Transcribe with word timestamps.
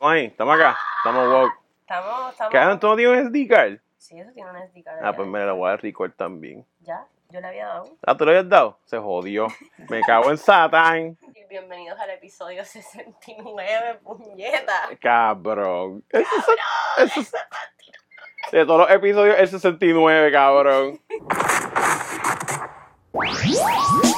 Oye, 0.00 0.26
estamos 0.26 0.54
acá, 0.54 0.76
estamos 0.98 1.28
woke. 1.28 1.52
Estamos, 1.80 2.32
estamos. 2.32 2.52
¿Qué? 2.52 2.78
¿Tú 2.80 2.86
no 2.88 2.96
tienes 2.96 3.20
un 3.20 3.26
SD 3.32 3.48
card? 3.48 3.78
Sí, 3.96 4.18
eso 4.20 4.30
tiene 4.32 4.50
una 4.50 4.64
SD 4.66 4.82
card. 4.84 4.98
Ah, 5.02 5.12
pues 5.12 5.26
me 5.28 5.44
la 5.44 5.52
voy 5.52 5.66
a 5.66 5.70
dar 5.70 5.82
record 5.82 6.12
también. 6.12 6.64
Ya, 6.80 7.04
yo 7.30 7.40
le 7.40 7.46
había 7.48 7.66
dado. 7.66 7.96
Ah, 8.06 8.16
¿tú 8.16 8.24
lo 8.24 8.30
habías 8.30 8.48
dado? 8.48 8.78
Se 8.84 8.96
jodió. 8.98 9.48
Me 9.88 10.00
cago 10.02 10.30
en 10.30 10.38
Satán. 10.38 11.18
Bienvenidos 11.50 11.98
al 11.98 12.10
episodio 12.10 12.64
69, 12.64 14.00
puñeta. 14.04 14.88
Cabrón. 15.00 16.04
Eso 16.10 16.28
es, 16.98 17.04
eso 17.10 17.20
es- 17.20 17.32
de 18.52 18.64
todos 18.64 18.80
los 18.80 18.90
episodios, 18.90 19.36
el 19.38 19.48
69, 19.48 20.32
cabrón. 20.32 21.00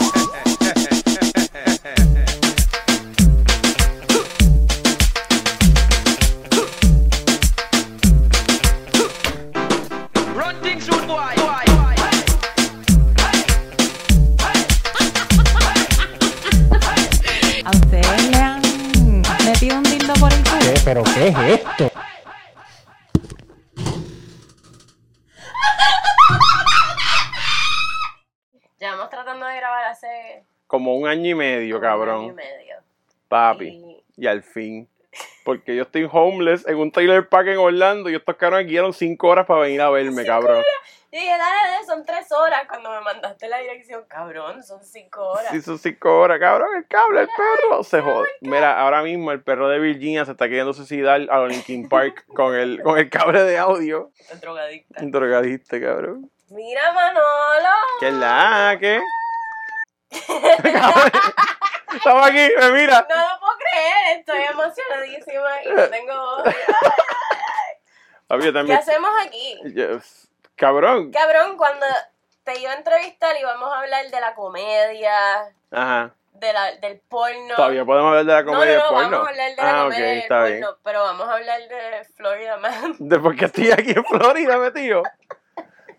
¿Pero 20.90 21.04
qué 21.04 21.28
es 21.28 21.38
esto? 21.38 21.88
Llevamos 28.80 29.08
tratando 29.08 29.46
de 29.46 29.56
grabar 29.56 29.84
hace 29.84 30.42
Como 30.66 30.96
un 30.96 31.06
año 31.06 31.30
y 31.30 31.34
medio, 31.36 31.80
como 31.80 31.86
un 31.86 31.92
año 31.92 32.00
y 32.00 32.08
cabrón. 32.08 32.34
medio. 32.34 32.76
Papi. 33.28 33.68
Y 34.16 34.24
Y 34.24 34.26
al 34.26 34.42
fin. 34.42 34.88
Porque 35.44 35.76
yo 35.76 35.82
estoy 35.82 36.08
homeless 36.10 36.66
en 36.66 36.76
un 36.76 36.90
trailer 36.90 37.28
park 37.28 37.46
en 37.46 37.58
Orlando 37.58 38.10
y 38.10 38.16
estos 38.16 38.34
cabrones 38.34 38.66
guiaron 38.66 38.92
cinco 38.92 39.28
horas 39.28 39.46
para 39.46 39.60
venir 39.60 39.80
a 39.82 39.90
verme, 39.90 40.24
cabrón. 40.24 40.64
Yo 41.12 41.18
dije, 41.18 41.36
dale, 41.36 41.70
dale, 41.72 41.86
son 41.86 42.04
tres 42.04 42.30
horas. 42.30 42.62
Cuando 42.68 42.90
me 42.90 43.00
mandaste 43.00 43.48
la 43.48 43.58
dirección, 43.58 44.04
cabrón, 44.06 44.62
son 44.62 44.84
cinco 44.84 45.30
horas. 45.30 45.48
Sí, 45.50 45.60
son 45.60 45.78
cinco 45.78 46.20
horas, 46.20 46.38
cabrón. 46.38 46.68
El 46.76 46.86
cable, 46.86 47.22
el 47.22 47.28
perro 47.28 47.82
se 47.82 48.00
jode. 48.00 48.28
Mira, 48.42 48.80
ahora 48.80 49.02
mismo 49.02 49.32
el 49.32 49.42
perro 49.42 49.68
de 49.68 49.80
Virginia 49.80 50.24
se 50.24 50.32
está 50.32 50.44
queriendo 50.46 50.72
suicidar 50.72 51.22
a 51.28 51.46
Linkin 51.46 51.88
Park 51.88 52.24
con 52.34 52.54
el, 52.54 52.80
con 52.82 52.96
el 52.98 53.10
cable 53.10 53.42
de 53.42 53.58
audio. 53.58 54.12
El 54.30 54.40
drogadicta. 54.40 55.02
Un 55.02 55.10
drogadista, 55.10 55.80
cabrón. 55.80 56.30
Mira, 56.48 56.92
Manolo. 56.92 57.74
¿Qué 57.98 58.08
es 58.08 58.14
la 58.14 58.76
que? 58.78 59.00
Estamos 61.94 62.26
aquí, 62.26 62.52
me 62.56 62.70
mira. 62.70 63.06
No 63.08 63.16
lo 63.16 63.40
puedo 63.40 63.52
creer, 63.58 64.18
estoy 64.18 64.42
emocionadísima 64.42 65.62
y 65.64 65.68
no 65.70 65.88
tengo... 65.88 66.44
Papi, 68.28 68.52
¿Qué 68.66 68.74
hacemos 68.74 69.10
aquí? 69.24 69.60
Yo- 69.74 69.98
Cabrón. 70.60 71.10
Cabrón, 71.10 71.56
cuando 71.56 71.86
te 72.44 72.60
iba 72.60 72.70
a 72.72 72.74
entrevistar 72.76 73.34
íbamos 73.40 73.72
a 73.72 73.80
hablar 73.80 74.10
de 74.10 74.20
la 74.20 74.34
comedia, 74.34 75.10
Ajá. 75.70 76.14
de 76.34 76.52
la, 76.52 76.72
del 76.76 77.00
porno. 77.08 77.54
Todavía 77.56 77.84
podemos 77.86 78.08
hablar 78.10 78.24
de 78.26 78.32
la 78.32 78.42
no, 78.42 78.52
comedia 78.52 78.76
no, 78.78 78.84
no, 78.84 78.90
porno. 78.90 79.10
vamos 79.10 79.26
a 79.26 79.30
hablar 79.30 79.50
de 79.50 79.56
la 79.62 79.70
ah, 79.80 79.82
comedia 79.84 80.04
ok, 80.04 80.08
del 80.10 80.18
está 80.18 80.44
bien. 80.44 80.60
porno, 80.60 80.76
pero 80.84 81.02
vamos 81.02 81.28
a 81.28 81.32
hablar 81.32 81.60
de 81.68 82.04
Florida 82.14 82.56
Man. 82.58 82.96
De 82.98 83.18
por 83.18 83.36
qué 83.36 83.44
estoy 83.46 83.70
aquí 83.72 83.90
en 83.92 84.04
Florida, 84.04 84.58
metido. 84.58 85.02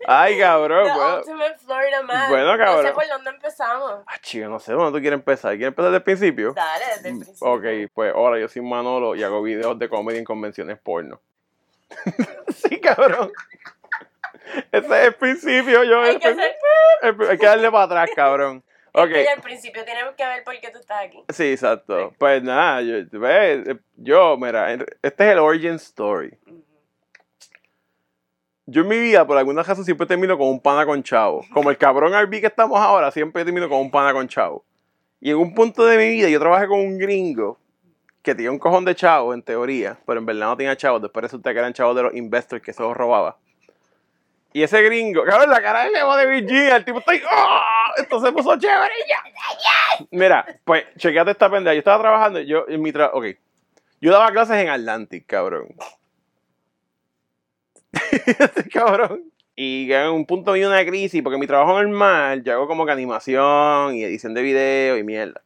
Ay, 0.06 0.38
cabrón. 0.38 0.84
The 0.84 0.92
Bueno, 0.94 1.16
Ultimate 1.18 1.58
Florida 1.58 2.02
Man. 2.02 2.30
Bueno, 2.30 2.56
No 2.56 2.64
cabrón. 2.64 2.86
sé 2.86 2.92
por 2.92 3.08
dónde 3.08 3.30
empezamos. 3.30 3.92
ah, 4.06 4.18
chico, 4.20 4.48
no 4.48 4.58
sé 4.60 4.72
dónde 4.72 4.96
tú 4.98 5.00
quieres 5.00 5.18
empezar. 5.18 5.50
¿Quieres 5.52 5.68
empezar 5.68 5.86
desde 5.90 5.96
el 5.98 6.02
principio? 6.04 6.52
Dale, 6.54 6.84
desde 6.86 7.08
el 7.08 7.16
principio. 7.18 7.48
Ok, 7.52 7.64
pues 7.94 8.14
ahora 8.14 8.38
yo 8.38 8.48
soy 8.48 8.62
Manolo 8.62 9.14
y 9.16 9.22
hago 9.24 9.42
videos 9.42 9.76
de 9.78 9.88
comedia 9.88 10.18
en 10.18 10.24
convenciones 10.24 10.78
porno. 10.78 11.20
sí, 12.56 12.80
cabrón. 12.80 13.32
Ese 14.72 14.86
es 14.86 15.06
el 15.08 15.14
principio, 15.14 15.84
yo. 15.84 16.00
Hay 16.02 16.10
el 16.14 16.20
que 16.20 16.28
prin- 16.28 16.40
hacer... 16.40 16.52
el- 17.02 17.30
hay 17.30 17.38
que 17.38 17.46
darle 17.46 17.70
para 17.70 17.84
atrás, 17.84 18.10
cabrón. 18.14 18.62
Es 18.94 19.02
Ok. 19.04 19.08
que 19.08 19.24
ya 19.24 19.32
al 19.32 19.40
principio 19.40 19.84
tenemos 19.86 20.14
que 20.14 20.26
ver 20.26 20.44
por 20.44 20.58
qué 20.60 20.68
tú 20.70 20.78
estás 20.78 21.06
aquí. 21.06 21.24
Sí, 21.30 21.52
exacto. 21.52 22.12
Pues 22.18 22.42
nada, 22.42 22.82
yo, 22.82 22.96
ve, 23.20 23.78
yo, 23.96 24.36
mira, 24.36 24.70
este 24.74 24.84
es 25.24 25.32
el 25.32 25.38
origin 25.38 25.76
story. 25.76 26.38
Yo 28.66 28.82
en 28.82 28.88
mi 28.88 28.98
vida, 28.98 29.26
por 29.26 29.38
alguna 29.38 29.62
razón, 29.62 29.84
siempre 29.84 30.06
termino 30.06 30.36
con 30.38 30.46
un 30.48 30.60
pana 30.60 30.84
con 30.86 31.02
chavo. 31.02 31.42
Como 31.54 31.70
el 31.70 31.78
cabrón 31.78 32.12
RB 32.12 32.40
que 32.40 32.46
estamos 32.46 32.78
ahora, 32.78 33.10
siempre 33.10 33.44
termino 33.46 33.66
con 33.68 33.80
un 33.80 33.90
pana 33.90 34.12
con 34.12 34.28
chavo. 34.28 34.62
Y 35.20 35.30
en 35.30 35.36
un 35.38 35.54
punto 35.54 35.84
de 35.86 35.96
mi 35.96 36.08
vida, 36.10 36.28
yo 36.28 36.38
trabajé 36.38 36.66
con 36.66 36.78
un 36.80 36.98
gringo 36.98 37.58
que 38.22 38.34
tenía 38.34 38.50
un 38.50 38.58
cojón 38.58 38.84
de 38.84 38.94
chavo, 38.94 39.34
en 39.34 39.42
teoría, 39.42 39.98
pero 40.06 40.20
en 40.20 40.26
verdad 40.26 40.46
no 40.48 40.56
tenía 40.56 40.76
chavos. 40.76 41.02
Después 41.02 41.22
resulta 41.22 41.52
que 41.52 41.58
eran 41.58 41.72
chavos 41.72 41.96
de 41.96 42.02
los 42.02 42.14
investors 42.14 42.62
que 42.62 42.72
se 42.72 42.82
los 42.82 42.94
robaba. 42.96 43.38
Y 44.52 44.62
ese 44.62 44.82
gringo, 44.82 45.24
cabrón, 45.24 45.50
la 45.50 45.62
cara 45.62 45.84
de 45.84 45.90
Leo 45.90 46.14
de 46.14 46.26
Virginia, 46.26 46.76
el 46.76 46.84
tipo 46.84 46.98
está 46.98 47.12
ahí, 47.12 47.22
¡ah! 47.30 47.92
Esto 47.96 48.20
se 48.20 48.32
puso 48.32 48.58
chévere 48.58 48.92
y 49.04 49.08
ya. 49.08 50.06
Mira, 50.10 50.46
pues, 50.64 50.84
chequeate 50.96 51.30
esta 51.30 51.50
pendeja. 51.50 51.74
Yo 51.74 51.78
estaba 51.78 52.02
trabajando, 52.02 52.40
yo 52.40 52.66
en 52.68 52.82
mi 52.82 52.92
trabajo, 52.92 53.18
ok. 53.18 53.26
Yo 54.00 54.12
daba 54.12 54.30
clases 54.30 54.56
en 54.56 54.68
Atlantic, 54.68 55.26
cabrón. 55.26 55.68
Este 57.92 58.68
cabrón. 58.72 59.32
Y 59.54 59.92
en 59.92 60.08
un 60.08 60.26
punto 60.26 60.52
vi 60.52 60.64
una 60.64 60.84
crisis, 60.84 61.22
porque 61.22 61.38
mi 61.38 61.46
trabajo 61.46 61.80
normal, 61.80 62.42
yo 62.42 62.52
hago 62.52 62.66
como 62.66 62.86
que 62.86 62.92
animación 62.92 63.94
y 63.94 64.02
edición 64.02 64.34
de 64.34 64.42
video 64.42 64.96
y 64.96 65.04
mierda. 65.04 65.42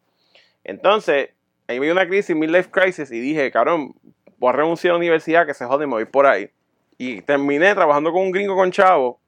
Entonces, 0.65 1.31
ahí 1.67 1.79
me 1.81 1.87
dio 1.87 1.93
una 1.93 2.07
crisis, 2.07 2.35
midlife 2.35 2.71
crisis, 2.71 3.11
y 3.11 3.21
dije, 3.21 3.51
cabrón, 3.51 3.95
voy 4.39 4.51
a 4.51 4.53
renunciar 4.53 4.93
a 4.93 4.95
la 4.95 4.99
universidad, 4.99 5.47
que 5.47 5.55
se 5.55 5.65
jode, 5.65 5.87
me 5.87 5.95
voy 5.95 6.05
por 6.05 6.27
ahí. 6.27 6.51
Y 6.99 7.21
terminé 7.23 7.75
trabajando 7.75 8.13
con 8.13 8.23
un 8.23 8.33
gringo 8.33 8.57
con 8.57 8.71
chavo. 8.71 9.21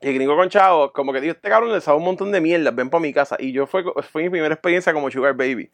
Y 0.00 0.08
el 0.08 0.14
gringo 0.14 0.36
con 0.36 0.48
chavo, 0.48 0.92
como 0.92 1.12
que 1.12 1.20
dijo, 1.20 1.32
este 1.32 1.48
cabrón 1.48 1.72
le 1.72 1.80
sabe 1.80 1.98
un 1.98 2.04
montón 2.04 2.30
de 2.30 2.40
mierda, 2.40 2.70
ven 2.70 2.90
para 2.90 3.00
mi 3.00 3.12
casa. 3.12 3.36
Y 3.38 3.52
yo 3.52 3.66
fue, 3.66 3.84
fue 4.12 4.22
mi 4.22 4.30
primera 4.30 4.54
experiencia 4.54 4.92
como 4.92 5.10
Sugar 5.10 5.34
Baby. 5.34 5.70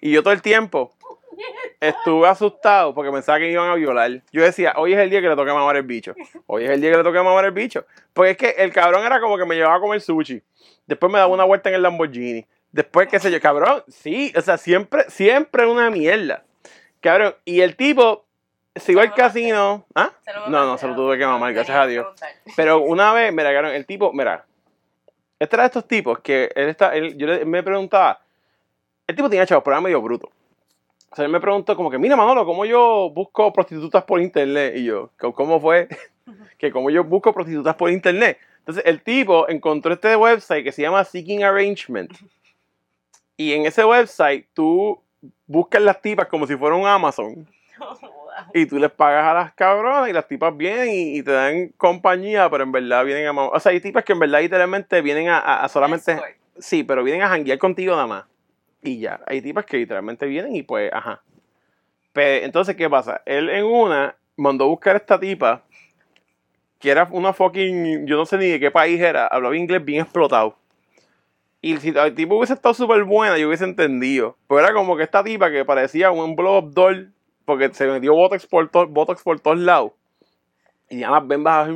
Y 0.00 0.12
yo 0.12 0.22
todo 0.22 0.32
el 0.32 0.42
tiempo 0.42 0.94
estuve 1.80 2.26
asustado 2.28 2.94
porque 2.94 3.12
pensaba 3.12 3.38
que 3.38 3.50
iban 3.50 3.70
a 3.70 3.74
violar. 3.74 4.22
Yo 4.32 4.42
decía, 4.42 4.74
hoy 4.76 4.92
es 4.92 4.98
el 4.98 5.10
día 5.10 5.20
que 5.20 5.28
le 5.28 5.36
toca 5.36 5.54
mamar 5.54 5.76
el 5.76 5.82
bicho. 5.82 6.14
Hoy 6.46 6.64
es 6.64 6.70
el 6.70 6.80
día 6.80 6.90
que 6.90 6.96
le 6.98 7.04
toca 7.04 7.22
mamar 7.22 7.44
el 7.44 7.52
bicho. 7.52 7.84
Porque 8.12 8.30
es 8.30 8.36
que 8.36 8.50
el 8.62 8.72
cabrón 8.72 9.04
era 9.04 9.20
como 9.20 9.36
que 9.36 9.44
me 9.44 9.54
llevaba 9.54 9.76
a 9.76 9.80
comer 9.80 10.00
sushi. 10.00 10.42
Después 10.86 11.12
me 11.12 11.18
daba 11.18 11.32
una 11.32 11.44
vuelta 11.44 11.68
en 11.68 11.76
el 11.76 11.82
Lamborghini. 11.82 12.46
Después, 12.72 13.08
qué 13.08 13.18
sé 13.18 13.30
yo, 13.30 13.40
cabrón, 13.40 13.82
sí, 13.88 14.32
o 14.36 14.40
sea, 14.42 14.58
siempre, 14.58 15.04
siempre 15.08 15.66
una 15.66 15.90
mierda. 15.90 16.44
Cabrón, 17.00 17.34
y 17.44 17.60
el 17.60 17.76
tipo 17.76 18.26
iba 18.88 19.02
al 19.02 19.14
casino. 19.14 19.84
¿Ah? 19.94 20.10
No, 20.48 20.64
no, 20.66 20.78
se 20.78 20.86
lo 20.86 20.94
tuve 20.94 21.18
que 21.18 21.26
mamar, 21.26 21.52
gracias 21.54 21.76
a 21.76 21.86
Dios. 21.86 22.06
Pero 22.56 22.80
una 22.80 23.12
vez, 23.12 23.32
mira, 23.32 23.50
el 23.74 23.86
tipo, 23.86 24.12
mira, 24.12 24.44
este 25.38 25.56
era 25.56 25.62
de 25.64 25.66
estos 25.68 25.86
tipos 25.86 26.18
que 26.20 26.50
él 26.54 26.68
está, 26.68 26.94
él- 26.94 27.16
yo 27.16 27.26
le- 27.26 27.44
me 27.44 27.62
preguntaba, 27.62 28.20
el 29.06 29.14
tipo 29.16 29.28
tenía 29.30 29.46
chavos, 29.46 29.62
pero 29.64 29.74
era 29.76 29.80
medio 29.80 30.00
bruto. 30.02 30.30
O 31.10 31.16
sea, 31.16 31.24
él 31.24 31.30
me 31.30 31.40
preguntó 31.40 31.74
como 31.76 31.90
que, 31.90 31.98
mira, 31.98 32.16
Manolo, 32.16 32.44
¿cómo 32.44 32.64
yo 32.66 33.10
busco 33.10 33.52
prostitutas 33.52 34.04
por 34.04 34.20
internet? 34.20 34.74
Y 34.76 34.84
yo, 34.84 35.10
"¿Cómo- 35.18 35.34
¿cómo 35.34 35.60
fue? 35.60 35.88
que 36.58 36.70
como 36.70 36.90
yo 36.90 37.04
busco 37.04 37.32
prostitutas 37.32 37.74
por 37.76 37.90
internet. 37.90 38.38
Entonces, 38.58 38.84
el 38.84 39.00
tipo 39.02 39.48
encontró 39.48 39.94
este 39.94 40.14
website 40.14 40.62
que 40.64 40.72
se 40.72 40.82
llama 40.82 41.04
Seeking 41.04 41.44
Arrangement. 41.44 42.10
Y 43.40 43.52
en 43.52 43.66
ese 43.66 43.84
website, 43.84 44.46
tú 44.52 45.00
buscas 45.46 45.80
las 45.80 46.02
tipas 46.02 46.26
como 46.26 46.44
si 46.44 46.56
fuera 46.56 46.74
un 46.74 46.84
Amazon. 46.86 47.46
Y 48.54 48.66
tú 48.66 48.78
les 48.78 48.90
pagas 48.90 49.24
a 49.26 49.34
las 49.34 49.52
cabronas 49.54 50.08
y 50.08 50.12
las 50.12 50.26
tipas 50.28 50.56
vienen 50.56 50.88
y, 50.90 51.18
y 51.18 51.22
te 51.22 51.30
dan 51.32 51.68
compañía, 51.76 52.48
pero 52.50 52.64
en 52.64 52.72
verdad 52.72 53.04
vienen 53.04 53.26
a... 53.26 53.32
O 53.32 53.60
sea, 53.60 53.72
hay 53.72 53.80
tipas 53.80 54.04
que 54.04 54.12
en 54.12 54.18
verdad 54.20 54.40
literalmente 54.40 55.00
vienen 55.02 55.28
a, 55.28 55.38
a- 55.38 55.64
a 55.64 55.68
solamente... 55.68 56.12
Escort. 56.12 56.30
Sí, 56.58 56.82
pero 56.82 57.04
vienen 57.04 57.22
a 57.22 57.28
janguear 57.28 57.58
contigo 57.58 57.94
nada 57.94 58.06
más. 58.06 58.24
Y 58.82 58.98
ya. 59.00 59.20
Hay 59.26 59.40
tipas 59.42 59.64
que 59.64 59.76
literalmente 59.76 60.26
vienen 60.26 60.54
y 60.56 60.62
pues, 60.62 60.92
ajá. 60.92 61.22
Pe- 62.12 62.44
entonces, 62.44 62.74
¿qué 62.76 62.88
pasa? 62.90 63.22
Él 63.26 63.48
en 63.50 63.64
una 63.64 64.16
mandó 64.36 64.64
a 64.64 64.68
buscar 64.68 64.94
a 64.94 64.98
esta 64.98 65.18
tipa, 65.20 65.62
que 66.78 66.90
era 66.90 67.08
una 67.10 67.32
fucking... 67.32 68.06
Yo 68.06 68.16
no 68.16 68.26
sé 68.26 68.38
ni 68.38 68.46
de 68.46 68.60
qué 68.60 68.70
país 68.70 69.00
era, 69.00 69.26
hablaba 69.26 69.56
inglés 69.56 69.84
bien 69.84 70.02
explotado. 70.02 70.56
Y 71.60 71.76
si 71.78 71.88
el 71.88 72.14
tipo 72.14 72.36
hubiese 72.36 72.52
estado 72.54 72.72
súper 72.74 73.02
buena, 73.04 73.36
yo 73.36 73.48
hubiese 73.48 73.64
entendido. 73.64 74.36
Pero 74.48 74.60
era 74.60 74.72
como 74.72 74.96
que 74.96 75.02
esta 75.02 75.24
tipa 75.24 75.50
que 75.50 75.64
parecía 75.64 76.10
un 76.12 76.36
blow 76.36 76.58
up 76.58 76.72
doll, 76.72 77.12
porque 77.48 77.72
se 77.72 77.86
metió 77.86 78.12
botox 78.14 78.46
por, 78.46 78.68
to- 78.68 78.86
botox 78.86 79.22
por 79.22 79.40
todos 79.40 79.58
lados. 79.58 79.92
Y 80.90 81.00
ya 81.00 81.10
las 81.10 81.26
ven 81.26 81.42
bajas 81.42 81.74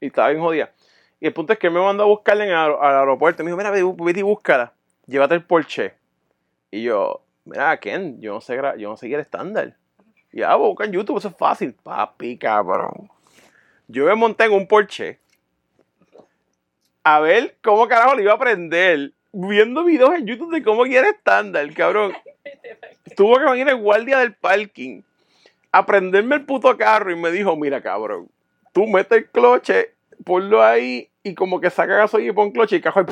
y 0.00 0.06
estaba 0.06 0.28
bien 0.30 0.40
jodida. 0.42 0.72
Y 1.20 1.28
el 1.28 1.32
punto 1.32 1.52
es 1.52 1.58
que 1.60 1.70
me 1.70 1.80
mandó 1.80 2.02
a 2.02 2.06
buscarla 2.06 2.44
en 2.44 2.50
al 2.50 2.76
aeropuerto. 2.82 3.44
Me 3.44 3.50
dijo, 3.50 3.56
mira, 3.56 3.70
ve- 3.70 3.94
vete 3.96 4.20
y 4.20 4.22
búscala. 4.22 4.72
Llévate 5.06 5.36
el 5.36 5.44
Porsche. 5.44 5.94
Y 6.72 6.82
yo, 6.82 7.22
mira, 7.44 7.78
Ken, 7.78 8.20
yo 8.20 8.34
no 8.34 8.40
sé, 8.40 8.56
yo 8.78 8.88
no 8.90 8.96
sé 8.96 9.08
qué 9.08 9.14
estándar. 9.20 9.76
Y 10.32 10.42
ah, 10.42 10.56
pues, 10.56 10.68
busca 10.68 10.84
en 10.84 10.92
YouTube, 10.92 11.18
eso 11.18 11.28
es 11.28 11.36
fácil. 11.36 11.74
Papi, 11.74 12.36
cabrón. 12.36 13.08
Yo 13.86 14.06
me 14.06 14.16
monté 14.16 14.46
en 14.46 14.52
un 14.52 14.66
Porsche 14.66 15.20
a 17.04 17.20
ver 17.20 17.56
cómo 17.62 17.86
carajo 17.86 18.16
le 18.16 18.22
iba 18.22 18.32
a 18.32 18.36
aprender 18.36 19.12
viendo 19.32 19.84
videos 19.84 20.14
en 20.14 20.26
YouTube 20.26 20.52
de 20.52 20.62
cómo 20.62 20.82
quiere 20.84 21.10
estándar, 21.10 21.72
cabrón. 21.74 22.12
Tuvo 23.16 23.38
que 23.38 23.44
venir 23.44 23.68
el 23.68 23.76
guardia 23.76 24.18
del 24.18 24.34
parking 24.34 25.02
a 25.72 25.84
prenderme 25.86 26.36
el 26.36 26.44
puto 26.44 26.76
carro 26.76 27.10
y 27.10 27.16
me 27.16 27.30
dijo, 27.30 27.56
mira 27.56 27.80
cabrón, 27.80 28.28
tú 28.72 28.86
metes 28.86 29.18
el 29.18 29.30
cloche, 29.30 29.92
ponlo 30.24 30.62
ahí 30.62 31.08
y 31.22 31.34
como 31.34 31.60
que 31.60 31.70
saca 31.70 31.96
gasolina 31.96 32.30
y 32.30 32.34
pon 32.34 32.52
cloche 32.52 32.76
y 32.76 32.78
el 32.78 32.82
cajón 32.82 33.06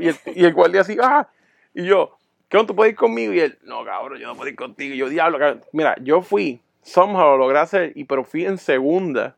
y 0.00 0.08
el, 0.08 0.16
y 0.34 0.44
el 0.44 0.54
guardia 0.54 0.80
así, 0.82 0.96
ah, 1.02 1.28
y 1.74 1.84
yo, 1.84 2.16
¿qué 2.48 2.56
onda, 2.56 2.68
tú 2.68 2.76
puedes 2.76 2.92
ir 2.92 2.96
conmigo? 2.96 3.32
Y 3.32 3.40
él, 3.40 3.58
no 3.62 3.84
cabrón, 3.84 4.18
yo 4.18 4.26
no 4.26 4.34
puedo 4.34 4.48
ir 4.48 4.56
contigo. 4.56 4.94
Y 4.94 4.98
yo, 4.98 5.08
diablo, 5.08 5.38
cabrón. 5.38 5.62
Mira, 5.72 5.96
yo 6.00 6.22
fui, 6.22 6.60
somehow 6.82 7.30
lo 7.30 7.36
logré 7.38 7.58
hacer, 7.58 7.92
y 7.94 8.04
pero 8.04 8.24
fui 8.24 8.44
en 8.44 8.58
segunda 8.58 9.36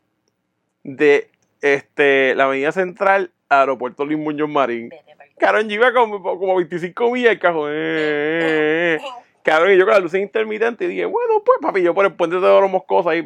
de 0.83 1.29
este, 1.61 2.33
la 2.35 2.45
avenida 2.45 2.71
central 2.71 3.31
al 3.49 3.59
aeropuerto 3.59 4.05
Luis 4.05 4.17
Muñoz 4.17 4.49
Marín. 4.49 4.89
Cabrón, 5.37 5.67
yo 5.67 5.75
iba 5.75 5.93
como, 5.93 6.21
como 6.21 6.55
25 6.55 7.11
millas 7.11 7.33
el 7.33 7.39
cajón. 7.39 7.69
eh, 7.71 7.75
eh, 7.75 8.99
eh. 8.99 9.21
Cabrón, 9.43 9.73
y 9.73 9.77
yo 9.77 9.85
con 9.85 9.93
la 9.93 9.99
luz 9.99 10.13
intermitente 10.13 10.85
y 10.85 10.87
dije, 10.87 11.05
bueno, 11.05 11.41
pues 11.43 11.59
papi, 11.61 11.81
yo 11.81 11.93
por 11.93 12.05
el 12.05 12.13
puente 12.13 12.35
de 12.35 12.41
los 12.41 12.69
moscosos 12.69 13.11
ahí. 13.11 13.23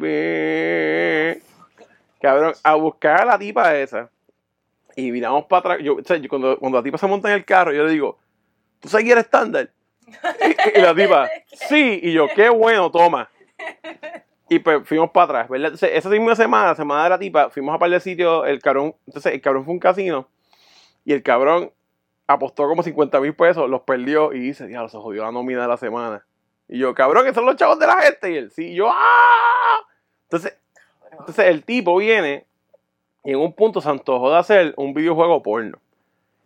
Cabrón, 2.20 2.54
a 2.62 2.74
buscar 2.74 3.22
a 3.22 3.24
la 3.24 3.38
tipa 3.38 3.76
esa. 3.76 4.10
Y 4.96 5.12
miramos 5.12 5.44
para 5.44 5.60
atrás. 5.60 5.78
Yo, 5.82 5.96
o 5.96 6.04
sea, 6.04 6.16
yo 6.16 6.28
cuando, 6.28 6.58
cuando 6.58 6.78
la 6.78 6.82
tipa 6.82 6.96
se 6.96 7.06
monta 7.06 7.28
en 7.28 7.34
el 7.34 7.44
carro, 7.44 7.72
yo 7.72 7.84
le 7.84 7.92
digo, 7.92 8.18
¿tú 8.80 8.88
sabes 8.88 9.04
quién 9.04 9.18
es 9.18 9.24
estándar? 9.24 9.70
Y, 10.06 10.78
y 10.78 10.82
la 10.82 10.94
tipa, 10.94 11.28
sí. 11.68 12.00
Y 12.02 12.12
yo, 12.12 12.28
qué 12.34 12.48
bueno, 12.48 12.90
toma. 12.90 13.30
Y 14.48 14.60
pues 14.60 14.86
fuimos 14.86 15.10
para 15.10 15.24
atrás, 15.24 15.48
¿verdad? 15.48 15.72
Entonces, 15.72 15.90
esa 15.92 16.08
misma 16.08 16.36
semana, 16.36 16.68
la 16.68 16.74
semana 16.76 17.02
de 17.04 17.10
la 17.10 17.18
tipa, 17.18 17.50
fuimos 17.50 17.74
a 17.74 17.78
par 17.78 17.90
de 17.90 17.98
sitios, 17.98 18.46
el 18.46 18.60
cabrón, 18.60 18.94
entonces 19.04 19.32
el 19.32 19.40
cabrón 19.40 19.64
fue 19.64 19.74
un 19.74 19.80
casino 19.80 20.28
y 21.04 21.12
el 21.12 21.22
cabrón 21.24 21.72
apostó 22.26 22.66
como 22.66 22.82
50 22.82 23.20
mil 23.20 23.34
pesos, 23.34 23.68
los 23.68 23.82
perdió 23.82 24.32
y 24.32 24.40
dice, 24.40 24.66
diablo, 24.66 24.88
se 24.88 24.98
jodió 24.98 25.22
la 25.22 25.32
nómina 25.32 25.62
de 25.62 25.68
la 25.68 25.76
semana. 25.76 26.26
Y 26.68 26.78
yo, 26.78 26.94
cabrón, 26.94 27.24
que 27.24 27.34
son 27.34 27.46
los 27.46 27.56
chavos 27.56 27.78
de 27.78 27.86
la 27.86 28.02
gente. 28.02 28.32
Y 28.32 28.36
él, 28.36 28.50
sí, 28.50 28.74
yo, 28.74 28.88
¡ah! 28.90 29.86
Entonces, 30.24 30.58
entonces 31.12 31.46
el 31.46 31.64
tipo 31.64 31.96
viene 31.96 32.46
y 33.24 33.30
en 33.30 33.38
un 33.38 33.52
punto 33.52 33.80
se 33.80 33.88
antojó 33.88 34.30
de 34.30 34.38
hacer 34.38 34.74
un 34.76 34.94
videojuego 34.94 35.42
porno. 35.42 35.78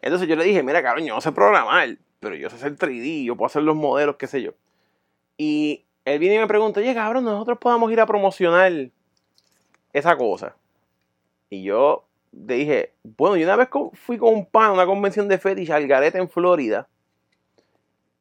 Entonces 0.02 0.28
yo 0.28 0.36
le 0.36 0.44
dije, 0.44 0.62
mira, 0.62 0.82
cabrón, 0.82 1.04
yo 1.04 1.14
no 1.14 1.20
sé 1.20 1.32
programar, 1.32 1.96
pero 2.20 2.34
yo 2.34 2.48
sé 2.50 2.56
hacer 2.56 2.76
3D, 2.76 3.24
yo 3.24 3.36
puedo 3.36 3.46
hacer 3.46 3.62
los 3.62 3.76
modelos, 3.76 4.16
qué 4.16 4.26
sé 4.26 4.42
yo. 4.42 4.52
Y 5.36 5.84
él 6.04 6.18
viene 6.18 6.36
y 6.36 6.38
me 6.38 6.46
pregunta, 6.46 6.80
oye, 6.80 6.94
cabrón, 6.94 7.24
nosotros 7.24 7.58
podamos 7.58 7.90
ir 7.92 8.00
a 8.00 8.06
promocionar 8.06 8.72
esa 9.92 10.16
cosa. 10.16 10.56
Y 11.48 11.62
yo 11.62 12.04
le 12.32 12.54
dije, 12.54 12.92
bueno, 13.02 13.36
yo 13.36 13.44
una 13.46 13.56
vez 13.56 13.68
fui 13.94 14.18
con 14.18 14.32
un 14.34 14.46
pan 14.46 14.66
a 14.66 14.72
una 14.72 14.86
convención 14.86 15.28
de 15.28 15.38
fetish 15.38 15.70
al 15.72 15.86
Garete 15.86 16.18
en 16.18 16.28
Florida, 16.28 16.88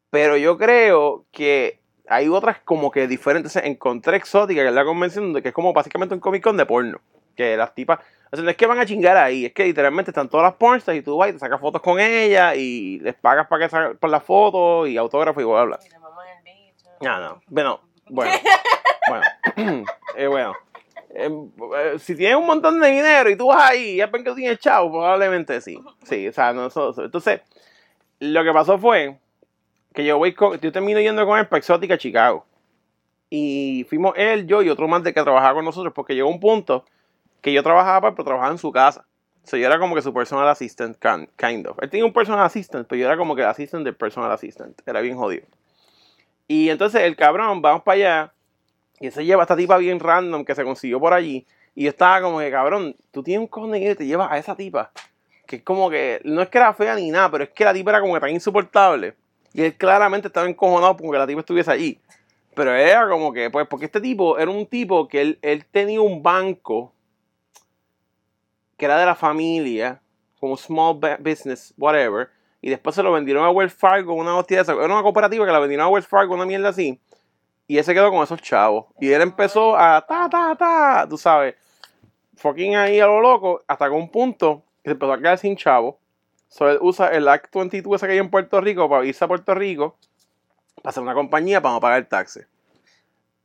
pero 0.09 0.38
yo 0.38 0.57
creo 0.57 1.25
que 1.31 1.79
hay 2.07 2.27
otras 2.27 2.57
como 2.65 2.89
que 2.91 3.07
diferentes. 3.07 3.56
Entonces, 3.56 3.71
encontré 3.71 4.17
Exótica, 4.17 4.61
que 4.61 4.67
es 4.69 4.73
la 4.73 4.83
convención, 4.85 5.33
que 5.41 5.50
es 5.50 5.53
como 5.53 5.73
básicamente 5.73 6.15
un 6.15 6.21
Comic 6.21 6.44
Con 6.44 6.57
de 6.57 6.65
porno. 6.65 7.00
Que 7.35 7.56
las 7.56 7.73
tipas, 7.73 8.00
o 8.31 8.35
sea, 8.35 8.44
no 8.44 8.50
es 8.50 8.57
que 8.57 8.65
van 8.65 8.79
a 8.79 8.85
chingar 8.85 9.15
ahí, 9.15 9.45
es 9.45 9.53
que 9.53 9.63
literalmente 9.63 10.12
están 10.12 10.27
todas 10.27 10.44
las 10.45 10.55
pornstas 10.55 10.95
y 10.95 11.01
tú 11.01 11.15
vas 11.17 11.29
y 11.29 11.33
te 11.33 11.39
sacas 11.39 11.62
fotos 11.62 11.81
con 11.81 12.00
ellas 12.00 12.55
y 12.57 13.00
les 13.00 13.13
pagas 13.15 13.47
para 13.47 13.63
que 13.65 13.69
sa- 13.69 13.94
por 13.94 14.09
las 14.09 14.23
fotos 14.23 14.89
y 14.89 14.97
autógrafo 14.97 15.39
y 15.39 15.45
bla, 15.45 15.63
bla. 15.63 15.79
El 16.38 16.44
bicho. 16.44 16.89
No, 17.01 17.19
no. 17.19 17.41
Bueno, 17.47 17.79
bueno. 18.09 18.31
Bueno. 19.07 19.85
Eh, 20.17 20.27
bueno. 20.27 20.53
Eh, 21.11 21.29
eh, 21.29 22.00
si 22.00 22.15
tienes 22.15 22.35
un 22.38 22.45
montón 22.45 22.79
de 22.79 22.88
dinero 22.89 23.29
y 23.29 23.35
tú 23.35 23.47
vas 23.47 23.71
ahí 23.71 23.91
y 23.95 24.01
es 24.01 24.07
porque 24.09 24.25
tú 24.29 24.35
tienes 24.35 24.59
chavo, 24.59 24.91
probablemente 24.91 25.59
sí. 25.61 25.79
Sí, 26.03 26.27
o 26.27 26.33
sea, 26.33 26.53
no, 26.53 26.67
eso- 26.67 26.91
eso. 26.91 27.03
Entonces, 27.03 27.41
lo 28.19 28.44
que 28.44 28.51
pasó 28.53 28.77
fue 28.77 29.17
que 29.94 30.06
yo 30.06 30.17
voy 30.17 30.33
con, 30.33 30.59
yo 30.59 30.71
termino 30.71 31.00
yendo 31.00 31.25
con 31.25 31.39
él 31.39 31.47
para 31.47 31.59
Exótica 31.59 31.97
Chicago. 31.97 32.45
Y 33.29 33.85
fuimos 33.89 34.13
él, 34.17 34.47
yo 34.47 34.61
y 34.61 34.69
otro 34.69 34.88
más 34.88 35.03
de 35.03 35.13
que 35.13 35.21
trabajaba 35.21 35.56
con 35.56 35.65
nosotros, 35.65 35.94
porque 35.94 36.15
llegó 36.15 36.29
un 36.29 36.39
punto 36.39 36.85
que 37.41 37.53
yo 37.53 37.63
trabajaba 37.63 38.12
pero 38.12 38.23
trabajaba 38.23 38.51
en 38.51 38.57
su 38.57 38.71
casa. 38.71 39.05
O 39.44 39.47
sea, 39.47 39.59
yo 39.59 39.65
era 39.65 39.79
como 39.79 39.95
que 39.95 40.01
su 40.01 40.13
personal 40.13 40.47
assistant, 40.47 40.97
kind 41.38 41.67
of. 41.67 41.77
Él 41.81 41.89
tenía 41.89 42.05
un 42.05 42.13
personal 42.13 42.45
assistant, 42.45 42.88
pero 42.88 43.00
yo 43.00 43.05
era 43.07 43.17
como 43.17 43.35
que 43.35 43.41
el 43.41 43.47
assistant 43.47 43.83
del 43.83 43.95
personal 43.95 44.31
assistant. 44.31 44.79
Era 44.85 45.01
bien 45.01 45.15
jodido. 45.17 45.45
Y 46.47 46.69
entonces 46.69 47.01
el 47.03 47.15
cabrón, 47.15 47.62
vamos 47.62 47.83
para 47.83 47.95
allá, 47.95 48.33
y 49.00 49.12
se 49.12 49.25
lleva 49.25 49.44
a 49.44 49.46
esta 49.46 49.56
tipa 49.56 49.78
bien 49.78 50.00
random 50.00 50.44
que 50.44 50.56
se 50.56 50.63
consiguió 50.63 51.00
por 51.00 51.13
allí. 51.13 51.46
Y 51.75 51.84
yo 51.84 51.90
estaba 51.90 52.22
como 52.22 52.40
que, 52.40 52.51
cabrón, 52.51 52.96
tú 53.12 53.24
tienes 53.24 53.42
un 53.42 53.48
cojones 53.48 53.92
y 53.92 53.96
te 53.96 54.06
llevas 54.06 54.31
a 54.31 54.38
esa 54.38 54.56
tipa. 54.56 54.92
Que 55.46 55.57
es 55.57 55.63
como 55.63 55.90
que, 55.90 56.22
no 56.25 56.42
es 56.42 56.50
que 56.50 56.57
era 56.57 56.74
fea 56.74 56.96
ni 56.96 57.10
nada, 57.10 57.31
pero 57.31 57.44
es 57.46 57.50
que 57.51 57.63
la 57.63 57.74
tipa 57.74 57.92
era 57.92 58.01
como 58.01 58.13
que 58.13 58.19
tan 58.19 58.30
insoportable. 58.30 59.16
Y 59.54 59.63
él 59.63 59.75
claramente 59.75 60.28
estaba 60.28 60.48
encojonado 60.48 60.98
porque 60.98 61.18
la 61.18 61.25
tipa 61.25 61.40
estuviese 61.40 61.72
allí. 61.72 62.00
Pero 62.54 62.75
era 62.75 63.07
como 63.07 63.31
que, 63.31 63.50
pues, 63.50 63.68
porque 63.68 63.86
este 63.86 64.01
tipo 64.01 64.38
era 64.38 64.51
un 64.51 64.66
tipo 64.66 65.07
que 65.07 65.22
él, 65.22 65.40
él 65.42 65.66
tenía 65.72 66.01
un 66.01 66.22
banco 66.22 66.94
que 68.78 68.86
era 68.86 69.00
de 69.00 69.06
la 69.06 69.16
familia, 69.16 70.01
como 70.40 70.57
small 70.57 71.00
business, 71.19 71.74
whatever. 71.78 72.30
Y 72.62 72.69
después 72.69 72.96
se 72.96 73.04
lo 73.04 73.12
vendieron 73.12 73.46
a 73.46 73.50
Wells 73.50 73.74
Fargo, 73.74 74.13
una 74.13 74.36
hostia 74.36 74.57
de 74.57 74.63
esa. 74.63 74.74
Era 74.74 74.86
una 74.86 75.04
cooperativa 75.04 75.46
que 75.46 75.51
la 75.51 75.60
vendieron 75.60 75.86
a 75.86 75.90
Wells 75.90 76.07
Fargo, 76.07 76.34
una 76.34 76.46
mierda 76.46 76.69
así. 76.69 77.00
Y 77.69 77.77
él 77.77 77.83
se 77.83 77.94
quedó 77.94 78.10
con 78.10 78.24
esos 78.24 78.42
chavos. 78.42 78.88
Y 79.00 79.12
él 79.12 79.21
empezó 79.21 79.77
a 79.77 80.04
ta, 80.04 80.27
ta, 80.27 80.56
ta, 80.56 81.06
tú 81.07 81.19
sabes, 81.19 81.54
fucking 82.36 82.75
ahí 82.75 83.00
a 83.00 83.06
lo 83.06 83.21
loco, 83.21 83.63
hasta 83.68 83.88
que 83.88 83.94
un 83.94 84.10
punto 84.10 84.63
que 84.83 84.89
se 84.89 84.94
empezó 84.94 85.13
a 85.13 85.19
quedar 85.19 85.38
sin 85.38 85.56
chavo. 85.56 86.00
So 86.48 86.68
él 86.68 86.80
usa 86.81 87.10
el 87.10 87.27
Act 87.27 87.54
22 87.54 87.95
ese 87.95 88.07
que 88.07 88.13
hay 88.13 88.18
en 88.18 88.31
Puerto 88.31 88.60
Rico 88.60 88.89
para 88.89 89.06
irse 89.06 89.24
a 89.24 89.27
Puerto 89.27 89.54
Rico, 89.54 89.95
para 90.81 90.89
hacer 90.89 91.04
una 91.04 91.13
compañía 91.13 91.62
para 91.62 91.75
no 91.75 91.80
pagar 91.80 92.04
taxes. 92.06 92.48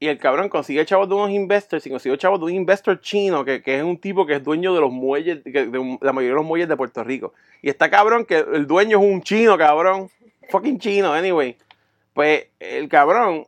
Y 0.00 0.08
el 0.08 0.16
cabrón 0.16 0.48
consigue 0.48 0.86
chavos 0.86 1.06
de 1.06 1.16
unos 1.16 1.28
investors 1.28 1.86
y 1.86 1.90
consigue 1.90 2.16
chavos 2.16 2.40
de 2.40 2.46
un 2.46 2.52
investor 2.54 2.98
chino 3.02 3.44
que, 3.44 3.62
es 3.62 3.82
un 3.82 3.98
tipo 3.98 4.24
que 4.24 4.36
es 4.36 4.42
dueño 4.42 4.72
de 4.72 4.80
los 4.80 4.90
muelles, 4.90 5.44
de 5.44 5.98
la 6.00 6.12
mayoría 6.14 6.30
de 6.30 6.36
los 6.36 6.46
muelles 6.46 6.66
de 6.66 6.78
Puerto 6.78 7.04
Rico. 7.04 7.34
Y 7.60 7.68
está 7.68 7.90
cabrón 7.90 8.24
que 8.24 8.38
el 8.38 8.66
dueño 8.66 8.98
es 8.98 9.04
un 9.04 9.20
chino, 9.20 9.58
cabrón. 9.58 10.08
Fucking 10.48 10.78
chino, 10.78 11.12
anyway. 11.12 11.58
Pues 12.14 12.46
el 12.58 12.88
cabrón, 12.88 13.46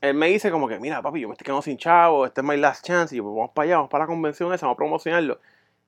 él 0.00 0.14
me 0.14 0.28
dice 0.28 0.50
como 0.50 0.68
que, 0.68 0.78
mira, 0.78 1.02
papi, 1.02 1.20
yo 1.20 1.28
me 1.28 1.32
estoy 1.32 1.44
quedando 1.44 1.62
sin 1.62 1.76
chavo, 1.76 2.26
este 2.26 2.40
es 2.40 2.46
my 2.46 2.56
last 2.56 2.84
chance. 2.84 3.14
Y 3.14 3.18
yo, 3.18 3.24
pues 3.24 3.34
vamos 3.34 3.50
para 3.52 3.64
allá, 3.64 3.76
vamos 3.76 3.90
para 3.90 4.04
la 4.04 4.08
convención 4.08 4.52
esa, 4.52 4.66
vamos 4.66 4.76
a 4.76 4.78
promocionarlo. 4.78 5.40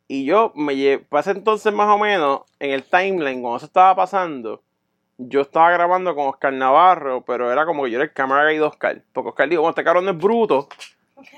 Y 0.08 0.24
yo 0.24 0.52
me 0.56 0.74
llevé, 0.74 0.98
para 1.04 1.20
ese 1.20 1.30
entonces 1.30 1.72
más 1.72 1.88
o 1.88 1.98
menos, 1.98 2.40
en 2.58 2.72
el 2.72 2.82
timeline, 2.82 3.40
cuando 3.40 3.58
eso 3.58 3.66
estaba 3.66 3.94
pasando, 3.94 4.62
yo 5.18 5.42
estaba 5.42 5.70
grabando 5.70 6.14
con 6.14 6.28
Oscar 6.28 6.52
Navarro, 6.52 7.22
pero 7.24 7.52
era 7.52 7.66
como 7.66 7.84
que 7.84 7.90
yo 7.90 7.98
era 7.98 8.04
el 8.04 8.12
cámara 8.12 8.44
guy 8.44 8.56
de 8.56 8.62
Oscar. 8.62 9.02
Porque 9.12 9.28
Oscar 9.28 9.48
dijo, 9.48 9.62
bueno, 9.62 9.70
este 9.70 9.84
cabrón 9.84 10.08
es 10.08 10.16
bruto. 10.16 10.68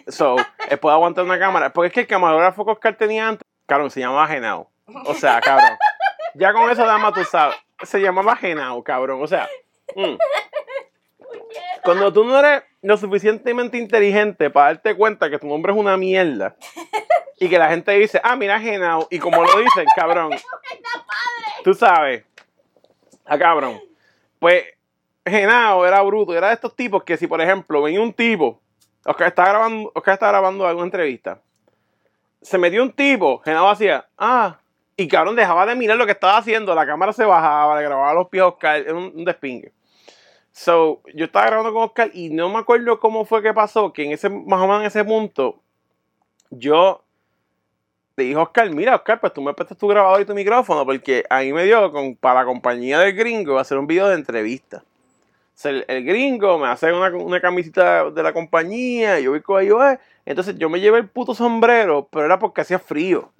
So, 0.06 0.36
él 0.70 0.78
puede 0.78 0.94
aguantar 0.94 1.24
una 1.24 1.38
cámara. 1.38 1.72
Porque 1.72 1.88
es 1.88 1.92
que 1.92 2.00
el 2.00 2.06
camarógrafo 2.06 2.64
que 2.64 2.70
Oscar 2.70 2.96
tenía 2.96 3.28
antes, 3.28 3.42
cabrón, 3.66 3.90
se 3.90 4.00
llamaba 4.00 4.28
Genao. 4.28 4.70
O 5.06 5.14
sea, 5.14 5.40
cabrón. 5.40 5.76
Ya 6.34 6.52
con 6.52 6.70
eso, 6.70 6.86
dama, 6.86 7.12
tú 7.12 7.24
sabes. 7.24 7.56
Se 7.82 8.00
llamaba 8.00 8.36
Genao, 8.36 8.82
cabrón. 8.82 9.20
O 9.22 9.26
sea, 9.26 9.48
mm. 9.96 10.14
Cuando 11.82 12.12
tú 12.12 12.24
no 12.24 12.38
eres 12.38 12.62
lo 12.80 12.96
suficientemente 12.96 13.78
inteligente 13.78 14.50
para 14.50 14.66
darte 14.66 14.96
cuenta 14.96 15.30
que 15.30 15.38
tu 15.38 15.46
nombre 15.46 15.72
es 15.72 15.78
una 15.78 15.96
mierda 15.96 16.56
y 17.38 17.48
que 17.48 17.58
la 17.58 17.68
gente 17.68 17.92
dice, 17.92 18.20
ah, 18.22 18.36
mira 18.36 18.60
Genao, 18.60 19.08
y 19.10 19.18
como 19.18 19.42
lo 19.42 19.58
dicen, 19.58 19.84
cabrón, 19.96 20.32
tú 21.64 21.74
sabes, 21.74 22.24
a 23.24 23.38
cabrón, 23.38 23.80
pues 24.38 24.64
Genao 25.26 25.86
era 25.86 26.02
bruto, 26.02 26.34
era 26.36 26.48
de 26.48 26.54
estos 26.54 26.74
tipos 26.74 27.02
que 27.04 27.16
si, 27.16 27.26
por 27.26 27.40
ejemplo, 27.40 27.82
venía 27.82 28.00
un 28.00 28.12
tipo, 28.12 28.60
Oscar 29.04 29.28
está 29.28 29.48
grabando, 29.48 29.90
Oscar 29.94 30.14
está 30.14 30.28
grabando 30.28 30.66
alguna 30.66 30.86
entrevista, 30.86 31.40
se 32.40 32.58
metió 32.58 32.82
un 32.82 32.92
tipo, 32.92 33.38
Genao 33.44 33.68
hacía, 33.68 34.06
ah, 34.18 34.58
y 34.96 35.08
cabrón 35.08 35.34
dejaba 35.34 35.66
de 35.66 35.74
mirar 35.74 35.96
lo 35.96 36.06
que 36.06 36.12
estaba 36.12 36.36
haciendo, 36.36 36.74
la 36.74 36.86
cámara 36.86 37.12
se 37.12 37.24
bajaba, 37.24 37.76
le 37.76 37.84
grababa 37.84 38.14
los 38.14 38.28
pies 38.28 38.42
a 38.42 38.46
Oscar, 38.48 38.76
era 38.80 38.94
un, 38.94 39.12
un 39.14 39.24
despingue. 39.24 39.72
So, 40.52 41.00
yo 41.14 41.24
estaba 41.24 41.46
grabando 41.46 41.72
con 41.72 41.84
Oscar 41.84 42.10
y 42.12 42.28
no 42.28 42.50
me 42.50 42.58
acuerdo 42.58 43.00
cómo 43.00 43.24
fue 43.24 43.42
que 43.42 43.54
pasó, 43.54 43.92
que 43.92 44.04
en 44.04 44.12
ese, 44.12 44.28
más 44.28 44.60
o 44.60 44.66
menos 44.66 44.80
en 44.82 44.86
ese 44.86 45.02
punto, 45.02 45.58
yo 46.50 47.02
le 48.16 48.24
dije 48.24 48.38
a 48.38 48.42
Oscar, 48.42 48.70
mira 48.70 48.94
Oscar, 48.94 49.18
pues 49.18 49.32
tú 49.32 49.40
me 49.40 49.54
prestas 49.54 49.78
tu 49.78 49.88
grabador 49.88 50.20
y 50.20 50.26
tu 50.26 50.34
micrófono, 50.34 50.84
porque 50.84 51.24
ahí 51.30 51.54
me 51.54 51.64
dio 51.64 51.90
con, 51.90 52.14
para 52.16 52.40
la 52.40 52.44
compañía 52.44 52.98
del 52.98 53.14
gringo 53.14 53.58
hacer 53.58 53.78
un 53.78 53.86
video 53.86 54.08
de 54.08 54.14
entrevista. 54.14 54.84
O 54.84 55.58
sea, 55.62 55.70
el, 55.70 55.86
el 55.88 56.04
gringo 56.04 56.58
me 56.58 56.68
hace 56.68 56.92
una, 56.92 57.08
una 57.16 57.40
camisita 57.40 58.10
de 58.10 58.22
la 58.22 58.34
compañía, 58.34 59.18
y 59.18 59.24
yo 59.24 59.30
voy 59.30 59.40
con 59.40 59.62
ellos, 59.62 59.82
eh. 59.84 59.98
entonces 60.26 60.58
yo 60.58 60.68
me 60.68 60.80
llevé 60.80 60.98
el 60.98 61.08
puto 61.08 61.34
sombrero, 61.34 62.08
pero 62.12 62.26
era 62.26 62.38
porque 62.38 62.60
hacía 62.60 62.78
frío. 62.78 63.32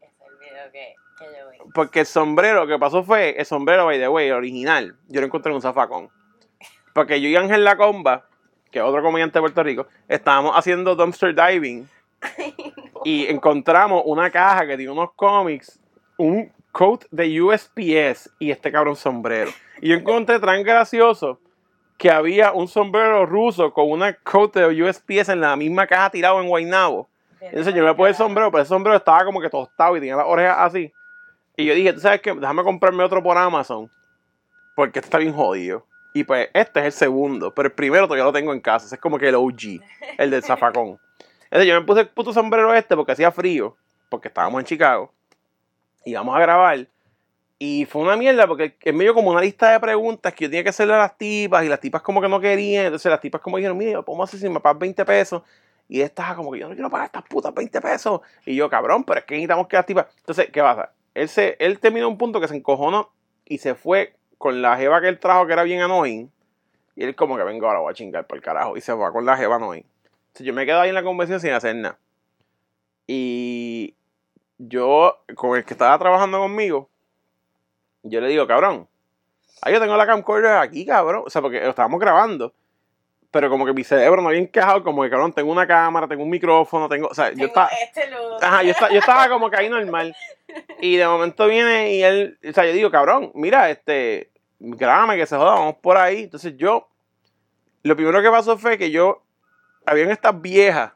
Ese 0.00 0.06
es 0.06 0.30
el 0.30 0.38
video 0.38 0.72
que, 0.72 0.94
que 1.18 1.24
yo 1.24 1.50
vi. 1.50 1.70
Porque 1.74 2.00
el 2.00 2.06
sombrero, 2.06 2.60
lo 2.60 2.66
que 2.66 2.78
pasó 2.78 3.04
fue, 3.04 3.36
el 3.38 3.44
sombrero, 3.44 3.84
by 3.84 3.98
the 3.98 4.08
way, 4.08 4.28
el 4.28 4.34
original, 4.34 4.96
yo 5.08 5.20
lo 5.20 5.26
encontré 5.26 5.50
en 5.50 5.56
un 5.56 5.62
zafacón. 5.62 6.08
Porque 6.98 7.20
yo 7.20 7.28
y 7.28 7.36
Ángel 7.36 7.62
La 7.62 7.76
Comba, 7.76 8.24
que 8.72 8.80
es 8.80 8.84
otro 8.84 9.00
comediante 9.04 9.38
de 9.38 9.40
Puerto 9.40 9.62
Rico, 9.62 9.86
estábamos 10.08 10.56
haciendo 10.56 10.96
dumpster 10.96 11.32
diving 11.32 11.88
y 13.04 13.24
encontramos 13.26 14.02
una 14.04 14.32
caja 14.32 14.66
que 14.66 14.76
tiene 14.76 14.90
unos 14.90 15.12
cómics, 15.12 15.78
un 16.16 16.50
coat 16.72 17.04
de 17.12 17.40
USPS 17.40 18.32
y 18.40 18.50
este 18.50 18.72
cabrón 18.72 18.96
sombrero. 18.96 19.52
Y 19.80 19.90
yo 19.90 19.94
encontré 19.94 20.40
tan 20.40 20.64
gracioso 20.64 21.38
que 21.96 22.10
había 22.10 22.50
un 22.50 22.66
sombrero 22.66 23.24
ruso 23.26 23.72
con 23.72 23.88
una 23.92 24.14
coat 24.14 24.56
de 24.56 24.82
USPS 24.82 25.28
en 25.28 25.40
la 25.40 25.54
misma 25.54 25.86
caja 25.86 26.10
tirado 26.10 26.40
en 26.40 26.48
Guaynabo. 26.48 27.08
Entonces 27.40 27.72
yo 27.76 27.84
me 27.84 27.94
puse 27.94 28.08
el 28.08 28.16
sombrero, 28.16 28.50
pero 28.50 28.62
ese 28.62 28.70
sombrero 28.70 28.96
estaba 28.96 29.24
como 29.24 29.40
que 29.40 29.48
tostado 29.48 29.96
y 29.96 30.00
tenía 30.00 30.16
las 30.16 30.26
orejas 30.26 30.56
así. 30.58 30.92
Y 31.56 31.64
yo 31.64 31.74
dije, 31.74 31.92
¿tú 31.92 32.00
sabes 32.00 32.20
qué? 32.22 32.34
Déjame 32.34 32.64
comprarme 32.64 33.04
otro 33.04 33.22
por 33.22 33.38
Amazon. 33.38 33.88
Porque 34.74 34.98
este 34.98 35.06
está 35.06 35.18
bien 35.18 35.32
jodido. 35.32 35.86
Y 36.14 36.24
pues 36.24 36.48
este 36.54 36.80
es 36.80 36.86
el 36.86 36.92
segundo, 36.92 37.54
pero 37.54 37.68
el 37.68 37.74
primero 37.74 38.06
todavía 38.06 38.24
lo 38.24 38.32
tengo 38.32 38.52
en 38.52 38.60
casa. 38.60 38.86
Ese 38.86 38.94
es 38.96 39.00
como 39.00 39.18
que 39.18 39.28
el 39.28 39.34
OG, 39.34 39.80
el 40.18 40.30
del 40.30 40.42
zafacón. 40.42 40.98
Entonces 41.44 41.68
yo 41.68 41.80
me 41.80 41.86
puse 41.86 42.00
el 42.00 42.08
puto 42.08 42.32
sombrero 42.32 42.74
este 42.74 42.96
porque 42.96 43.12
hacía 43.12 43.30
frío, 43.30 43.76
porque 44.08 44.28
estábamos 44.28 44.60
en 44.60 44.66
Chicago. 44.66 45.12
Y 46.04 46.10
íbamos 46.10 46.36
a 46.36 46.40
grabar. 46.40 46.88
Y 47.58 47.86
fue 47.86 48.02
una 48.02 48.16
mierda 48.16 48.46
porque 48.46 48.76
es 48.80 48.94
medio 48.94 49.14
como 49.14 49.30
una 49.30 49.40
lista 49.40 49.72
de 49.72 49.80
preguntas 49.80 50.32
que 50.32 50.44
yo 50.44 50.50
tenía 50.50 50.62
que 50.62 50.68
hacerle 50.68 50.94
a 50.94 50.98
las 50.98 51.18
tipas 51.18 51.64
y 51.64 51.68
las 51.68 51.80
tipas 51.80 52.02
como 52.02 52.20
que 52.20 52.28
no 52.28 52.40
querían. 52.40 52.86
Entonces 52.86 53.10
las 53.10 53.20
tipas 53.20 53.40
como 53.40 53.56
dijeron, 53.56 53.76
mira, 53.76 54.02
¿cómo 54.02 54.22
hacer 54.22 54.38
si 54.38 54.48
me 54.48 54.60
pagas 54.60 54.78
20 54.78 55.04
pesos? 55.04 55.42
Y 55.88 56.00
esta 56.00 56.22
estaba 56.22 56.36
como 56.36 56.52
que 56.52 56.60
yo 56.60 56.68
no 56.68 56.74
quiero 56.74 56.90
pagar 56.90 57.06
estas 57.06 57.24
putas 57.24 57.52
20 57.52 57.80
pesos. 57.80 58.20
Y 58.46 58.54
yo, 58.54 58.68
cabrón, 58.68 59.04
pero 59.04 59.20
es 59.20 59.26
que 59.26 59.34
necesitamos 59.34 59.66
que 59.66 59.76
las 59.76 59.86
tipas... 59.86 60.06
Entonces, 60.18 60.50
¿qué 60.52 60.60
pasa? 60.60 60.92
Él, 61.14 61.28
se, 61.28 61.56
él 61.58 61.80
terminó 61.80 62.08
un 62.08 62.18
punto 62.18 62.40
que 62.40 62.46
se 62.46 62.54
encojonó 62.54 63.10
y 63.44 63.58
se 63.58 63.74
fue 63.74 64.14
con 64.38 64.62
la 64.62 64.76
jeva 64.76 65.00
que 65.00 65.08
él 65.08 65.18
trajo 65.18 65.46
que 65.46 65.52
era 65.52 65.64
bien 65.64 65.82
annoying. 65.82 66.30
Y 66.96 67.04
él 67.04 67.14
como 67.14 67.36
que 67.36 67.44
vengo 67.44 67.66
ahora 67.66 67.80
voy 67.80 67.90
a 67.90 67.94
chingar 67.94 68.26
por 68.26 68.38
el 68.38 68.42
carajo. 68.42 68.76
Y 68.76 68.80
se 68.80 68.92
va 68.92 69.12
con 69.12 69.26
la 69.26 69.36
jeva 69.36 69.56
annoying. 69.56 69.84
Entonces 70.28 70.46
yo 70.46 70.54
me 70.54 70.64
quedo 70.64 70.80
ahí 70.80 70.88
en 70.88 70.94
la 70.94 71.02
convención 71.02 71.40
sin 71.40 71.50
hacer 71.50 71.76
nada. 71.76 71.98
Y 73.06 73.94
yo, 74.58 75.18
con 75.34 75.56
el 75.56 75.64
que 75.64 75.74
estaba 75.74 75.98
trabajando 75.98 76.38
conmigo, 76.38 76.88
yo 78.02 78.20
le 78.20 78.28
digo, 78.28 78.46
cabrón, 78.46 78.88
ahí 79.62 79.72
yo 79.72 79.80
tengo 79.80 79.96
la 79.96 80.06
camcorder 80.06 80.58
aquí, 80.58 80.84
cabrón. 80.86 81.22
O 81.26 81.30
sea, 81.30 81.42
porque 81.42 81.66
estábamos 81.66 82.00
grabando. 82.00 82.52
Pero 83.30 83.50
como 83.50 83.66
que 83.66 83.74
mi 83.74 83.84
cerebro 83.84 84.22
no 84.22 84.28
había 84.28 84.40
encajado, 84.40 84.82
como 84.82 85.02
que 85.02 85.10
cabrón, 85.10 85.32
tengo 85.34 85.52
una 85.52 85.66
cámara, 85.66 86.08
tengo 86.08 86.22
un 86.22 86.30
micrófono, 86.30 86.88
tengo. 86.88 87.08
O 87.08 87.14
sea, 87.14 87.30
yo 87.32 87.46
estaba. 87.46 87.68
este. 87.68 88.08
Ajá, 88.40 88.62
yo 88.62 88.70
estaba, 88.70 88.90
yo 88.92 88.98
estaba 88.98 89.28
como 89.28 89.50
que 89.50 89.56
ahí 89.56 89.68
normal. 89.68 90.14
Y 90.80 90.96
de 90.96 91.06
momento 91.06 91.46
viene 91.46 91.92
y 91.94 92.02
él, 92.02 92.38
o 92.48 92.52
sea, 92.54 92.64
yo 92.64 92.72
digo, 92.72 92.90
cabrón, 92.90 93.30
mira, 93.34 93.68
este, 93.68 94.30
grábame 94.58 95.16
que 95.18 95.26
se 95.26 95.36
joda, 95.36 95.52
vamos 95.56 95.74
por 95.82 95.98
ahí. 95.98 96.22
Entonces 96.22 96.56
yo, 96.56 96.88
lo 97.82 97.94
primero 97.96 98.22
que 98.22 98.30
pasó 98.30 98.56
fue 98.56 98.78
que 98.78 98.90
yo, 98.90 99.22
habían 99.84 100.10
estas 100.10 100.40
viejas, 100.40 100.92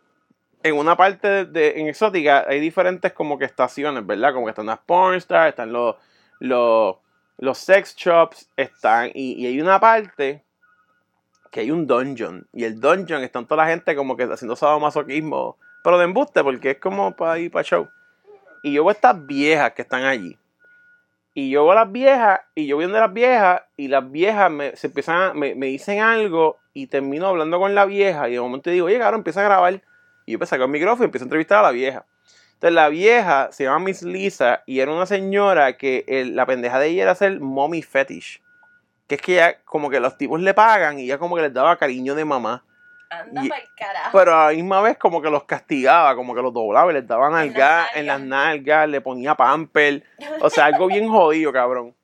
en 0.62 0.74
una 0.76 0.96
parte 0.96 1.28
de, 1.28 1.44
de- 1.44 1.80
en 1.80 1.88
Exótica, 1.88 2.46
hay 2.48 2.60
diferentes 2.60 3.12
como 3.12 3.38
que 3.38 3.44
estaciones, 3.44 4.06
¿verdad? 4.06 4.32
Como 4.32 4.46
que 4.46 4.50
están 4.52 4.66
las 4.66 4.78
pornstars, 4.78 5.50
están 5.50 5.70
los, 5.70 5.96
los, 6.38 6.96
los 7.36 7.58
sex 7.58 7.94
shops, 7.94 8.48
están, 8.56 9.10
y, 9.12 9.34
y 9.34 9.46
hay 9.48 9.60
una 9.60 9.78
parte 9.80 10.42
que 11.52 11.60
hay 11.60 11.70
un 11.70 11.86
dungeon. 11.86 12.48
Y 12.52 12.64
el 12.64 12.80
dungeon 12.80 13.22
están 13.22 13.46
toda 13.46 13.64
la 13.64 13.70
gente 13.70 13.94
como 13.94 14.16
que 14.16 14.24
haciendo 14.24 14.56
sadomasoquismo, 14.56 15.58
pero 15.84 15.98
de 15.98 16.04
embuste, 16.04 16.42
porque 16.42 16.70
es 16.72 16.78
como 16.78 17.14
para 17.14 17.38
ir 17.38 17.52
para 17.52 17.62
show. 17.62 17.88
Y 18.62 18.72
yo 18.72 18.82
veo 18.82 18.90
estas 18.90 19.24
viejas 19.26 19.72
que 19.72 19.82
están 19.82 20.04
allí. 20.04 20.38
Y 21.34 21.50
yo 21.50 21.64
veo 21.64 21.72
a 21.72 21.84
las 21.84 21.92
viejas, 21.92 22.40
y 22.54 22.66
yo 22.66 22.78
viendo 22.78 22.96
a 22.96 23.02
las 23.02 23.12
viejas, 23.12 23.62
y 23.76 23.88
las 23.88 24.10
viejas 24.10 24.50
me, 24.50 24.74
se 24.76 24.86
empiezan 24.86 25.38
me, 25.38 25.54
me 25.54 25.66
dicen 25.66 26.00
algo, 26.00 26.56
y 26.72 26.86
termino 26.86 27.26
hablando 27.26 27.58
con 27.58 27.74
la 27.74 27.84
vieja, 27.84 28.30
y 28.30 28.32
de 28.32 28.40
momento 28.40 28.70
digo, 28.70 28.86
oye, 28.86 28.98
cabrón, 28.98 29.20
empieza 29.20 29.40
a 29.40 29.44
grabar. 29.44 29.82
Y 30.24 30.32
yo 30.32 30.38
me 30.38 30.46
saco 30.46 30.64
el 30.64 30.70
micrófono 30.70 31.04
y 31.04 31.06
empiezo 31.06 31.24
a 31.24 31.26
entrevistar 31.26 31.58
a 31.58 31.62
la 31.62 31.70
vieja. 31.70 32.06
Entonces 32.54 32.74
la 32.74 32.88
vieja 32.88 33.50
se 33.52 33.64
llama 33.64 33.80
Miss 33.80 34.02
Lisa, 34.02 34.62
y 34.64 34.80
era 34.80 34.90
una 34.90 35.04
señora 35.04 35.76
que 35.76 36.30
la 36.32 36.46
pendeja 36.46 36.78
de 36.78 36.88
ella 36.88 37.02
era 37.02 37.12
hacer 37.12 37.40
mommy 37.40 37.82
fetish. 37.82 38.40
Que 39.06 39.16
es 39.16 39.20
que 39.22 39.34
ya 39.34 39.62
como 39.64 39.90
que 39.90 40.00
los 40.00 40.16
tipos 40.16 40.40
le 40.40 40.54
pagan, 40.54 40.98
y 40.98 41.06
ya 41.06 41.18
como 41.18 41.36
que 41.36 41.42
les 41.42 41.52
daba 41.52 41.76
cariño 41.76 42.14
de 42.14 42.24
mamá. 42.24 42.64
Anda 43.10 43.44
y- 43.44 43.48
pa'l 43.48 43.62
carajo. 43.76 44.18
Pero 44.18 44.34
a 44.34 44.46
la 44.46 44.52
misma 44.52 44.80
vez 44.80 44.96
como 44.96 45.20
que 45.20 45.28
los 45.30 45.44
castigaba, 45.44 46.14
como 46.16 46.34
que 46.34 46.40
los 46.42 46.52
doblaba 46.52 46.90
y 46.90 46.94
les 46.94 47.06
daba 47.06 47.26
En 47.26 47.32
las 47.32 47.44
nalgas 47.46 47.88
en 47.94 48.06
las 48.06 48.20
nalgas, 48.20 48.88
le 48.88 49.00
ponía 49.00 49.34
pamper, 49.34 50.02
o 50.40 50.48
sea, 50.48 50.66
algo 50.66 50.86
bien 50.86 51.08
jodido, 51.10 51.52
cabrón. 51.52 51.94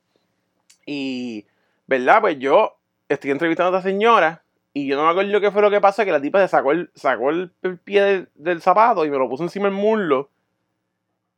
Y, 0.85 1.47
¿verdad? 1.87 2.21
Pues 2.21 2.39
yo 2.39 2.77
estoy 3.09 3.31
entrevistando 3.31 3.75
a 3.75 3.79
esta 3.79 3.89
señora 3.89 4.43
y 4.75 4.87
yo 4.87 4.97
no 4.97 5.05
me 5.05 5.11
acuerdo 5.11 5.41
qué 5.41 5.51
fue 5.51 5.63
lo 5.63 5.71
que 5.71 5.81
pasó, 5.81 6.05
que 6.05 6.13
la 6.13 6.21
tipa 6.21 6.41
se 6.41 6.49
sacó 6.49 6.73
el, 6.73 6.91
sacó 6.95 7.31
el, 7.31 7.53
el 7.63 7.79
pie 7.79 8.03
del, 8.03 8.29
del 8.35 8.61
zapato 8.61 9.05
y 9.05 9.11
me 9.11 9.19
lo 9.19 9.29
puso 9.29 9.43
encima 9.43 9.65
del 9.67 9.75
muslo 9.75 10.29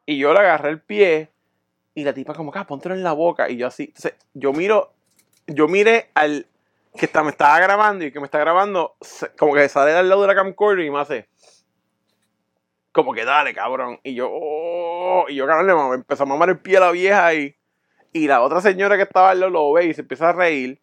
y 0.05 0.19
yo 0.19 0.33
le 0.33 0.40
agarré 0.40 0.71
el 0.71 0.81
pie 0.81 1.31
y 1.95 2.05
la 2.05 2.12
tipa 2.12 2.35
como 2.35 2.52
ah, 2.55 2.67
póntelo 2.67 2.95
en 2.95 3.02
la 3.05 3.12
boca 3.12 3.49
y 3.49 3.57
yo 3.57 3.67
así, 3.69 3.85
entonces 3.85 4.14
yo 4.35 4.52
miro, 4.52 4.93
yo 5.50 5.69
miré 5.69 6.11
al 6.14 6.47
que 6.97 7.09
me 7.23 7.30
estaba 7.30 7.59
grabando 7.61 8.04
y 8.04 8.12
que 8.12 8.19
me 8.21 8.26
está 8.26 8.38
grabando 8.38 8.97
como 9.38 9.54
que 9.54 9.69
sale 9.69 9.92
al 9.92 10.09
lado 10.09 10.23
de 10.23 10.28
la 10.28 10.35
camcorder 10.35 10.85
y 10.85 10.90
me 10.90 11.00
hace 11.00 11.28
como 12.92 13.12
que 13.12 13.25
dale 13.25 13.54
cabrón 13.54 14.00
y 14.02 14.14
yo 14.14 14.28
oh, 14.30 15.26
y 15.28 15.37
yo 15.37 15.47
cabrón 15.47 15.66
le 15.66 15.95
empezó 15.95 16.25
a 16.25 16.26
mamar 16.26 16.50
el 16.50 16.59
pie 16.59 16.78
a 16.78 16.80
la 16.80 16.90
vieja 16.90 17.35
y, 17.35 17.57
y 18.12 18.26
la 18.26 18.42
otra 18.42 18.61
señora 18.61 18.97
que 18.97 19.04
estaba 19.04 19.30
al 19.30 19.40
lado 19.40 19.52
lo 19.52 19.73
ve 19.73 19.87
y 19.87 19.95
se 19.95 20.00
empieza 20.00 20.30
a 20.30 20.33
reír. 20.33 20.80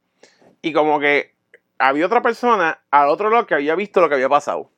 Y 0.62 0.74
como 0.74 1.00
que 1.00 1.36
había 1.78 2.06
otra 2.06 2.22
persona 2.22 2.80
al 2.90 3.10
otro 3.10 3.30
lado 3.30 3.46
que 3.46 3.56
había 3.56 3.76
visto 3.76 4.02
lo 4.02 4.10
que 4.10 4.16
había 4.16 4.30
pasado. 4.30 4.72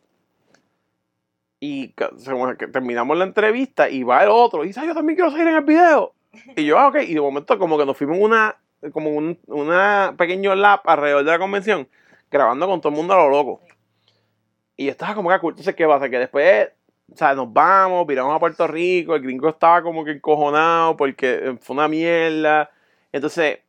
Y 1.60 1.94
que 1.94 2.68
terminamos 2.72 3.18
la 3.18 3.26
entrevista 3.26 3.90
y 3.90 4.04
va 4.04 4.24
el 4.24 4.30
otro 4.30 4.64
y 4.64 4.68
dice 4.68 4.80
"Ay, 4.80 4.88
yo 4.88 4.94
también 4.96 5.16
quiero 5.16 5.32
salir 5.32 5.48
en 5.48 5.56
el 5.56 5.64
video 5.64 6.14
y 6.56 6.66
yo 6.66 6.78
ah 6.78 6.88
ok 6.88 6.98
y 7.08 7.14
de 7.14 7.22
momento 7.22 7.58
como 7.58 7.78
que 7.78 7.86
nos 7.86 7.98
fuimos 7.98 8.18
una 8.20 8.56
como 8.92 9.10
un 9.10 9.40
una 9.48 10.16
pequeño 10.18 10.56
lap 10.56 10.88
alrededor 10.88 11.24
de 11.24 11.32
la 11.32 11.40
convención 11.40 11.88
grabando 12.32 12.68
con 12.68 12.82
todo 12.82 12.92
el 12.92 12.98
mundo 12.98 13.14
a 13.14 13.18
lo 13.18 13.30
loco 13.30 13.62
y 14.78 14.86
yo 14.86 14.92
estaba 14.92 15.16
como 15.16 15.30
que 15.30 15.40
cool. 15.40 15.54
entonces 15.54 15.76
qué 15.76 15.86
pasa 15.86 16.10
que 16.10 16.20
después 16.20 16.70
o 17.12 17.18
sea, 17.18 17.34
nos 17.34 17.52
vamos, 17.52 18.06
viramos 18.06 18.36
a 18.36 18.40
Puerto 18.40 18.68
Rico, 18.68 19.16
el 19.16 19.22
gringo 19.22 19.50
estaba 19.50 19.82
como 19.82 20.04
que 20.06 20.12
encojonado 20.12 20.96
porque 20.96 21.40
eh, 21.42 21.58
fue 21.60 21.76
una 21.76 21.88
mierda. 21.88 22.70
Entonces, 23.12 23.60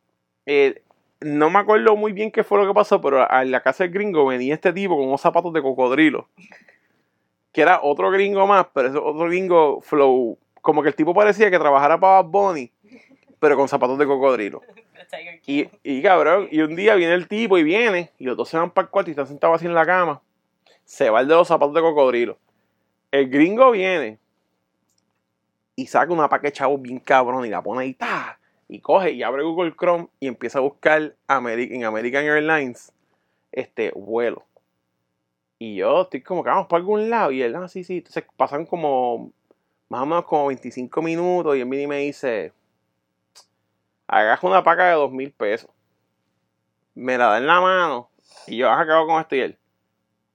eh, 0.45 0.83
no 1.19 1.49
me 1.49 1.59
acuerdo 1.59 1.95
muy 1.95 2.11
bien 2.11 2.31
qué 2.31 2.43
fue 2.43 2.59
lo 2.59 2.67
que 2.67 2.73
pasó, 2.73 3.01
pero 3.01 3.29
a 3.29 3.43
la 3.45 3.61
casa 3.61 3.83
del 3.83 3.93
gringo 3.93 4.25
venía 4.25 4.53
este 4.53 4.73
tipo 4.73 4.95
con 4.95 5.07
unos 5.07 5.21
zapatos 5.21 5.53
de 5.53 5.61
cocodrilo. 5.61 6.27
Que 7.51 7.61
era 7.61 7.79
otro 7.81 8.11
gringo 8.11 8.45
más, 8.47 8.67
pero 8.73 8.89
ese 8.89 8.97
otro 8.97 9.25
gringo 9.25 9.81
flow. 9.81 10.37
Como 10.61 10.83
que 10.83 10.89
el 10.89 10.95
tipo 10.95 11.13
parecía 11.13 11.49
que 11.49 11.59
trabajara 11.59 11.99
para 11.99 12.21
Bad 12.21 12.31
Bunny, 12.31 12.71
pero 13.39 13.57
con 13.57 13.67
zapatos 13.67 13.97
de 13.97 14.05
cocodrilo. 14.05 14.61
Tiger 15.11 15.35
Y, 15.45 15.65
King. 15.65 15.77
y 15.83 16.01
cabrón, 16.01 16.47
y 16.51 16.61
un 16.61 16.75
día 16.75 16.95
viene 16.95 17.13
el 17.13 17.27
tipo 17.27 17.57
y 17.57 17.63
viene, 17.63 18.11
y 18.17 18.23
los 18.25 18.35
dos 18.37 18.49
se 18.49 18.57
van 18.57 18.71
para 18.71 18.85
el 18.85 18.89
cuarto 18.91 19.09
y 19.09 19.13
están 19.13 19.27
sentados 19.27 19.57
así 19.57 19.65
en 19.67 19.73
la 19.75 19.85
cama. 19.85 20.21
Se 20.85 21.09
va 21.09 21.21
el 21.21 21.27
de 21.27 21.35
los 21.35 21.47
zapatos 21.47 21.73
de 21.75 21.81
cocodrilo. 21.81 22.37
El 23.11 23.29
gringo 23.29 23.71
viene 23.71 24.17
y 25.75 25.85
saca 25.87 26.11
una 26.13 26.29
paquete 26.29 26.47
de 26.47 26.53
chavos 26.53 26.81
bien 26.81 26.99
cabrón 26.99 27.45
y 27.45 27.49
la 27.49 27.61
pone 27.61 27.81
ahí, 27.83 27.93
¡ta! 27.93 28.39
y 28.67 28.79
coge 28.79 29.11
y 29.11 29.21
abre 29.21 29.43
Google 29.43 29.73
Chrome 29.77 30.07
y 30.19 30.27
empieza 30.27 30.59
a 30.59 30.61
buscar 30.61 31.13
Ameri- 31.27 31.73
en 31.73 31.83
American 31.83 32.23
Airlines 32.23 32.93
este 33.51 33.91
vuelo. 33.91 34.45
Y 35.59 35.75
yo 35.75 36.03
estoy 36.03 36.21
como 36.21 36.41
que 36.43 36.49
vamos 36.49 36.67
para 36.67 36.79
algún 36.79 37.09
lado. 37.09 37.31
Y 37.31 37.41
él, 37.41 37.53
ah, 37.55 37.67
sí, 37.67 37.83
sí. 37.83 37.97
Entonces 37.97 38.23
pasan 38.37 38.65
como 38.65 39.31
más 39.89 40.01
o 40.03 40.05
menos 40.05 40.25
como 40.25 40.47
25 40.47 41.01
minutos 41.01 41.55
y 41.55 41.59
él 41.61 41.67
viene 41.67 41.83
y 41.83 41.87
me 41.87 41.97
dice, 41.97 42.53
agarra 44.11 44.47
una 44.47 44.63
paca 44.63 44.87
de 44.87 44.93
dos 44.93 45.11
mil 45.11 45.31
pesos. 45.31 45.69
Me 46.93 47.17
la 47.17 47.27
da 47.27 47.37
en 47.37 47.47
la 47.47 47.61
mano. 47.61 48.09
Y 48.45 48.57
yo, 48.57 48.69
has 48.69 48.81
acabado 48.81 49.07
con 49.07 49.21
esto 49.21 49.35
y 49.35 49.39
él. 49.39 49.57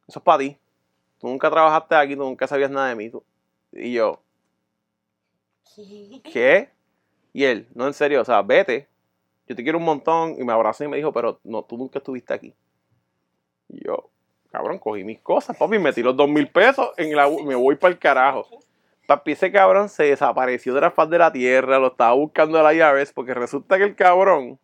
Eso 0.09 0.19
es 0.19 0.25
para 0.25 0.39
ti. 0.39 0.59
Tú 1.21 1.29
nunca 1.29 1.51
trabajaste 1.51 1.95
aquí, 1.95 2.17
tú 2.17 2.23
nunca 2.23 2.47
sabías 2.47 2.71
nada 2.71 2.89
de 2.89 2.97
mí. 2.97 3.11
tú". 3.11 3.23
Y 3.73 3.93
yo, 3.93 4.23
¿qué? 6.25 6.71
Y 7.35 7.45
él, 7.45 7.69
no 7.75 7.87
en 7.87 7.93
serio, 7.93 8.23
o 8.23 8.25
sea, 8.25 8.41
vete. 8.41 8.89
Yo 9.47 9.55
te 9.55 9.63
quiero 9.63 9.79
un 9.79 9.85
montón. 9.85 10.37
Y 10.39 10.45
me 10.45 10.55
abrazó 10.55 10.83
y 10.85 10.89
me 10.89 10.97
dijo, 10.97 11.13
pero 11.13 11.39
no, 11.45 11.63
tú 11.63 11.77
nunca 11.77 11.99
estuviste 11.99 12.33
aquí. 12.33 12.55
Y 13.69 13.85
yo, 13.85 14.11
cabrón, 14.51 14.79
cogí 14.79 15.05
mis 15.05 15.21
cosas, 15.21 15.55
papi, 15.57 15.79
metí 15.79 16.03
los 16.03 16.17
dos 16.17 16.29
mil 16.29 16.49
pesos 16.49 16.93
en 16.97 17.15
la, 17.15 17.29
me 17.29 17.55
voy 17.55 17.77
para 17.77 17.93
el 17.93 17.99
carajo. 17.99 18.49
Papi, 19.07 19.33
ese 19.33 19.53
cabrón 19.53 19.89
se 19.89 20.05
desapareció 20.05 20.75
de 20.75 20.81
la 20.81 20.91
faz 20.91 21.09
de 21.09 21.19
la 21.19 21.33
tierra, 21.33 21.79
lo 21.79 21.89
estaba 21.89 22.13
buscando 22.15 22.63
la 22.63 22.75
IRS, 22.75 23.13
porque 23.13 23.35
resulta 23.35 23.79
que 23.79 23.85
el 23.85 23.95
cabrón, 23.95 24.59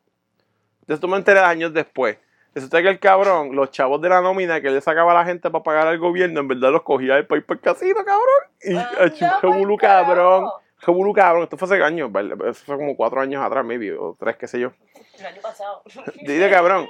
de 0.87 0.95
esto 0.95 1.09
me 1.09 1.17
enteré 1.17 1.41
años 1.41 1.73
después, 1.73 2.19
resulta 2.55 2.83
que 2.83 2.89
el 2.89 2.99
cabrón, 2.99 3.55
los 3.55 3.71
chavos 3.71 4.01
de 4.01 4.09
la 4.09 4.21
nómina 4.21 4.61
que 4.61 4.71
le 4.71 4.81
sacaba 4.81 5.13
a 5.13 5.15
la 5.15 5.25
gente 5.25 5.51
para 5.51 5.63
pagar 5.63 5.87
al 5.87 5.99
gobierno, 5.99 6.41
en 6.41 6.49
verdad 6.49 6.71
los 6.73 6.83
cogía 6.83 7.15
del 7.15 7.27
país 7.27 7.45
para 7.45 7.59
el 7.59 7.63
casino, 7.63 8.05
cabrón. 8.05 8.51
Y 8.63 8.75
pa'l 8.75 9.41
jebulú, 9.41 9.77
cabrón. 9.77 10.51
Jebulú, 10.79 11.13
cabrón. 11.13 11.45
Esto 11.45 11.57
fue 11.57 11.67
hace 11.67 11.83
años, 11.83 12.11
eso 12.49 12.65
fue 12.65 12.77
como 12.77 12.97
cuatro 12.97 13.21
años 13.21 13.43
atrás, 13.43 13.65
maybe, 13.65 13.93
o 13.97 14.17
tres, 14.19 14.37
qué 14.37 14.49
sé 14.49 14.59
yo. 14.59 14.73
El 15.19 15.27
año 15.27 15.41
pasado. 15.41 15.83
Dile, 16.27 16.51
cabrón. 16.51 16.89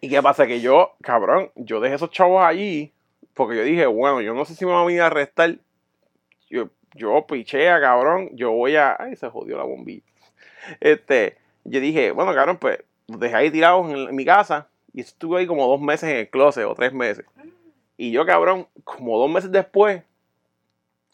¿Y 0.00 0.08
qué 0.08 0.22
pasa? 0.22 0.46
Que 0.46 0.60
yo, 0.60 0.92
cabrón, 1.02 1.50
yo 1.54 1.78
dejé 1.80 1.96
esos 1.96 2.10
chavos 2.10 2.42
allí 2.42 2.92
porque 3.34 3.56
yo 3.56 3.62
dije, 3.62 3.86
bueno, 3.86 4.20
yo 4.20 4.34
no 4.34 4.44
sé 4.44 4.54
si 4.54 4.64
me 4.64 4.72
van 4.72 4.82
a 4.82 4.86
venir 4.86 5.02
a 5.02 5.06
arrestar. 5.06 5.56
Yo, 6.52 6.68
yo 6.94 7.26
pichea, 7.26 7.80
cabrón. 7.80 8.28
Yo 8.34 8.52
voy 8.52 8.76
a. 8.76 8.96
Ay, 8.98 9.16
se 9.16 9.28
jodió 9.30 9.56
la 9.56 9.64
bombilla. 9.64 10.02
Este, 10.80 11.38
yo 11.64 11.80
dije, 11.80 12.12
bueno, 12.12 12.34
cabrón, 12.34 12.58
pues 12.58 12.78
los 13.08 13.18
dejé 13.18 13.34
ahí 13.34 13.50
tirados 13.50 13.90
en, 13.90 13.96
en 14.08 14.14
mi 14.14 14.24
casa. 14.26 14.68
Y 14.92 15.00
estuve 15.00 15.40
ahí 15.40 15.46
como 15.46 15.66
dos 15.66 15.80
meses 15.80 16.10
en 16.10 16.16
el 16.16 16.28
closet 16.28 16.66
o 16.66 16.74
tres 16.74 16.92
meses. 16.92 17.24
Y 17.96 18.10
yo, 18.10 18.26
cabrón, 18.26 18.68
como 18.84 19.18
dos 19.18 19.30
meses 19.30 19.50
después, 19.50 20.02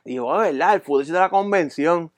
digo, 0.05 0.35
ah, 0.35 0.43
¿verdad? 0.43 0.75
El 0.75 0.81
footage 0.81 1.13
de 1.13 1.21
la 1.21 1.31
convención. 1.31 2.11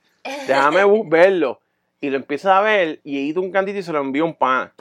Déjame 0.47 0.81
verlo. 1.07 1.61
Y 2.01 2.09
lo 2.09 2.17
empiezo 2.17 2.51
a 2.51 2.63
ver 2.63 3.01
y 3.05 3.19
edito 3.19 3.43
un 3.43 3.53
cantito 3.53 3.79
y 3.79 3.83
se 3.83 3.93
lo 3.93 4.01
envío 4.01 4.25
un 4.25 4.35
pana. 4.35 4.73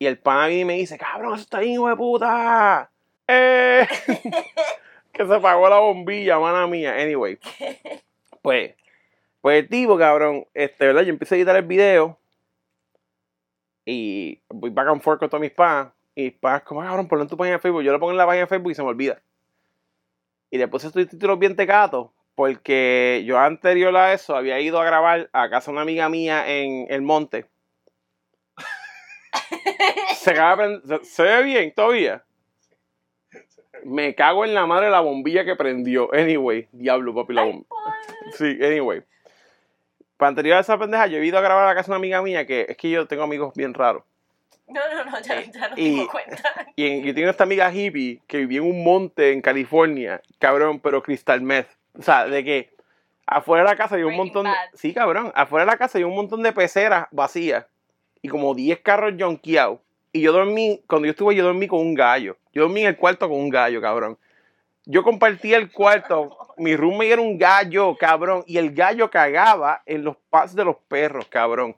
Y 0.00 0.06
el 0.06 0.18
pana 0.18 0.48
viene 0.48 0.62
y 0.62 0.64
me 0.64 0.74
dice, 0.74 0.98
cabrón, 0.98 1.34
eso 1.34 1.42
está 1.42 1.60
bien, 1.60 1.74
hijo 1.74 1.88
de 1.88 1.96
puta. 1.96 2.90
¡Eh! 3.28 3.86
que 5.14 5.26
se 5.26 5.34
apagó 5.34 5.68
la 5.68 5.78
bombilla, 5.78 6.38
mana 6.38 6.66
mía. 6.66 6.94
Anyway. 6.94 7.38
Pues, 8.42 8.74
pues 9.40 9.62
el 9.62 9.68
tipo, 9.70 9.96
cabrón, 9.96 10.46
este, 10.52 10.86
¿verdad? 10.86 11.02
Yo 11.02 11.10
empiezo 11.10 11.34
a 11.34 11.38
editar 11.38 11.56
el 11.56 11.64
video 11.64 12.18
y 13.86 14.40
voy 14.48 14.70
back 14.70 14.88
and 14.88 15.00
forth 15.00 15.18
con 15.18 15.30
todos 15.30 15.40
mis 15.40 15.52
panas. 15.52 15.92
Y 16.14 16.30
panas, 16.30 16.62
como, 16.62 16.82
cabrón, 16.82 17.08
ponlo 17.08 17.22
en 17.22 17.28
tu 17.28 17.36
página 17.36 17.56
de 17.56 17.60
Facebook. 17.60 17.82
Yo 17.82 17.92
lo 17.92 17.98
pongo 17.98 18.12
en 18.12 18.18
la 18.18 18.26
página 18.26 18.42
de 18.42 18.48
Facebook 18.48 18.72
y 18.72 18.74
se 18.74 18.82
me 18.82 18.88
olvida. 18.88 19.22
Y 20.50 20.58
después 20.58 20.84
estos 20.84 21.08
títulos 21.08 21.38
bien 21.38 21.56
tecatos, 21.56 22.10
porque 22.34 23.24
yo 23.26 23.38
anterior 23.38 23.96
a 23.96 24.12
eso 24.12 24.36
había 24.36 24.60
ido 24.60 24.80
a 24.80 24.84
grabar 24.84 25.28
a 25.32 25.50
casa 25.50 25.70
de 25.70 25.72
una 25.72 25.82
amiga 25.82 26.08
mía 26.08 26.48
en 26.48 26.86
el 26.90 27.02
monte. 27.02 27.46
se, 30.16 30.30
acaba 30.30 30.68
de 30.68 31.04
se 31.04 31.22
ve 31.22 31.42
bien 31.42 31.72
todavía. 31.74 32.24
Me 33.84 34.14
cago 34.14 34.44
en 34.44 34.54
la 34.54 34.66
madre 34.66 34.90
la 34.90 35.00
bombilla 35.00 35.44
que 35.44 35.56
prendió. 35.56 36.12
Anyway, 36.14 36.68
diablo, 36.72 37.14
papi, 37.14 37.34
la 37.34 37.44
bombilla. 37.44 37.66
Sí, 38.32 38.58
anyway. 38.62 39.02
Para 40.16 40.28
anterior 40.30 40.56
a 40.56 40.60
esa 40.60 40.78
pendeja, 40.78 41.06
yo 41.06 41.18
he 41.18 41.26
ido 41.26 41.38
a 41.38 41.42
grabar 41.42 41.64
a 41.64 41.68
la 41.68 41.74
casa 41.74 41.86
de 41.86 41.90
una 41.92 41.96
amiga 41.98 42.22
mía 42.22 42.46
que 42.46 42.66
es 42.68 42.76
que 42.76 42.88
yo 42.90 43.06
tengo 43.06 43.22
amigos 43.24 43.52
bien 43.54 43.74
raros. 43.74 44.04
No, 44.68 44.80
no, 44.94 45.04
no, 45.10 45.20
ya, 45.20 45.42
ya 45.42 45.68
no 45.68 45.74
Y- 45.76 45.96
tengo 45.96 46.08
cuenta. 46.10 46.42
Y 46.76 46.86
en- 46.86 47.02
yo 47.04 47.14
tengo 47.14 47.28
esta 47.30 47.44
amiga 47.44 47.72
hippie 47.72 48.20
que 48.26 48.38
vivía 48.38 48.58
en 48.60 48.64
un 48.66 48.82
monte 48.82 49.32
en 49.32 49.42
California, 49.42 50.22
cabrón, 50.38 50.80
pero 50.80 51.02
crystal 51.02 51.40
meth. 51.42 51.68
O 51.98 52.02
sea, 52.02 52.26
de 52.26 52.42
que 52.44 52.70
afuera 53.26 53.64
de 53.64 53.70
la 53.70 53.76
casa 53.76 53.96
hay 53.96 54.02
un 54.04 54.16
montón 54.16 54.44
de... 54.46 54.52
Sí, 54.72 54.94
cabrón, 54.94 55.30
afuera 55.34 55.64
de 55.66 55.70
la 55.72 55.76
casa 55.78 55.98
hay 55.98 56.04
un 56.04 56.14
montón 56.14 56.42
de 56.42 56.52
peceras 56.52 57.06
vacías 57.10 57.66
y 58.22 58.28
como 58.28 58.54
10 58.54 58.80
carros 58.80 59.12
jonqueados. 59.18 59.80
Y 60.16 60.20
yo 60.20 60.32
dormí, 60.32 60.80
cuando 60.86 61.06
yo 61.06 61.10
estuve, 61.10 61.34
yo 61.34 61.42
dormí 61.42 61.66
con 61.66 61.80
un 61.80 61.92
gallo. 61.92 62.36
Yo 62.52 62.62
dormí 62.62 62.82
en 62.82 62.86
el 62.86 62.96
cuarto 62.96 63.28
con 63.28 63.36
un 63.36 63.48
gallo, 63.50 63.80
cabrón. 63.80 64.16
Yo 64.86 65.02
compartía 65.02 65.56
el 65.56 65.72
cuarto, 65.72 66.36
mi 66.56 66.76
roommate 66.76 67.10
era 67.14 67.20
un 67.20 67.36
gallo, 67.36 67.96
cabrón, 67.96 68.44
y 68.46 68.58
el 68.58 68.72
gallo 68.72 69.10
cagaba 69.10 69.82
en 69.86 70.04
los 70.04 70.16
pasos 70.30 70.54
de 70.54 70.64
los 70.64 70.76
perros, 70.86 71.26
cabrón. 71.26 71.74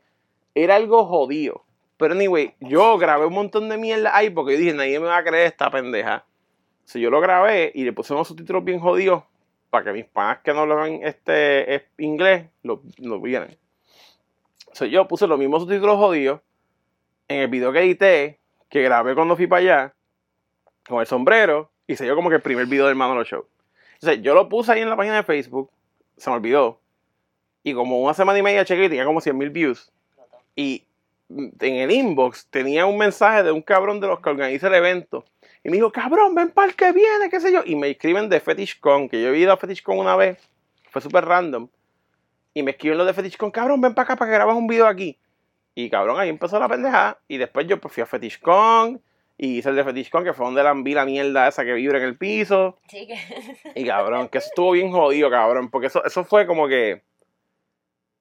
Era 0.55 0.75
algo 0.77 1.07
jodido. 1.07 1.65
Pero 1.97 2.13
anyway, 2.13 2.53
yo 2.61 2.99
grabé 2.99 3.25
un 3.25 3.33
montón 3.33 3.71
de 3.71 3.79
mierda 3.79 4.15
ahí 4.15 4.29
porque 4.29 4.53
yo 4.53 4.59
dije, 4.59 4.75
nadie 4.75 5.01
me 5.01 5.07
va 5.07 5.17
a 5.17 5.25
creer 5.25 5.47
esta 5.47 5.71
pendeja. 5.71 6.27
So, 6.85 6.99
yo 6.99 7.09
lo 7.09 7.23
grabé 7.23 7.73
y 7.75 7.85
le 7.85 7.95
puse 7.95 8.13
unos 8.13 8.29
subtítulos 8.29 8.63
bien 8.65 8.81
jodidos 8.81 9.23
para 9.71 9.85
que 9.87 9.93
mis 9.93 10.05
panas 10.05 10.41
que 10.45 10.53
no 10.53 10.61
hablan 10.61 11.01
este, 11.05 11.75
es- 11.75 11.83
inglés 11.97 12.51
lo, 12.63 12.83
lo 12.99 13.19
vieran. 13.19 13.57
So, 14.73 14.85
yo 14.85 15.09
puse 15.09 15.27
los 15.27 15.39
mismos 15.39 15.63
subtítulos 15.63 15.97
jodidos 15.97 16.41
en 17.29 17.41
el 17.41 17.49
video 17.49 17.73
que 17.73 17.81
edité, 17.81 18.39
que 18.69 18.83
grabé 18.83 19.15
cuando 19.15 19.37
fui 19.37 19.47
para 19.47 19.61
allá, 19.61 19.95
con 20.89 21.01
el 21.01 21.07
sombrero, 21.07 21.71
y 21.87 21.97
se 21.97 22.05
dio 22.05 22.15
como 22.15 22.29
que 22.29 22.37
el 22.37 22.43
primer 22.43 22.67
video 22.67 22.87
del 22.87 22.97
Manolo 22.97 23.25
Show. 23.25 23.47
Entonces, 23.95 24.23
yo 24.23 24.35
lo 24.35 24.49
puse 24.49 24.73
ahí 24.73 24.81
en 24.81 24.91
la 24.91 24.97
página 24.97 25.17
de 25.17 25.23
Facebook, 25.23 25.71
se 26.17 26.31
me 26.31 26.37
olvidó, 26.37 26.81
y 27.63 27.75
como 27.75 28.01
una 28.01 28.15
semana 28.15 28.39
y 28.39 28.43
media 28.43 28.65
chequé 28.65 28.85
y 28.85 28.89
tenía 28.89 29.05
como 29.05 29.21
100 29.21 29.37
mil 29.37 29.51
views. 29.51 29.91
Y 30.55 30.85
en 31.29 31.53
el 31.61 31.91
inbox 31.91 32.47
tenía 32.47 32.87
un 32.87 32.97
mensaje 32.97 33.43
de 33.43 33.51
un 33.51 33.61
cabrón 33.61 33.99
de 33.99 34.07
los 34.07 34.21
que 34.21 34.31
organiza 34.31 34.69
el 34.69 34.75
evento. 34.75 35.25
Y 35.65 35.71
me 35.71 35.77
dijo, 35.77 35.91
cabrón, 35.91 36.35
ven 36.37 36.51
para 36.51 36.69
el 36.69 36.77
que 36.77 36.93
viene, 36.93 37.29
qué 37.29 37.41
sé 37.41 37.51
yo. 37.51 37.63
Y 37.65 37.75
me 37.75 37.91
escriben 37.91 38.29
de 38.29 38.39
FetishCon, 38.39 39.09
que 39.09 39.21
yo 39.21 39.35
he 39.35 39.39
ido 39.39 39.53
a 39.53 39.57
FetishCon 39.57 39.99
una 39.99 40.15
vez, 40.15 40.39
fue 40.93 41.03
súper 41.03 41.25
random. 41.25 41.69
Y 42.55 42.63
me 42.63 42.71
escriben 42.71 42.99
los 42.99 43.07
de 43.09 43.15
FetishCon, 43.15 43.51
cabrón, 43.51 43.81
ven 43.81 43.95
para 43.95 44.05
acá 44.05 44.17
para 44.17 44.31
que 44.31 44.37
grabes 44.37 44.55
un 44.55 44.69
video 44.69 44.87
aquí. 44.87 45.19
Y 45.79 45.91
cabrón, 45.91 46.19
ahí 46.19 46.31
empezó 46.31 46.59
la 46.59 46.71
pendejada. 46.71 47.21
Y 47.29 47.37
después 47.37 47.67
yo 47.67 47.79
pues, 47.79 47.93
fui 47.93 48.03
a 48.03 48.07
FetishCon 48.07 49.03
y 49.37 49.59
hice 49.59 49.69
el 49.69 49.77
de 49.77 49.85
FetishCon, 49.85 50.25
que 50.25 50.33
fue 50.33 50.47
donde 50.47 50.63
la 50.63 50.73
vi 50.73 50.95
la 50.95 51.05
mierda 51.05 51.47
esa 51.47 51.67
que 51.67 51.75
vibra 51.75 51.99
en 51.99 52.05
el 52.05 52.17
piso. 52.17 52.79
Sí, 52.89 53.07
que... 53.07 53.19
Y 53.75 53.85
cabrón, 53.85 54.29
que 54.29 54.39
eso 54.39 54.49
estuvo 54.49 54.71
bien 54.71 54.91
jodido, 54.91 55.31
cabrón. 55.31 55.71
Porque 55.71 55.89
eso, 55.89 56.03
eso 56.03 56.25
fue 56.25 56.47
como 56.47 56.67
que. 56.67 57.03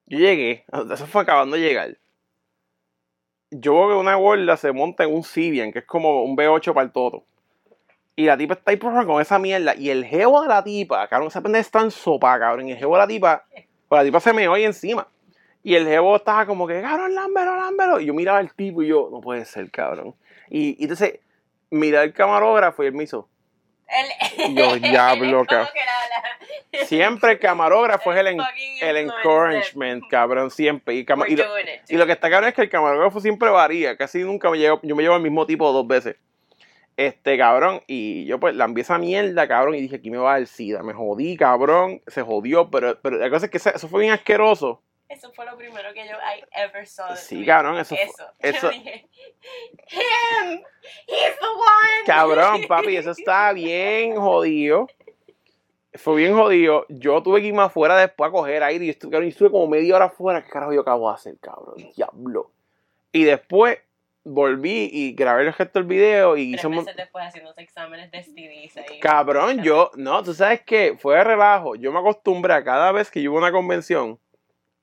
Yo 0.04 0.18
llegué, 0.18 0.66
eso 0.92 1.06
fue 1.06 1.22
acabando 1.22 1.56
de 1.56 1.62
llegar. 1.62 1.98
Yo 3.50 3.72
veo 3.72 3.88
que 3.88 3.94
una 3.94 4.16
gorda 4.16 4.58
se 4.58 4.72
monta 4.72 5.04
en 5.04 5.14
un 5.14 5.24
Civian, 5.24 5.72
que 5.72 5.78
es 5.78 5.86
como 5.86 6.24
un 6.24 6.36
V8 6.36 6.74
para 6.74 6.84
el 6.84 6.92
toto. 6.92 7.24
Y 8.16 8.26
la 8.26 8.36
tipa 8.36 8.52
está 8.52 8.70
ahí 8.72 8.76
por 8.76 9.06
con 9.06 9.22
esa 9.22 9.38
mierda. 9.38 9.74
Y 9.74 9.88
el 9.88 10.04
jevo 10.04 10.42
de 10.42 10.48
la 10.48 10.62
tipa, 10.62 11.08
cabrón, 11.08 11.28
esa 11.28 11.40
pendeja 11.40 11.62
está 11.62 11.80
en 11.80 11.90
sopa, 11.90 12.38
cabrón. 12.38 12.68
Y 12.68 12.72
el 12.72 12.78
jevo 12.78 12.96
de 12.96 12.98
la 12.98 13.08
tipa, 13.08 13.46
pues 13.88 13.98
la 13.98 14.04
tipa 14.04 14.20
se 14.20 14.34
me 14.34 14.46
oye 14.46 14.66
encima. 14.66 15.08
Y 15.66 15.74
el 15.74 15.84
jevo 15.84 16.14
estaba 16.14 16.46
como 16.46 16.64
que, 16.68 16.80
cabrón, 16.80 17.12
lámbero, 17.12 17.56
lámbero. 17.56 17.98
Y 17.98 18.06
yo 18.06 18.14
miraba 18.14 18.38
al 18.38 18.54
tipo 18.54 18.82
y 18.84 18.86
yo, 18.86 19.08
no 19.10 19.20
puede 19.20 19.44
ser, 19.44 19.68
cabrón. 19.72 20.14
Y, 20.48 20.76
y 20.78 20.84
entonces, 20.84 21.18
miré 21.70 21.98
al 21.98 22.12
camarógrafo 22.12 22.84
y 22.84 22.86
él 22.86 22.92
me 22.92 23.02
hizo. 23.02 23.28
El, 23.88 24.54
Yo, 24.54 24.76
la- 25.72 26.78
la- 26.78 26.84
Siempre 26.86 27.32
el 27.32 27.38
camarógrafo 27.40 28.12
es 28.12 28.18
el, 28.20 28.28
en- 28.28 28.38
el 28.80 28.96
encouragement, 28.96 30.04
cabrón, 30.08 30.52
siempre. 30.52 30.94
Y, 30.94 31.04
cama- 31.04 31.26
y 31.28 31.34
lo, 31.34 31.42
y 31.88 31.96
que 32.06 32.12
está 32.12 32.30
cabrón 32.30 32.48
es 32.50 32.54
que 32.54 32.62
el 32.62 32.70
camarógrafo 32.70 33.20
siempre 33.20 33.48
varía. 33.50 33.96
Casi 33.96 34.20
nunca 34.22 34.48
me 34.50 34.58
llevo, 34.58 34.78
yo 34.84 34.94
me 34.94 35.02
llevo 35.02 35.16
al 35.16 35.22
mismo 35.22 35.46
tipo 35.46 35.72
dos 35.72 35.86
veces. 35.88 36.14
Este, 36.96 37.36
cabrón, 37.36 37.82
y 37.88 38.24
yo 38.26 38.38
pues 38.38 38.54
la 38.54 38.66
envié 38.66 38.82
esa 38.82 38.98
mierda, 38.98 39.48
cabrón, 39.48 39.74
y 39.74 39.80
dije, 39.80 39.96
aquí 39.96 40.10
me 40.10 40.18
va 40.18 40.34
dar 40.38 40.46
sida. 40.46 40.84
Me 40.84 40.92
jodí, 40.92 41.36
cabrón, 41.36 42.02
se 42.06 42.22
jodió, 42.22 42.70
pero, 42.70 43.00
pero 43.02 43.16
la 43.16 43.28
cosa 43.30 43.46
es 43.46 43.50
que 43.50 43.58
eso 43.58 43.88
fue 43.88 44.02
bien 44.02 44.12
asqueroso. 44.12 44.80
Eso 45.08 45.32
fue 45.32 45.46
lo 45.46 45.56
primero 45.56 45.92
que 45.94 46.00
yo 46.06 46.14
I 46.16 46.44
ever 46.52 46.86
saw. 46.86 47.14
Sí, 47.16 47.44
cabrón, 47.46 47.78
eso 47.78 47.94
fue- 47.94 48.04
Eso. 48.04 48.30
eso- 48.40 48.70
Yo 48.72 48.78
dije, 48.78 49.08
him, 49.90 50.62
he's 51.06 51.38
the 51.38 51.46
one. 51.46 52.04
Cabrón, 52.06 52.62
papi, 52.68 52.96
eso 52.96 53.12
está 53.12 53.52
bien 53.52 54.16
jodido. 54.16 54.86
Fue 55.94 56.16
bien 56.16 56.34
jodido. 56.34 56.84
Yo 56.88 57.22
tuve 57.22 57.40
que 57.40 57.46
irme 57.46 57.62
afuera 57.62 57.96
después 57.96 58.28
a 58.28 58.32
coger 58.32 58.62
aire 58.62 58.84
y 58.84 58.90
estuve, 58.90 59.12
cabrón, 59.12 59.28
y 59.28 59.30
estuve 59.30 59.50
como 59.50 59.66
media 59.66 59.96
hora 59.96 60.04
afuera. 60.06 60.42
¿Qué 60.44 60.50
carajo 60.50 60.72
yo 60.72 60.80
acabo 60.82 61.08
de 61.08 61.14
hacer, 61.14 61.36
cabrón? 61.40 61.76
Diablo. 61.96 62.50
Y 63.12 63.24
después 63.24 63.78
volví 64.22 64.90
y 64.92 65.12
grabé 65.14 65.42
el 65.46 65.54
resto 65.54 65.78
del 65.78 65.88
video 65.88 66.36
y 66.36 66.50
Tres 66.52 66.64
mon- 66.64 66.78
meses 66.78 66.96
después 66.96 67.24
haciéndose 67.24 67.62
exámenes 67.62 68.10
de 68.10 68.22
STDs 68.22 68.76
ahí. 68.76 69.00
Cabrón, 69.00 69.62
yo, 69.62 69.90
no, 69.94 70.22
tú 70.22 70.34
sabes 70.34 70.60
que 70.62 70.96
fue 70.98 71.16
de 71.16 71.24
relajo. 71.24 71.76
Yo 71.76 71.92
me 71.92 72.00
acostumbré 72.00 72.52
a 72.54 72.64
cada 72.64 72.92
vez 72.92 73.10
que 73.10 73.22
yo 73.22 73.30
iba 73.30 73.36
a 73.40 73.42
una 73.44 73.52
convención, 73.52 74.18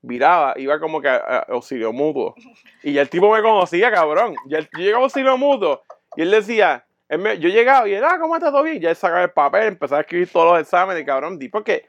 viraba, 0.06 0.54
iba 0.56 0.78
como 0.78 1.00
que 1.00 1.08
a, 1.08 1.16
a 1.16 1.38
auxilio 1.50 1.92
mutuo. 1.92 2.34
Y 2.82 2.92
ya 2.92 3.02
el 3.02 3.08
tipo 3.08 3.30
me 3.32 3.42
conocía, 3.42 3.90
cabrón. 3.90 4.34
Ya 4.46 4.58
el- 4.58 4.68
yo 4.72 4.80
llegaba 4.80 5.02
a 5.02 5.04
auxilio 5.04 5.36
mutuo 5.38 5.82
y 6.16 6.22
él 6.22 6.30
decía, 6.30 6.84
él 7.08 7.18
me- 7.18 7.38
yo 7.38 7.48
llegaba 7.48 7.88
y 7.88 7.94
él, 7.94 8.04
ah, 8.04 8.18
¿cómo 8.20 8.36
está 8.36 8.50
todo 8.50 8.62
bien? 8.62 8.80
Ya 8.80 8.90
él 8.90 8.96
sacaba 8.96 9.22
el 9.22 9.30
papel, 9.30 9.64
empezaba 9.68 9.98
a 9.98 10.02
escribir 10.02 10.28
todos 10.30 10.52
los 10.52 10.60
exámenes, 10.60 11.04
cabrón. 11.04 11.38
Di 11.38 11.48
porque 11.48 11.86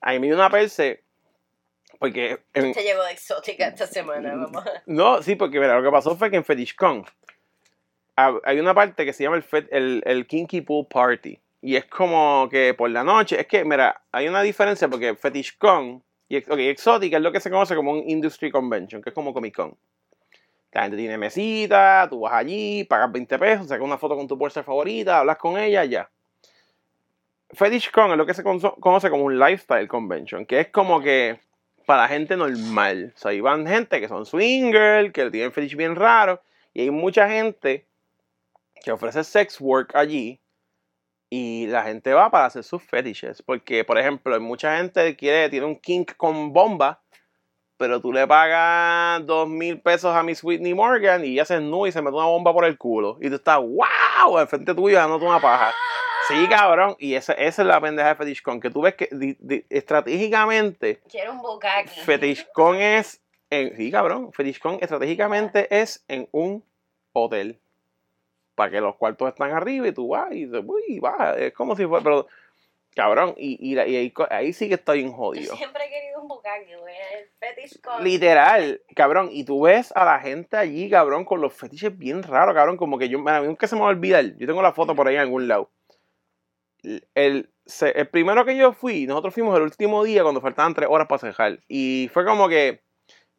a 0.00 0.12
mí 0.12 0.18
me 0.20 0.26
dio 0.28 0.36
una 0.36 0.48
perse, 0.50 1.02
porque 1.98 2.38
en- 2.54 2.72
Se 2.74 2.82
llegó 2.82 3.02
de 3.04 3.12
exótica 3.12 3.66
esta 3.68 3.86
semana, 3.86 4.34
vamos. 4.34 4.66
a- 4.66 4.82
no, 4.86 5.22
sí, 5.22 5.34
porque 5.36 5.58
mira, 5.60 5.76
lo 5.76 5.82
que 5.82 5.90
pasó 5.90 6.16
fue 6.16 6.30
que 6.30 6.36
en 6.36 6.44
FetishCon 6.44 7.04
hay 8.44 8.60
una 8.60 8.74
parte 8.74 9.04
que 9.06 9.12
se 9.14 9.22
llama 9.22 9.36
el, 9.36 9.44
el, 9.70 10.02
el 10.04 10.26
Kinky 10.26 10.60
Pool 10.60 10.86
Party. 10.86 11.38
Y 11.62 11.76
es 11.76 11.86
como 11.86 12.48
que 12.50 12.74
por 12.74 12.90
la 12.90 13.02
noche, 13.04 13.40
es 13.40 13.46
que, 13.46 13.64
mira, 13.64 14.02
hay 14.12 14.28
una 14.28 14.42
diferencia 14.42 14.88
porque 14.88 15.14
FetishCon 15.14 16.02
y 16.30 16.36
ex- 16.36 16.48
ok, 16.48 16.58
Exótica 16.60 17.16
es 17.18 17.22
lo 17.22 17.32
que 17.32 17.40
se 17.40 17.50
conoce 17.50 17.74
como 17.74 17.90
un 17.90 18.08
Industry 18.08 18.50
Convention, 18.50 19.02
que 19.02 19.10
es 19.10 19.14
como 19.14 19.34
Comic 19.34 19.54
Con. 19.56 19.76
La 20.72 20.82
gente 20.84 20.96
tiene 20.96 21.18
mesita, 21.18 22.06
tú 22.08 22.20
vas 22.20 22.32
allí, 22.32 22.84
pagas 22.84 23.10
20 23.10 23.38
pesos, 23.38 23.66
sacas 23.66 23.84
una 23.84 23.98
foto 23.98 24.16
con 24.16 24.28
tu 24.28 24.36
bolsa 24.36 24.62
favorita, 24.62 25.18
hablas 25.18 25.36
con 25.36 25.58
ella, 25.58 25.84
ya. 25.84 26.08
FetishCon 27.50 28.12
es 28.12 28.16
lo 28.16 28.24
que 28.24 28.34
se 28.34 28.44
cono- 28.44 28.76
conoce 28.76 29.10
como 29.10 29.24
un 29.24 29.38
lifestyle 29.38 29.88
convention, 29.88 30.46
que 30.46 30.60
es 30.60 30.68
como 30.68 31.00
que 31.00 31.40
para 31.84 32.06
gente 32.06 32.36
normal. 32.36 33.12
O 33.16 33.18
sea, 33.18 33.32
ahí 33.32 33.40
van 33.40 33.66
gente 33.66 34.00
que 34.00 34.06
son 34.06 34.24
swinger, 34.24 35.10
que 35.10 35.28
tienen 35.30 35.50
fetish 35.50 35.74
bien 35.74 35.96
raro, 35.96 36.40
y 36.72 36.82
hay 36.82 36.90
mucha 36.92 37.28
gente 37.28 37.86
que 38.84 38.92
ofrece 38.92 39.24
sex 39.24 39.60
work 39.60 39.96
allí, 39.96 40.38
y 41.30 41.68
la 41.68 41.84
gente 41.84 42.12
va 42.12 42.30
para 42.30 42.46
hacer 42.46 42.64
sus 42.64 42.82
fetishes. 42.82 43.40
Porque, 43.42 43.84
por 43.84 43.98
ejemplo, 43.98 44.34
hay 44.34 44.40
mucha 44.40 44.76
gente 44.76 45.02
que 45.04 45.16
quiere, 45.16 45.48
tiene 45.48 45.64
un 45.66 45.76
kink 45.76 46.16
con 46.16 46.52
bomba, 46.52 47.00
pero 47.76 48.00
tú 48.00 48.12
le 48.12 48.26
pagas 48.26 49.24
dos 49.24 49.48
mil 49.48 49.80
pesos 49.80 50.14
a 50.14 50.22
Miss 50.22 50.44
Whitney 50.44 50.74
Morgan 50.74 51.24
y 51.24 51.42
se 51.44 51.54
desnuda 51.54 51.88
y 51.88 51.92
se 51.92 52.02
mete 52.02 52.16
una 52.16 52.26
bomba 52.26 52.52
por 52.52 52.64
el 52.66 52.76
culo. 52.76 53.16
Y 53.20 53.28
tú 53.30 53.36
estás, 53.36 53.58
wow, 53.58 54.36
al 54.36 54.48
frente 54.48 54.74
tuyo 54.74 54.96
dándote 54.98 55.24
una 55.24 55.40
paja. 55.40 55.72
Sí, 56.28 56.46
cabrón. 56.48 56.94
Y 56.98 57.14
esa, 57.14 57.32
esa 57.32 57.62
es 57.62 57.68
la 57.68 57.80
pendeja 57.80 58.10
de 58.10 58.14
FetishCon, 58.16 58.60
que 58.60 58.70
tú 58.70 58.82
ves 58.82 58.94
que 58.94 59.08
di- 59.12 59.36
di- 59.40 59.64
estratégicamente 59.70 61.00
Quiero 61.10 61.32
un 61.32 61.40
bucaque. 61.40 61.88
FetishCon 61.90 62.76
es, 62.76 63.22
en, 63.48 63.76
sí, 63.76 63.90
cabrón, 63.90 64.32
FetishCon 64.32 64.78
estratégicamente 64.80 65.66
es 65.80 66.04
en 66.08 66.28
un 66.32 66.62
hotel. 67.12 67.58
Para 68.54 68.70
que 68.70 68.80
los 68.80 68.96
cuartos 68.96 69.28
están 69.28 69.52
arriba 69.52 69.88
y 69.88 69.92
tú 69.92 70.08
vas 70.08 70.32
y, 70.32 70.46
uy, 70.46 71.00
vas. 71.00 71.38
Es 71.38 71.52
como 71.52 71.76
si 71.76 71.86
fuera, 71.86 72.02
pero, 72.04 72.26
cabrón, 72.94 73.34
y, 73.36 73.56
y, 73.72 73.78
ahí, 73.78 74.12
ahí 74.30 74.52
sí 74.52 74.68
que 74.68 74.74
estoy 74.74 74.98
bien 74.98 75.10
Yo 75.10 75.16
jodido. 75.16 75.56
siempre 75.56 75.84
he 75.86 75.88
querido 75.88 76.20
un 76.20 76.28
bucaque, 76.28 76.76
güey. 76.76 76.94
El 77.18 77.28
fetish 77.38 77.80
con. 77.80 78.04
Literal, 78.04 78.82
cabrón, 78.94 79.28
y 79.32 79.44
tú 79.44 79.62
ves 79.62 79.92
a 79.94 80.04
la 80.04 80.18
gente 80.20 80.56
allí, 80.56 80.90
cabrón, 80.90 81.24
con 81.24 81.40
los 81.40 81.54
fetiches 81.54 81.96
bien 81.96 82.22
raros, 82.22 82.54
cabrón, 82.54 82.76
como 82.76 82.98
que 82.98 83.08
yo, 83.08 83.18
a 83.26 83.40
mí 83.40 83.46
nunca 83.46 83.66
se 83.66 83.74
me 83.76 83.82
va 83.82 83.88
a 83.88 83.90
olvidar, 83.90 84.24
yo 84.36 84.46
tengo 84.46 84.62
la 84.62 84.72
foto 84.72 84.94
por 84.94 85.08
ahí 85.08 85.14
en 85.14 85.20
algún 85.22 85.48
lado. 85.48 85.70
El, 86.82 87.50
el 87.94 88.08
primero 88.08 88.44
que 88.44 88.56
yo 88.56 88.72
fui, 88.72 89.06
nosotros 89.06 89.34
fuimos 89.34 89.54
el 89.56 89.62
último 89.62 90.02
día 90.02 90.22
cuando 90.22 90.40
faltaban 90.40 90.74
tres 90.74 90.88
horas 90.90 91.06
para 91.08 91.18
cejar, 91.20 91.60
y 91.68 92.10
fue 92.12 92.24
como 92.24 92.48
que 92.48 92.82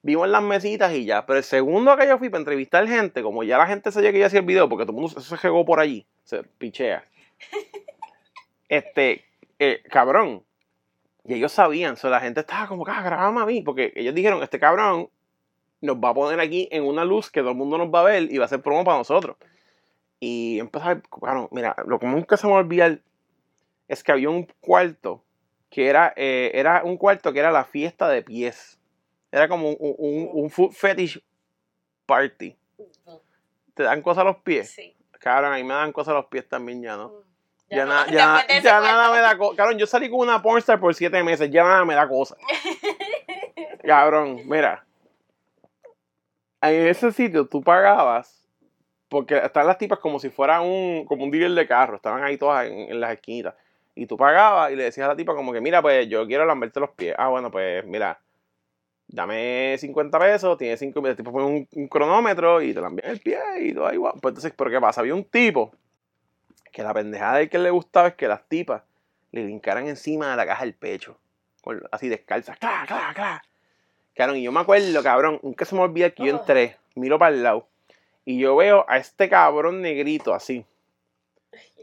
vimos 0.03 0.27
las 0.27 0.41
mesitas 0.43 0.93
y 0.93 1.05
ya, 1.05 1.25
pero 1.25 1.37
el 1.37 1.43
segundo 1.43 1.95
que 1.97 2.07
yo 2.07 2.17
fui 2.17 2.29
para 2.29 2.39
entrevistar 2.41 2.87
gente, 2.87 3.21
como 3.23 3.43
ya 3.43 3.57
la 3.57 3.67
gente 3.67 3.91
sabía 3.91 4.11
que 4.11 4.19
yo 4.19 4.25
hacía 4.25 4.39
el 4.39 4.45
video, 4.45 4.67
porque 4.69 4.85
todo 4.85 4.95
el 4.97 5.01
mundo 5.01 5.19
se- 5.21 5.35
regó 5.37 5.65
por 5.65 5.79
allí, 5.79 6.05
se 6.23 6.43
pichea. 6.43 7.05
Este, 8.69 9.25
eh, 9.59 9.83
cabrón, 9.89 10.43
y 11.25 11.33
ellos 11.33 11.51
sabían, 11.51 11.97
so, 11.97 12.09
la 12.09 12.21
gente 12.21 12.39
estaba 12.39 12.67
como, 12.67 12.85
ah, 12.87 13.01
grabame 13.03 13.41
a 13.41 13.45
mí, 13.45 13.61
porque 13.61 13.91
ellos 13.95 14.15
dijeron, 14.15 14.41
este 14.43 14.59
cabrón 14.59 15.09
nos 15.81 15.97
va 15.97 16.09
a 16.09 16.13
poner 16.13 16.39
aquí 16.39 16.69
en 16.71 16.83
una 16.83 17.03
luz 17.03 17.29
que 17.29 17.41
todo 17.41 17.51
el 17.51 17.57
mundo 17.57 17.77
nos 17.77 17.89
va 17.89 17.99
a 17.99 18.03
ver 18.03 18.31
y 18.31 18.37
va 18.37 18.45
a 18.45 18.47
hacer 18.47 18.61
promo 18.61 18.83
para 18.83 18.99
nosotros. 18.99 19.35
Y 20.19 20.61
ver, 20.61 21.01
cabrón, 21.09 21.49
mira, 21.51 21.75
lo 21.85 21.99
que 21.99 22.05
nunca 22.07 22.37
se 22.37 22.47
me 22.47 22.53
va 22.53 22.59
a 22.59 22.61
olvidar 22.61 22.99
es 23.87 24.03
que 24.03 24.11
había 24.11 24.29
un 24.29 24.47
cuarto 24.61 25.23
que 25.69 25.87
era, 25.87 26.13
eh, 26.15 26.51
era 26.53 26.83
un 26.83 26.97
cuarto 26.97 27.33
que 27.33 27.39
era 27.39 27.51
la 27.51 27.65
fiesta 27.65 28.07
de 28.07 28.21
pies. 28.21 28.79
Era 29.31 29.47
como 29.47 29.69
un, 29.69 29.77
un, 29.97 30.29
un 30.33 30.49
food 30.49 30.71
fetish 30.71 31.23
party. 32.05 32.55
Te 33.73 33.83
dan 33.83 34.01
cosas 34.01 34.21
a 34.21 34.25
los 34.25 34.37
pies. 34.37 34.71
Sí. 34.71 34.95
Cabrón, 35.19 35.53
a 35.53 35.55
mí 35.57 35.63
me 35.63 35.73
dan 35.73 35.91
cosas 35.93 36.11
a 36.13 36.15
los 36.17 36.25
pies 36.25 36.47
también 36.49 36.81
ya, 36.81 36.97
¿no? 36.97 37.13
Ya, 37.69 37.85
no, 37.85 37.93
na- 37.93 38.07
ya, 38.11 38.45
de 38.47 38.57
ese 38.57 38.63
ya 38.63 38.81
nada 38.81 39.11
me 39.13 39.19
da 39.21 39.37
cosa. 39.37 39.55
Cabrón, 39.55 39.77
yo 39.77 39.87
salí 39.87 40.09
con 40.09 40.19
una 40.19 40.41
pornstar 40.41 40.79
por 40.79 40.93
siete 40.93 41.23
meses, 41.23 41.49
ya 41.49 41.63
nada 41.63 41.85
me 41.85 41.95
da 41.95 42.07
cosa. 42.07 42.35
Cabrón, 43.85 44.41
mira. 44.45 44.85
En 46.61 46.87
ese 46.87 47.11
sitio 47.11 47.47
tú 47.47 47.61
pagabas, 47.63 48.47
porque 49.09 49.37
están 49.37 49.65
las 49.67 49.77
tipas 49.77 49.99
como 49.99 50.19
si 50.19 50.29
fuera 50.29 50.61
un, 50.61 51.05
como 51.05 51.23
un 51.23 51.31
dealer 51.31 51.51
de 51.51 51.67
carro, 51.67 51.95
estaban 51.95 52.23
ahí 52.23 52.37
todas 52.37 52.67
en, 52.67 52.73
en 52.91 52.99
las 52.99 53.13
esquinitas. 53.13 53.55
Y 53.95 54.05
tú 54.05 54.15
pagabas 54.15 54.71
y 54.71 54.75
le 54.75 54.83
decías 54.83 55.05
a 55.05 55.09
la 55.09 55.15
tipa 55.15 55.33
como 55.35 55.51
que, 55.51 55.59
mira, 55.61 55.81
pues 55.81 56.07
yo 56.07 56.25
quiero 56.27 56.45
lamberte 56.45 56.79
los 56.79 56.91
pies. 56.91 57.15
Ah, 57.17 57.29
bueno, 57.29 57.49
pues 57.51 57.83
mira, 57.85 58.19
dame 59.11 59.75
50 59.77 60.17
pesos, 60.19 60.57
tienes 60.57 60.79
5 60.79 60.99
minutos, 61.01 61.11
el 61.19 61.23
tipo 61.25 61.31
pone 61.31 61.45
un, 61.45 61.67
un 61.75 61.87
cronómetro 61.87 62.61
y 62.61 62.73
te 62.73 62.81
lambian 62.81 63.11
el 63.11 63.19
pie 63.19 63.39
y 63.59 63.73
todo 63.73 63.91
igual. 63.93 64.13
Pues 64.21 64.31
entonces, 64.31 64.53
¿pero 64.57 64.69
qué 64.71 64.79
pasa? 64.79 65.01
Había 65.01 65.13
un 65.15 65.23
tipo 65.25 65.71
que 66.71 66.83
la 66.83 66.93
pendejada 66.93 67.37
de 67.39 67.49
que 67.49 67.59
le 67.59 67.69
gustaba 67.69 68.09
es 68.09 68.13
que 68.15 68.27
las 68.27 68.47
tipas 68.47 68.83
le 69.31 69.43
brincaran 69.43 69.87
encima 69.87 70.31
de 70.31 70.37
la 70.37 70.45
caja 70.45 70.63
del 70.63 70.73
pecho, 70.73 71.17
con- 71.61 71.81
así 71.91 72.07
descalzas, 72.09 72.57
¡cla, 72.57 72.83
cla, 72.87 73.11
cla! 73.13 73.43
Cabrón, 74.15 74.37
y 74.37 74.43
yo 74.43 74.51
me 74.51 74.59
acuerdo, 74.59 75.01
cabrón, 75.03 75.39
nunca 75.43 75.65
se 75.65 75.75
me 75.75 75.81
olvida 75.81 76.09
que 76.11 76.25
yo 76.25 76.35
Oh. 76.35 76.39
entré, 76.39 76.77
miro 76.95 77.17
para 77.19 77.33
el 77.35 77.43
lado, 77.43 77.67
y 78.25 78.39
yo 78.39 78.55
veo 78.55 78.85
a 78.89 78.97
este 78.97 79.29
cabrón 79.29 79.81
negrito 79.81 80.33
así, 80.33 80.65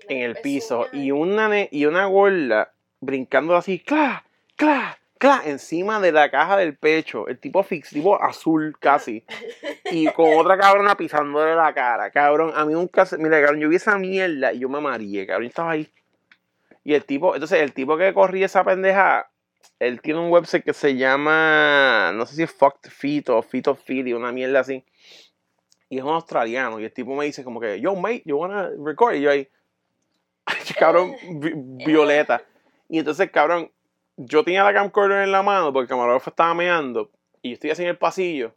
en 0.09 0.23
el 0.23 0.37
piso, 0.37 0.87
y 0.93 1.11
una, 1.11 1.49
ne- 1.49 1.69
y 1.73 1.85
una 1.87 2.07
gorda 2.07 2.73
brincando 3.01 3.57
así, 3.57 3.79
¡cla, 3.79 4.25
cla, 4.57 4.99
cla! 5.19 5.43
encima 5.45 6.01
de 6.01 6.13
la 6.13 6.31
caja 6.31 6.57
del 6.57 6.77
pecho, 6.77 7.29
el 7.29 7.39
tipo 7.39 7.63
fix, 7.63 7.91
tipo 7.91 8.21
azul 8.23 8.77
casi, 8.79 9.25
y 9.91 10.07
con 10.13 10.37
otra 10.39 10.57
cabrona 10.59 10.97
pisándole 10.97 11.55
la 11.55 11.73
cara, 11.75 12.11
cabrón, 12.11 12.53
a 12.55 12.65
mí 12.65 12.73
nunca 12.73 13.05
se, 13.07 13.19
mira, 13.19 13.41
cabrón, 13.41 13.61
yo 13.61 13.69
vi 13.69 13.77
esa 13.77 13.99
mierda 13.99 14.53
y 14.53 14.61
yo 14.61 14.69
me 14.69 14.81
mareé, 14.81 15.27
cabrón, 15.27 15.45
yo 15.45 15.49
estaba 15.49 15.73
ahí. 15.73 15.93
Y 16.85 16.95
el 16.95 17.05
tipo, 17.05 17.35
entonces 17.35 17.61
el 17.61 17.73
tipo 17.75 17.97
que 17.99 18.15
corría 18.15 18.47
esa 18.47 18.65
pendeja, 18.65 19.31
él 19.79 20.01
tiene 20.01 20.21
un 20.21 20.31
website 20.33 20.65
que 20.65 20.73
se 20.73 20.97
llama, 20.97 22.13
no 22.15 22.25
sé 22.25 22.37
si 22.37 22.43
es 22.45 22.51
Fucked 22.51 22.91
Feet 22.91 23.29
o 23.29 23.43
Feet 23.43 23.69
of 23.69 23.81
Philly, 23.85 24.13
una 24.13 24.33
mierda 24.33 24.61
así. 24.61 24.85
Y 25.91 25.99
es 25.99 26.05
un 26.05 26.11
australiano. 26.11 26.81
Y 26.81 26.85
el 26.85 26.93
tipo 26.93 27.15
me 27.15 27.25
dice 27.27 27.45
como 27.45 27.61
que, 27.61 27.81
yo, 27.81 27.95
mate, 27.95 28.23
you 28.25 28.37
wanna 28.37 28.71
record? 28.85 29.15
Y 29.15 29.21
yo 29.23 29.31
ahí, 29.31 29.49
cabrón, 30.79 31.15
vi- 31.41 31.53
violeta. 31.87 32.43
Y 32.89 32.99
entonces, 32.99 33.31
cabrón, 33.31 33.71
yo 34.19 34.43
tenía 34.45 34.65
la 34.65 34.75
camcorder 34.75 35.23
en 35.23 35.33
la 35.33 35.43
mano 35.43 35.73
porque 35.73 35.85
el 35.85 35.89
camarógrafo 35.89 36.31
estaba 36.31 36.53
meando. 36.53 37.11
Y 37.41 37.51
yo 37.51 37.55
estoy 37.55 37.71
así 37.71 37.83
en 37.83 37.91
el 37.91 37.97
pasillo. 37.97 38.53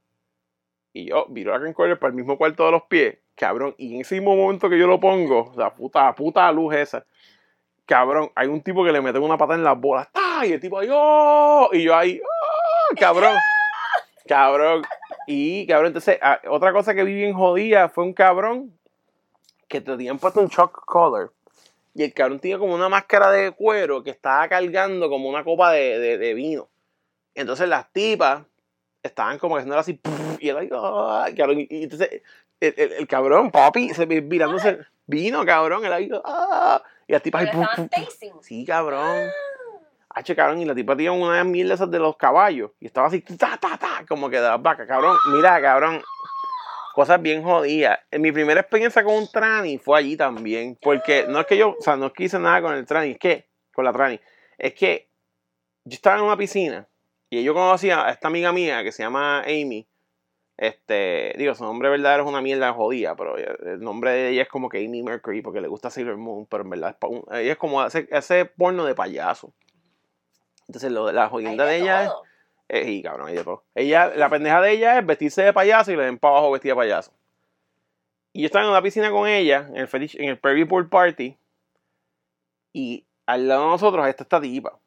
Y 0.92 1.06
yo 1.06 1.28
viro 1.30 1.54
la 1.54 1.62
camcorder 1.62 1.98
para 2.00 2.10
el 2.10 2.16
mismo 2.16 2.38
cuarto 2.38 2.66
de 2.66 2.72
los 2.72 2.84
pies. 2.84 3.20
Cabrón, 3.36 3.76
y 3.78 3.96
en 3.96 4.02
ese 4.02 4.16
mismo 4.16 4.36
momento 4.36 4.70
que 4.70 4.78
yo 4.78 4.88
lo 4.88 5.00
pongo, 5.00 5.54
la 5.56 5.74
puta, 5.74 6.14
puta 6.14 6.52
luz 6.52 6.76
esa. 6.76 7.06
Cabrón, 7.86 8.32
hay 8.36 8.48
un 8.48 8.62
tipo 8.62 8.84
que 8.84 8.92
le 8.92 9.02
mete 9.02 9.20
una 9.20 9.38
pata 9.38 9.54
en 9.54 9.64
las 9.64 9.80
bolas. 9.80 10.12
¡tá! 10.12 10.46
Y 10.46 10.54
el 10.54 10.60
tipo 10.60 10.80
ahí, 10.80 10.90
¡oh! 10.92 11.70
Y 11.72 11.84
yo 11.84 11.96
ahí, 11.96 12.20
¡oh! 12.20 12.96
Cabrón. 13.00 13.36
Cabrón. 14.28 14.84
Y, 15.28 15.68
cabrón, 15.68 15.88
entonces, 15.88 16.18
ah, 16.22 16.40
otra 16.50 16.74
cosa 16.74 16.96
que 16.96 17.04
vi 17.04 17.14
bien 17.14 17.34
jodida 17.34 17.90
fue 17.90 18.04
un 18.04 18.14
cabrón 18.14 18.78
que 19.68 19.80
te 19.80 19.92
tenían 19.92 20.20
puesto 20.20 20.42
un 20.42 20.48
shock 20.48 20.84
collar. 20.86 21.30
Y 21.94 22.04
el 22.04 22.14
cabrón 22.14 22.40
tenía 22.40 22.58
como 22.58 22.74
una 22.74 22.88
máscara 22.90 23.32
de 23.32 23.52
cuero 23.52 24.04
que 24.04 24.12
estaba 24.12 24.48
cargando 24.48 25.10
como 25.10 25.28
una 25.30 25.44
copa 25.44 25.72
de, 25.72 26.00
de- 26.00 26.18
de 26.18 26.34
vino. 26.34 26.70
Entonces 27.36 27.68
las 27.68 27.92
tipas 27.92 28.44
estaban 29.04 29.40
como 29.40 29.58
haciendo 29.58 29.78
así, 29.78 30.00
y 30.40 30.50
él 30.50 30.70
¡ah! 30.74 31.28
cabrón, 31.36 31.60
y, 31.60 31.84
entonces 31.84 32.22
el, 32.60 32.74
el- 32.78 32.92
el 32.94 33.08
cabrón, 33.08 33.52
papi, 33.52 33.90
se 33.94 34.06
mirándose, 34.06 34.80
vino, 35.08 35.46
cabrón, 35.46 35.84
él 35.86 35.92
ahí, 35.94 36.10
¡ah! 36.24 36.82
y 37.08 37.14
las 37.14 37.22
tipas 37.22 37.42
ahí. 37.44 37.52
Sí, 38.42 38.66
cabrón. 38.66 39.28
Hacho, 40.14 40.36
cabrón, 40.36 40.60
y 40.62 40.66
la 40.66 40.76
tipa 40.76 40.96
tenía 40.96 41.14
una 41.14 41.44
mierda 41.46 41.74
esas 41.74 41.90
de 41.90 41.98
los 42.00 42.18
caballos. 42.18 42.72
Y 42.82 42.86
estaba 42.88 43.08
así, 43.08 43.22
ta, 43.22 43.58
ta, 43.58 43.78
ta, 43.78 44.06
como 44.08 44.30
que 44.30 44.36
de 44.38 44.42
las 44.48 44.62
vacas, 44.62 44.86
cabrón. 44.88 45.18
Mira, 45.34 45.62
cabrón. 45.62 46.02
Cosas 46.94 47.22
bien 47.22 47.44
jodidas. 47.44 48.00
En 48.12 48.22
mi 48.22 48.32
primera 48.32 48.62
experiencia 48.62 49.04
con 49.04 49.16
un 49.16 49.28
tranny 49.28 49.78
fue 49.78 50.00
allí 50.00 50.18
también. 50.18 50.78
Porque 50.82 51.26
no 51.28 51.40
es 51.40 51.46
que 51.46 51.58
yo, 51.58 51.76
o 51.80 51.82
sea, 51.82 51.96
no 51.96 52.08
es 52.08 52.14
que 52.14 52.26
hice 52.26 52.40
nada 52.40 52.62
con 52.62 52.74
el 52.74 52.86
tranny, 52.86 53.12
es 53.12 53.20
que, 53.20 53.48
con 53.74 53.86
la 53.86 53.94
tranny. 53.94 54.20
Es 54.58 54.74
que 54.74 55.10
yo 55.86 55.96
estaba 55.96 56.18
en 56.18 56.24
una 56.24 56.38
piscina 56.38 56.88
y 57.30 57.44
yo 57.44 57.54
conocía 57.54 58.06
a 58.06 58.12
esta 58.12 58.28
amiga 58.28 58.52
mía 58.52 58.84
que 58.84 58.92
se 58.92 59.04
llama 59.04 59.42
Amy. 59.42 59.88
Este, 60.58 61.34
digo, 61.38 61.56
su 61.56 61.64
nombre 61.64 61.90
verdadero 61.90 62.24
es 62.24 62.30
una 62.30 62.42
mierda 62.42 62.72
jodida, 62.74 63.16
pero 63.16 63.36
el 63.38 63.80
nombre 63.80 64.12
de 64.12 64.30
ella 64.30 64.44
es 64.44 64.50
como 64.50 64.70
que 64.70 64.86
Amy 64.86 65.02
Mercury 65.02 65.42
porque 65.42 65.62
le 65.62 65.68
gusta 65.68 65.90
Sailor 65.90 66.18
Moon, 66.18 66.46
pero 66.46 66.64
en 66.64 66.70
verdad 66.70 66.98
ella 67.32 67.54
es 67.54 67.58
como 67.58 67.82
hace, 67.82 68.08
hace 68.12 68.46
porno 68.46 68.86
de 68.86 68.94
payaso. 68.94 69.54
Entonces, 70.68 70.92
lo, 70.92 71.12
la 71.12 71.30
jodienda 71.30 71.66
de 71.66 71.72
de 71.72 71.78
ella 71.80 72.04
es. 72.04 72.12
Eh, 72.74 72.90
y 72.90 73.04
cabrón, 73.04 73.36
de 73.36 73.44
todo. 73.44 73.64
Ella, 73.76 74.14
la 74.16 74.30
pendeja 74.30 74.62
de 74.62 74.72
ella 74.72 74.98
es 74.98 75.06
vestirse 75.06 75.44
de 75.44 75.52
payaso 75.52 75.92
y 75.92 75.98
le 75.98 76.06
den 76.06 76.18
para 76.18 76.36
abajo 76.36 76.52
vestida 76.52 76.72
de 76.72 76.78
payaso. 76.78 77.12
Y 78.32 78.42
yo 78.42 78.46
estaba 78.46 78.64
en 78.64 78.72
una 78.72 78.82
piscina 78.82 79.12
con 79.12 79.28
ella, 79.28 79.68
en 79.70 79.76
el, 79.76 79.90
fetish- 79.90 80.18
en 80.18 80.30
el 80.30 80.40
Prairie 80.40 80.66
Pool 80.66 80.88
Party, 80.88 81.36
y 82.72 83.04
al 83.26 83.50
lado 83.50 83.66
de 83.66 83.68
nosotros 83.72 84.08
está 84.08 84.24
esta 84.24 84.40
tipa. 84.40 84.80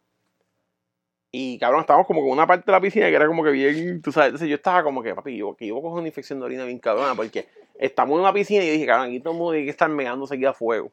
Y 1.31 1.59
cabrón, 1.59 1.81
estábamos 1.83 2.07
como 2.07 2.23
con 2.23 2.31
una 2.31 2.47
parte 2.47 2.65
de 2.65 2.73
la 2.73 2.81
piscina 2.81 3.09
que 3.09 3.17
era 3.17 3.27
como 3.27 3.45
que 3.45 3.51
bien, 3.51 4.01
tú 4.01 4.13
sabes, 4.13 4.29
entonces 4.29 4.49
yo 4.49 4.55
estaba 4.55 4.83
como 4.83 5.03
que, 5.03 5.15
papi, 5.15 5.37
yo, 5.37 5.55
que 5.55 5.67
yo 5.67 5.75
coger 5.83 5.99
una 5.99 6.09
infección 6.09 6.39
de 6.39 6.47
orina 6.47 6.65
bien 6.65 6.79
cabrona, 6.79 7.15
porque 7.15 7.47
estamos 7.79 8.15
en 8.15 8.21
una 8.21 8.33
piscina 8.33 8.65
y 8.65 8.71
dije, 8.71 8.87
cabrón, 8.87 9.09
aquí 9.09 9.21
todo 9.21 9.33
el 9.33 9.39
mundo 9.39 9.53
tiene 9.53 9.67
que 9.67 9.71
estar 9.73 9.91
megándose 9.91 10.37
aquí 10.37 10.47
a 10.47 10.55
fuego. 10.55 10.91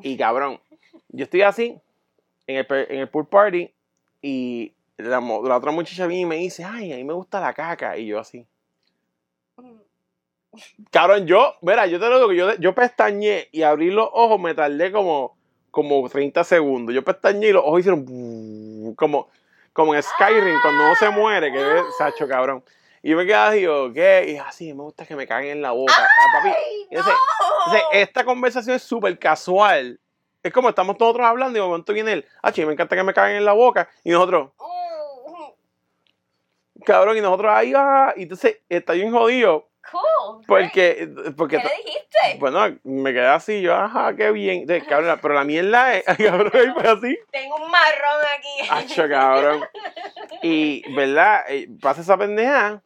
Y 0.00 0.16
cabrón, 0.16 0.58
yo 1.10 1.24
estoy 1.24 1.42
así, 1.42 1.78
en 2.48 2.56
el, 2.56 2.66
en 2.88 3.00
el 3.00 3.08
pool 3.08 3.28
party, 3.28 3.70
y 4.20 4.72
la, 4.98 5.20
otra 5.20 5.70
muchacha 5.72 6.06
viene 6.06 6.22
y 6.22 6.26
me 6.26 6.36
dice, 6.36 6.64
ay, 6.64 6.92
a 6.92 6.96
mí 6.96 7.04
me 7.04 7.12
gusta 7.12 7.40
la 7.40 7.52
caca, 7.52 7.96
y 7.96 8.06
yo 8.06 8.18
así. 8.18 8.46
Cabrón, 10.90 11.26
yo, 11.26 11.54
mira, 11.60 11.86
yo 11.86 12.00
te 12.00 12.08
lo 12.08 12.28
digo, 12.28 12.32
yo, 12.32 12.54
yo 12.58 12.74
pestañé 12.74 13.48
y 13.52 13.62
abrí 13.62 13.90
los 13.90 14.08
ojos, 14.12 14.40
me 14.40 14.54
tardé 14.54 14.90
como, 14.90 15.36
como 15.70 16.08
30 16.08 16.44
segundos. 16.44 16.94
Yo 16.94 17.04
pestañé 17.04 17.48
y 17.48 17.52
los 17.52 17.62
ojos 17.62 17.80
hicieron 17.80 18.94
como, 18.94 19.28
como 19.72 19.94
en 19.94 20.02
Skyrim, 20.02 20.60
cuando 20.62 20.84
uno 20.84 20.94
se 20.94 21.10
muere, 21.10 21.52
que 21.52 21.78
es 21.78 21.84
Sacho, 21.98 22.26
cabrón. 22.26 22.64
Y 23.02 23.10
yo 23.10 23.16
me 23.18 23.26
quedé 23.26 23.34
así, 23.34 23.58
digo, 23.58 23.92
¿qué? 23.92 24.32
Y 24.32 24.36
así, 24.38 24.72
me 24.72 24.82
gusta 24.82 25.04
que 25.04 25.14
me 25.14 25.26
caguen 25.26 25.58
en 25.58 25.62
la 25.62 25.72
boca. 25.72 25.92
Ah, 25.96 26.38
papi, 26.38 26.48
¡Ay, 26.48 26.86
y 26.90 26.94
entonces, 26.94 27.14
entonces, 27.66 27.86
esta 27.92 28.24
conversación 28.24 28.76
es 28.76 28.82
súper 28.82 29.18
casual. 29.18 30.00
Es 30.42 30.52
como 30.52 30.70
estamos 30.70 30.96
todos 30.96 31.20
hablando 31.20 31.58
y 31.58 31.60
de 31.60 31.66
momento 31.66 31.92
viene 31.92 32.14
él, 32.14 32.24
ah, 32.42 32.50
che, 32.52 32.64
me 32.64 32.72
encanta 32.72 32.96
que 32.96 33.02
me 33.02 33.12
caguen 33.12 33.36
en 33.36 33.44
la 33.44 33.52
boca. 33.52 33.88
Y 34.02 34.10
nosotros, 34.10 34.50
Uh, 34.58 34.75
cabrón, 36.86 37.16
y 37.18 37.20
nosotros 37.20 37.52
ahí, 37.54 37.72
ah, 37.76 38.14
y 38.16 38.22
entonces 38.22 38.60
está 38.68 38.94
bien 38.94 39.12
jodido. 39.12 39.68
cool. 39.90 40.44
Porque, 40.46 41.08
porque 41.36 41.58
¿Qué 41.58 41.64
le 41.64 41.76
dijiste? 41.84 42.38
Bueno, 42.38 42.78
me 42.84 43.12
quedé 43.12 43.26
así, 43.26 43.60
yo, 43.60 43.74
ajá, 43.74 44.16
qué 44.16 44.30
bien. 44.30 44.62
Entonces, 44.62 44.88
cabrón, 44.88 45.18
pero 45.20 45.34
la 45.34 45.44
mierda 45.44 45.94
es, 45.94 46.04
cabrón, 46.18 46.50
ahí 46.54 46.72
fue 46.72 46.88
así. 46.88 47.18
Tengo 47.30 47.56
un 47.56 47.70
marrón 47.70 48.22
aquí. 48.38 48.68
Hacho, 48.70 49.08
cabrón. 49.08 49.64
Y, 50.42 50.82
¿verdad? 50.94 51.44
Eh, 51.48 51.68
Pasa 51.82 52.00
esa 52.00 52.16
pendeja, 52.16 52.82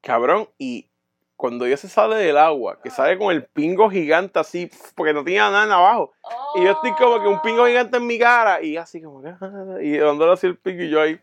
cabrón, 0.00 0.48
y 0.58 0.88
cuando 1.36 1.66
ella 1.66 1.76
se 1.76 1.88
sale 1.88 2.16
del 2.16 2.38
agua, 2.38 2.80
que 2.82 2.90
sale 2.90 3.18
con 3.18 3.34
el 3.34 3.44
pingo 3.44 3.90
gigante 3.90 4.38
así, 4.38 4.70
porque 4.94 5.12
no 5.12 5.24
tenía 5.24 5.50
nada 5.50 5.64
en 5.64 5.72
abajo. 5.72 6.12
Y 6.54 6.64
yo 6.64 6.70
estoy 6.70 6.92
como 6.92 7.20
que 7.20 7.28
un 7.28 7.42
pingo 7.42 7.66
gigante 7.66 7.96
en 7.96 8.06
mi 8.06 8.18
cara, 8.18 8.62
y 8.62 8.76
así 8.76 9.02
como 9.02 9.20
que, 9.20 9.28
ah, 9.28 9.76
y 9.82 9.96
dándole 9.96 10.32
así 10.32 10.46
el 10.46 10.56
pingo, 10.56 10.82
y 10.82 10.90
yo 10.90 11.00
ahí. 11.02 11.20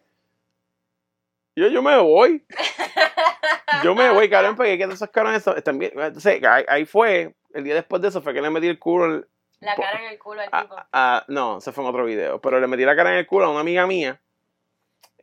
Yo, 1.62 1.67
yo 1.67 1.82
me 1.82 1.97
voy. 2.00 2.43
Yo 3.84 3.95
me 3.95 4.10
voy, 4.10 4.30
cabrón, 4.30 4.56
porque 4.56 4.78
que 4.78 4.84
esos 4.84 5.10
cabrones 5.10 5.43
son- 5.43 5.62
también. 5.62 5.91
Entonces, 5.95 6.43
ahí, 6.43 6.63
ahí 6.67 6.86
fue, 6.86 7.34
el 7.54 7.63
día 7.63 7.74
después 7.76 8.02
de 8.02 8.10
eso 8.10 8.21
fue 8.21 8.34
que 8.34 8.41
le 8.41 8.50
metí 8.50 8.67
el 8.67 8.78
culo 8.80 9.26
La 9.60 9.76
cara 9.76 10.04
en 10.04 10.12
el 10.12 10.19
culo 10.19 10.41
al 10.41 10.50
a- 10.52 10.62
tipo. 10.62 10.76
a- 10.91 11.26
no, 11.28 11.62
se 11.62 11.71
fue 11.71 11.84
en 11.84 11.89
otro 11.89 12.04
video. 12.06 12.41
Pero 12.41 12.60
le 12.60 12.67
metí 12.67 12.84
la 12.84 12.95
cara 12.95 13.12
en 13.13 13.17
el 13.19 13.28
culo 13.28 13.45
a 13.45 13.50
una 13.52 13.62
amiga 13.62 13.88
mía. 13.88 14.19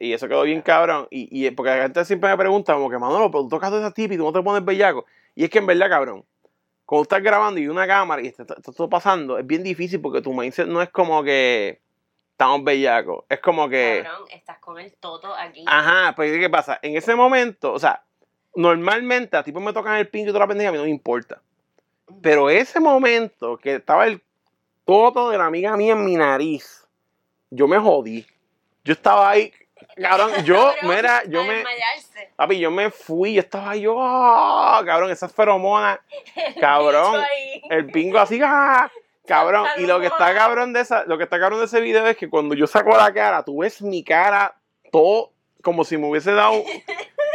Y 0.01 0.13
eso 0.13 0.29
quedó 0.29 0.43
bien 0.43 0.63
cabrón. 0.63 1.09
Y, 1.11 1.47
y 1.47 1.51
porque 1.51 1.71
la 1.71 1.83
gente 1.83 2.05
siempre 2.05 2.31
me 2.31 2.37
pregunta, 2.37 2.73
como 2.75 2.89
que 2.89 2.99
Manolo, 2.99 3.31
pero 3.31 3.43
tú 3.43 3.49
tocas 3.51 3.73
a 3.73 3.79
esa 3.79 3.91
tipa 3.93 4.15
y 4.15 4.17
tú 4.17 4.25
no 4.25 4.33
te 4.33 4.43
pones 4.43 4.65
bellaco. 4.65 5.05
Y 5.35 5.45
es 5.45 5.51
que 5.51 5.59
en 5.59 5.67
verdad, 5.67 5.89
cabrón, 5.91 6.25
cuando 6.85 7.03
estás 7.03 7.23
grabando 7.23 7.61
y 7.61 7.69
una 7.69 7.87
cámara 7.87 8.23
y 8.23 8.29
está, 8.29 8.45
está- 8.45 8.55
está 8.55 8.73
todo 8.73 8.89
pasando, 8.89 9.39
es 9.39 9.47
bien 9.47 9.63
difícil 9.63 10.01
porque 10.01 10.23
tu 10.23 10.33
mindset 10.33 10.67
no 10.69 10.81
es 10.83 10.89
como 10.89 11.23
que 11.23 11.81
estamos 12.39 12.63
bellacos. 12.63 13.25
Es 13.29 13.41
como 13.41 13.69
que. 13.69 14.03
Cabrón, 14.05 14.29
estás 14.31 14.59
con 14.61 14.79
el 14.79 14.95
toto 14.95 15.35
aquí. 15.35 15.65
Ajá, 15.67 16.15
pues 16.15 16.39
¿qué 16.39 16.49
pasa? 16.49 16.79
En 16.83 16.97
ese 16.97 17.17
momento, 17.17 17.73
o 17.73 17.81
sea, 17.81 18.05
normalmente 18.55 19.37
a 19.37 19.43
tipos 19.43 19.61
me 19.61 19.73
tocan 19.73 19.97
el 19.97 20.09
pincho 20.09 20.31
y 20.31 20.33
toda 20.33 20.45
la 20.45 20.47
pendeja, 20.47 20.69
a 20.69 20.73
mí 20.73 20.79
no 20.79 20.85
me 20.85 20.91
importa. 20.91 21.43
Pero 22.23 22.49
ese 22.49 22.79
momento 22.79 23.59
que 23.59 23.75
estaba 23.75 24.07
el 24.07 24.23
toto 24.85 25.31
de 25.31 25.39
la 25.39 25.47
amiga 25.47 25.77
mía 25.77 25.95
en 25.95 26.05
mi 26.05 26.15
nariz, 26.15 26.87
yo 27.51 27.67
me 27.67 27.77
jodí. 27.77 28.25
Yo 28.85 28.93
estaba 28.93 29.31
ahí, 29.31 29.53
cabrón, 30.01 30.31
yo, 30.45 30.55
Cabrón, 30.81 30.97
mira, 30.97 31.25
yo 31.25 31.43
me, 31.43 31.55
desmayarse. 31.55 32.33
papi, 32.37 32.61
yo 32.61 32.71
me 32.71 32.91
fui, 32.91 33.35
yo 33.35 33.41
estaba 33.41 33.71
ahí, 33.71 33.81
yo, 33.81 33.97
ah, 33.99 34.81
cabrón, 34.87 35.11
esas 35.11 35.35
feromonas, 35.35 35.99
cabrón, 36.61 37.21
el 37.69 37.87
pingo 37.91 38.21
así, 38.21 38.41
ah, 38.43 38.89
cabrón, 39.29 39.67
y 39.77 39.87
lo 39.87 40.01
que 40.01 40.07
está 40.07 40.35
cabrón 40.35 40.73
de 40.73 40.81
esa, 40.81 41.05
lo 41.05 41.19
que 41.19 41.25
está 41.25 41.39
cabrón 41.39 41.61
de 41.61 41.67
ese 41.67 41.81
video 41.81 42.07
es 42.07 42.17
que 42.17 42.29
cuando 42.29 42.55
yo 42.55 42.67
saco 42.67 42.97
la 42.97 43.13
cara, 43.13 43.45
tú 43.45 43.59
ves 43.59 43.81
mi 43.83 44.03
cara 44.03 44.57
todo 44.91 45.33
como 45.63 45.85
si 45.85 45.97
me 45.99 46.09
hubiese 46.09 46.33
dado, 46.33 46.65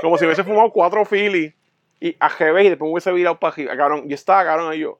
como 0.01 0.17
si 0.17 0.25
hubiese 0.25 0.43
fumado 0.43 0.71
cuatro 0.71 1.06
filis 1.06 1.53
y 1.99 2.17
a 2.19 2.29
GB 2.29 2.63
y 2.63 2.69
después 2.69 2.88
me 2.88 2.93
hubiese 2.93 3.12
virado 3.12 3.39
para 3.39 3.53
arriba, 3.53 3.77
cabrón, 3.77 4.10
yo 4.10 4.15
estaba, 4.15 4.43
cabrón, 4.43 4.71
ahí 4.71 4.79
yo, 4.79 4.99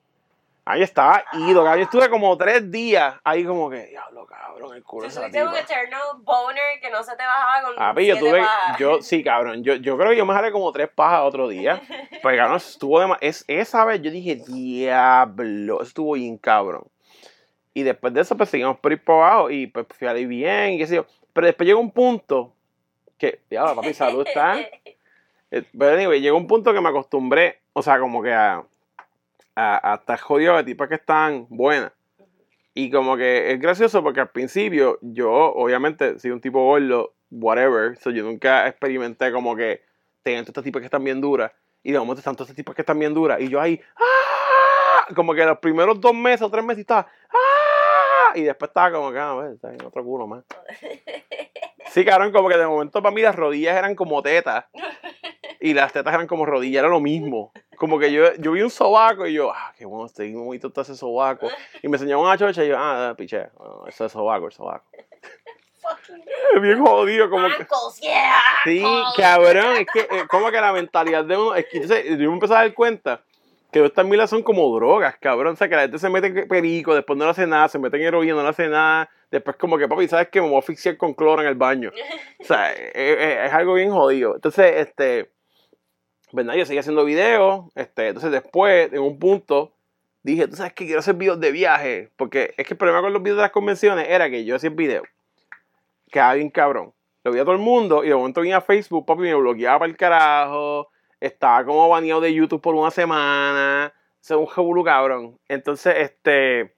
ahí 0.64 0.82
estaba 0.82 1.24
ido, 1.34 1.62
cabrón, 1.62 1.78
yo 1.78 1.84
estuve 1.84 2.08
como 2.08 2.36
tres 2.36 2.70
días 2.70 3.14
ahí 3.22 3.44
como 3.44 3.68
que, 3.68 3.86
diablo, 3.86 4.26
cabrón, 4.26 4.74
el 4.74 4.82
culo 4.82 5.06
esa 5.06 5.20
tuviste 5.20 5.44
un 5.44 5.56
eternal 5.56 6.00
boner 6.22 6.80
que 6.80 6.90
no 6.90 7.02
se 7.02 7.14
te 7.16 7.22
bajaba 7.22 7.62
con 7.62 7.76
Papi, 7.76 8.06
yo 8.06 8.18
tuve, 8.18 8.42
yo, 8.78 9.02
sí, 9.02 9.22
cabrón, 9.22 9.62
yo, 9.62 9.74
yo 9.74 9.98
creo 9.98 10.10
que 10.10 10.16
yo 10.16 10.26
me 10.26 10.34
jalé 10.34 10.52
como 10.52 10.72
tres 10.72 10.88
pajas 10.88 11.22
otro 11.22 11.48
día. 11.48 11.80
Porque, 12.22 12.38
cabrón, 12.38 12.56
estuvo 12.56 13.00
de 13.00 13.16
es, 13.20 13.44
esa 13.48 13.84
vez 13.84 14.00
yo 14.00 14.10
dije, 14.10 14.36
diablo, 14.36 15.82
estuvo 15.82 16.14
bien 16.14 16.38
cabrón. 16.38 16.86
Y 17.74 17.82
después 17.82 18.14
de 18.14 18.20
eso, 18.20 18.36
pues 18.36 18.48
seguimos 18.48 18.78
por 18.78 18.92
ir 18.92 19.02
por 19.02 19.16
abajo 19.16 19.50
y 19.50 19.66
pues 19.66 19.86
fui 19.90 20.06
a 20.06 20.16
ir 20.16 20.28
bien 20.28 20.72
y 20.72 20.78
qué 20.78 20.86
sé 20.86 20.94
yo. 20.96 21.06
Pero 21.32 21.48
después 21.48 21.66
llegó 21.66 21.80
un 21.80 21.90
punto 21.90 22.54
que, 23.18 23.40
diablo, 23.50 23.74
papi, 23.74 23.94
salud 23.94 24.26
está. 24.26 24.56
Eh, 25.50 25.62
Pero 25.78 25.92
anyway, 25.92 26.20
llegó 26.20 26.36
un 26.36 26.48
punto 26.48 26.72
que 26.72 26.80
me 26.80 26.88
acostumbré, 26.88 27.60
o 27.74 27.82
sea, 27.82 28.00
como 28.00 28.22
que 28.24 28.32
a, 28.32 28.64
a, 29.56 29.92
a 29.92 29.94
estar 29.96 30.20
jodido 30.20 30.56
de 30.56 30.64
tipas 30.64 30.88
que 30.88 30.96
están 30.96 31.46
buenas. 31.48 31.92
Y 32.74 32.90
como 32.90 33.16
que 33.16 33.52
es 33.52 33.60
gracioso 33.60 34.02
porque 34.02 34.20
al 34.20 34.30
principio 34.30 34.98
yo, 35.00 35.30
obviamente, 35.30 36.18
soy 36.18 36.32
un 36.32 36.40
tipo 36.40 36.64
gordo, 36.64 37.14
whatever, 37.30 37.96
so 37.98 38.10
yo 38.10 38.24
nunca 38.24 38.66
experimenté 38.66 39.30
como 39.30 39.54
que 39.54 39.82
tengan 40.24 40.44
todas 40.44 40.50
estas 40.50 40.64
tipas 40.64 40.80
que 40.80 40.86
están 40.86 41.04
bien 41.04 41.20
duras. 41.20 41.52
Y 41.84 41.92
de 41.92 41.98
momento 41.98 42.18
están 42.18 42.34
todas 42.34 42.48
estas 42.48 42.56
tipas 42.56 42.74
que 42.74 42.82
están 42.82 42.98
bien 42.98 43.14
duras. 43.14 43.40
Y 43.40 43.48
yo 43.48 43.60
ahí, 43.60 43.80
¡ah! 43.96 45.14
Como 45.14 45.34
que 45.34 45.44
los 45.44 45.58
primeros 45.58 46.00
dos 46.00 46.14
meses 46.14 46.42
o 46.42 46.50
tres 46.50 46.64
meses 46.64 46.80
estaba, 46.80 47.06
¡ah! 47.30 48.32
Y 48.34 48.42
después 48.42 48.70
estaba 48.70 48.90
como 48.90 49.12
que, 49.12 49.18
a 49.18 49.34
ver, 49.34 49.52
está 49.52 49.72
en 49.72 49.84
otro 49.84 50.02
culo 50.04 50.26
más. 50.26 50.44
Sí, 51.90 52.04
cabrón, 52.04 52.32
como 52.32 52.48
que 52.48 52.56
de 52.56 52.66
momento 52.66 53.00
para 53.00 53.14
mí 53.14 53.22
las 53.22 53.36
rodillas 53.36 53.76
eran 53.76 53.94
como 53.94 54.20
tetas. 54.20 54.64
Y 55.60 55.74
las 55.74 55.92
tetas 55.92 56.12
eran 56.14 56.26
como 56.26 56.44
rodillas, 56.46 56.80
era 56.80 56.88
lo 56.88 57.00
mismo. 57.00 57.52
Como 57.76 57.98
que 57.98 58.12
yo, 58.12 58.34
yo 58.36 58.52
vi 58.52 58.62
un 58.62 58.70
sobaco 58.70 59.26
y 59.26 59.32
yo, 59.34 59.50
ah, 59.52 59.72
qué 59.76 59.84
bueno, 59.84 60.06
estoy 60.06 60.32
muy 60.32 60.58
bonito 60.60 60.80
ese 60.80 60.94
sobaco. 60.94 61.48
Y 61.82 61.88
me 61.88 61.96
enseñaba 61.96 62.22
una 62.22 62.38
chocha 62.38 62.64
y 62.64 62.68
yo, 62.68 62.76
ah, 62.78 63.14
piché, 63.16 63.48
ah, 63.58 63.84
ese 63.88 64.04
es 64.06 64.12
sobaco, 64.12 64.46
el 64.46 64.52
sobaco. 64.52 64.84
Fucking 65.80 66.62
Bien 66.62 66.84
jodido, 66.84 67.28
como 67.28 67.48
que. 67.48 67.66
yeah. 68.00 68.40
Sí, 68.64 68.82
cabrón, 69.16 69.76
es 69.76 69.86
que 69.92 70.00
eh, 70.00 70.24
como 70.30 70.50
que 70.50 70.60
la 70.60 70.72
mentalidad 70.72 71.24
de 71.24 71.36
uno, 71.36 71.54
es 71.54 71.66
que 71.66 71.80
yo 71.86 72.28
me 72.28 72.34
empecé 72.34 72.54
a 72.54 72.58
dar 72.58 72.74
cuenta 72.74 73.20
que 73.70 73.84
estas 73.84 74.06
milas 74.06 74.30
son 74.30 74.42
como 74.44 74.72
drogas, 74.76 75.16
cabrón, 75.20 75.54
o 75.54 75.56
sea 75.56 75.68
que 75.68 75.74
la 75.74 75.82
gente 75.82 75.98
se 75.98 76.08
mete 76.08 76.28
en 76.28 76.46
perico, 76.48 76.94
después 76.94 77.18
no 77.18 77.24
le 77.24 77.32
hace 77.32 77.46
nada, 77.46 77.68
se 77.68 77.78
mete 77.80 77.96
en 77.96 78.04
heroína, 78.04 78.34
no 78.34 78.42
le 78.44 78.48
hace 78.48 78.68
nada, 78.68 79.10
después 79.32 79.56
como 79.56 79.76
que 79.76 79.88
papi, 79.88 80.06
¿sabes 80.06 80.28
qué? 80.28 80.40
Me 80.40 80.46
voy 80.46 80.56
a 80.56 80.60
asfixiar 80.60 80.96
con 80.96 81.12
cloro 81.12 81.42
en 81.42 81.48
el 81.48 81.56
baño. 81.56 81.90
O 82.38 82.44
sea, 82.44 82.72
es, 82.72 82.92
es- 82.94 83.46
es 83.46 83.52
algo 83.52 83.74
bien 83.74 83.90
jodido. 83.90 84.36
Entonces, 84.36 84.74
este, 84.76 85.32
¿verdad? 86.34 86.54
Yo 86.54 86.66
seguí 86.66 86.80
haciendo 86.80 87.04
videos, 87.04 87.66
este, 87.76 88.08
entonces 88.08 88.32
después, 88.32 88.92
en 88.92 89.00
un 89.00 89.20
punto, 89.20 89.72
dije, 90.24 90.48
tú 90.48 90.56
sabes 90.56 90.72
que 90.72 90.84
quiero 90.84 90.98
hacer 90.98 91.14
videos 91.14 91.38
de 91.38 91.52
viaje, 91.52 92.10
porque 92.16 92.54
es 92.56 92.66
que 92.66 92.74
el 92.74 92.76
problema 92.76 93.00
con 93.02 93.12
los 93.12 93.22
videos 93.22 93.36
de 93.36 93.42
las 93.42 93.52
convenciones 93.52 94.08
era 94.08 94.28
que 94.28 94.44
yo 94.44 94.56
hacía 94.56 94.70
el 94.70 94.74
video, 94.74 95.04
quedaba 96.10 96.34
bien 96.34 96.50
cabrón. 96.50 96.92
Lo 97.22 97.30
veía 97.30 97.44
todo 97.44 97.54
el 97.54 97.60
mundo 97.60 98.04
y 98.04 98.08
de 98.08 98.16
momento 98.16 98.40
venía 98.40 98.56
a 98.56 98.60
Facebook, 98.60 99.06
papi, 99.06 99.22
me 99.22 99.34
bloqueaba 99.34 99.78
para 99.78 99.90
el 99.90 99.96
carajo, 99.96 100.88
estaba 101.20 101.64
como 101.64 101.88
baneado 101.88 102.20
de 102.20 102.34
YouTube 102.34 102.60
por 102.60 102.74
una 102.74 102.90
semana, 102.90 103.94
según 104.18 104.48
un 104.56 104.84
cabrón. 104.84 105.38
Entonces, 105.46 105.94
este, 105.98 106.74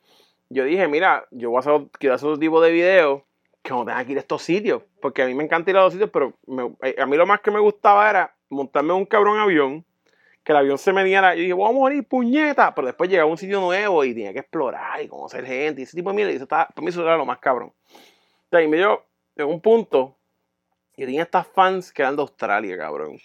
yo 0.51 0.64
dije, 0.64 0.87
mira, 0.87 1.27
yo 1.31 1.49
voy 1.49 1.57
a 1.57 1.61
hacer, 1.61 1.88
quiero 1.99 2.14
hacer 2.14 2.29
otro 2.29 2.38
tipo 2.38 2.61
de 2.61 2.73
videos 2.73 3.23
que 3.62 3.73
no 3.73 3.87
tenga 3.87 4.05
que 4.05 4.12
ir 4.12 4.19
a 4.19 4.21
estos 4.21 4.42
sitios, 4.42 4.83
porque 5.01 5.23
a 5.23 5.27
mí 5.27 5.35
me 5.35 5.45
encanta 5.45 5.71
ir 5.71 5.79
a 5.79 5.83
los 5.83 5.95
sitios, 5.95 6.11
pero 6.12 6.35
eh, 6.83 6.95
a 6.99 7.07
mí 7.07 7.16
lo 7.16 7.27
más 7.27 7.40
que 7.40 7.51
me 7.51 7.59
gustaba 7.59 8.09
era 8.11 8.36
montarme 8.49 8.93
en 8.93 9.01
un 9.01 9.07
cabrón 9.07 9.39
avión, 9.39 9.85
que 10.45 10.53
el 10.53 10.59
avión 10.59 10.79
se 10.79 10.93
me 10.93 11.03
diera, 11.03 11.35
yo 11.35 11.41
dije, 11.41 11.53
voy 11.53 11.69
a 11.69 11.73
morir, 11.73 12.07
puñeta, 12.07 12.75
pero 12.75 12.87
después 12.87 13.11
llegaba 13.11 13.29
a 13.29 13.33
un 13.33 13.37
sitio 13.37 13.61
nuevo 13.61 14.05
y 14.05 14.15
tenía 14.15 14.33
que 14.33 14.39
explorar 14.39 15.03
y 15.03 15.09
conocer 15.09 15.45
gente 15.45 15.81
y 15.81 15.85
ese 15.85 15.97
tipo 15.97 16.13
de 16.13 16.23
y 16.23 16.35
eso 16.37 16.45
estaba, 16.45 16.69
para 16.69 16.85
mí 16.85 16.89
eso 16.89 17.03
era 17.03 17.17
lo 17.17 17.27
más 17.27 17.39
cabrón. 17.39 17.73
O 17.73 18.49
sea, 18.51 18.63
y 18.63 18.69
me 18.69 18.77
dio, 18.77 19.03
en 19.35 19.47
un 19.47 19.61
punto, 19.61 20.17
yo 20.97 21.05
tenía 21.05 21.23
estas 21.23 21.47
fans 21.49 21.93
que 21.93 22.03
eran 22.03 22.15
de 22.15 22.23
Australia, 22.23 22.79
cabrón. 22.79 23.19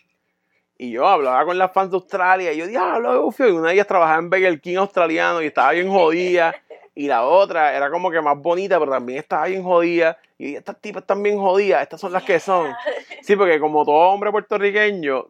Y 0.78 0.92
yo 0.92 1.08
hablaba 1.08 1.46
con 1.46 1.60
las 1.60 1.72
fans 1.72 1.92
de 1.92 1.98
Australia 1.98 2.52
y 2.54 2.58
yo, 2.58 2.66
diablo, 2.66 3.28
Ufio", 3.28 3.48
y 3.48 3.52
una 3.52 3.68
de 3.68 3.76
ellas 3.76 3.88
trabajaba 3.88 4.18
en 4.18 4.30
Burger 4.32 4.60
King 4.60 4.78
australiano 4.78 5.44
y 5.44 5.46
estaba 5.46 5.74
bien 5.74 5.90
jodida. 5.90 6.56
Y 6.94 7.08
la 7.08 7.26
otra 7.26 7.76
era 7.76 7.90
como 7.90 8.12
que 8.12 8.22
más 8.22 8.38
bonita, 8.38 8.80
pero 8.80 8.92
también 8.92 9.20
estaba 9.20 9.46
bien 9.46 9.64
jodida. 9.64 10.18
Y 10.38 10.56
estas 10.56 10.80
tipas 10.82 11.04
están 11.04 11.24
bien 11.24 11.38
jodidas, 11.38 11.82
estas 11.84 12.02
son 12.02 12.12
las 12.12 12.24
que 12.24 12.40
son. 12.40 12.74
Sí, 13.22 13.36
porque 13.36 13.60
como 13.60 13.86
todo 13.86 13.96
hombre 13.96 14.32
puertorriqueño, 14.32 15.28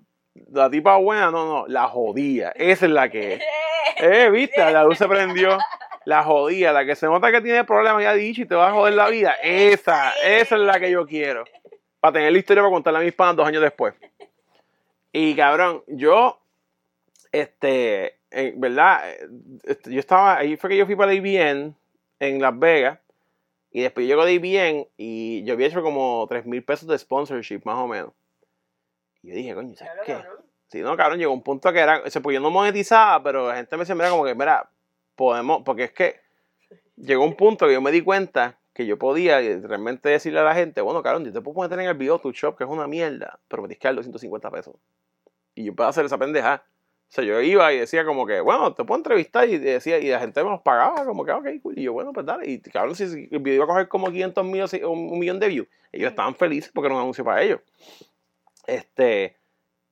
la 0.51 0.69
tipa 0.69 0.97
buena, 0.97 1.29
no, 1.29 1.45
no, 1.45 1.67
la 1.67 1.87
jodía. 1.87 2.51
Esa 2.55 2.85
es 2.85 2.91
la 2.91 3.09
que 3.09 3.33
es. 3.33 3.41
Eh, 3.97 4.31
viste, 4.31 4.57
la 4.71 4.83
luz 4.83 4.97
se 4.97 5.07
prendió. 5.07 5.59
La 6.05 6.23
jodía, 6.23 6.71
la 6.71 6.85
que 6.85 6.95
se 6.95 7.05
nota 7.05 7.31
que 7.31 7.41
tiene 7.41 7.63
problemas, 7.65 8.01
ya 8.01 8.13
dicho, 8.13 8.41
y 8.41 8.45
te 8.45 8.55
va 8.55 8.69
a 8.69 8.71
joder 8.71 8.95
la 8.95 9.09
vida. 9.09 9.35
Esa, 9.43 10.13
esa 10.23 10.55
es 10.55 10.61
la 10.61 10.79
que 10.79 10.89
yo 10.89 11.05
quiero. 11.05 11.43
Para 11.99 12.13
tener 12.13 12.31
la 12.31 12.39
historia 12.39 12.63
para 12.63 12.73
contarla 12.73 12.99
a 12.99 13.03
mis 13.03 13.13
panas 13.13 13.35
dos 13.35 13.47
años 13.47 13.61
después. 13.61 13.93
Y 15.11 15.35
cabrón, 15.35 15.83
yo, 15.87 16.41
este, 17.31 18.20
en 18.31 18.59
verdad, 18.59 19.09
eh, 19.09 19.27
este, 19.63 19.93
yo 19.93 19.99
estaba, 19.99 20.37
ahí 20.37 20.57
fue 20.57 20.69
que 20.69 20.77
yo 20.77 20.85
fui 20.85 20.95
para 20.95 21.11
ABN 21.11 21.75
en 22.19 22.41
Las 22.41 22.57
Vegas. 22.57 22.99
Y 23.73 23.81
después 23.81 24.05
llego 24.05 24.25
de 24.25 24.35
ABN 24.35 24.87
y 24.97 25.43
yo 25.45 25.53
había 25.53 25.67
hecho 25.67 25.81
como 25.81 26.25
3 26.27 26.45
mil 26.45 26.63
pesos 26.63 26.89
de 26.89 26.97
sponsorship, 26.97 27.61
más 27.63 27.77
o 27.77 27.87
menos. 27.87 28.11
Y 29.23 29.29
yo 29.29 29.35
dije, 29.35 29.55
coño, 29.55 29.75
¿sabes 29.75 29.93
qué? 30.05 30.17
Sí, 30.67 30.79
no, 30.81 30.95
cabrón, 30.97 31.19
llegó 31.19 31.31
un 31.33 31.43
punto 31.43 31.71
que 31.71 31.79
era, 31.79 32.09
se 32.09 32.19
pues 32.19 32.33
yo 32.33 32.41
no 32.41 32.49
monetizaba, 32.49 33.21
pero 33.23 33.47
la 33.47 33.55
gente 33.55 33.75
me 33.77 33.81
decía, 33.81 33.95
mira, 33.95 34.09
como 34.09 34.25
que, 34.25 34.35
mira, 34.35 34.69
podemos, 35.15 35.63
porque 35.63 35.85
es 35.85 35.91
que 35.91 36.19
llegó 36.97 37.23
un 37.23 37.35
punto 37.35 37.67
que 37.67 37.73
yo 37.73 37.81
me 37.81 37.91
di 37.91 38.01
cuenta 38.01 38.57
que 38.73 38.85
yo 38.85 38.97
podía 38.97 39.39
realmente 39.39 40.09
decirle 40.09 40.39
a 40.39 40.43
la 40.43 40.55
gente, 40.55 40.81
bueno, 40.81 41.03
cabrón, 41.03 41.25
yo 41.25 41.33
te 41.33 41.41
puedo 41.41 41.55
poner 41.55 41.79
en 41.79 41.87
el 41.87 41.93
video 41.95 42.19
tu 42.19 42.31
shop, 42.31 42.57
que 42.57 42.63
es 42.63 42.69
una 42.69 42.87
mierda, 42.87 43.39
pero 43.47 43.61
me 43.61 43.67
tienes 43.67 43.79
que 43.79 43.87
dar 43.87 43.95
250 43.95 44.49
pesos. 44.49 44.75
Y 45.55 45.65
yo 45.65 45.75
puedo 45.75 45.89
hacer 45.89 46.05
esa 46.05 46.17
pendeja. 46.17 46.63
O 47.11 47.13
sea, 47.13 47.25
yo 47.25 47.41
iba 47.41 47.73
y 47.73 47.79
decía 47.79 48.05
como 48.05 48.25
que, 48.25 48.39
bueno, 48.39 48.73
te 48.73 48.85
puedo 48.85 48.97
entrevistar 48.99 49.49
y 49.49 49.57
decía, 49.57 49.99
y 49.99 50.07
la 50.07 50.21
gente 50.21 50.41
me 50.45 50.49
los 50.49 50.61
pagaba, 50.61 51.03
como 51.03 51.25
que, 51.25 51.33
ok, 51.33 51.45
cool. 51.61 51.77
Y 51.77 51.83
yo, 51.83 51.91
bueno, 51.91 52.13
pues 52.13 52.25
dale. 52.25 52.49
Y 52.49 52.61
cabrón, 52.61 52.95
si 52.95 53.03
el 53.03 53.39
video 53.39 53.55
iba 53.55 53.65
a 53.65 53.67
coger 53.67 53.89
como 53.89 54.09
500 54.09 54.45
mil, 54.45 54.61
o 54.61 54.89
un, 54.89 55.19
millón 55.19 55.37
de 55.37 55.49
views, 55.49 55.67
ellos 55.91 56.09
estaban 56.09 56.35
felices 56.35 56.71
porque 56.73 56.85
era 56.85 56.95
un 56.95 57.01
anuncio 57.01 57.25
para 57.25 57.41
ellos. 57.41 57.59
Este, 58.65 59.35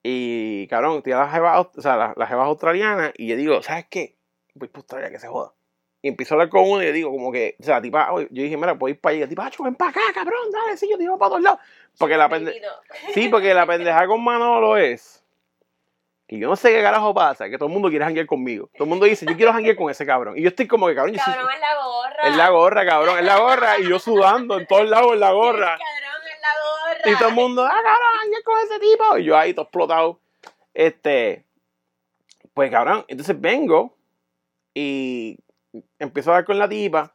y 0.01 0.65
cabrón, 0.67 1.03
tía 1.03 1.17
las 1.17 1.34
jevas, 1.34 1.67
o 1.75 1.82
sea, 1.82 1.97
las, 1.97 2.15
las 2.15 2.29
jevas 2.29 2.47
australianas, 2.47 3.12
y 3.17 3.27
yo 3.27 3.36
digo, 3.36 3.62
¿sabes 3.63 3.88
qué? 3.89 4.15
Voy 4.53 4.69
para 4.69 4.79
Australia, 4.79 5.10
que 5.10 5.19
se 5.19 5.27
joda. 5.27 5.53
Y 6.01 6.08
empiezo 6.08 6.34
a 6.34 6.36
hablar 6.36 6.49
con 6.49 6.69
uno 6.69 6.82
y 6.82 6.86
yo 6.86 6.93
digo, 6.93 7.12
como 7.12 7.34
que, 7.34 7.58
o 7.60 7.63
sea, 7.63 7.75
la 7.75 7.82
tipa, 7.82 8.10
yo 8.32 8.43
dije, 8.43 8.55
mira, 8.55 8.79
puedo 8.79 8.93
ir 8.93 9.01
para 9.01 9.17
allá. 9.17 9.27
Tipo, 9.27 9.43
ven 9.65 9.75
para 9.75 9.91
acá, 9.91 9.99
cabrón, 10.13 10.49
dale, 10.53 10.77
sí, 10.77 10.88
yo 10.89 10.95
te 10.95 11.03
llevo 11.03 11.17
para 11.17 11.32
todos 11.32 11.41
lados. 11.41 11.60
Porque 11.97 12.15
la 12.15 12.29
pende 12.29 12.51
Bendito. 12.51 12.71
Sí, 13.13 13.27
porque 13.27 13.53
la 13.53 13.65
pendeja 13.65 14.08
con 14.08 14.23
Manolo 14.23 14.77
es 14.77 15.18
que 16.30 16.38
yo 16.38 16.48
no 16.48 16.56
sé 16.56 16.72
qué 16.72 16.82
carajo 16.84 17.12
pasa, 17.12 17.50
que 17.50 17.58
todo 17.58 17.68
el 17.68 17.74
mundo 17.74 17.89
quiere 17.89 18.06
janguear 18.06 18.28
conmigo. 18.28 18.70
Todo 18.76 18.84
el 18.84 18.89
mundo 18.89 19.06
dice, 19.08 19.26
yo 19.26 19.36
quiero 19.36 19.52
janguear 19.52 19.76
con 19.76 19.89
ese 19.89 20.06
cabrón. 20.06 20.38
Y 20.38 20.44
yo 20.44 20.50
estoy 20.50 20.68
como 20.68 20.86
que, 20.88 20.94
cabrón, 20.94 21.15
yo 21.15 21.22
soy- 21.24 21.34
Cabrón 21.34 21.52
es 21.56 21.60
la 21.60 21.76
gorra. 21.84 22.24
es 22.30 22.36
la 22.38 22.50
gorra, 22.50 22.86
cabrón, 22.86 23.18
es 23.20 23.26
la 23.26 23.39
gorra. 23.39 23.80
Y 23.80 23.89
yo 23.89 23.98
sudando 23.98 24.60
en 24.60 24.68
todos 24.68 24.88
lados 24.88 25.13
en 25.13 25.20
la 25.22 25.32
gorra. 25.32 25.78
Cabrón 25.80 26.28
es 26.28 26.42
la 26.42 26.50
gorra. 26.62 27.12
Y 27.12 27.15
todo 27.18 27.30
el 27.30 27.34
mundo, 27.36 27.65
ah, 27.65 27.70
cabrón, 27.70 27.98
janguear 28.22 28.44
con 28.44 28.60
ese 28.60 28.80
tipo. 28.80 29.18
Y 29.18 29.24
yo 29.26 29.36
ahí 29.38 29.54
todo 29.56 29.63
explotado. 29.63 30.20
Este, 30.74 31.46
pues 32.54 32.70
cabrón, 32.70 33.06
entonces 33.08 33.42
vengo 33.42 33.98
y 34.76 35.36
empiezo 35.98 36.30
a 36.30 36.36
hablar 36.36 36.46
con 36.46 36.60
la 36.60 36.70
tipa. 36.70 37.12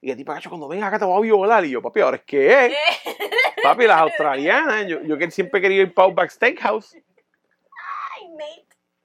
Y 0.00 0.08
la 0.10 0.16
tipa, 0.16 0.34
cacho, 0.34 0.50
cuando 0.50 0.68
venga 0.68 0.86
acá 0.86 1.00
te 1.00 1.04
voy 1.04 1.18
a 1.18 1.20
violar. 1.22 1.64
Y 1.64 1.70
yo, 1.70 1.82
papi, 1.82 2.00
¿ahora 2.00 2.16
es 2.18 2.22
qué 2.24 2.66
es? 2.66 2.72
Papi, 3.62 3.86
las 3.88 4.00
australianas. 4.00 4.86
Yo, 4.86 5.00
yo 5.02 5.18
que 5.18 5.30
siempre 5.32 5.58
he 5.58 5.62
querido 5.62 5.82
ir 5.82 5.94
para 5.94 6.06
Outback 6.06 6.30
Steakhouse. 6.30 6.96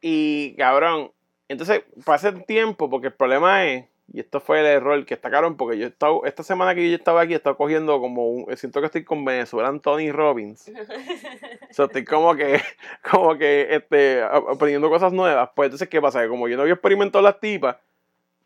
Y 0.01 0.55
cabrón, 0.55 1.11
entonces 1.47 1.83
pasa 2.05 2.29
el 2.29 2.45
tiempo 2.45 2.89
porque 2.89 3.07
el 3.07 3.13
problema 3.13 3.65
es, 3.65 3.85
y 4.13 4.19
esto 4.19 4.39
fue 4.39 4.61
el 4.61 4.65
error 4.65 5.05
que 5.05 5.13
está 5.15 5.29
cabrón, 5.29 5.57
porque 5.57 5.77
yo 5.77 5.85
he 5.85 5.89
estado, 5.89 6.23
esta 6.25 6.43
semana 6.43 6.73
que 6.75 6.89
yo 6.89 6.95
estaba 6.95 7.21
aquí, 7.21 7.33
he 7.33 7.37
estado 7.37 7.57
cogiendo 7.57 7.99
como 7.99 8.29
un, 8.29 8.57
siento 8.57 8.79
que 8.79 8.85
estoy 8.85 9.03
con 9.03 9.25
Venezuelan 9.25 9.79
Tony 9.79 10.11
Robbins. 10.11 10.71
O 11.69 11.73
sea, 11.73 11.85
estoy 11.85 12.05
como 12.05 12.33
que, 12.33 12.61
como 13.11 13.37
que, 13.37 13.67
este, 13.69 14.23
aprendiendo 14.23 14.89
cosas 14.89 15.11
nuevas. 15.11 15.49
Pues 15.53 15.67
entonces, 15.67 15.89
¿qué 15.89 16.01
pasa? 16.01 16.21
Que 16.21 16.29
como 16.29 16.47
yo 16.47 16.55
no 16.55 16.61
había 16.61 16.73
experimentado 16.75 17.21
las 17.21 17.39
tipas, 17.41 17.75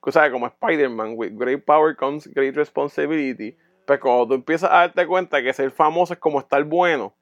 o 0.02 0.12
sea, 0.12 0.32
como 0.32 0.48
Spider-Man, 0.48 1.14
with 1.16 1.34
great 1.36 1.64
power 1.64 1.96
comes 1.96 2.28
great 2.34 2.56
responsibility, 2.56 3.56
pues 3.86 4.00
cuando 4.00 4.28
tú 4.28 4.34
empiezas 4.34 4.72
a 4.72 4.80
darte 4.80 5.06
cuenta 5.06 5.42
que 5.42 5.54
ser 5.54 5.70
famoso 5.72 6.14
es 6.14 6.20
como 6.20 6.40
estar 6.40 6.64
bueno, 6.64 7.14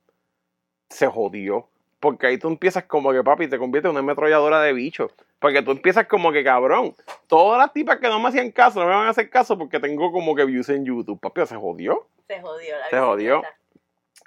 se 0.89 1.05
jodió. 1.08 1.67
Porque 1.99 2.27
ahí 2.27 2.38
tú 2.38 2.47
empiezas 2.47 2.85
como 2.85 3.12
que, 3.12 3.23
papi, 3.23 3.47
te 3.47 3.57
conviertes 3.57 3.89
en 3.89 3.91
una 3.91 3.99
ametralladora 3.99 4.62
de 4.62 4.73
bichos. 4.73 5.12
Porque 5.39 5.62
tú 5.62 5.71
empiezas 5.71 6.07
como 6.07 6.31
que, 6.31 6.43
cabrón, 6.43 6.95
todas 7.27 7.59
las 7.59 7.73
tipas 7.73 7.97
que 7.99 8.07
no 8.07 8.19
me 8.19 8.29
hacían 8.29 8.51
caso, 8.51 8.79
no 8.79 8.88
me 8.88 8.93
van 8.93 9.07
a 9.07 9.09
hacer 9.09 9.29
caso 9.29 9.57
porque 9.57 9.79
tengo 9.79 10.12
como 10.12 10.35
que 10.35 10.45
views 10.45 10.69
en 10.69 10.85
YouTube. 10.85 11.19
Papi, 11.19 11.45
se 11.45 11.55
jodió. 11.55 12.07
Se 12.27 12.41
jodió 12.41 12.77
la 12.77 12.89
Se 12.89 12.99
jodió. 12.99 13.43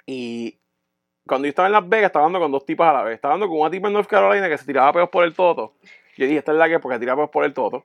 Y 0.05 0.57
cuando 1.27 1.45
yo 1.45 1.49
estaba 1.49 1.67
en 1.67 1.73
Las 1.73 1.87
Vegas, 1.87 2.07
estaba 2.07 2.25
hablando 2.25 2.43
con 2.43 2.51
dos 2.51 2.65
tipas 2.65 2.89
a 2.89 2.93
la 2.93 3.03
vez. 3.03 3.15
Estaba 3.15 3.33
hablando 3.33 3.51
con 3.51 3.61
una 3.61 3.71
tipa 3.71 3.87
en 3.87 3.93
North 3.93 4.09
Carolina 4.09 4.49
que 4.49 4.57
se 4.57 4.65
tiraba 4.65 4.91
peos 4.93 5.09
por 5.09 5.23
el 5.23 5.33
toto. 5.33 5.73
Yo 6.17 6.25
dije, 6.25 6.39
esta 6.39 6.51
es 6.51 6.57
la 6.57 6.69
que 6.69 6.79
porque 6.79 6.99
tiraba 6.99 7.23
peos 7.23 7.29
por 7.31 7.45
el 7.45 7.53
toto. 7.53 7.83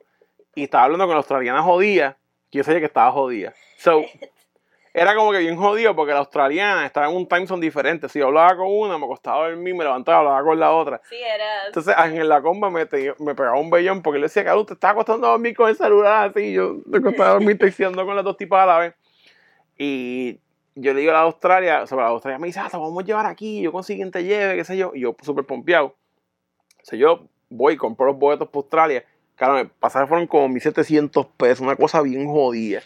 Y 0.55 0.63
estaba 0.63 0.83
hablando 0.83 1.05
con 1.05 1.13
la 1.15 1.19
australiana 1.19 1.61
jodida, 1.61 2.17
que 2.51 2.57
yo 2.57 2.63
sabía 2.63 2.79
que 2.79 2.87
estaba 2.87 3.11
jodida. 3.11 3.53
So, 3.77 4.03
era 4.93 5.15
como 5.15 5.31
que 5.31 5.37
bien 5.39 5.55
jodido 5.55 5.95
porque 5.95 6.13
la 6.13 6.19
australiana 6.19 6.85
estaba 6.85 7.07
en 7.09 7.15
un 7.15 7.27
time 7.27 7.45
zone 7.47 7.61
diferente. 7.65 8.09
Si 8.09 8.19
yo 8.19 8.27
hablaba 8.27 8.57
con 8.57 8.67
una, 8.67 8.97
me 8.97 9.05
costaba 9.07 9.47
dormir, 9.49 9.75
me 9.75 9.83
levantaba, 9.83 10.19
hablaba 10.19 10.43
con 10.43 10.59
la 10.59 10.71
otra. 10.71 11.01
Sí, 11.09 11.15
era. 11.15 11.67
Entonces, 11.67 11.95
en 11.97 12.27
la 12.27 12.41
comba 12.41 12.69
me, 12.69 12.85
te- 12.85 13.13
me 13.19 13.35
pegaba 13.35 13.59
un 13.59 13.69
bellón 13.69 14.01
porque 14.01 14.19
le 14.19 14.25
decía, 14.25 14.43
cabrón, 14.43 14.65
te 14.65 14.73
estaba 14.73 14.95
costando 14.95 15.27
dormir 15.27 15.55
con 15.55 15.69
el 15.69 15.75
celular 15.75 16.29
así. 16.29 16.53
Yo 16.53 16.77
me 16.85 17.01
costaba 17.01 17.31
dormir 17.31 17.57
texteando 17.59 18.05
con 18.05 18.15
las 18.15 18.25
dos 18.25 18.35
tipas 18.37 18.63
a 18.63 18.65
la 18.65 18.77
vez. 18.79 18.93
Y 19.77 20.39
yo 20.75 20.93
le 20.93 20.99
digo 21.01 21.11
a 21.11 21.15
la 21.15 21.21
Australia, 21.21 21.83
o 21.83 21.87
sea, 21.87 21.97
la 21.97 22.07
Australia 22.07 22.39
me 22.39 22.47
dice, 22.47 22.59
ah, 22.59 22.67
te 22.69 22.77
vamos 22.77 23.01
a 23.03 23.05
llevar 23.05 23.25
aquí, 23.25 23.61
yo 23.61 23.71
consigo 23.71 23.97
quien 23.97 24.11
te 24.11 24.23
lleve, 24.23 24.55
qué 24.55 24.63
sé 24.63 24.77
yo. 24.77 24.91
Y 24.93 25.01
yo, 25.01 25.15
súper 25.21 25.45
pompeado. 25.45 25.87
O 26.81 26.83
sea, 26.85 26.97
yo 26.97 27.27
voy, 27.49 27.77
compro 27.77 28.07
los 28.07 28.17
boletos 28.17 28.47
para 28.47 28.59
Australia. 28.61 29.05
Claro, 29.35 29.57
el 29.59 29.69
pasaje 29.69 30.07
fueron 30.07 30.27
como 30.27 30.49
1700 30.49 31.25
pesos, 31.37 31.61
una 31.61 31.75
cosa 31.75 32.01
bien 32.01 32.27
jodida. 32.27 32.81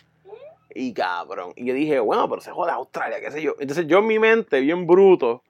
Y 0.75 0.93
cabrón. 0.93 1.53
Y 1.55 1.65
yo 1.65 1.73
dije, 1.73 1.99
bueno, 1.99 2.27
pero 2.29 2.41
se 2.41 2.51
jode 2.51 2.71
Australia, 2.71 3.19
qué 3.19 3.31
sé 3.31 3.41
yo. 3.41 3.55
Entonces 3.59 3.87
yo 3.87 3.99
en 3.99 4.07
mi 4.07 4.19
mente, 4.19 4.59
bien 4.59 4.87
bruto, 4.87 5.43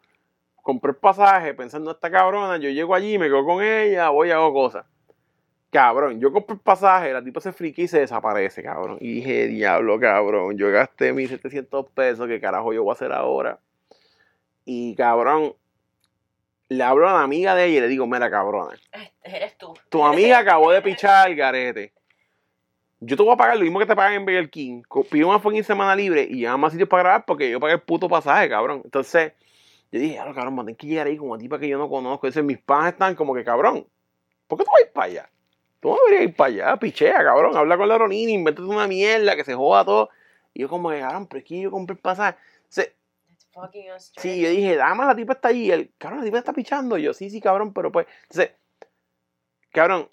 compré 0.56 0.92
el 0.92 0.98
pasaje 0.98 1.54
pensando 1.54 1.92
esta 1.92 2.10
cabrona, 2.10 2.58
yo 2.58 2.70
llego 2.70 2.96
allí, 2.96 3.18
me 3.18 3.28
quedo 3.28 3.46
con 3.46 3.64
ella, 3.64 4.10
voy 4.10 4.30
y 4.30 4.32
hago 4.32 4.54
cosas. 4.54 4.86
Cabrón, 5.70 6.20
yo 6.20 6.32
compré 6.32 6.54
el 6.56 6.62
pasaje, 6.62 7.12
la 7.12 7.24
tipa 7.24 7.42
se 7.42 7.52
friki 7.52 7.84
y 7.84 7.88
se 7.88 8.00
desaparece, 8.00 8.62
cabrón. 8.62 8.98
Y 9.02 9.16
dije, 9.16 9.48
diablo, 9.48 10.00
cabrón, 10.00 10.56
yo 10.58 10.72
gasté 10.72 11.14
1700 11.14 11.90
pesos, 11.90 12.28
¿qué 12.28 12.40
carajo 12.40 12.74
yo 12.74 12.84
voy 12.84 12.92
a 12.92 12.94
hacer 12.94 13.12
ahora? 13.12 13.60
Y 14.66 14.96
cabrón, 14.96 15.56
le 16.70 16.84
hablo 16.84 17.10
a 17.10 17.14
la 17.14 17.24
amiga 17.24 17.56
de 17.56 17.66
ella 17.66 17.78
y 17.78 17.82
le 17.82 17.88
digo, 17.88 18.06
mira, 18.08 18.30
cabrona, 18.30 18.76
Este 18.92 19.36
eres 19.36 19.58
tú. 19.58 19.74
tu 19.90 20.06
amiga 20.06 20.40
acabó 20.40 20.72
de 20.72 20.82
pichar 20.82 21.28
al 21.28 21.36
garete. 21.36 21.92
Yo 23.06 23.18
te 23.18 23.24
voy 23.24 23.34
a 23.34 23.38
pagar 23.38 23.58
lo 23.58 23.64
mismo 23.64 23.80
que 23.80 23.86
te 23.86 23.96
pagan 23.96 24.14
en 24.14 24.26
Burger 24.26 24.50
King. 24.50 24.84
Pido 25.12 25.28
una 25.28 25.40
fucking 25.40 25.64
semana 25.64 25.94
libre 25.96 26.26
y 26.30 26.38
llevan 26.38 26.60
más 26.60 26.72
sitios 26.72 26.88
para 26.88 27.04
grabar 27.04 27.26
porque 27.26 27.50
yo 27.50 27.60
pagué 27.60 27.74
el 27.74 27.82
puto 27.82 28.08
pasaje, 28.08 28.48
cabrón. 28.48 28.82
Entonces, 28.86 29.34
yo 29.92 30.00
dije, 30.00 30.16
claro, 30.16 30.34
cabrón, 30.34 30.56
man, 30.56 30.66
tengo 30.66 30.78
que 30.78 30.88
llegar 30.88 31.08
ahí 31.08 31.18
con 31.18 31.30
una 31.30 31.38
tipa 31.38 31.60
que 31.60 31.68
yo 31.68 31.78
no 31.78 31.90
conozco. 31.90 32.28
Entonces, 32.28 32.46
mis 32.46 32.60
panas 32.60 32.94
están 32.94 33.16
como 33.16 33.34
que, 33.34 33.44
cabrón, 33.44 33.86
¿por 34.48 34.58
qué 34.58 34.64
tú 34.64 34.72
vas 34.72 34.82
a 34.82 34.86
ir 34.86 34.94
para 34.94 35.06
allá? 35.06 35.30
Tú 35.82 35.90
no 35.90 35.98
deberías 36.06 36.30
ir 36.30 36.36
para 36.36 36.48
allá, 36.48 36.78
pichea, 36.78 37.24
cabrón. 37.24 37.58
Habla 37.58 37.78
con 37.78 37.90
la 37.90 37.98
Ronini, 37.98 38.34
invéntate 38.34 38.68
una 38.68 38.88
mierda, 38.88 39.36
que 39.36 39.44
se 39.44 39.54
joda 39.54 39.84
todo. 39.84 40.10
Y 40.54 40.62
yo 40.62 40.70
como 40.70 40.90
que, 40.90 41.00
cabrón, 41.00 41.28
pero 41.28 41.40
es 41.40 41.46
que 41.46 41.60
yo 41.60 41.72
compré 41.72 41.96
el 41.96 42.00
pasaje. 42.00 42.38
Entonces. 42.58 42.94
Sí, 44.18 44.42
yo 44.42 44.50
dije, 44.50 44.78
dama, 44.78 45.06
la 45.06 45.16
tipa 45.16 45.34
está 45.34 45.50
allí. 45.50 45.70
El 45.70 45.92
cabrón, 45.98 46.20
la 46.22 46.26
tipa 46.26 46.38
está 46.38 46.54
pichando. 46.54 46.98
Y 46.98 47.04
yo, 47.04 47.14
sí, 47.14 47.30
sí, 47.30 47.42
cabrón, 47.42 47.74
pero 47.74 47.92
pues. 47.92 48.08
Entonces, 48.30 48.56
cabrón, 49.72 50.08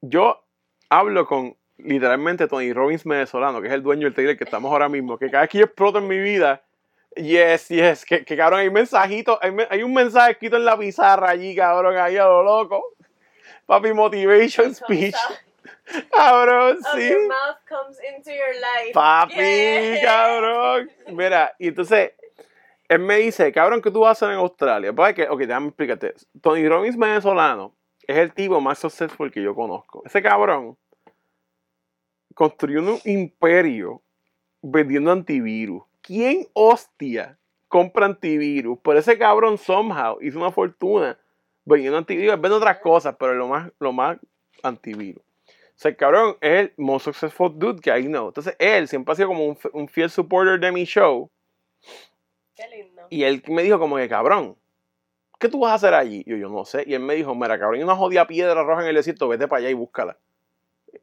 yo 0.00 0.44
hablo 0.90 1.26
con 1.26 1.56
literalmente 1.78 2.46
Tony 2.46 2.72
Robbins 2.74 3.04
venezolano, 3.04 3.62
que 3.62 3.68
es 3.68 3.74
el 3.74 3.82
dueño 3.82 4.04
del 4.04 4.14
trailer 4.14 4.36
que 4.36 4.44
estamos 4.44 4.70
ahora 4.70 4.88
mismo. 4.88 5.16
Que 5.16 5.30
cada 5.30 5.42
vez 5.42 5.50
que 5.50 5.58
yo 5.58 5.64
exploto 5.64 5.98
en 5.98 6.08
mi 6.08 6.18
vida, 6.18 6.62
yes, 7.16 7.68
yes, 7.68 8.04
que, 8.04 8.24
que 8.24 8.36
cabrón, 8.36 8.60
hay 8.60 8.70
mensajitos, 8.70 9.38
hay, 9.40 9.52
hay 9.70 9.82
un 9.82 9.94
mensaje 9.94 10.32
escrito 10.32 10.56
en 10.56 10.64
la 10.66 10.76
pizarra 10.78 11.30
allí, 11.30 11.54
cabrón, 11.56 11.96
ahí 11.96 12.16
a 12.18 12.24
lo 12.26 12.42
loco. 12.42 12.84
Papi, 13.64 13.92
motivation 13.92 14.74
speech. 14.74 15.14
Cabrón, 16.12 16.78
sí. 16.94 17.08
your 17.08 17.26
mouth 17.26 17.56
comes 17.68 17.98
into 18.14 18.30
your 18.30 18.54
life. 18.54 18.92
Papi, 18.92 19.34
Yeah. 19.34 20.00
cabrón. 20.02 20.90
Mira, 21.08 21.54
y 21.58 21.68
entonces 21.68 22.12
él 22.88 23.00
me 23.00 23.16
dice, 23.16 23.50
cabrón, 23.52 23.82
¿qué 23.82 23.90
tú 23.90 24.00
vas 24.00 24.08
a 24.08 24.12
hacer 24.12 24.30
en 24.30 24.40
Australia? 24.40 24.92
Pues 24.92 25.14
que, 25.14 25.28
ok, 25.28 25.40
déjame 25.40 25.68
explicarte. 25.68 26.14
Tony 26.40 26.68
Robbins 26.68 26.96
venezolano 26.96 27.74
es 28.10 28.16
el 28.16 28.32
tipo 28.32 28.60
más 28.60 28.78
successful 28.78 29.30
que 29.30 29.42
yo 29.42 29.54
conozco. 29.54 30.02
Ese 30.04 30.22
cabrón 30.22 30.76
construyó 32.34 32.80
un 32.80 32.98
imperio 33.04 34.02
vendiendo 34.62 35.12
antivirus. 35.12 35.82
¿Quién 36.02 36.48
hostia 36.52 37.38
compra 37.68 38.06
antivirus? 38.06 38.78
Pero 38.82 38.98
ese 38.98 39.18
cabrón 39.18 39.58
somehow 39.58 40.18
hizo 40.20 40.38
una 40.38 40.50
fortuna 40.50 41.18
vendiendo 41.64 41.98
antivirus. 41.98 42.40
Vende 42.40 42.56
otras 42.56 42.78
cosas, 42.78 43.16
pero 43.18 43.34
lo 43.34 43.48
más, 43.48 43.70
lo 43.78 43.92
más 43.92 44.18
antivirus. 44.62 45.22
O 45.22 45.82
sea, 45.82 45.90
el 45.90 45.96
cabrón 45.96 46.36
es 46.40 46.60
el 46.60 46.74
most 46.76 47.04
successful 47.04 47.58
dude 47.58 47.80
que 47.80 47.96
I 47.96 48.06
know. 48.06 48.28
Entonces, 48.28 48.54
él 48.58 48.86
siempre 48.88 49.12
ha 49.12 49.16
sido 49.16 49.28
como 49.28 49.46
un, 49.46 49.58
un 49.72 49.88
fiel 49.88 50.10
supporter 50.10 50.60
de 50.60 50.72
mi 50.72 50.84
show. 50.84 51.30
Qué 52.54 52.68
lindo. 52.68 53.06
Y 53.08 53.22
él 53.22 53.42
me 53.48 53.62
dijo 53.62 53.78
como 53.78 53.96
que, 53.96 54.08
cabrón, 54.08 54.56
¿qué 55.40 55.48
tú 55.48 55.58
vas 55.60 55.72
a 55.72 55.74
hacer 55.74 55.94
allí? 55.94 56.22
Y 56.24 56.30
yo, 56.30 56.36
yo 56.36 56.48
no 56.48 56.64
sé. 56.64 56.84
Y 56.86 56.94
él 56.94 57.00
me 57.00 57.14
dijo, 57.14 57.34
mira, 57.34 57.58
cabrón, 57.58 57.76
hay 57.78 57.82
una 57.82 57.96
jodida 57.96 58.26
piedra 58.28 58.62
roja 58.62 58.82
en 58.82 58.88
el 58.88 58.94
desierto, 58.94 59.26
vete 59.26 59.48
para 59.48 59.58
allá 59.60 59.70
y 59.70 59.74
búscala. 59.74 60.16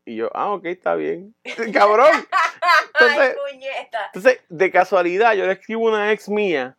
Y 0.05 0.15
yo, 0.15 0.29
ah, 0.33 0.51
ok, 0.53 0.65
está 0.65 0.95
bien. 0.95 1.33
cabrón. 1.73 2.07
Entonces- 2.93 3.19
Ay. 3.29 3.35
Entonces, 4.13 4.39
de 4.47 4.71
casualidad, 4.71 5.33
yo 5.33 5.45
le 5.45 5.53
escribo 5.53 5.87
a 5.87 5.91
una 5.91 6.11
ex 6.11 6.29
mía 6.29 6.77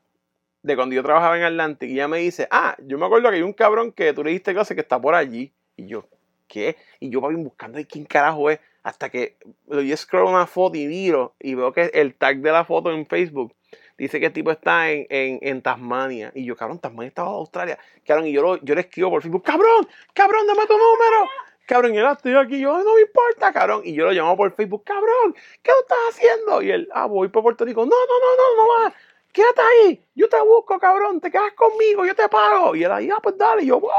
de 0.62 0.76
cuando 0.76 0.94
yo 0.94 1.02
trabajaba 1.02 1.36
en 1.36 1.44
Atlantic 1.44 1.88
y 1.90 1.94
ella 1.94 2.08
me 2.08 2.18
dice, 2.18 2.48
ah, 2.50 2.76
yo 2.84 2.98
me 2.98 3.06
acuerdo 3.06 3.30
que 3.30 3.36
hay 3.36 3.42
un 3.42 3.52
cabrón 3.52 3.92
que 3.92 4.12
tú 4.12 4.24
le 4.24 4.30
diste 4.30 4.52
clase 4.54 4.74
que 4.74 4.80
está 4.80 5.00
por 5.00 5.14
allí. 5.14 5.52
Y 5.76 5.86
yo, 5.86 6.06
¿qué? 6.46 6.76
Y 7.00 7.10
yo, 7.10 7.20
papi, 7.20 7.34
buscando 7.34 7.78
quién 7.88 8.04
carajo 8.04 8.50
es, 8.50 8.60
hasta 8.82 9.10
que 9.10 9.36
doy 9.66 9.94
scroll 9.96 10.28
una 10.28 10.46
foto 10.46 10.76
y 10.76 10.86
miro 10.86 11.34
y 11.38 11.54
veo 11.54 11.72
que 11.72 11.90
el 11.94 12.14
tag 12.14 12.38
de 12.38 12.52
la 12.52 12.64
foto 12.64 12.90
en 12.92 13.06
Facebook 13.06 13.54
dice 13.98 14.18
que 14.20 14.26
el 14.26 14.32
tipo 14.32 14.50
está 14.50 14.90
en, 14.90 15.06
en, 15.10 15.38
en 15.42 15.60
Tasmania. 15.62 16.30
Y 16.34 16.44
yo, 16.44 16.56
cabrón, 16.56 16.78
Tasmania 16.78 17.08
está 17.08 17.22
en 17.22 17.28
Australia. 17.28 17.78
Cabrón, 18.06 18.26
y 18.28 18.32
yo, 18.32 18.40
lo- 18.42 18.56
yo 18.62 18.74
le 18.74 18.80
escribo 18.82 19.10
por 19.10 19.20
Facebook, 19.22 19.42
cabrón, 19.42 19.86
cabrón, 20.14 20.46
dame 20.46 20.66
tu 20.66 20.72
número. 20.78 21.28
Cabrón, 21.66 21.94
y 21.94 21.98
él 21.98 22.06
"Ah, 22.06 22.12
estoy 22.12 22.34
aquí, 22.34 22.60
yo, 22.60 22.78
no 22.82 22.94
me 22.94 23.02
importa, 23.02 23.52
cabrón. 23.52 23.82
Y 23.84 23.92
yo 23.92 24.06
lo 24.06 24.12
llamo 24.12 24.34
por 24.38 24.50
Facebook, 24.54 24.84
cabrón, 24.84 25.34
¿qué 25.62 25.70
tú 25.70 25.80
estás 25.82 25.98
haciendo? 26.10 26.62
Y 26.62 26.70
él, 26.70 26.88
ah, 26.92 27.04
voy 27.04 27.28
por 27.28 27.42
Puerto 27.42 27.64
Rico. 27.66 27.84
No, 27.84 27.90
no, 27.90 27.96
no, 27.96 28.36
no, 28.36 28.62
no 28.62 28.84
vas. 28.84 28.94
Quédate 29.30 29.60
ahí, 29.60 30.02
yo 30.14 30.28
te 30.30 30.40
busco, 30.40 30.78
cabrón, 30.78 31.20
te 31.20 31.30
quedas 31.30 31.52
conmigo, 31.52 32.06
yo 32.06 32.14
te 32.14 32.26
pago. 32.30 32.74
Y 32.74 32.84
él 32.84 32.90
ahí, 32.92 33.10
ah, 33.10 33.18
pues 33.22 33.36
dale. 33.36 33.62
Y 33.64 33.66
yo, 33.66 33.78
wow. 33.80 33.90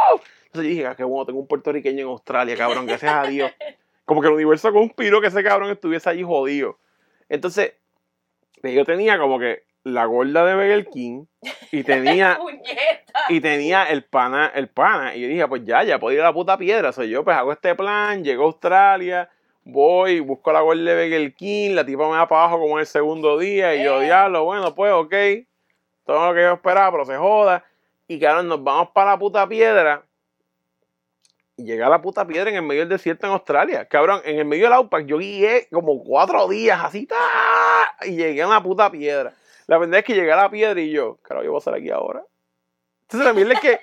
Entonces 0.45 0.63
yo 0.63 0.69
dije, 0.69 0.87
ah, 0.87 0.95
qué 0.95 1.03
bueno, 1.03 1.27
tengo 1.27 1.39
un 1.41 1.47
puertorriqueño 1.47 2.01
en 2.01 2.07
Australia, 2.07 2.57
cabrón, 2.57 2.87
gracias 2.87 3.13
a 3.13 3.23
Dios. 3.27 3.51
Como 4.05 4.21
que 4.21 4.27
el 4.27 4.33
universo 4.33 4.73
conspiró 4.73 5.21
que 5.21 5.27
ese 5.27 5.43
cabrón 5.43 5.69
estuviese 5.69 6.09
allí 6.09 6.23
jodido. 6.23 6.79
Entonces, 7.29 7.73
pues 8.59 8.73
yo 8.73 8.83
tenía 8.83 9.19
como 9.19 9.37
que 9.37 9.63
la 9.83 10.05
gorda 10.05 10.45
de 10.45 10.55
Burger 10.55 10.87
King 10.89 11.25
y 11.71 11.83
tenía 11.83 12.37
y 13.29 13.41
tenía 13.41 13.83
el 13.85 14.03
pana, 14.03 14.51
el 14.53 14.69
pana. 14.69 15.15
Y 15.15 15.21
yo 15.21 15.27
dije, 15.27 15.47
pues 15.47 15.63
ya, 15.65 15.83
ya 15.83 15.99
puedo 15.99 16.13
ir 16.15 16.21
a 16.21 16.25
la 16.25 16.33
puta 16.33 16.57
piedra. 16.57 16.91
Soy 16.91 17.09
yo, 17.09 17.23
pues 17.23 17.37
hago 17.37 17.51
este 17.51 17.75
plan, 17.75 18.23
llego 18.23 18.43
a 18.43 18.47
Australia, 18.47 19.29
voy, 19.63 20.19
busco 20.19 20.51
la 20.51 20.61
gol 20.61 20.83
de 20.83 20.93
Burger 20.93 21.33
King, 21.35 21.71
la 21.71 21.85
tipa 21.85 22.09
me 22.09 22.15
da 22.15 22.27
para 22.27 22.43
abajo 22.43 22.59
como 22.59 22.75
en 22.75 22.81
el 22.81 22.87
segundo 22.87 23.37
día. 23.37 23.75
Y 23.75 23.83
yo, 23.83 24.01
Eh. 24.01 24.05
diablo, 24.05 24.43
bueno, 24.43 24.73
pues 24.75 24.91
ok. 24.91 25.13
Todo 26.05 26.29
lo 26.29 26.33
que 26.33 26.41
yo 26.41 26.53
esperaba, 26.53 26.91
pero 26.91 27.05
se 27.05 27.17
joda. 27.17 27.63
Y 28.07 28.19
cabrón, 28.19 28.47
nos 28.47 28.63
vamos 28.63 28.89
para 28.93 29.11
la 29.11 29.19
puta 29.19 29.47
piedra. 29.47 30.03
Y 31.55 31.65
llegué 31.65 31.83
a 31.83 31.89
la 31.89 32.01
puta 32.01 32.25
piedra 32.25 32.49
en 32.49 32.55
el 32.55 32.61
medio 32.63 32.81
del 32.81 32.89
desierto 32.89 33.27
en 33.27 33.33
Australia. 33.33 33.85
Cabrón, 33.85 34.21
en 34.25 34.39
el 34.39 34.45
medio 34.45 34.63
del 34.63 34.73
outback 34.73 35.05
yo 35.05 35.17
guié 35.17 35.67
como 35.71 36.01
cuatro 36.03 36.47
días 36.47 36.79
así. 36.83 37.05
¡tá! 37.05 37.17
Y 38.05 38.15
llegué 38.15 38.41
a 38.41 38.47
una 38.47 38.63
puta 38.63 38.89
piedra. 38.89 39.33
La 39.69 39.77
verdad 39.77 39.99
es 39.99 40.03
que 40.03 40.15
llegué 40.15 40.31
a 40.31 40.35
la 40.35 40.49
piedra 40.49 40.81
y 40.81 40.89
yo, 40.89 41.17
claro, 41.21 41.43
yo 41.43 41.51
voy 41.51 41.57
a 41.57 41.59
estar 41.59 41.75
aquí 41.75 41.91
ahora. 41.91 42.23
Entonces 43.03 43.23
la 43.23 43.33
mierda 43.33 43.53
es 43.53 43.59
que, 43.59 43.79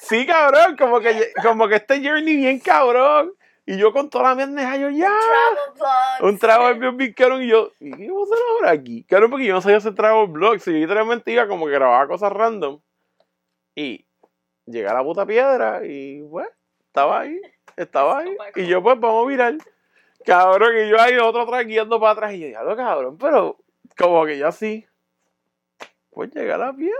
sí, 0.00 0.24
cabrón, 0.24 0.74
como 0.78 1.00
que, 1.00 1.32
como 1.42 1.68
que 1.68 1.74
este 1.74 2.02
journey 2.02 2.34
bien 2.34 2.58
cabrón. 2.60 3.34
Y 3.66 3.76
yo 3.76 3.92
con 3.92 4.08
toda 4.08 4.34
la 4.34 4.46
mierda, 4.46 4.76
yo 4.78 4.88
ya. 4.88 5.12
Travel. 5.76 6.32
Un 6.32 6.38
trago 6.38 6.74
bien 6.76 6.96
bien 6.96 7.12
cabrón 7.12 7.42
y 7.42 7.48
yo, 7.48 7.72
¿y 7.78 7.90
qué 7.90 8.10
voy 8.10 8.22
a 8.22 8.24
hacer 8.24 8.38
ahora 8.48 8.70
aquí? 8.70 9.04
Claro, 9.04 9.28
porque 9.28 9.44
yo 9.44 9.52
no 9.52 9.60
sabía 9.60 9.76
hacer 9.76 9.94
trago 9.94 10.26
vlogs. 10.28 10.66
Y 10.66 10.72
yo 10.72 10.78
literalmente 10.78 11.30
iba 11.30 11.46
como 11.46 11.66
que 11.66 11.72
grababa 11.72 12.08
cosas 12.08 12.32
random. 12.32 12.80
Y 13.74 14.06
llegué 14.64 14.88
a 14.88 14.94
la 14.94 15.02
puta 15.02 15.26
piedra 15.26 15.84
y, 15.84 16.22
pues, 16.22 16.48
estaba 16.86 17.20
ahí. 17.20 17.38
Estaba 17.76 18.20
ahí. 18.20 18.34
Y 18.56 18.66
yo, 18.66 18.82
pues, 18.82 18.98
vamos 18.98 19.26
a 19.26 19.28
mirar. 19.28 19.58
Cabrón, 20.24 20.74
y 20.74 20.88
yo 20.88 20.98
ahí 20.98 21.18
otro 21.18 21.42
atrás 21.42 21.66
guiando 21.66 22.00
para 22.00 22.12
atrás. 22.12 22.32
Y 22.32 22.40
yo, 22.40 22.46
diablo, 22.46 22.74
cabrón, 22.74 23.18
pero 23.18 23.58
como 23.94 24.24
que 24.24 24.38
yo 24.38 24.48
así. 24.48 24.86
Pues 26.10 26.30
llegué 26.34 26.52
a 26.52 26.58
la 26.58 26.72
piedra. 26.72 26.96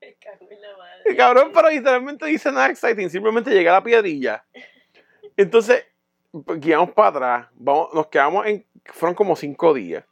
Me 0.00 0.14
cago 0.14 0.46
en 0.50 0.60
la 0.60 0.76
madre. 0.76 1.16
cabrón, 1.16 1.50
pero 1.54 1.70
literalmente 1.70 2.26
dice 2.26 2.50
nada 2.52 2.68
exciting. 2.68 3.10
Simplemente 3.10 3.50
llegué 3.50 3.68
a 3.68 3.72
la 3.72 3.82
piedrilla. 3.82 4.44
Entonces, 5.36 5.84
pues, 6.44 6.60
guiamos 6.60 6.90
para 6.92 7.08
atrás. 7.08 7.48
Vamos, 7.54 7.92
nos 7.94 8.06
quedamos 8.08 8.46
en. 8.46 8.66
Fueron 8.86 9.14
como 9.14 9.34
cinco 9.36 9.72
días. 9.74 10.04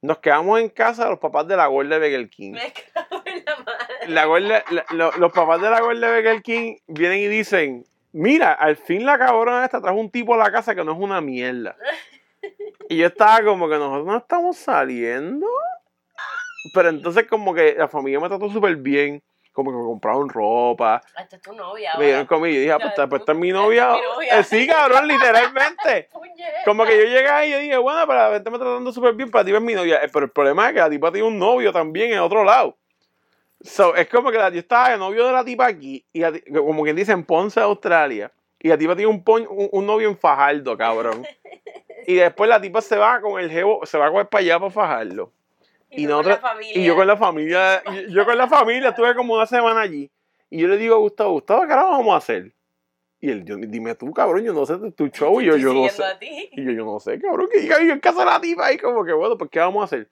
Nos 0.00 0.18
quedamos 0.18 0.58
en 0.60 0.68
casa 0.68 1.04
de 1.04 1.10
los 1.10 1.20
papás 1.20 1.46
de 1.46 1.56
la 1.56 1.66
gorda 1.68 1.98
de 1.98 2.10
Burger 2.10 2.28
King. 2.28 2.52
Me 2.52 2.72
cago 2.72 3.22
en 3.24 3.44
la 3.44 3.56
madre. 3.56 4.08
La 4.08 4.24
gorda- 4.26 4.64
la- 4.70 4.84
lo- 4.90 5.12
los 5.12 5.32
papás 5.32 5.60
de 5.62 5.70
la 5.70 5.80
gorda 5.80 6.10
de 6.10 6.20
Burger 6.22 6.42
King 6.42 6.76
vienen 6.88 7.18
y 7.20 7.28
dicen: 7.28 7.84
Mira, 8.10 8.52
al 8.52 8.76
fin 8.76 9.06
la 9.06 9.16
cabrona 9.18 9.64
esta 9.64 9.80
trajo 9.80 9.96
un 9.98 10.10
tipo 10.10 10.34
a 10.34 10.38
la 10.38 10.50
casa 10.50 10.74
que 10.74 10.82
no 10.84 10.92
es 10.92 10.98
una 10.98 11.20
mierda. 11.20 11.76
Y 12.88 12.96
yo 12.96 13.06
estaba 13.06 13.42
como 13.44 13.68
que 13.68 13.76
nosotros 13.76 14.04
no 14.04 14.16
estamos 14.16 14.56
saliendo. 14.56 15.46
Pero 16.72 16.88
entonces, 16.90 17.26
como 17.28 17.54
que 17.54 17.74
la 17.76 17.88
familia 17.88 18.20
me 18.20 18.28
trató 18.28 18.48
súper 18.50 18.76
bien. 18.76 19.22
Como 19.52 19.70
que 19.70 19.76
me 19.76 19.82
compraron 19.84 20.28
ropa. 20.30 21.02
Hasta 21.14 21.38
tu 21.38 21.52
novia. 21.54 21.92
Me 21.98 22.06
dieron 22.06 22.24
comida 22.26 22.52
y 22.54 22.58
dije, 22.58 22.72
ah, 22.72 22.78
pues, 22.78 22.88
esta, 22.90 23.06
pues, 23.06 23.20
esta 23.20 23.32
es 23.32 23.38
mi 23.38 23.50
novia. 23.50 23.96
Esta 23.96 24.38
es. 24.38 24.40
Eh, 24.40 24.44
sí, 24.60 24.66
cabrón, 24.66 25.06
literalmente. 25.08 26.08
Como 26.64 26.84
que 26.86 26.96
yo 26.96 27.04
llegué 27.04 27.28
ahí 27.28 27.48
y 27.48 27.52
yo 27.52 27.58
dije, 27.58 27.76
bueno, 27.76 28.00
pero 28.06 28.18
la 28.28 28.32
gente 28.34 28.48
me 28.50 28.56
está 28.56 28.64
tratando 28.66 28.92
súper 28.92 29.14
bien, 29.14 29.30
para 29.30 29.44
ti 29.44 29.54
es 29.54 29.60
mi 29.60 29.74
novia. 29.74 29.96
Eh, 30.02 30.08
Pero 30.12 30.24
el 30.26 30.30
problema 30.30 30.68
es 30.68 30.72
que 30.74 30.78
la 30.80 30.88
tipa 30.88 31.12
tiene 31.12 31.26
un 31.28 31.38
novio 31.38 31.72
también 31.72 32.12
en 32.12 32.20
otro 32.20 32.44
lado. 32.44 32.76
So, 33.60 33.94
es 33.94 34.08
como 34.08 34.30
que 34.30 34.38
la, 34.38 34.48
yo 34.50 34.58
estaba 34.60 34.90
de 34.90 34.96
novio 34.98 35.26
de 35.26 35.32
la 35.32 35.44
tipa 35.44 35.66
aquí, 35.66 36.04
y 36.12 36.20
la 36.20 36.32
como 36.52 36.82
quien 36.82 36.96
dice 36.96 37.12
en 37.12 37.24
Ponce, 37.24 37.60
Australia, 37.60 38.32
y 38.58 38.68
la 38.68 38.78
tipa 38.78 38.96
tiene 38.96 39.10
un, 39.10 39.22
pon- 39.22 39.46
un, 39.48 39.68
un 39.70 39.86
novio 39.86 40.08
en 40.08 40.16
Fajardo, 40.16 40.76
cabrón. 40.76 41.26
Y 42.06 42.14
después 42.14 42.48
la 42.50 42.60
tipa 42.60 42.80
se 42.80 42.96
va 42.96 43.20
con 43.20 43.38
el 43.40 43.48
jevo, 43.50 43.86
se 43.86 43.96
va 43.98 44.10
con 44.10 44.18
el 44.20 44.26
para 44.26 44.42
allá 44.42 44.58
para 44.58 44.70
Fajardo. 44.72 45.30
Y, 45.92 46.04
Y, 46.04 46.06
nosotros- 46.06 46.38
y 46.80 46.84
yo 46.84 46.96
con 46.96 47.06
la 47.06 47.16
familia, 47.16 47.82
yo, 47.84 48.00
yo 48.08 48.24
con 48.24 48.38
la 48.38 48.48
familia 48.48 48.88
estuve 48.90 49.14
como 49.14 49.34
una 49.34 49.46
semana 49.46 49.80
allí. 49.82 50.10
Y 50.50 50.58
yo 50.60 50.68
le 50.68 50.76
digo 50.76 50.94
a 50.94 50.98
Gustavo, 50.98 51.32
Gustavo, 51.32 51.66
¿qué 51.66 51.72
ahora 51.72 51.84
vamos 51.84 52.14
a 52.14 52.18
hacer? 52.18 52.52
Y 53.20 53.30
él, 53.30 53.44
yo, 53.44 53.56
dime 53.56 53.94
tú, 53.94 54.12
cabrón, 54.12 54.42
yo 54.42 54.52
no 54.52 54.66
sé 54.66 54.76
tu 54.92 55.06
show. 55.08 55.40
Y 55.40 55.46
yo, 55.46 55.56
yo 55.56 55.72
no 55.74 55.82
sé. 55.88 56.02
Y 56.52 56.64
yo, 56.64 56.72
yo 56.72 56.84
no 56.84 56.98
sé, 57.00 57.20
cabrón, 57.20 57.48
que 57.52 57.60
diga 57.60 57.80
yo 57.82 57.92
en 57.92 58.00
casa 58.00 58.20
de 58.20 58.26
la 58.26 58.40
tipa 58.40 58.66
ahí, 58.66 58.78
como 58.78 59.04
que 59.04 59.12
bueno, 59.12 59.38
pues 59.38 59.50
¿qué 59.50 59.60
vamos 59.60 59.80
a 59.82 59.84
hacer? 59.84 60.10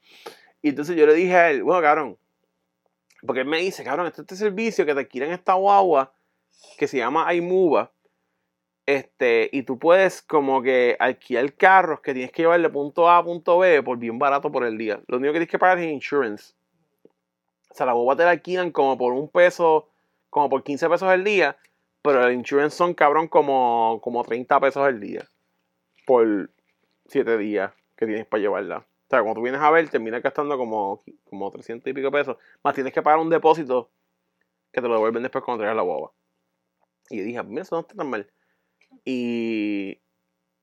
Y 0.62 0.68
entonces 0.70 0.95
yo 0.97 1.07
le 1.07 1.14
dije 1.14 1.35
a 1.35 1.51
él, 1.51 1.62
bueno, 1.62 1.83
cabrón, 1.83 2.16
porque 3.26 3.41
él 3.41 3.47
me 3.49 3.59
dice, 3.59 3.83
cabrón, 3.85 4.07
este, 4.07 4.22
este 4.22 4.37
servicio 4.37 4.87
que 4.87 4.95
te 4.95 5.01
alquilan 5.01 5.31
esta 5.31 5.55
guagua 5.55 6.12
que 6.78 6.87
se 6.87 6.99
llama 6.99 7.33
iMuva, 7.35 7.91
este, 8.97 9.49
y 9.53 9.62
tú 9.62 9.78
puedes 9.78 10.20
como 10.20 10.62
que 10.62 10.97
alquilar 10.99 11.53
carros 11.55 12.01
que 12.01 12.12
tienes 12.12 12.32
que 12.32 12.43
llevar 12.43 12.61
de 12.61 12.68
punto 12.68 13.09
A 13.09 13.18
a 13.18 13.24
punto 13.24 13.59
B 13.59 13.82
por 13.84 13.99
bien 13.99 14.18
barato 14.18 14.51
por 14.51 14.64
el 14.64 14.76
día. 14.76 15.01
Lo 15.07 15.18
único 15.18 15.32
que 15.32 15.38
tienes 15.38 15.51
que 15.51 15.59
pagar 15.61 15.78
es 15.78 15.93
insurance. 15.93 16.55
O 17.70 17.74
sea, 17.74 17.86
la 17.86 17.93
guagua 17.93 18.16
te 18.16 18.24
la 18.24 18.30
alquilan 18.30 18.72
como 18.72 18.99
por 18.99 19.12
un 19.12 19.28
peso, 19.28 19.88
como 20.28 20.49
por 20.49 20.64
15 20.64 20.88
pesos 20.88 21.09
al 21.09 21.22
día, 21.22 21.57
pero 22.03 22.26
el 22.26 22.34
insurance 22.34 22.76
son, 22.76 22.95
cabrón, 22.95 23.28
como, 23.28 24.01
como 24.03 24.24
30 24.24 24.59
pesos 24.59 24.82
al 24.82 24.99
día 24.99 25.28
por 26.05 26.51
7 27.07 27.38
días 27.38 27.72
que 27.97 28.07
tienes 28.07 28.26
para 28.26 28.41
llevarla. 28.41 28.78
O 28.78 29.09
sea, 29.09 29.20
cuando 29.20 29.34
tú 29.34 29.43
vienes 29.43 29.61
a 29.61 29.70
ver, 29.70 29.88
terminas 29.88 30.20
gastando 30.20 30.59
como, 30.59 31.05
como 31.28 31.49
300 31.49 31.88
y 31.88 31.93
pico 31.93 32.11
pesos, 32.11 32.36
más 32.64 32.74
tienes 32.74 32.93
que 32.93 33.03
pagar 33.03 33.20
un 33.20 33.30
depósito 33.30 33.88
que 34.72 34.80
te 34.80 34.88
lo 34.88 34.95
devuelven 34.95 35.22
después 35.22 35.45
cuando 35.45 35.62
traigas 35.62 35.76
la 35.76 35.82
guagua. 35.82 36.12
Y 37.09 37.18
yo 37.18 37.24
dije, 37.24 37.43
mira, 37.45 37.62
eso 37.62 37.76
no 37.76 37.82
está 37.82 37.95
tan 37.95 38.11
mal. 38.11 38.28
Y, 39.12 39.98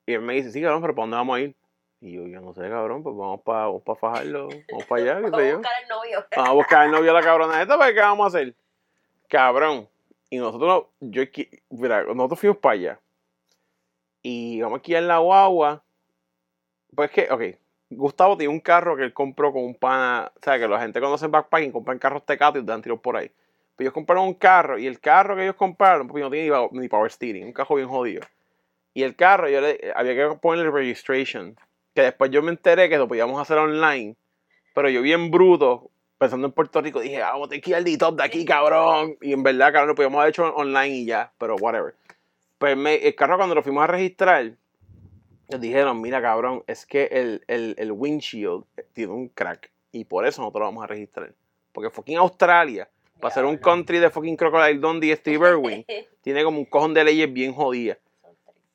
y 0.06 0.14
él 0.14 0.22
me 0.22 0.32
dice, 0.34 0.50
sí, 0.50 0.62
cabrón, 0.62 0.80
pero 0.80 0.94
¿para 0.94 1.02
dónde 1.02 1.16
vamos 1.18 1.36
a 1.36 1.40
ir? 1.40 1.54
Y 2.00 2.12
yo, 2.12 2.26
yo 2.26 2.40
no 2.40 2.54
sé, 2.54 2.62
cabrón, 2.62 3.02
pues 3.02 3.14
vamos 3.14 3.42
para 3.42 3.66
vamos 3.66 3.82
pa 3.82 3.94
fajarlo, 3.94 4.48
vamos 4.70 4.86
para 4.86 5.02
allá, 5.02 5.16
qué 5.16 5.22
Vamos 5.30 5.40
sé 5.40 5.46
a 5.46 5.50
yo. 5.50 5.58
buscar 5.58 5.72
al 5.82 5.88
novio. 5.88 6.26
Vamos 6.34 6.48
a 6.48 6.52
buscar 6.54 6.86
el 6.86 6.92
novio 6.92 7.06
de 7.06 7.12
la 7.12 7.22
cabrona 7.22 7.60
esta, 7.60 7.76
¿para 7.76 7.92
qué 7.92 8.00
vamos 8.00 8.24
a 8.24 8.28
hacer? 8.28 8.54
Cabrón. 9.28 9.88
Y 10.30 10.38
nosotros, 10.38 10.86
yo, 11.00 11.22
mira, 11.70 12.04
nosotros 12.04 12.40
fuimos 12.40 12.58
para 12.58 12.72
allá. 12.74 13.00
Y 14.22 14.60
vamos 14.62 14.78
aquí 14.78 14.94
en 14.94 15.08
la 15.08 15.18
guagua. 15.18 15.82
Pues 16.94 17.10
que, 17.10 17.28
ok, 17.30 17.42
Gustavo 17.90 18.36
tiene 18.38 18.52
un 18.52 18.60
carro 18.60 18.96
que 18.96 19.02
él 19.02 19.12
compró 19.12 19.52
con 19.52 19.62
un 19.64 19.74
pana. 19.74 20.32
O 20.36 20.40
sea, 20.42 20.58
que 20.58 20.68
la 20.68 20.80
gente 20.80 21.00
conoce 21.00 21.26
backpacking, 21.26 21.72
compran 21.72 21.98
carros 21.98 22.24
tecatos 22.24 22.62
y 22.62 22.64
dan 22.64 22.80
tiros 22.82 23.00
por 23.00 23.16
ahí. 23.16 23.30
Pero 23.76 23.86
ellos 23.86 23.94
compraron 23.94 24.26
un 24.28 24.34
carro 24.34 24.78
y 24.78 24.86
el 24.86 25.00
carro 25.00 25.36
que 25.36 25.42
ellos 25.42 25.56
compraron, 25.56 26.08
pues 26.08 26.22
no 26.22 26.30
tiene 26.30 26.54
ni 26.72 26.88
power 26.88 27.10
steering, 27.10 27.46
un 27.46 27.52
carro 27.52 27.76
bien 27.76 27.88
jodido. 27.88 28.22
Y 28.94 29.02
el 29.02 29.14
carro, 29.16 29.48
yo 29.48 29.60
le, 29.60 29.92
había 29.94 30.14
que 30.14 30.36
ponerle 30.38 30.70
registration. 30.70 31.56
Que 31.94 32.02
después 32.02 32.30
yo 32.30 32.42
me 32.42 32.50
enteré 32.50 32.88
que 32.88 32.98
lo 32.98 33.08
podíamos 33.08 33.40
hacer 33.40 33.58
online. 33.58 34.16
Pero 34.74 34.88
yo 34.90 35.02
bien 35.02 35.30
bruto, 35.30 35.90
pensando 36.18 36.46
en 36.46 36.52
Puerto 36.52 36.80
Rico, 36.80 37.00
dije, 37.00 37.22
ah, 37.22 37.34
tener 37.48 37.60
que 37.62 37.74
al 37.74 37.84
D-Top 37.84 38.16
de 38.16 38.24
aquí, 38.24 38.44
cabrón. 38.44 39.16
Y 39.20 39.32
en 39.32 39.42
verdad, 39.42 39.72
cabrón, 39.72 39.88
lo 39.88 39.94
podíamos 39.94 40.18
haber 40.20 40.30
hecho 40.30 40.54
online 40.54 40.88
y 40.96 41.04
ya, 41.06 41.32
pero 41.38 41.56
whatever. 41.56 41.94
Pues 42.58 42.76
me- 42.76 42.96
el 43.06 43.14
carro 43.14 43.36
cuando 43.36 43.54
lo 43.54 43.62
fuimos 43.62 43.84
a 43.84 43.86
registrar, 43.88 44.52
nos 45.50 45.60
dijeron, 45.60 46.00
mira, 46.00 46.20
cabrón, 46.20 46.62
es 46.66 46.84
que 46.86 47.04
el, 47.06 47.42
el, 47.48 47.74
el 47.78 47.92
windshield 47.92 48.64
tiene 48.92 49.12
un 49.12 49.28
crack. 49.28 49.70
Y 49.92 50.04
por 50.04 50.26
eso 50.26 50.42
nosotros 50.42 50.60
lo 50.60 50.66
vamos 50.66 50.84
a 50.84 50.86
registrar. 50.86 51.32
Porque 51.72 51.90
fucking 51.90 52.18
Australia, 52.18 52.88
para 53.20 53.32
ser 53.34 53.44
un 53.44 53.56
country 53.56 53.98
de 53.98 54.10
fucking 54.10 54.36
Crocodile 54.36 54.78
Dundee 54.78 55.12
y 55.12 55.16
Steve 55.16 55.48
Irwin, 55.50 55.84
tiene 56.22 56.44
como 56.44 56.58
un 56.58 56.64
cojón 56.66 56.94
de 56.94 57.04
leyes 57.04 57.32
bien 57.32 57.52
jodidas. 57.52 57.98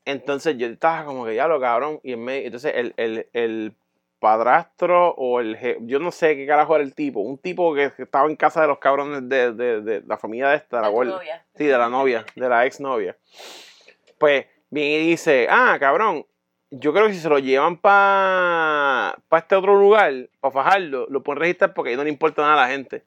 Entonces 0.05 0.57
yo 0.57 0.67
estaba 0.67 1.05
como 1.05 1.25
que 1.25 1.35
ya 1.35 1.47
lo 1.47 1.59
cabrón. 1.59 1.99
Y 2.03 2.13
en 2.13 2.23
medio- 2.23 2.45
entonces 2.45 2.73
el, 2.75 2.93
el, 2.97 3.27
el 3.33 3.73
padrastro 4.19 5.09
o 5.15 5.39
el 5.41 5.57
yo 5.81 5.99
no 5.99 6.11
sé 6.11 6.35
qué 6.35 6.45
carajo 6.47 6.75
era 6.75 6.83
el 6.83 6.93
tipo. 6.95 7.19
Un 7.19 7.37
tipo 7.37 7.73
que 7.75 7.91
estaba 7.97 8.27
en 8.29 8.35
casa 8.35 8.61
de 8.61 8.67
los 8.67 8.79
cabrones 8.79 9.27
de, 9.27 9.51
de, 9.53 9.81
de 9.81 10.01
la 10.05 10.17
familia 10.17 10.49
de 10.49 10.55
esta, 10.57 10.77
de 10.77 10.81
la 10.81 10.87
abuela. 10.87 11.15
novia. 11.15 11.45
Sí, 11.55 11.65
de 11.65 11.77
la 11.77 11.89
novia, 11.89 12.25
de 12.35 12.49
la 12.49 12.65
ex 12.65 12.79
novia. 12.79 13.17
Pues 14.17 14.45
viene 14.69 15.03
y 15.03 15.09
dice, 15.09 15.47
ah, 15.49 15.75
cabrón, 15.79 16.25
yo 16.71 16.93
creo 16.93 17.07
que 17.07 17.13
si 17.13 17.19
se 17.19 17.29
lo 17.29 17.37
llevan 17.39 17.77
para 17.77 19.15
pa 19.29 19.39
este 19.39 19.55
otro 19.55 19.75
lugar, 19.79 20.11
para 20.39 20.51
fajarlo, 20.51 21.05
lo 21.09 21.21
pueden 21.21 21.41
registrar 21.41 21.73
porque 21.73 21.91
ahí 21.91 21.97
no 21.97 22.03
le 22.03 22.09
importa 22.09 22.41
nada 22.41 22.53
a 22.63 22.67
la 22.67 22.73
gente. 22.73 23.03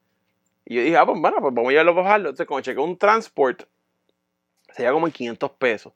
Y 0.64 0.76
yo 0.76 0.82
dije, 0.82 0.96
ah, 0.96 1.06
pues 1.06 1.20
bueno, 1.20 1.38
pues 1.40 1.54
vamos 1.54 1.68
a 1.68 1.72
llevarlo 1.72 1.94
para 1.94 2.04
fajarlo. 2.06 2.28
Entonces, 2.30 2.46
como 2.46 2.60
chequé 2.60 2.80
un 2.80 2.96
transport, 2.98 3.62
sería 4.72 4.92
como 4.92 5.06
en 5.06 5.12
500 5.12 5.50
pesos. 5.52 5.92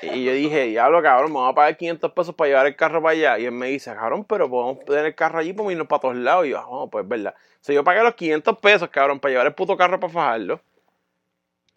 Y 0.00 0.24
yo 0.24 0.32
dije, 0.32 0.64
diablo, 0.68 1.02
cabrón, 1.02 1.32
me 1.32 1.34
vamos 1.34 1.52
a 1.52 1.54
pagar 1.54 1.76
500 1.76 2.12
pesos 2.12 2.34
para 2.34 2.48
llevar 2.48 2.66
el 2.66 2.76
carro 2.76 3.02
para 3.02 3.12
allá. 3.12 3.38
Y 3.38 3.44
él 3.44 3.52
me 3.52 3.68
dice, 3.68 3.92
cabrón, 3.94 4.24
pero 4.24 4.48
podemos 4.48 4.84
tener 4.84 5.04
el 5.04 5.14
carro 5.14 5.38
allí 5.38 5.52
para 5.52 5.70
irnos 5.70 5.86
para 5.86 6.00
todos 6.00 6.16
lados. 6.16 6.46
Y 6.46 6.50
yo, 6.50 6.64
oh, 6.66 6.88
pues 6.88 7.04
es 7.04 7.08
verdad. 7.08 7.34
O 7.36 7.64
sea, 7.64 7.74
yo 7.74 7.84
pagué 7.84 8.02
los 8.02 8.14
500 8.14 8.58
pesos, 8.58 8.88
cabrón, 8.88 9.20
para 9.20 9.32
llevar 9.32 9.46
el 9.46 9.54
puto 9.54 9.76
carro 9.76 10.00
para 10.00 10.12
fajarlo. 10.12 10.60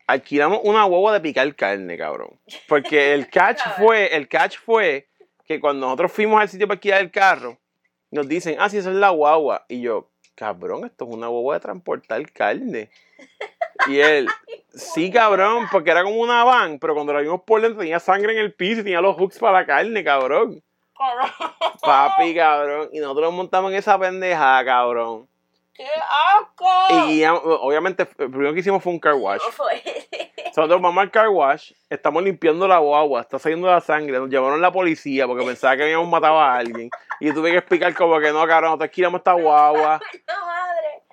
Alquilamos 0.08 0.60
una 0.64 0.84
guagua 0.84 1.14
de 1.14 1.20
picar 1.20 1.54
carne, 1.56 1.98
cabrón. 1.98 2.40
Porque 2.68 3.14
el 3.14 3.30
catch 3.30 3.62
fue, 3.78 4.16
el 4.16 4.30
catch 4.30 4.58
fue 4.60 5.08
que 5.46 5.60
cuando 5.60 5.86
nosotros 5.86 6.12
fuimos 6.12 6.40
al 6.40 6.48
sitio 6.48 6.68
para 6.68 6.76
alquilar 6.76 7.02
el 7.02 7.12
carro, 7.12 7.58
nos 8.12 8.28
dicen, 8.28 8.56
ah, 8.60 8.70
sí, 8.70 8.78
esa 8.78 8.92
es 8.92 8.96
la 8.96 9.10
guagua. 9.10 9.66
Y 9.68 9.82
yo, 9.82 10.10
cabrón, 10.36 10.86
esto 10.86 11.06
es 11.06 11.14
una 11.14 11.28
guagua 11.28 11.56
de 11.56 11.60
transportar 11.60 12.32
carne. 12.32 12.90
Y 13.88 14.00
él, 14.00 14.28
sí, 14.74 15.12
cabrón, 15.12 15.68
porque 15.72 15.92
era 15.92 16.04
como 16.04 16.18
una 16.18 16.44
van, 16.44 16.80
pero 16.80 16.94
cuando 16.94 17.14
la 17.14 17.22
vimos 17.22 17.42
por 17.42 17.62
dentro 17.62 17.80
tenía 17.80 18.00
sangre 18.00 18.34
en 18.34 18.40
el 18.40 18.54
piso 18.54 18.82
y 18.82 18.84
tenía 18.84 19.02
los 19.02 19.16
hooks 19.16 19.40
para 19.40 19.60
la 19.60 19.66
carne, 19.66 20.04
cabrón. 20.04 20.64
Papi, 21.82 22.36
cabrón. 22.36 22.90
Y 22.94 23.00
nosotros 23.00 23.26
nos 23.26 23.34
montamos 23.34 23.72
en 23.72 23.78
esa 23.78 24.00
pendejada, 24.00 24.64
cabrón. 24.64 25.28
¡Qué 25.74 25.86
asco! 25.86 27.10
Y 27.10 27.26
obviamente, 27.26 28.04
el 28.04 28.32
primero 28.32 28.54
que 28.54 28.62
hicimos 28.62 28.82
fue 28.82 28.94
un 28.94 29.00
car 29.00 29.16
wash. 29.16 29.42
No. 29.42 29.66
Nosotros 30.46 30.82
vamos 30.82 31.02
al 31.02 31.12
car 31.12 31.28
wash, 31.28 31.74
estamos 31.90 32.24
limpiando 32.24 32.66
la 32.66 32.78
guagua, 32.78 33.20
está 33.20 33.38
saliendo 33.38 33.68
la 33.68 33.82
sangre, 33.82 34.18
nos 34.18 34.30
llamaron 34.30 34.62
la 34.62 34.72
policía 34.72 35.28
porque 35.28 35.46
pensaba 35.46 35.76
que 35.76 35.84
habíamos 35.84 36.08
matado 36.08 36.40
a 36.40 36.56
alguien. 36.56 36.90
Y 37.20 37.34
tuve 37.34 37.52
que 37.52 37.58
explicar 37.58 37.94
como 37.94 38.18
que 38.22 38.32
no, 38.32 38.48
cabrón, 38.48 38.70
nosotros 38.70 38.88
alquilamos 38.88 39.20
esta 39.20 39.34
guagua. 39.34 40.00
¡La 40.28 40.46
madre! 40.46 41.04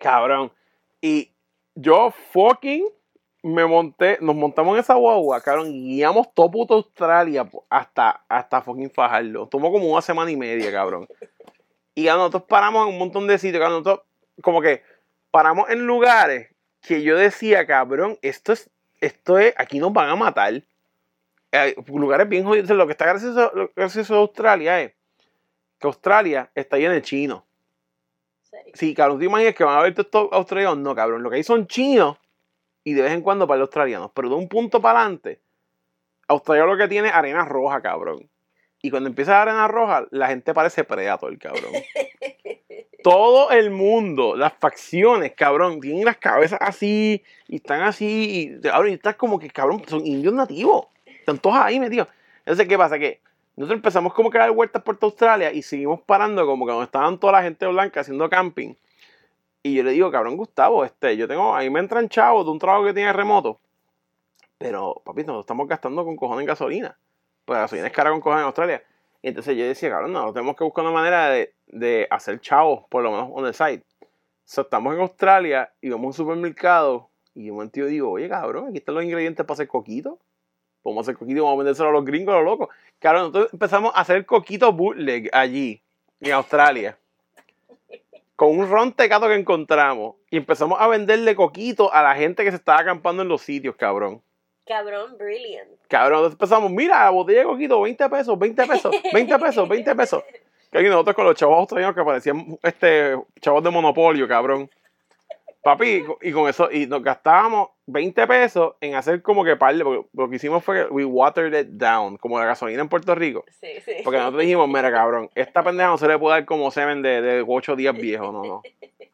Cabrón. 0.00 0.52
Y 1.00 1.30
Yo 1.80 2.12
fucking 2.32 2.88
me 3.44 3.64
monté, 3.64 4.18
nos 4.20 4.34
montamos 4.34 4.74
en 4.74 4.80
esa 4.80 4.94
guagua, 4.94 5.40
cabrón, 5.40 5.70
guiamos 5.70 6.34
todo 6.34 6.50
puto 6.50 6.74
Australia 6.74 7.48
hasta, 7.70 8.24
hasta 8.28 8.62
fucking 8.62 8.90
Fajardo. 8.90 9.46
Tomó 9.46 9.70
como 9.70 9.86
una 9.86 10.02
semana 10.02 10.28
y 10.28 10.36
media, 10.36 10.72
cabrón. 10.72 11.06
Y 11.94 12.02
ya 12.04 12.16
nosotros 12.16 12.42
paramos 12.48 12.82
en 12.82 12.94
un 12.94 12.98
montón 12.98 13.28
de 13.28 13.38
sitios, 13.38 13.60
cabrón, 13.60 13.84
nosotros 13.84 14.04
como 14.42 14.60
que 14.60 14.82
paramos 15.30 15.70
en 15.70 15.86
lugares 15.86 16.48
que 16.80 17.04
yo 17.04 17.16
decía, 17.16 17.64
cabrón, 17.64 18.18
esto 18.22 18.52
es, 18.52 18.68
esto 19.00 19.38
es, 19.38 19.54
aquí 19.56 19.78
nos 19.78 19.92
van 19.92 20.08
a 20.10 20.16
matar. 20.16 20.60
Eh, 21.52 21.76
lugares 21.86 22.28
bien 22.28 22.44
jodidos. 22.44 22.70
Lo 22.70 22.86
que 22.86 22.92
está 22.92 23.06
gracioso, 23.06 23.52
lo 23.54 23.70
gracioso 23.76 24.14
de 24.14 24.20
Australia 24.20 24.80
es 24.80 24.94
que 25.78 25.86
Australia 25.86 26.50
está 26.56 26.76
lleno 26.76 26.94
de 26.94 27.02
chinos. 27.02 27.44
Sí, 28.74 28.94
cabrón, 28.94 29.18
¿te 29.18 29.24
imaginas 29.26 29.54
que 29.54 29.64
van 29.64 29.78
a 29.78 29.82
ver 29.82 29.94
todos 29.94 30.06
estos 30.06 30.28
australianos? 30.32 30.78
No, 30.78 30.94
cabrón, 30.94 31.22
lo 31.22 31.30
que 31.30 31.36
hay 31.36 31.42
son 31.42 31.66
chinos 31.66 32.18
y 32.84 32.94
de 32.94 33.02
vez 33.02 33.12
en 33.12 33.22
cuando 33.22 33.46
para 33.46 33.58
los 33.58 33.66
australianos. 33.66 34.10
Pero 34.14 34.28
de 34.30 34.34
un 34.34 34.48
punto 34.48 34.80
para 34.80 35.00
adelante, 35.00 35.40
Australia 36.28 36.64
lo 36.64 36.76
que 36.76 36.88
tiene 36.88 37.08
es 37.08 37.14
arena 37.14 37.44
roja, 37.44 37.80
cabrón. 37.80 38.30
Y 38.80 38.90
cuando 38.90 39.08
empieza 39.08 39.32
la 39.32 39.42
arena 39.42 39.68
roja, 39.68 40.06
la 40.10 40.28
gente 40.28 40.54
parece 40.54 40.84
Predator, 40.84 41.36
cabrón. 41.38 41.72
Todo 43.02 43.50
el 43.50 43.70
mundo, 43.70 44.36
las 44.36 44.52
facciones, 44.54 45.32
cabrón, 45.32 45.80
tienen 45.80 46.04
las 46.04 46.18
cabezas 46.18 46.58
así 46.60 47.22
y 47.46 47.56
están 47.56 47.82
así. 47.82 48.56
Y, 48.56 48.60
cabrón, 48.60 48.90
y 48.90 48.94
estás 48.94 49.16
como 49.16 49.38
que, 49.38 49.50
cabrón, 49.50 49.82
son 49.86 50.06
indios 50.06 50.34
nativos. 50.34 50.86
Están 51.04 51.38
todos 51.38 51.56
ahí 51.56 51.80
metidos. 51.80 52.08
Entonces, 52.40 52.66
¿qué 52.66 52.78
pasa? 52.78 52.98
Que 52.98 53.20
nosotros 53.58 53.78
empezamos 53.78 54.14
como 54.14 54.30
que 54.30 54.38
a 54.38 54.42
dar 54.42 54.52
vueltas 54.52 54.80
por 54.84 54.96
Australia 55.00 55.52
y 55.52 55.62
seguimos 55.62 56.00
parando 56.02 56.46
como 56.46 56.64
que 56.64 56.70
donde 56.70 56.84
estaban 56.84 57.18
toda 57.18 57.32
la 57.32 57.42
gente 57.42 57.66
blanca 57.66 58.02
haciendo 58.02 58.30
camping. 58.30 58.74
Y 59.64 59.74
yo 59.74 59.82
le 59.82 59.90
digo, 59.90 60.12
cabrón, 60.12 60.36
Gustavo, 60.36 60.84
este, 60.84 61.16
yo 61.16 61.26
tengo, 61.26 61.56
ahí 61.56 61.68
me 61.68 61.80
entran 61.80 62.08
chavos 62.08 62.44
de 62.44 62.52
un 62.52 62.60
trabajo 62.60 62.84
que 62.84 62.94
tiene 62.94 63.12
remoto. 63.12 63.58
Pero, 64.58 65.02
papi, 65.04 65.24
nos 65.24 65.40
estamos 65.40 65.66
gastando 65.66 66.04
con 66.04 66.14
cojones 66.14 66.42
en 66.42 66.46
gasolina. 66.46 66.96
Pues 67.44 67.56
la 67.56 67.62
gasolina 67.62 67.88
es 67.88 67.92
cara 67.92 68.10
con 68.10 68.20
cojones 68.20 68.42
en 68.42 68.46
Australia. 68.46 68.84
Y 69.22 69.28
entonces 69.28 69.56
yo 69.56 69.64
decía, 69.64 69.90
cabrón, 69.90 70.12
no, 70.12 70.32
tenemos 70.32 70.54
que 70.54 70.62
buscar 70.62 70.84
una 70.84 70.94
manera 70.94 71.28
de, 71.30 71.52
de 71.66 72.06
hacer 72.10 72.40
chavos, 72.40 72.84
por 72.88 73.02
lo 73.02 73.10
menos 73.10 73.28
on 73.32 73.44
the 73.44 73.52
side. 73.52 73.82
So, 74.44 74.60
estamos 74.60 74.94
en 74.94 75.00
Australia 75.00 75.72
y 75.80 75.90
vamos 75.90 76.06
un 76.06 76.12
supermercado. 76.12 77.10
Y 77.34 77.50
un 77.50 77.68
yo 77.72 77.86
digo, 77.86 78.12
oye, 78.12 78.28
cabrón, 78.28 78.68
aquí 78.68 78.78
están 78.78 78.94
los 78.94 79.02
ingredientes 79.02 79.44
para 79.44 79.54
hacer 79.54 79.66
coquito. 79.66 80.20
Podemos 80.82 81.04
hacer 81.04 81.16
coquito 81.16 81.38
y 81.38 81.40
vamos 81.40 81.54
a 81.54 81.58
vendérselo 81.58 81.88
a 81.88 81.92
los 81.92 82.04
gringos, 82.04 82.34
a 82.34 82.38
los 82.38 82.44
locos. 82.44 82.68
Cabrón, 82.98 83.22
nosotros 83.24 83.52
empezamos 83.52 83.92
a 83.94 84.00
hacer 84.00 84.26
coquito 84.26 84.72
bootleg 84.72 85.30
allí, 85.32 85.82
en 86.20 86.32
Australia. 86.32 86.98
Con 88.36 88.58
un 88.58 88.70
ron 88.70 88.92
tecato 88.92 89.26
que 89.26 89.34
encontramos. 89.34 90.16
Y 90.30 90.36
empezamos 90.36 90.80
a 90.80 90.86
venderle 90.86 91.34
coquito 91.34 91.92
a 91.92 92.02
la 92.02 92.14
gente 92.14 92.44
que 92.44 92.50
se 92.50 92.56
estaba 92.56 92.80
acampando 92.80 93.22
en 93.22 93.28
los 93.28 93.42
sitios, 93.42 93.76
cabrón. 93.76 94.22
Cabrón, 94.66 95.16
brilliant. 95.18 95.70
Cabrón, 95.88 96.18
entonces 96.18 96.34
empezamos, 96.34 96.70
mira, 96.70 97.04
la 97.04 97.10
botella 97.10 97.40
de 97.40 97.46
coquito, 97.46 97.80
20 97.80 98.08
pesos, 98.10 98.38
20 98.38 98.66
pesos, 98.66 98.96
20 99.12 99.38
pesos, 99.38 99.68
20 99.68 99.94
pesos. 99.94 100.24
Que 100.70 100.82
nosotros 100.82 101.16
con 101.16 101.24
los 101.24 101.34
chavos 101.34 101.56
australianos 101.60 101.96
que 101.96 102.04
parecían 102.04 102.58
este, 102.62 103.16
chavos 103.40 103.64
de 103.64 103.70
monopolio, 103.70 104.28
cabrón. 104.28 104.70
Papi, 105.62 106.04
y 106.22 106.32
con 106.32 106.48
eso, 106.48 106.70
y 106.70 106.86
nos 106.86 107.02
gastábamos 107.02 107.70
20 107.86 108.26
pesos 108.26 108.74
en 108.80 108.94
hacer 108.94 109.22
como 109.22 109.44
que 109.44 109.56
par 109.56 109.76
porque 109.82 110.08
lo 110.12 110.28
que 110.28 110.36
hicimos 110.36 110.62
fue 110.62 110.86
que 110.86 110.92
we 110.92 111.04
watered 111.04 111.58
it 111.58 111.68
down, 111.72 112.16
como 112.16 112.38
la 112.38 112.46
gasolina 112.46 112.80
en 112.80 112.88
Puerto 112.88 113.14
Rico. 113.14 113.44
Sí, 113.60 113.80
sí. 113.84 113.96
Porque 114.04 114.18
nosotros 114.18 114.42
dijimos, 114.42 114.68
mira, 114.68 114.90
cabrón, 114.92 115.30
esta 115.34 115.62
pendeja 115.64 115.88
no 115.88 115.98
se 115.98 116.06
le 116.06 116.18
puede 116.18 116.36
dar 116.36 116.44
como 116.44 116.70
semen 116.70 117.02
de, 117.02 117.20
de 117.20 117.44
8 117.46 117.76
días 117.76 117.94
viejo, 117.96 118.30
no, 118.30 118.44
no. 118.44 118.62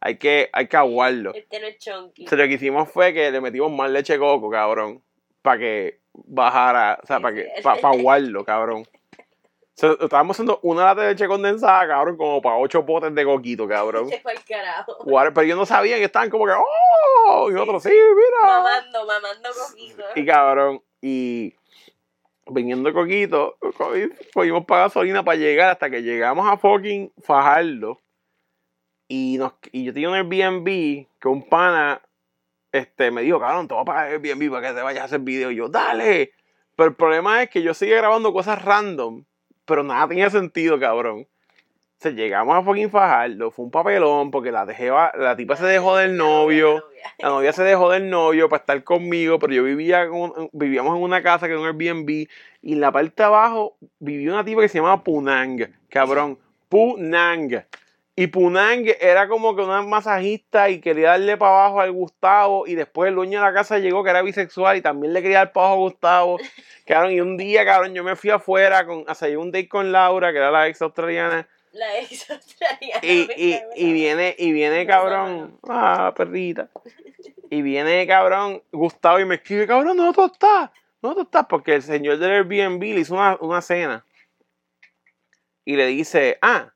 Hay 0.00 0.18
que, 0.18 0.50
hay 0.52 0.66
que 0.66 0.76
aguarlo. 0.76 1.32
Este 1.34 1.60
no 1.60 1.66
es 1.66 1.78
chunky. 1.78 2.26
So, 2.26 2.36
lo 2.36 2.44
que 2.44 2.54
hicimos 2.54 2.90
fue 2.90 3.14
que 3.14 3.30
le 3.30 3.40
metimos 3.40 3.72
más 3.72 3.90
leche 3.90 4.14
de 4.14 4.18
coco, 4.18 4.50
cabrón, 4.50 5.02
para 5.40 5.58
que 5.58 6.00
bajara, 6.12 6.98
o 7.02 7.06
sea, 7.06 7.20
para 7.20 7.34
que, 7.34 7.48
para 7.62 7.88
aguarlo, 7.88 8.44
cabrón. 8.44 8.84
Estábamos 9.76 10.36
haciendo 10.36 10.60
una 10.62 10.84
lata 10.84 11.02
de 11.02 11.08
leche 11.10 11.26
condensada, 11.26 11.86
cabrón, 11.88 12.16
como 12.16 12.40
para 12.40 12.56
ocho 12.58 12.86
potes 12.86 13.12
de 13.14 13.24
coquito, 13.24 13.66
cabrón. 13.66 14.08
Se 14.08 14.20
fue 14.20 14.32
al 14.32 14.44
carajo. 14.44 14.96
Pero 15.04 15.42
yo 15.42 15.56
no 15.56 15.66
sabía 15.66 15.96
que 15.96 16.04
estaban 16.04 16.30
como 16.30 16.46
que, 16.46 16.52
¡oh! 16.52 17.50
Y 17.50 17.54
nosotros, 17.54 17.82
sí, 17.82 17.88
mira. 17.90 18.46
Mamando, 18.46 19.04
mamando 19.06 19.48
coquito. 19.52 20.04
Y 20.14 20.24
cabrón, 20.26 20.82
y 21.02 21.54
viniendo 22.46 22.92
coquito, 22.92 23.56
co- 23.76 23.92
cogimos 24.32 24.64
para 24.64 24.82
gasolina 24.82 25.24
para 25.24 25.38
llegar 25.38 25.70
hasta 25.70 25.90
que 25.90 26.02
llegamos 26.02 26.46
a 26.48 26.56
fucking 26.56 27.12
Fajardo. 27.22 28.00
Y, 29.08 29.38
nos, 29.38 29.54
y 29.72 29.84
yo 29.84 29.92
tenía 29.92 30.08
un 30.08 30.14
Airbnb 30.14 31.06
que 31.20 31.28
un 31.28 31.48
pana 31.48 32.00
este, 32.72 33.10
me 33.10 33.22
dijo, 33.22 33.40
cabrón, 33.40 33.66
te 33.68 33.74
voy 33.74 33.82
a 33.82 33.84
pagar 33.84 34.08
el 34.08 34.24
Airbnb 34.24 34.50
para 34.52 34.68
que 34.68 34.74
te 34.74 34.82
vayas 34.82 35.02
a 35.02 35.04
hacer 35.06 35.20
video. 35.20 35.50
Y 35.50 35.56
yo, 35.56 35.68
dale. 35.68 36.32
Pero 36.76 36.88
el 36.90 36.94
problema 36.96 37.42
es 37.42 37.50
que 37.50 37.62
yo 37.62 37.74
seguía 37.74 37.96
grabando 37.96 38.32
cosas 38.32 38.64
random, 38.64 39.24
pero 39.64 39.82
nada 39.82 40.08
tenía 40.08 40.30
sentido, 40.30 40.78
cabrón. 40.78 41.26
O 41.98 42.02
sea, 42.04 42.10
llegamos 42.10 42.56
a 42.56 42.62
fucking 42.62 42.90
Fajardo, 42.90 43.50
fue 43.50 43.64
un 43.64 43.70
papelón 43.70 44.30
porque 44.30 44.52
la, 44.52 44.66
dejé, 44.66 44.90
la 44.90 45.36
tipa 45.36 45.56
se 45.56 45.64
dejó 45.64 45.96
del 45.96 46.16
novio. 46.16 46.84
La 47.18 47.28
novia 47.28 47.52
se 47.52 47.62
dejó 47.62 47.90
del 47.90 48.10
novio 48.10 48.48
para 48.48 48.60
estar 48.60 48.82
conmigo, 48.82 49.38
pero 49.38 49.52
yo 49.52 49.62
vivía 49.62 50.08
vivíamos 50.52 50.96
en 50.96 51.02
una 51.02 51.22
casa 51.22 51.46
que 51.46 51.52
era 51.52 51.60
un 51.60 51.66
Airbnb 51.66 52.28
y 52.62 52.72
en 52.72 52.80
la 52.80 52.92
parte 52.92 53.14
de 53.16 53.24
abajo 53.24 53.76
vivía 53.98 54.32
una 54.32 54.44
tipa 54.44 54.62
que 54.62 54.68
se 54.68 54.78
llamaba 54.78 55.04
Punang, 55.04 55.70
cabrón, 55.88 56.38
Punang. 56.68 57.64
Y 58.16 58.28
Punang 58.28 58.86
era 59.00 59.26
como 59.26 59.56
que 59.56 59.62
una 59.62 59.82
masajista 59.82 60.70
y 60.70 60.80
quería 60.80 61.10
darle 61.10 61.36
para 61.36 61.50
abajo 61.50 61.80
al 61.80 61.90
Gustavo 61.90 62.64
y 62.64 62.76
después 62.76 63.08
el 63.08 63.16
dueño 63.16 63.40
de 63.40 63.44
la 63.44 63.52
casa 63.52 63.78
llegó 63.78 64.04
que 64.04 64.10
era 64.10 64.22
bisexual 64.22 64.76
y 64.76 64.82
también 64.82 65.12
le 65.12 65.20
quería 65.20 65.38
dar 65.38 65.52
para 65.52 65.66
abajo 65.66 65.80
a 65.80 65.84
Gustavo. 65.84 66.38
Cabrón, 66.86 67.12
y 67.12 67.20
un 67.20 67.36
día, 67.36 67.64
cabrón, 67.64 67.94
yo 67.94 68.04
me 68.04 68.14
fui 68.14 68.28
afuera 68.28 68.84
con, 68.84 69.04
a 69.08 69.12
hacer 69.12 69.38
un 69.38 69.50
date 69.50 69.70
con 69.70 69.90
Laura, 69.90 70.32
que 70.32 70.36
era 70.36 70.50
la 70.50 70.68
ex 70.68 70.82
australiana. 70.82 71.48
La 71.72 71.98
ex 71.98 72.30
australiana. 72.30 73.00
Y, 73.02 73.26
y, 73.36 73.60
y 73.74 73.92
viene, 73.94 74.36
y 74.38 74.52
viene 74.52 74.86
cabrón, 74.86 75.58
ah, 75.66 76.12
perrita. 76.14 76.68
Y 77.48 77.62
viene 77.62 78.06
cabrón 78.06 78.62
Gustavo 78.70 79.18
y 79.18 79.24
me 79.24 79.36
escribe, 79.36 79.66
cabrón, 79.66 79.96
¿dónde 79.96 80.12
tú 80.12 80.26
estás? 80.26 80.70
¿Dónde 81.00 81.16
tú 81.16 81.22
estás? 81.22 81.46
Porque 81.46 81.74
el 81.76 81.82
señor 81.82 82.18
del 82.18 82.32
Airbnb 82.32 82.82
le 82.82 83.00
hizo 83.00 83.14
una, 83.14 83.38
una 83.40 83.62
cena. 83.62 84.04
Y 85.64 85.76
le 85.76 85.86
dice, 85.86 86.36
ah, 86.42 86.73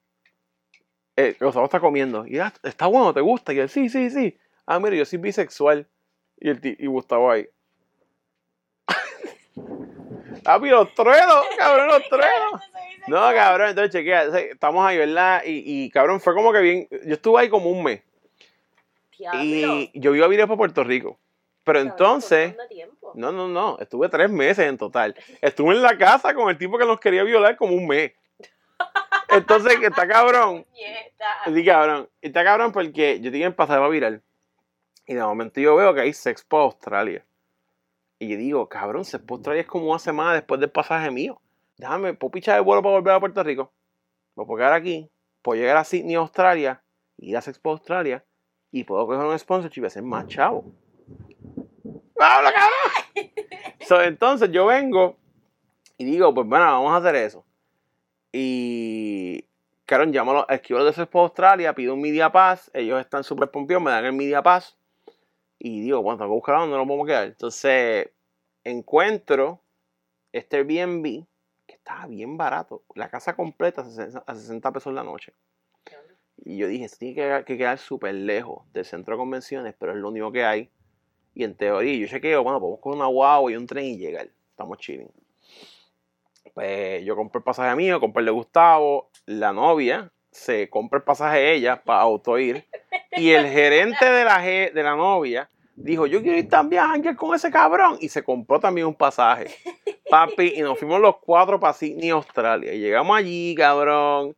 eh, 1.18 1.36
Gustavo 1.40 1.64
está 1.64 1.80
comiendo. 1.80 2.24
Y 2.26 2.38
ah, 2.38 2.52
está 2.62 2.86
bueno, 2.86 3.12
¿te 3.12 3.20
gusta? 3.20 3.52
Y 3.52 3.58
él, 3.58 3.68
sí, 3.68 3.88
sí, 3.88 4.08
sí. 4.08 4.38
Ah, 4.64 4.78
mira, 4.78 4.94
yo 4.94 5.04
soy 5.04 5.18
bisexual. 5.18 5.88
Y, 6.38 6.50
el, 6.50 6.60
y 6.62 6.86
Gustavo 6.86 7.28
ahí. 7.32 7.48
ah, 10.46 10.58
pero 10.60 10.84
los 10.84 10.94
truenos, 10.94 11.44
cabrón, 11.56 11.88
los 11.88 12.08
truenos. 12.08 12.62
No, 13.08 13.16
cabrón, 13.16 13.70
entonces 13.70 13.90
chequea, 13.90 14.24
estamos 14.38 14.86
ahí, 14.86 14.98
¿verdad? 14.98 15.42
Y, 15.46 15.62
y, 15.64 15.90
cabrón, 15.90 16.20
fue 16.20 16.34
como 16.34 16.52
que 16.52 16.60
bien, 16.60 16.88
yo 16.90 17.14
estuve 17.14 17.40
ahí 17.40 17.48
como 17.48 17.70
un 17.70 17.82
mes 17.82 18.02
Diablo. 19.16 19.40
y 19.42 19.90
yo 19.94 20.14
iba 20.14 20.26
a 20.26 20.28
vivir 20.28 20.44
para 20.44 20.58
Puerto 20.58 20.84
Rico. 20.84 21.18
Pero 21.64 21.78
Cabrón, 21.78 21.92
entonces, 21.92 22.54
no, 23.14 23.32
no, 23.32 23.48
no, 23.48 23.78
estuve 23.80 24.10
tres 24.10 24.28
meses 24.28 24.66
en 24.66 24.76
total. 24.76 25.14
Estuve 25.40 25.74
en 25.74 25.80
la 25.80 25.96
casa 25.96 26.34
con 26.34 26.50
el 26.50 26.58
tipo 26.58 26.76
que 26.76 26.84
nos 26.84 27.00
quería 27.00 27.24
violar 27.24 27.56
como 27.56 27.74
un 27.74 27.86
mes. 27.86 28.12
Entonces, 29.28 29.78
está 29.82 30.06
cabrón. 30.06 30.64
Sí, 31.52 31.64
cabrón. 31.64 32.08
Y 32.20 32.28
está 32.28 32.44
cabrón 32.44 32.72
porque 32.72 33.20
yo 33.20 33.30
tenía 33.30 33.48
el 33.48 33.54
pasaje 33.54 33.78
para 33.78 33.90
viral. 33.90 34.22
Y 35.06 35.14
de 35.14 35.22
momento 35.22 35.60
yo 35.60 35.74
veo 35.76 35.94
que 35.94 36.02
hay 36.02 36.12
Sexpo 36.12 36.58
Australia. 36.58 37.24
Y 38.18 38.28
yo 38.28 38.36
digo, 38.36 38.68
cabrón, 38.68 39.04
Sexpo 39.04 39.34
Australia 39.34 39.62
es 39.62 39.66
como 39.66 39.90
una 39.90 39.98
semana 39.98 40.34
después 40.34 40.60
del 40.60 40.70
pasaje 40.70 41.10
mío. 41.10 41.40
Déjame, 41.76 42.14
puedo 42.14 42.30
pichar 42.30 42.58
el 42.58 42.64
vuelo 42.64 42.82
para 42.82 42.94
volver 42.94 43.14
a 43.14 43.20
Puerto 43.20 43.42
Rico. 43.42 43.72
Me 44.36 44.44
puedo 44.44 44.58
quedar 44.58 44.72
aquí. 44.72 45.10
Puedo 45.42 45.60
llegar 45.60 45.76
a 45.76 45.84
Sydney, 45.84 46.14
Australia. 46.14 46.82
Ir 47.16 47.36
a 47.36 47.40
Sexpo 47.40 47.70
Australia. 47.70 48.24
Y 48.70 48.84
puedo 48.84 49.06
coger 49.06 49.24
un 49.24 49.38
sponsorship 49.38 49.82
y 49.82 49.86
hacer 49.86 50.02
más 50.02 50.26
chavo. 50.26 50.64
¡Habla, 52.18 52.52
cabrón! 52.52 53.30
So, 53.80 54.02
entonces 54.02 54.50
yo 54.50 54.66
vengo 54.66 55.16
y 55.96 56.04
digo, 56.04 56.34
pues 56.34 56.46
bueno, 56.46 56.64
vamos 56.64 56.92
a 56.92 56.96
hacer 56.96 57.14
eso. 57.16 57.44
Y 58.32 59.44
Cabrón, 59.88 60.12
llámalo, 60.12 60.46
escribo 60.50 60.84
de 60.84 60.90
Expo 60.90 61.20
Australia, 61.20 61.74
pido 61.74 61.94
un 61.94 62.02
Media 62.02 62.30
Pass, 62.30 62.70
ellos 62.74 63.00
están 63.00 63.24
súper 63.24 63.50
pompeados, 63.50 63.82
me 63.82 63.90
dan 63.90 64.04
el 64.04 64.12
Media 64.12 64.42
Pass. 64.42 64.76
Y 65.58 65.80
digo, 65.80 66.02
bueno, 66.02 66.18
tengo 66.18 66.30
que 66.32 66.34
buscar 66.34 66.56
a 66.56 66.60
dónde 66.60 66.76
nos 66.76 66.86
vamos 66.86 67.04
a 67.04 67.06
quedar. 67.06 67.24
Entonces, 67.24 68.10
encuentro 68.64 69.62
este 70.30 70.58
Airbnb, 70.58 71.24
que 71.66 71.74
estaba 71.74 72.06
bien 72.06 72.36
barato. 72.36 72.82
La 72.94 73.08
casa 73.08 73.34
completa 73.34 73.80
a 73.80 73.84
60 73.86 74.24
a 74.26 74.34
60 74.34 74.72
pesos 74.72 74.92
la 74.92 75.02
noche. 75.02 75.32
Y 76.44 76.58
yo 76.58 76.68
dije, 76.68 76.84
esto 76.84 76.98
tiene 76.98 77.14
que, 77.14 77.44
que 77.46 77.56
quedar 77.56 77.78
súper 77.78 78.14
lejos 78.14 78.70
del 78.74 78.84
centro 78.84 79.14
de 79.14 79.20
convenciones, 79.20 79.74
pero 79.78 79.92
es 79.92 79.98
lo 79.98 80.10
único 80.10 80.30
que 80.30 80.44
hay. 80.44 80.70
Y 81.34 81.44
en 81.44 81.54
teoría, 81.56 81.94
yo 81.98 82.06
chequeo, 82.08 82.42
bueno, 82.42 82.60
podemos 82.60 82.80
con 82.80 82.92
una 82.92 83.06
guagua 83.06 83.50
y 83.50 83.56
un 83.56 83.66
tren 83.66 83.86
y 83.86 83.96
llegar. 83.96 84.28
Estamos 84.50 84.76
chilling. 84.76 85.10
Pues 86.54 87.04
yo 87.04 87.16
compré 87.16 87.38
el 87.38 87.44
pasaje 87.44 87.74
mío, 87.76 88.00
compré 88.00 88.20
el 88.20 88.26
de 88.26 88.32
Gustavo, 88.32 89.10
la 89.26 89.52
novia 89.52 90.10
se 90.30 90.68
compra 90.68 90.98
el 90.98 91.04
pasaje 91.04 91.38
de 91.38 91.54
ella 91.54 91.82
para 91.82 92.00
autoir. 92.00 92.66
Y 93.12 93.30
el 93.30 93.48
gerente 93.48 94.04
de 94.04 94.24
la, 94.24 94.40
de 94.40 94.82
la 94.82 94.94
novia 94.94 95.50
dijo, 95.74 96.06
yo 96.06 96.22
quiero 96.22 96.38
ir 96.38 96.48
también 96.48 96.82
a 96.82 96.88
janguear 96.88 97.16
con 97.16 97.34
ese 97.34 97.50
cabrón. 97.50 97.96
Y 98.00 98.08
se 98.08 98.22
compró 98.22 98.60
también 98.60 98.86
un 98.86 98.94
pasaje. 98.94 99.48
Papi, 100.10 100.54
y 100.56 100.62
nos 100.62 100.78
fuimos 100.78 101.00
los 101.00 101.16
cuatro 101.18 101.58
para 101.58 101.72
Sydney, 101.72 102.10
Australia. 102.10 102.72
Y 102.72 102.80
llegamos 102.80 103.16
allí, 103.16 103.54
cabrón. 103.56 104.36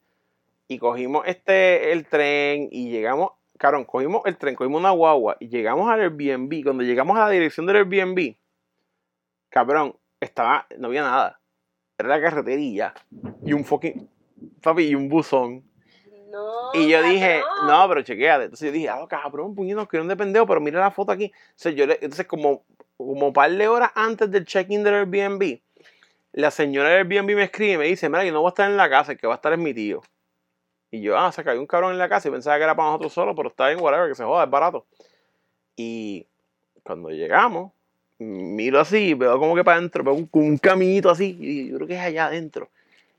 Y 0.69 0.79
cogimos 0.79 1.27
este, 1.27 1.93
el 1.93 2.07
tren. 2.07 2.69
Y 2.71 2.91
llegamos, 2.91 3.33
cabrón, 3.59 3.85
cogimos 3.85 4.23
el 4.27 4.37
tren, 4.37 4.55
cogimos 4.55 4.81
una 4.81 4.91
guagua. 4.91 5.37
Y 5.41 5.49
llegamos 5.49 5.91
al 5.91 6.01
Airbnb. 6.01 6.63
Cuando 6.65 6.83
llegamos 6.83 7.17
a 7.17 7.21
la 7.21 7.31
dirección 7.31 7.67
del 7.67 7.77
Airbnb, 7.77 8.37
cabrón, 9.49 9.97
estaba, 10.21 10.67
no 10.79 10.89
había 10.89 11.03
nada. 11.03 11.40
Era 12.01 12.09
la 12.09 12.21
carreterilla. 12.21 12.95
Y 13.45 13.53
un 13.53 13.65
fucking, 13.65 14.09
papi, 14.63 14.89
y 14.89 14.95
un 14.95 15.09
buzón. 15.09 15.65
No. 16.31 16.71
Y 16.75 16.89
yo 16.89 17.03
dije, 17.03 17.43
no, 17.67 17.89
pero 17.89 18.03
chequéate. 18.03 18.45
Entonces 18.45 18.67
yo 18.67 18.73
dije, 18.73 18.89
ah, 18.89 19.05
cabrón, 19.09 19.55
puñito, 19.55 19.87
que 19.89 19.99
de 19.99 20.17
pendejo, 20.17 20.47
pero 20.47 20.61
mira 20.61 20.81
la 20.81 20.91
foto 20.91 21.13
aquí. 21.13 21.33
Entonces, 21.51 21.75
yo 21.75 21.87
le- 21.87 21.99
entonces 22.01 22.27
como, 22.27 22.65
como 22.97 23.29
un 23.29 23.33
par 23.33 23.51
de 23.51 23.69
horas 23.69 23.91
antes 23.95 24.31
del 24.31 24.45
check-in 24.45 24.85
del 24.85 24.95
Airbnb, 24.95 25.61
la 26.33 26.51
señora 26.51 26.91
del 26.91 26.99
Airbnb 26.99 27.35
me 27.35 27.43
escribe 27.43 27.73
y 27.73 27.79
me 27.79 27.85
dice, 27.87 28.09
mira, 28.09 28.25
yo 28.25 28.33
no 28.33 28.41
voy 28.41 28.49
a 28.49 28.51
estar 28.51 28.71
en 28.71 28.77
la 28.77 28.89
casa, 28.89 29.13
el 29.13 29.19
que 29.19 29.27
va 29.27 29.35
a 29.35 29.37
estar 29.37 29.53
es 29.53 29.59
mi 29.59 29.75
tío. 29.75 30.01
Y 30.93 31.01
yo, 31.03 31.17
ah, 31.19 31.29
o 31.29 31.33
sea, 31.33 31.45
que 31.45 31.59
un 31.59 31.67
cabrón 31.67 31.93
en 31.93 31.99
la 31.99 32.09
casa 32.09 32.29
y 32.29 32.31
pensaba 32.31 32.57
que 32.57 32.65
era 32.65 32.75
para 32.77 32.89
nosotros 32.89 33.13
solos, 33.13 33.35
pero 33.37 33.49
está 33.49 33.69
bien, 33.69 33.81
whatever, 33.81 34.09
que 34.09 34.15
se 34.15 34.25
joda, 34.25 34.45
es 34.45 34.51
barato. 34.51 34.87
Y 35.77 36.27
cuando 36.85 37.11
llegamos, 37.11 37.73
miro 38.25 38.81
así, 38.81 39.15
veo 39.15 39.39
como 39.39 39.55
que 39.55 39.65
para 39.65 39.79
adentro, 39.79 40.05
veo 40.05 40.15
un, 40.15 40.29
un 40.33 40.59
caminito 40.59 41.11
así, 41.11 41.37
y 41.41 41.69
yo 41.71 41.77
creo 41.77 41.89
que 41.89 41.95
es 41.95 42.01
allá 42.01 42.27
adentro. 42.27 42.69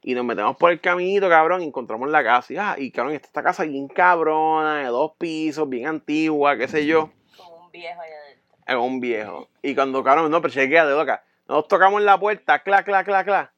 Y 0.04 0.16
nos 0.16 0.26
metemos 0.26 0.58
por 0.58 0.72
el 0.72 0.80
caminito, 0.80 1.30
cabrón, 1.30 1.62
y 1.62 1.66
encontramos 1.66 2.10
la 2.10 2.24
casa. 2.24 2.54
Y, 2.54 2.58
ah, 2.58 2.76
y 2.78 2.90
cabrón, 2.92 3.14
esta, 3.14 3.28
esta 3.28 3.44
casa 3.44 3.64
bien 3.64 3.88
cabrona, 3.88 4.80
de 4.80 4.86
dos 4.86 5.12
pisos, 5.18 5.70
bien 5.70 5.86
antigua, 5.88 6.58
qué 6.58 6.68
sé 6.68 6.86
yo. 6.88 7.12
Como 7.38 7.66
un 7.66 7.72
viejo 7.72 8.02
allá 8.02 8.16
adentro. 8.26 8.58
Es 8.68 8.76
un 8.76 9.00
viejo. 9.00 9.48
Y 9.62 9.76
cuando, 9.76 10.04
cabrón, 10.04 10.32
no, 10.32 10.42
pero 10.42 10.54
chequea 10.54 10.86
de 10.88 10.96
loca. 10.96 11.24
Nosotros 11.48 11.68
tocamos 11.80 12.02
la 12.02 12.20
puerta, 12.20 12.64
clac, 12.64 12.86
clac, 12.86 13.06
clac, 13.06 13.26
clac. 13.26 13.52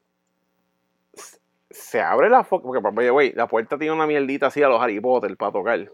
Se- 1.70 2.00
abre 2.00 2.28
la 2.28 2.44
foca, 2.44 2.80
porque, 2.80 2.98
oye, 2.98 3.10
güey, 3.10 3.32
la 3.32 3.46
puerta 3.48 3.78
tiene 3.78 3.94
una 3.94 4.06
mierdita 4.06 4.48
así 4.48 4.62
a 4.62 4.68
los 4.68 4.80
Harry 4.82 5.00
Potter 5.00 5.36
para 5.36 5.52
tocar. 5.52 5.88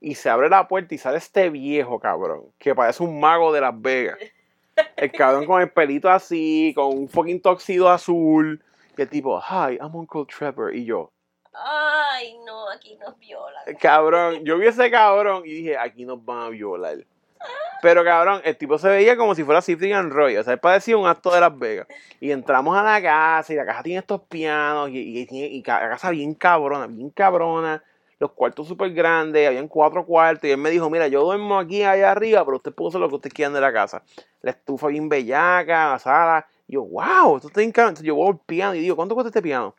Y 0.00 0.14
se 0.14 0.30
abre 0.30 0.48
la 0.48 0.66
puerta 0.68 0.94
y 0.94 0.98
sale 0.98 1.18
este 1.18 1.50
viejo, 1.50 2.00
cabrón, 2.00 2.46
que 2.58 2.74
parece 2.74 3.02
un 3.02 3.20
mago 3.20 3.52
de 3.52 3.60
Las 3.60 3.80
Vegas. 3.80 4.18
El 4.96 5.12
cabrón 5.12 5.46
con 5.46 5.60
el 5.60 5.70
pelito 5.70 6.08
así, 6.10 6.72
con 6.74 6.96
un 6.96 7.08
fucking 7.08 7.40
toxido 7.42 7.88
azul. 7.90 8.62
Y 8.96 9.02
el 9.02 9.08
tipo, 9.08 9.40
hi, 9.40 9.76
I'm 9.80 9.94
Uncle 9.94 10.24
Trevor. 10.26 10.74
Y 10.74 10.84
yo, 10.84 11.10
Ay, 11.54 12.34
no, 12.46 12.70
aquí 12.70 12.96
nos 12.96 13.18
violan. 13.18 13.62
Cabrón, 13.78 14.44
yo 14.44 14.56
vi 14.58 14.66
ese 14.68 14.90
cabrón 14.90 15.42
y 15.44 15.52
dije, 15.52 15.76
aquí 15.76 16.04
nos 16.04 16.24
van 16.24 16.46
a 16.46 16.48
violar. 16.48 16.96
Pero 17.82 18.04
cabrón, 18.04 18.40
el 18.44 18.56
tipo 18.56 18.78
se 18.78 18.88
veía 18.88 19.16
como 19.16 19.34
si 19.34 19.42
fuera 19.42 19.60
Cyprian 19.60 20.10
Roy, 20.10 20.36
o 20.36 20.42
sea, 20.44 20.52
él 20.54 20.60
parecía 20.60 20.96
un 20.96 21.06
acto 21.08 21.30
de 21.34 21.40
Las 21.40 21.58
Vegas. 21.58 21.88
Y 22.20 22.30
entramos 22.30 22.76
a 22.76 22.82
la 22.84 23.02
casa 23.02 23.52
y 23.52 23.56
la 23.56 23.66
casa 23.66 23.82
tiene 23.82 23.98
estos 23.98 24.20
pianos 24.22 24.88
y, 24.90 24.98
y, 24.98 25.26
y 25.28 25.62
ca- 25.62 25.80
la 25.80 25.90
casa 25.90 26.10
bien 26.10 26.34
cabrona, 26.34 26.86
bien 26.86 27.10
cabrona. 27.10 27.82
Los 28.22 28.30
cuartos 28.30 28.68
súper 28.68 28.92
grandes, 28.92 29.48
habían 29.48 29.66
cuatro 29.66 30.06
cuartos 30.06 30.48
y 30.48 30.52
él 30.52 30.56
me 30.56 30.70
dijo, 30.70 30.88
mira, 30.88 31.08
yo 31.08 31.24
duermo 31.24 31.58
aquí 31.58 31.82
allá 31.82 32.12
arriba, 32.12 32.44
pero 32.44 32.58
usted 32.58 32.72
puede 32.72 32.90
hacer 32.90 33.00
lo 33.00 33.08
que 33.08 33.16
usted 33.16 33.32
quiera 33.32 33.50
de 33.50 33.60
la 33.60 33.72
casa. 33.72 34.04
La 34.42 34.52
estufa 34.52 34.86
bien 34.86 35.08
bellaca, 35.08 35.90
la 35.90 35.98
sala. 35.98 36.46
Y 36.68 36.74
yo, 36.74 36.84
wow, 36.84 37.38
esto 37.38 37.48
está. 37.48 37.62
Entonces 37.62 38.04
yo 38.04 38.14
voy 38.14 38.28
al 38.28 38.38
piano 38.38 38.76
y 38.76 38.78
digo, 38.78 38.94
¿cuánto 38.94 39.16
cuesta 39.16 39.30
este 39.30 39.42
piano? 39.42 39.74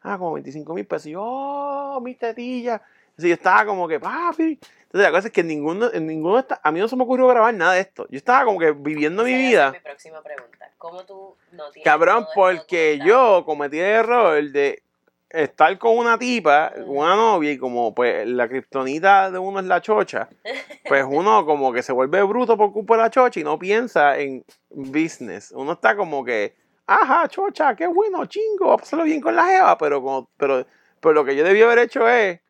Ah, 0.00 0.16
como 0.16 0.32
25 0.32 0.72
mil 0.72 0.86
pesos. 0.86 1.08
Y 1.08 1.10
yo, 1.10 1.22
oh, 1.22 2.00
mis 2.00 2.18
tetillas. 2.18 2.80
Entonces 3.10 3.28
yo 3.28 3.34
estaba 3.34 3.66
como 3.66 3.86
que, 3.86 4.00
papi. 4.00 4.58
Entonces 4.84 5.02
la 5.02 5.10
cosa 5.10 5.28
es 5.28 5.34
que 5.34 5.42
en 5.42 5.48
ninguno, 5.48 5.92
en 5.92 6.06
ninguno 6.06 6.38
está, 6.38 6.58
a 6.62 6.72
mí 6.72 6.80
no 6.80 6.88
se 6.88 6.96
me 6.96 7.02
ocurrió 7.02 7.26
grabar 7.26 7.52
nada 7.52 7.74
de 7.74 7.80
esto. 7.80 8.06
Yo 8.08 8.16
estaba 8.16 8.46
como 8.46 8.58
que 8.58 8.72
viviendo 8.72 9.22
mi 9.22 9.34
vida. 9.34 9.72
mi 9.72 9.80
próxima 9.80 10.22
pregunta. 10.22 10.70
¿Cómo 10.78 11.04
tú 11.04 11.36
no 11.52 11.70
tienes 11.72 11.84
Cabrón, 11.84 12.26
porque 12.34 12.98
yo 13.04 13.44
cometí 13.44 13.78
el 13.78 13.84
error 13.84 14.42
de 14.50 14.82
estar 15.30 15.76
con 15.78 15.98
una 15.98 16.18
tipa, 16.18 16.72
una 16.86 17.16
novia, 17.16 17.52
y 17.52 17.58
como 17.58 17.94
pues 17.94 18.26
la 18.26 18.48
kriptonita 18.48 19.30
de 19.30 19.38
uno 19.38 19.60
es 19.60 19.66
la 19.66 19.80
chocha, 19.80 20.28
pues 20.88 21.04
uno 21.08 21.44
como 21.44 21.72
que 21.72 21.82
se 21.82 21.92
vuelve 21.92 22.22
bruto 22.22 22.56
por 22.56 22.72
culpa 22.72 22.96
de 22.96 23.02
la 23.02 23.10
chocha 23.10 23.40
y 23.40 23.44
no 23.44 23.58
piensa 23.58 24.18
en 24.18 24.44
business. 24.70 25.52
Uno 25.52 25.72
está 25.72 25.96
como 25.96 26.24
que, 26.24 26.54
ajá, 26.86 27.28
chocha, 27.28 27.74
qué 27.74 27.86
bueno, 27.86 28.26
chingo, 28.26 28.68
va 28.68 28.74
a 28.74 28.78
pasarlo 28.78 29.04
bien 29.04 29.20
con 29.20 29.34
la 29.34 29.44
jeva, 29.46 29.78
pero 29.78 30.02
como, 30.02 30.30
pero, 30.36 30.66
pero 31.00 31.12
lo 31.12 31.24
que 31.24 31.36
yo 31.36 31.44
debí 31.44 31.62
haber 31.62 31.78
hecho 31.80 32.08
es, 32.08 32.40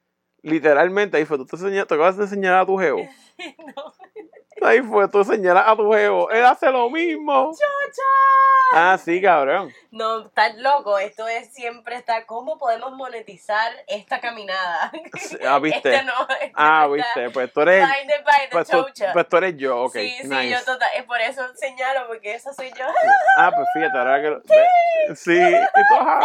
literalmente, 0.43 1.17
ahí 1.17 1.25
fue, 1.25 1.39
tú 1.39 1.47
te, 1.47 1.57
enseñas, 1.57 1.87
te 1.87 1.95
acabas 1.95 2.17
de 2.17 2.25
enseñar 2.25 2.55
a 2.55 2.67
tu 2.67 2.77
jevo. 2.79 3.01
No. 3.77 3.93
Ahí 4.63 4.81
fue, 4.81 5.07
tú 5.09 5.23
señalas 5.25 5.65
a 5.67 5.77
tu 5.77 5.93
jevo, 5.93 6.31
él 6.31 6.45
hace 6.45 6.71
lo 6.71 6.89
mismo. 6.91 7.53
¡Chocha! 7.53 8.03
Ah, 8.73 8.99
sí, 9.03 9.21
cabrón. 9.23 9.73
No, 9.91 10.27
estás 10.27 10.57
loco. 10.57 10.99
Esto 10.99 11.29
es 11.29 11.53
siempre 11.55 11.97
estar. 11.97 12.27
¿Cómo 12.27 12.59
podemos 12.59 12.93
monetizar 12.93 13.73
esta 13.87 14.21
caminada? 14.21 14.91
Ah, 15.47 15.59
¿viste? 15.63 15.95
Este 15.95 16.05
no, 16.05 16.13
este 16.41 16.53
Ah, 16.55 16.87
no 16.89 16.97
está 16.97 17.15
viste, 17.15 17.31
pues 17.31 17.53
tú 17.53 17.61
eres, 17.63 17.83
by 17.89 18.07
the 18.07 18.23
pues 18.51 18.69
tú, 18.69 18.87
pues 19.13 19.29
tú 19.29 19.37
eres 19.37 19.57
yo, 19.57 19.83
ok, 19.85 19.93
sí, 19.93 20.15
sí, 20.21 20.29
nice. 20.29 20.51
yo 20.51 20.59
total. 20.65 20.89
Es 20.97 21.05
por 21.05 21.21
eso 21.21 21.43
señalo, 21.55 22.07
porque 22.09 22.35
esa 22.35 22.53
soy 22.53 22.71
yo. 22.77 22.87
Ah, 23.39 23.53
pues 23.55 23.69
fíjate, 23.73 23.97
ahora 23.99 24.21
que 24.21 24.31
lo- 24.31 24.41
ve- 24.41 25.15
Sí, 25.15 25.39
y 25.39 25.89
tú, 25.89 25.95
ajá, 25.95 26.21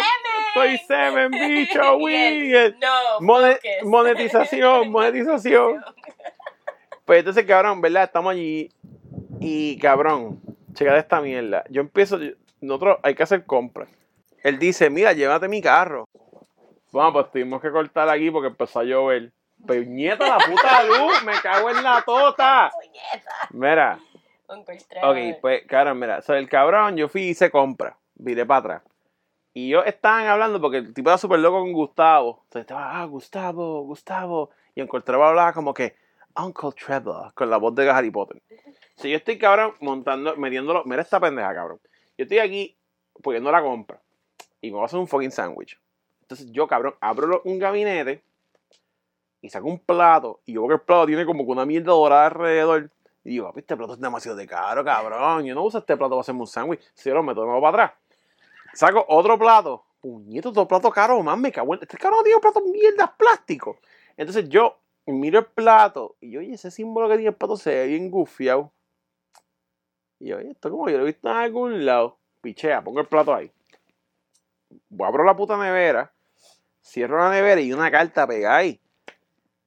estoy 0.48 0.78
semen, 0.80 1.30
bicho, 1.32 1.82
él, 2.10 2.78
No, 2.80 3.20
monetización, 3.84 4.90
monetización. 4.92 5.86
Pues 7.06 7.20
entonces, 7.20 7.46
cabrón, 7.46 7.82
¿verdad? 7.82 8.04
Estamos 8.04 8.32
allí 8.32 8.70
y, 9.40 9.78
cabrón, 9.80 10.40
checa 10.74 10.98
esta 10.98 11.22
mierda. 11.22 11.64
Yo 11.70 11.82
empiezo, 11.82 12.20
nosotros 12.62 12.98
hay 13.04 13.16
que 13.16 13.24
hacer 13.24 13.46
compras. 13.46 13.90
Él 14.44 14.60
dice, 14.60 14.90
mira, 14.90 15.14
llévate 15.14 15.48
mi 15.48 15.62
carro. 15.62 16.06
Vamos, 16.92 17.14
pues 17.14 17.32
tuvimos 17.32 17.62
que 17.62 17.72
cortar 17.72 18.10
aquí 18.10 18.30
porque 18.32 18.48
empezó 18.50 18.80
a 18.80 18.84
llover. 18.84 19.32
Peñeta, 19.66 20.28
la 20.28 20.38
puta 20.38 20.84
luz, 20.88 21.24
me 21.24 21.34
cago 21.42 21.70
en 21.70 21.84
la 21.84 22.02
tota. 22.02 22.72
Mira. 23.52 24.00
Ok, 24.48 25.18
pues, 25.40 25.66
cabrón, 25.68 26.00
mira, 26.00 26.18
o 26.18 26.22
sea, 26.22 26.38
el 26.38 26.50
cabrón, 26.50 26.98
yo 26.98 27.08
fui 27.08 27.22
y 27.22 27.30
hice 27.30 27.50
compra, 27.50 27.98
viré 28.16 28.46
para 28.46 28.60
atrás. 28.60 28.82
Y 29.54 29.70
yo 29.70 29.84
estaban 29.84 30.28
hablando 30.28 30.62
porque 30.62 30.78
el 30.78 30.94
tipo 30.94 31.10
era 31.10 31.18
súper 31.18 31.40
loco 31.40 31.60
con 31.60 31.74
Gustavo. 31.74 32.42
Entonces 32.44 32.62
estaba, 32.62 33.02
ah, 33.02 33.06
Gustavo, 33.06 33.82
Gustavo. 33.84 34.50
Y 34.76 34.86
Trevor 34.86 35.28
hablaba 35.28 35.54
como 35.54 35.74
que, 35.74 35.96
Uncle 36.36 36.72
Trevor, 36.72 37.34
con 37.34 37.50
la 37.50 37.58
voz 37.58 37.76
de 37.76 37.90
Harry 37.90 38.12
Potter. 38.12 38.42
Si 38.96 39.10
yo 39.10 39.18
estoy, 39.18 39.38
cabrón, 39.38 39.74
montando, 39.80 40.36
metiéndolo, 40.38 40.84
mira 40.86 41.02
esta 41.02 41.20
pendeja, 41.20 41.54
cabrón. 41.54 41.80
Yo 42.18 42.24
estoy 42.24 42.40
aquí 42.40 42.78
poniendo 43.22 43.52
la 43.52 43.62
compra. 43.62 44.02
Y 44.62 44.68
me 44.68 44.76
voy 44.76 44.84
a 44.84 44.86
hacer 44.86 45.00
un 45.00 45.08
fucking 45.08 45.32
sándwich. 45.32 45.80
Entonces 46.22 46.52
yo, 46.52 46.68
cabrón, 46.68 46.96
abro 47.02 47.42
un 47.46 47.60
gabinete 47.60 48.24
y 49.42 49.50
saco 49.50 49.68
un 49.68 49.80
plato. 49.80 50.42
Y 50.46 50.54
yo 50.54 50.62
veo 50.62 50.70
que 50.70 50.76
el 50.76 50.82
plato 50.82 51.06
tiene 51.08 51.26
como 51.26 51.46
que 51.46 51.52
una 51.52 51.66
mierda 51.66 51.92
dorada 51.92 52.28
alrededor. 52.28 52.92
Y 53.24 53.32
digo, 53.32 53.48
papi, 53.48 53.62
este 53.62 53.76
plato 53.76 53.94
es 53.94 54.00
demasiado 54.00 54.38
de 54.38 54.48
caro, 54.48 54.84
cabrón. 54.84 55.46
Yo 55.46 55.56
no 55.56 55.64
uso 55.64 55.80
este 55.80 55.98
plato 55.98 56.12
para 56.12 56.22
hacerme 56.22 56.42
un 56.42 56.48
sándwich. 56.48 56.82
Si 56.94 57.10
yo 57.10 57.16
lo 57.16 57.24
meto 57.24 57.44
nuevo 57.44 57.62
para 57.62 57.86
atrás. 57.86 58.00
Saco 58.74 59.04
otro 59.08 59.38
plato. 59.38 59.84
Puñeto, 60.00 60.50
otro 60.50 60.68
plato 60.68 60.90
caro, 60.90 61.22
más 61.22 61.38
me 61.38 61.52
cago 61.52 61.76
en... 61.76 61.82
Este 61.82 61.98
cabrón 61.98 62.24
tiene 62.24 62.36
un 62.36 62.42
plato 62.42 62.60
de 62.60 62.72
mierdas 62.72 63.12
plástico. 63.18 63.78
Entonces 64.18 64.50
yo 64.50 64.81
miro 65.08 65.40
el 65.40 65.46
plato 65.46 66.16
y 66.22 66.32
yo, 66.32 66.40
oye, 66.40 66.54
ese 66.54 66.72
símbolo 66.72 67.10
que 67.10 67.16
tiene 67.16 67.30
el 67.30 67.36
plato 67.36 67.58
se 67.58 67.72
ve 67.72 67.88
bien 67.88 68.10
gufiado. 68.12 68.72
Y 70.20 70.30
yo, 70.30 70.38
oye, 70.38 70.52
esto 70.52 70.70
como 70.70 70.90
yo 70.90 70.98
lo 70.98 71.04
he 71.04 71.08
visto 71.08 71.30
en 71.30 71.36
algún 71.36 71.86
lado. 71.86 72.18
Pichea, 72.42 72.84
pongo 72.84 73.02
el 73.02 73.08
plato 73.08 73.34
ahí. 73.34 73.52
Voy 74.90 75.06
a 75.06 75.10
abrir 75.10 75.26
la 75.26 75.36
puta 75.36 75.58
nevera. 75.58 76.12
Cierro 76.84 77.18
la 77.20 77.30
nevera 77.30 77.62
y 77.62 77.74
una 77.74 77.92
carta 77.92 78.28
pegada 78.28 78.58
ahí. 78.58 78.80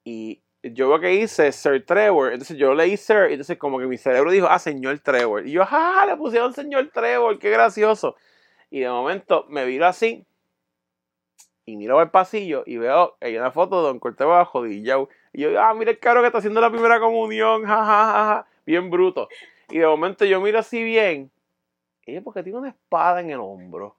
Y 0.05 0.43
yo 0.63 0.89
veo 0.89 1.01
que 1.01 1.09
dice 1.09 1.53
Sir 1.53 1.85
Trevor. 1.85 2.33
Entonces 2.33 2.57
yo 2.57 2.75
leí 2.75 2.97
Sir. 2.97 3.29
Y 3.31 3.35
entonces 3.35 3.59
como 3.59 3.79
que 3.79 3.87
mi 3.87 3.99
cerebro 3.99 4.31
dijo, 4.31 4.47
ah, 4.49 4.59
señor 4.59 4.99
Trevor. 5.01 5.47
Y 5.47 5.53
yo, 5.53 5.63
ah, 5.69 6.05
le 6.07 6.17
pusieron 6.17 6.53
señor 6.53 6.91
Trevor. 6.93 7.39
Qué 7.39 7.51
gracioso. 7.51 8.17
Y 8.71 8.81
de 8.81 8.89
momento 8.89 9.47
me 9.49 9.65
viro 9.65 9.87
así. 9.87 10.27
Y 11.67 11.77
miro 11.77 11.99
al 11.99 12.11
pasillo 12.11 12.63
y 12.67 12.77
veo 12.77 13.17
hay 13.21 13.39
una 13.39 13.51
foto 13.51 13.81
de 13.81 13.89
Don 13.89 13.99
Cortés 13.99 14.27
bajo 14.27 14.61
jodillao. 14.61 15.09
Y 15.35 15.43
yo, 15.43 15.61
ah, 15.61 15.75
mira 15.75 15.91
el 15.91 15.99
caro 15.99 16.21
que 16.21 16.27
está 16.29 16.39
haciendo 16.39 16.61
la 16.61 16.71
primera 16.71 16.99
comunión. 17.01 17.65
Ja, 17.65 17.85
ja, 17.85 18.13
ja. 18.13 18.47
Bien 18.65 18.89
bruto. 18.89 19.29
Y 19.69 19.79
de 19.79 19.87
momento 19.87 20.25
yo 20.25 20.41
miro 20.41 20.59
así 20.61 20.83
bien. 20.83 21.31
Y 22.07 22.17
es 22.17 22.23
porque 22.23 22.43
tiene 22.43 22.59
una 22.59 22.69
espada 22.69 23.21
en 23.21 23.31
el 23.31 23.41
hombro. 23.41 23.97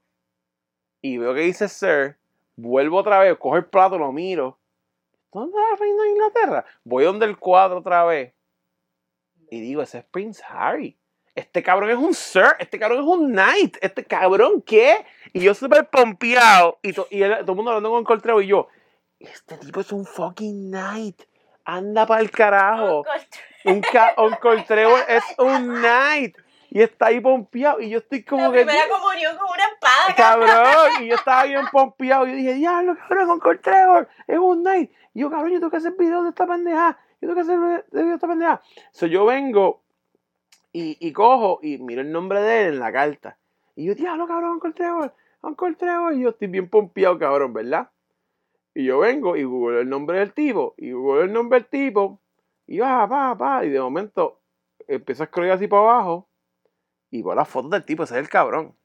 Y 1.01 1.17
veo 1.17 1.33
que 1.33 1.41
dice 1.41 1.67
Sir. 1.67 2.15
Vuelvo 2.55 2.97
otra 2.97 3.19
vez, 3.19 3.37
cojo 3.37 3.57
el 3.57 3.65
plato, 3.65 3.97
lo 3.99 4.11
miro. 4.11 4.57
¿Dónde 5.33 5.57
está 5.57 5.73
el 5.73 5.79
reino 5.79 6.03
de 6.03 6.09
Inglaterra? 6.09 6.65
Voy 6.85 7.03
donde 7.03 7.25
el 7.25 7.37
cuadro 7.37 7.79
otra 7.79 8.05
vez. 8.05 8.33
Y 9.49 9.59
digo, 9.59 9.81
ese 9.81 9.97
es 9.99 10.03
Prince 10.05 10.41
Harry. 10.47 10.95
Este 11.35 11.61
cabrón 11.61 11.89
es 11.89 11.97
un 11.97 12.13
Sir. 12.13 12.55
Este 12.59 12.79
cabrón 12.79 13.01
es 13.01 13.05
un 13.05 13.31
Knight. 13.33 13.75
Este 13.81 14.05
cabrón, 14.05 14.61
¿qué? 14.61 15.05
Y 15.33 15.41
yo 15.41 15.53
súper 15.53 15.89
pompeado. 15.89 16.79
Y, 16.81 16.93
to- 16.93 17.07
y 17.11 17.19
todo 17.19 17.51
el 17.51 17.55
mundo 17.55 17.71
hablando 17.71 17.89
con 17.91 18.05
Coltreo 18.05 18.41
y 18.41 18.47
yo. 18.47 18.69
Este 19.25 19.57
tipo 19.57 19.81
es 19.81 19.91
un 19.91 20.05
fucking 20.05 20.69
Knight. 20.69 21.21
anda 21.65 22.05
para 22.05 22.21
el 22.21 22.29
carajo. 22.31 23.03
Un 23.65 23.81
Uncle 24.17 24.63
Trevor 24.67 24.99
es 25.07 25.23
un 25.39 25.81
knight. 25.81 26.37
Y 26.69 26.81
está 26.81 27.07
ahí 27.07 27.19
pompeado. 27.21 27.79
Y 27.79 27.89
yo 27.89 27.99
estoy 27.99 28.23
como 28.23 28.43
La 28.43 28.51
que. 28.51 28.65
primera 28.65 28.87
comunión 28.89 29.37
con 29.37 29.47
una 29.49 29.63
espada. 29.65 30.15
cabrón. 30.15 30.89
Y 31.01 31.07
yo 31.07 31.15
estaba 31.15 31.43
bien 31.45 31.65
pompeado. 31.71 32.27
Y 32.27 32.31
yo 32.31 32.35
dije, 32.37 32.53
diablo, 32.55 32.95
cabrón, 32.97 33.29
Uncle 33.31 33.57
Trevor 33.57 34.07
es 34.27 34.37
un 34.37 34.63
night. 34.63 34.91
Y 35.13 35.21
yo, 35.21 35.29
cabrón, 35.29 35.51
yo 35.51 35.59
tengo 35.59 35.71
que 35.71 35.77
hacer 35.77 35.93
video 35.97 36.23
de 36.23 36.29
esta 36.29 36.45
pendeja. 36.45 36.99
Yo 37.21 37.29
tengo 37.29 37.35
que 37.35 37.41
hacer 37.41 37.57
video 37.57 38.07
de 38.09 38.13
esta 38.15 38.27
pendeja. 38.27 38.61
So 38.91 39.07
yo 39.07 39.25
vengo 39.25 39.83
y, 40.73 40.97
y 40.99 41.13
cojo 41.13 41.59
y 41.63 41.77
miro 41.77 42.01
el 42.01 42.11
nombre 42.11 42.41
de 42.41 42.63
él 42.67 42.73
en 42.73 42.79
la 42.79 42.91
carta. 42.91 43.37
Y 43.75 43.85
yo, 43.85 43.95
diablo, 43.95 44.27
cabrón, 44.27 44.51
Uncle 44.51 44.73
Trevor, 44.73 45.13
Uncle 45.41 45.75
Trevor. 45.75 46.13
Y 46.13 46.21
yo 46.21 46.29
estoy 46.29 46.47
bien 46.49 46.69
pompeado, 46.69 47.17
cabrón, 47.17 47.53
¿verdad? 47.53 47.89
Y 48.75 48.83
yo 48.83 48.99
vengo 48.99 49.37
y 49.37 49.43
googleo 49.45 49.79
el 49.79 49.89
nombre 49.89 50.19
del 50.19 50.33
tipo. 50.33 50.75
Y 50.77 50.91
googleo 50.91 51.23
el 51.23 51.33
nombre 51.33 51.59
del 51.59 51.69
tipo. 51.69 52.21
Y 52.67 52.79
va, 52.79 53.05
va, 53.05 53.33
va. 53.33 53.63
Y 53.63 53.69
de 53.69 53.79
momento 53.79 54.41
empiezo 54.87 55.23
a 55.23 55.27
scrollar 55.27 55.55
así 55.55 55.67
para 55.67 55.81
abajo. 55.83 56.27
Y 57.09 57.23
veo 57.23 57.33
las 57.33 57.47
fotos 57.47 57.71
del 57.71 57.85
tipo, 57.85 58.03
ese 58.03 58.15
es 58.15 58.19
el 58.19 58.29
cabrón. 58.29 58.75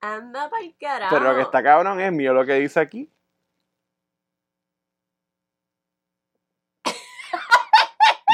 Anda 0.00 0.48
para 0.48 0.64
el 0.64 0.74
carajo. 0.78 1.14
Pero 1.14 1.30
lo 1.30 1.36
que 1.36 1.42
está 1.42 1.62
cabrón 1.62 2.00
es 2.00 2.10
mío 2.12 2.32
lo 2.32 2.46
que 2.46 2.54
dice 2.54 2.80
aquí. 2.80 3.12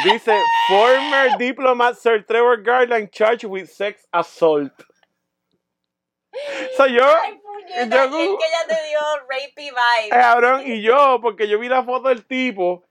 Dice, 0.05 0.37
former 0.69 1.37
diplomat 1.39 1.97
Sir 1.97 2.25
Trevor 2.25 2.61
Garland 2.63 3.11
charged 3.13 3.45
with 3.45 3.69
sex 3.69 4.07
assault. 4.13 4.73
Soy 6.77 6.95
yo, 6.95 7.05
Ay, 7.05 7.39
puñeta, 7.39 8.07
Yo 8.07 8.19
es 8.19 8.29
que 8.29 8.47
ella 8.47 8.67
te 8.69 8.89
dio 8.89 9.01
rapey 9.29 9.71
vibe. 9.71 10.09
cabrón, 10.11 10.63
y 10.65 10.83
yo, 10.83 11.19
porque 11.21 11.49
yo 11.49 11.59
vi 11.59 11.69
la 11.69 11.85
foto 11.85 12.09
del 12.09 12.25
tipo, 12.25 12.85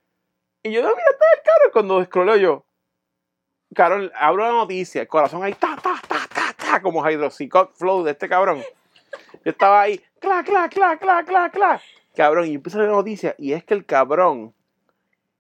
y 0.64 0.72
yo, 0.72 0.82
no, 0.82 0.90
mira, 0.90 1.10
está 1.12 1.26
el 1.36 1.42
cabrón, 1.44 1.72
cuando 1.74 2.06
scrolleo 2.06 2.36
yo. 2.38 2.66
Cabrón, 3.74 4.12
abro 4.16 4.44
la 4.44 4.52
noticia, 4.52 5.02
el 5.02 5.08
corazón 5.08 5.44
ahí, 5.44 5.54
ta, 5.54 5.76
ta, 5.82 6.00
ta, 6.08 6.28
ta, 6.34 6.54
ta, 6.54 6.82
como 6.82 7.08
hydroxycut 7.08 7.72
flow 7.74 8.04
de 8.04 8.12
este 8.12 8.28
cabrón. 8.30 8.62
Yo 9.44 9.52
estaba 9.52 9.82
ahí, 9.82 10.00
cla, 10.20 10.44
cla, 10.44 10.70
cla, 10.70 10.98
cla, 10.98 11.24
cla, 11.24 11.50
cla. 11.50 11.82
Cabrón, 12.16 12.48
y 12.48 12.56
empiezo 12.56 12.78
a 12.78 12.82
leer 12.82 12.92
la 12.92 12.98
noticia, 12.98 13.36
y 13.38 13.54
es 13.54 13.64
que 13.64 13.74
el 13.74 13.86
cabrón, 13.86 14.54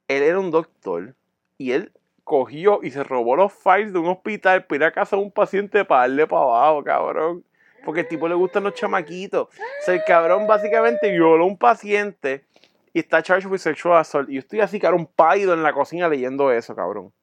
él 0.08 0.24
era 0.24 0.40
un 0.40 0.50
doctor, 0.50 1.16
y 1.58 1.74
él 1.74 1.92
cogió 2.24 2.80
y 2.82 2.92
se 2.92 3.04
robó 3.04 3.36
los 3.36 3.54
files 3.54 3.94
de 3.94 4.00
un 4.00 4.08
hospital 4.08 4.66
para 4.66 4.76
ir 4.78 4.84
a 4.86 4.92
casa 4.92 5.18
de 5.18 5.22
un 5.22 5.32
paciente 5.32 5.84
para 5.86 6.02
darle 6.02 6.26
para 6.26 6.42
abajo, 6.44 6.84
cabrón. 6.84 7.44
Porque 7.84 8.02
el 8.02 8.08
tipo 8.08 8.28
le 8.28 8.36
gustan 8.36 8.64
los 8.64 8.74
chamaquitos. 8.74 9.48
O 9.48 9.86
sea, 9.86 9.96
el 9.96 10.04
cabrón 10.04 10.48
básicamente 10.48 11.12
violó 11.12 11.44
a 11.44 11.48
un 11.48 11.58
paciente 11.58 12.46
y 12.94 13.00
está 13.00 13.24
charged 13.24 13.50
with 13.50 13.60
sexual 13.60 13.98
assault. 13.98 14.30
Y 14.30 14.34
yo 14.34 14.40
estoy 14.40 14.60
así, 14.60 14.80
cabrón, 14.80 15.08
pálido 15.16 15.54
en 15.54 15.64
la 15.64 15.74
cocina 15.74 16.08
leyendo 16.08 16.52
eso, 16.52 16.76
cabrón. 16.76 17.14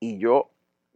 Y 0.00 0.18
yo, 0.18 0.50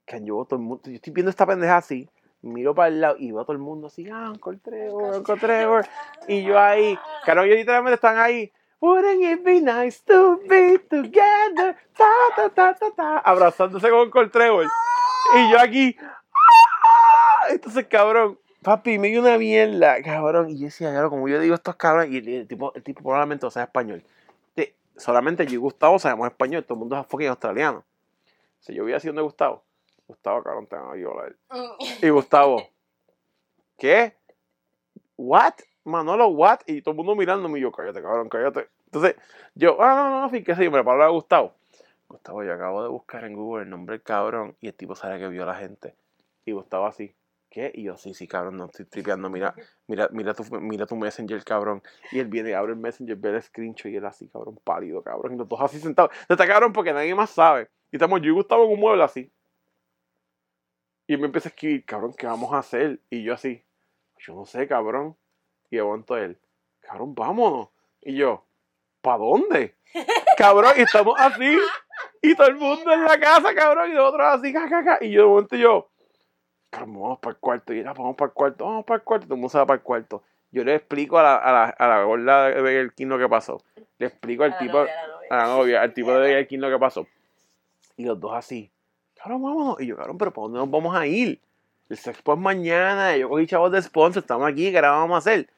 que 0.06 0.22
yo, 0.22 0.44
todo 0.44 0.58
el 0.58 0.66
mundo, 0.66 0.82
yo 0.86 0.94
estoy 0.94 1.12
viendo 1.12 1.30
esta 1.30 1.46
pendeja 1.46 1.78
así, 1.78 2.08
miro 2.42 2.74
para 2.74 2.88
el 2.88 3.00
lado 3.00 3.16
y 3.18 3.32
veo 3.32 3.40
a 3.40 3.44
todo 3.44 3.52
el 3.52 3.58
mundo 3.58 3.88
así, 3.88 4.08
ah, 4.10 4.30
Uncle 4.30 4.58
Trevor, 4.58 5.16
Uncle 5.16 5.36
Trevor. 5.36 5.86
Y 6.26 6.42
yo 6.44 6.58
ahí, 6.58 6.98
cabrón, 7.24 7.46
ellos 7.46 7.58
literalmente 7.58 7.94
están 7.94 8.18
ahí. 8.18 8.52
Wouldn't 8.80 9.22
it 9.22 9.44
be 9.44 9.60
nice 9.60 10.00
to 10.06 10.38
be 10.48 10.78
together? 10.78 11.76
Ta, 11.96 12.06
ta, 12.36 12.48
ta, 12.48 12.74
ta, 12.74 12.90
ta, 12.94 13.18
abrazándose 13.18 13.90
con 13.90 14.00
Uncle 14.00 14.28
Trevor. 14.28 14.66
Y 15.34 15.50
yo 15.50 15.58
aquí. 15.60 15.96
entonces, 17.52 17.86
cabrón, 17.86 18.38
papi, 18.62 18.98
me 18.98 19.08
dio 19.08 19.20
una 19.20 19.38
mierda, 19.38 20.02
cabrón. 20.02 20.50
Y 20.50 20.58
yo 20.58 20.64
decía, 20.66 20.90
claro, 20.90 21.10
como 21.10 21.28
yo 21.28 21.40
digo 21.40 21.54
estos 21.54 21.76
cabrones, 21.76 22.12
y 22.12 22.36
el, 22.36 22.46
tipo, 22.46 22.72
el 22.74 22.82
tipo 22.82 23.02
probablemente 23.02 23.46
no 23.46 23.50
sea 23.50 23.64
español. 23.64 24.04
Solamente 24.98 25.46
yo 25.46 25.54
y 25.54 25.56
Gustavo 25.58 25.98
sabemos 26.00 26.26
español, 26.26 26.64
todo 26.64 26.74
el 26.74 26.80
mundo 26.80 27.00
es 27.00 27.06
fucking 27.06 27.28
australiano. 27.28 27.84
Si 28.58 28.74
yo 28.74 28.82
hubiera 28.82 28.98
sido 28.98 29.14
de 29.14 29.22
Gustavo, 29.22 29.62
Gustavo, 30.08 30.42
cabrón, 30.42 30.66
te 30.66 30.74
van 30.74 30.90
a 30.90 30.92
violar. 30.94 31.36
Y 32.02 32.08
Gustavo, 32.08 32.68
¿qué? 33.78 34.16
¿What? 35.16 35.54
Manolo, 35.84 36.28
¿what? 36.28 36.60
Y 36.66 36.82
todo 36.82 36.92
el 36.92 36.96
mundo 36.96 37.14
mirándome 37.14 37.60
y 37.60 37.62
yo, 37.62 37.70
cállate, 37.70 38.02
cabrón, 38.02 38.28
cállate. 38.28 38.68
Entonces, 38.86 39.14
yo, 39.54 39.80
ah, 39.80 39.94
no, 39.94 40.10
no, 40.10 40.20
no, 40.22 40.30
fíjate, 40.30 40.64
yo 40.64 40.70
me 40.72 40.82
paro 40.82 41.04
a 41.04 41.08
Gustavo. 41.08 41.54
Gustavo, 42.08 42.42
yo 42.42 42.52
acabo 42.52 42.82
de 42.82 42.88
buscar 42.88 43.24
en 43.24 43.34
Google 43.34 43.64
el 43.64 43.70
nombre 43.70 43.94
del 43.94 44.02
cabrón 44.02 44.56
y 44.60 44.66
el 44.66 44.74
tipo 44.74 44.96
sabe 44.96 45.20
que 45.20 45.28
vio 45.28 45.44
a 45.44 45.46
la 45.46 45.54
gente. 45.54 45.94
Y 46.44 46.52
Gustavo 46.52 46.86
así, 46.86 47.14
¿qué? 47.50 47.70
Y 47.74 47.84
yo, 47.84 47.96
sí, 47.96 48.14
sí, 48.14 48.26
cabrón, 48.26 48.56
no 48.56 48.66
estoy 48.66 48.84
tripeando, 48.84 49.28
mira, 49.30 49.54
mira, 49.86 50.08
mira 50.12 50.34
tu, 50.34 50.44
mira 50.60 50.86
tu 50.86 50.96
messenger, 50.96 51.42
cabrón. 51.44 51.82
Y 52.12 52.18
él 52.18 52.26
viene, 52.26 52.54
abre 52.54 52.72
el 52.72 52.78
messenger, 52.78 53.16
ve 53.16 53.30
el 53.30 53.42
screenshot 53.42 53.90
y 53.90 53.96
él 53.96 54.06
así, 54.06 54.28
cabrón, 54.28 54.58
pálido, 54.64 55.02
cabrón. 55.02 55.34
Y 55.34 55.36
los 55.36 55.48
dos 55.48 55.60
así 55.60 55.78
sentados. 55.78 56.10
Se 56.26 56.34
está 56.34 56.46
cabrón 56.46 56.72
porque 56.72 56.92
nadie 56.92 57.14
más 57.14 57.30
sabe. 57.30 57.68
Y 57.90 57.96
estamos 57.96 58.20
yo 58.20 58.28
y 58.28 58.34
Gustavo 58.34 58.64
en 58.64 58.72
un 58.72 58.80
mueble 58.80 59.02
así. 59.02 59.32
Y 61.06 61.16
me 61.16 61.26
empieza 61.26 61.48
a 61.48 61.50
escribir, 61.50 61.84
cabrón, 61.84 62.14
¿qué 62.16 62.26
vamos 62.26 62.52
a 62.52 62.58
hacer? 62.58 63.00
Y 63.08 63.22
yo 63.22 63.32
así, 63.32 63.64
yo 64.18 64.34
no 64.34 64.44
sé, 64.44 64.68
cabrón. 64.68 65.16
Y 65.70 65.78
aguanto 65.78 66.16
él, 66.16 66.38
cabrón, 66.80 67.14
vámonos. 67.14 67.68
Y 68.02 68.16
yo, 68.16 68.44
¿para 69.00 69.18
dónde? 69.18 69.76
Cabrón, 70.36 70.72
y 70.76 70.82
estamos 70.82 71.14
así. 71.18 71.58
Y 72.22 72.34
todo 72.36 72.48
el 72.48 72.56
mundo 72.56 72.92
en 72.92 73.04
la 73.04 73.18
casa, 73.18 73.54
cabrón. 73.54 73.90
Y 73.90 73.94
nosotros 73.94 74.26
así, 74.28 74.52
ja, 74.52 74.68
ja. 74.68 74.98
Y 75.00 75.10
yo 75.10 75.22
de 75.22 75.28
momento 75.28 75.56
yo, 75.56 75.90
vamos 76.72 77.18
para 77.18 77.32
el 77.32 77.38
cuarto. 77.38 77.72
Y 77.72 77.80
era, 77.80 77.92
vamos 77.92 78.16
para 78.16 78.28
el 78.28 78.34
cuarto, 78.34 78.64
vamos 78.64 78.84
para 78.84 78.98
el 78.98 79.04
cuarto. 79.04 79.26
Todo 79.26 79.34
el 79.34 79.40
mundo 79.40 79.50
se 79.50 79.58
va 79.58 79.66
para 79.66 79.78
el 79.78 79.82
cuarto. 79.82 80.22
Yo 80.50 80.64
le 80.64 80.74
explico 80.74 81.18
a 81.18 81.22
la, 81.22 81.36
a 81.36 81.52
la, 81.52 81.64
a 81.64 81.88
la 81.88 82.02
gorda 82.04 82.48
de 82.48 82.60
Burger 82.60 82.92
King 82.94 83.06
lo 83.06 83.18
que 83.18 83.28
pasó. 83.28 83.62
Le 83.98 84.06
explico 84.06 84.44
al 84.44 84.52
A 84.52 84.58
tipo, 84.58 84.78
novia, 84.78 84.92
a 85.30 85.36
la 85.36 85.46
novia. 85.46 85.82
al 85.82 85.92
tipo 85.92 86.12
de 86.12 86.18
Burger 86.18 86.46
King 86.46 86.58
lo 86.58 86.70
que 86.70 86.78
pasó. 86.78 87.06
Y 87.96 88.04
los 88.04 88.18
dos 88.18 88.32
así, 88.34 88.70
cabrón, 89.14 89.42
vámonos. 89.42 89.80
Y 89.80 89.86
yo, 89.86 89.96
cabrón, 89.96 90.16
pero 90.16 90.32
¿para 90.32 90.44
dónde 90.44 90.58
nos 90.60 90.70
vamos 90.70 90.96
a 90.96 91.06
ir? 91.06 91.40
El 91.88 91.96
sexpo 91.96 92.34
es 92.34 92.38
mañana. 92.38 93.16
Yo 93.16 93.28
cogí 93.28 93.46
chavos 93.46 93.72
de 93.72 93.82
sponsor, 93.82 94.22
estamos 94.22 94.48
aquí, 94.48 94.70
¿qué 94.70 94.80
vamos 94.80 95.14
a 95.14 95.18
hacer? 95.18 95.48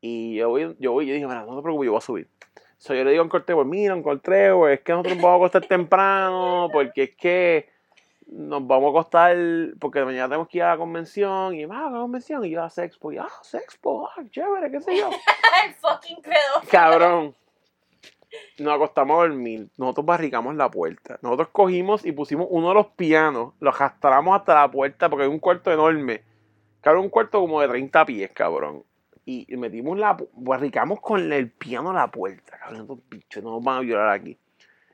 Y 0.00 0.36
yo 0.36 0.48
voy, 0.48 0.76
yo 0.78 0.92
voy, 0.92 1.06
yo 1.06 1.14
dije, 1.14 1.26
mira, 1.26 1.44
no 1.44 1.56
te 1.56 1.62
preocupes, 1.62 1.86
yo 1.86 1.92
voy 1.92 1.98
a 1.98 2.00
subir. 2.00 2.28
So, 2.78 2.94
yo 2.94 3.04
le 3.04 3.10
digo 3.10 3.22
a 3.22 3.24
Uncle 3.24 3.40
Trevor, 3.40 3.66
mira, 3.66 3.94
Uncle 3.94 4.18
Trevor, 4.18 4.70
es 4.70 4.80
que 4.80 4.92
nosotros 4.92 5.16
nos 5.16 5.22
vamos 5.22 5.34
a 5.34 5.36
acostar 5.36 5.66
temprano, 5.66 6.68
porque 6.72 7.02
es 7.02 7.14
que 7.14 7.68
nos 8.30 8.64
vamos 8.66 8.88
a 8.88 8.90
acostar, 8.90 9.36
porque 9.80 10.04
mañana 10.04 10.28
tenemos 10.28 10.48
que 10.48 10.58
ir 10.58 10.64
a 10.64 10.70
la 10.70 10.76
convención, 10.76 11.54
y 11.54 11.64
va 11.64 11.86
a 11.86 11.90
la 11.90 11.98
convención, 11.98 12.44
y 12.44 12.50
yo 12.50 12.62
a 12.62 12.70
Sexpo, 12.70 13.12
y 13.12 13.18
ah, 13.18 13.28
Sexpo, 13.42 14.08
ah, 14.08 14.22
chévere, 14.30 14.70
qué 14.70 14.80
sé 14.80 14.96
yo. 14.96 15.10
El 15.66 15.74
fucking 15.74 16.22
pedo. 16.22 16.70
Cabrón. 16.70 17.34
Nos 18.58 18.74
acostamos 18.74 19.18
a 19.18 19.28
dormir. 19.28 19.68
Nosotros 19.76 20.06
barricamos 20.06 20.54
la 20.54 20.70
puerta. 20.70 21.18
Nosotros 21.20 21.48
cogimos 21.50 22.06
y 22.06 22.12
pusimos 22.12 22.46
uno 22.48 22.68
de 22.68 22.74
los 22.74 22.86
pianos. 22.88 23.54
Lo 23.58 23.70
arrastramos 23.70 24.38
hasta 24.38 24.54
la 24.54 24.70
puerta 24.70 25.08
porque 25.08 25.24
hay 25.24 25.28
un 25.28 25.40
cuarto 25.40 25.72
enorme. 25.72 26.22
Cabrón, 26.80 27.04
un 27.04 27.10
cuarto 27.10 27.40
como 27.40 27.60
de 27.60 27.66
30 27.66 28.06
pies, 28.06 28.30
cabrón. 28.32 28.84
Y 29.24 29.46
metimos 29.56 29.98
la. 29.98 30.16
Barricamos 30.34 31.00
con 31.00 31.32
el 31.32 31.50
piano 31.50 31.92
la 31.92 32.08
puerta. 32.08 32.56
Cabrón, 32.56 32.82
estos 32.82 32.98
bichos 33.08 33.42
no 33.42 33.50
nos 33.50 33.64
van 33.64 33.78
a 33.78 33.80
violar 33.80 34.10
aquí. 34.10 34.38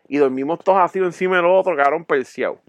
Y 0.09 0.17
dormimos 0.17 0.61
todos 0.61 0.79
así 0.79 0.99
uno 0.99 1.09
encima 1.09 1.37
del 1.37 1.45
otro, 1.45 1.77
cabrón, 1.77 2.07
perseado. 2.07 2.61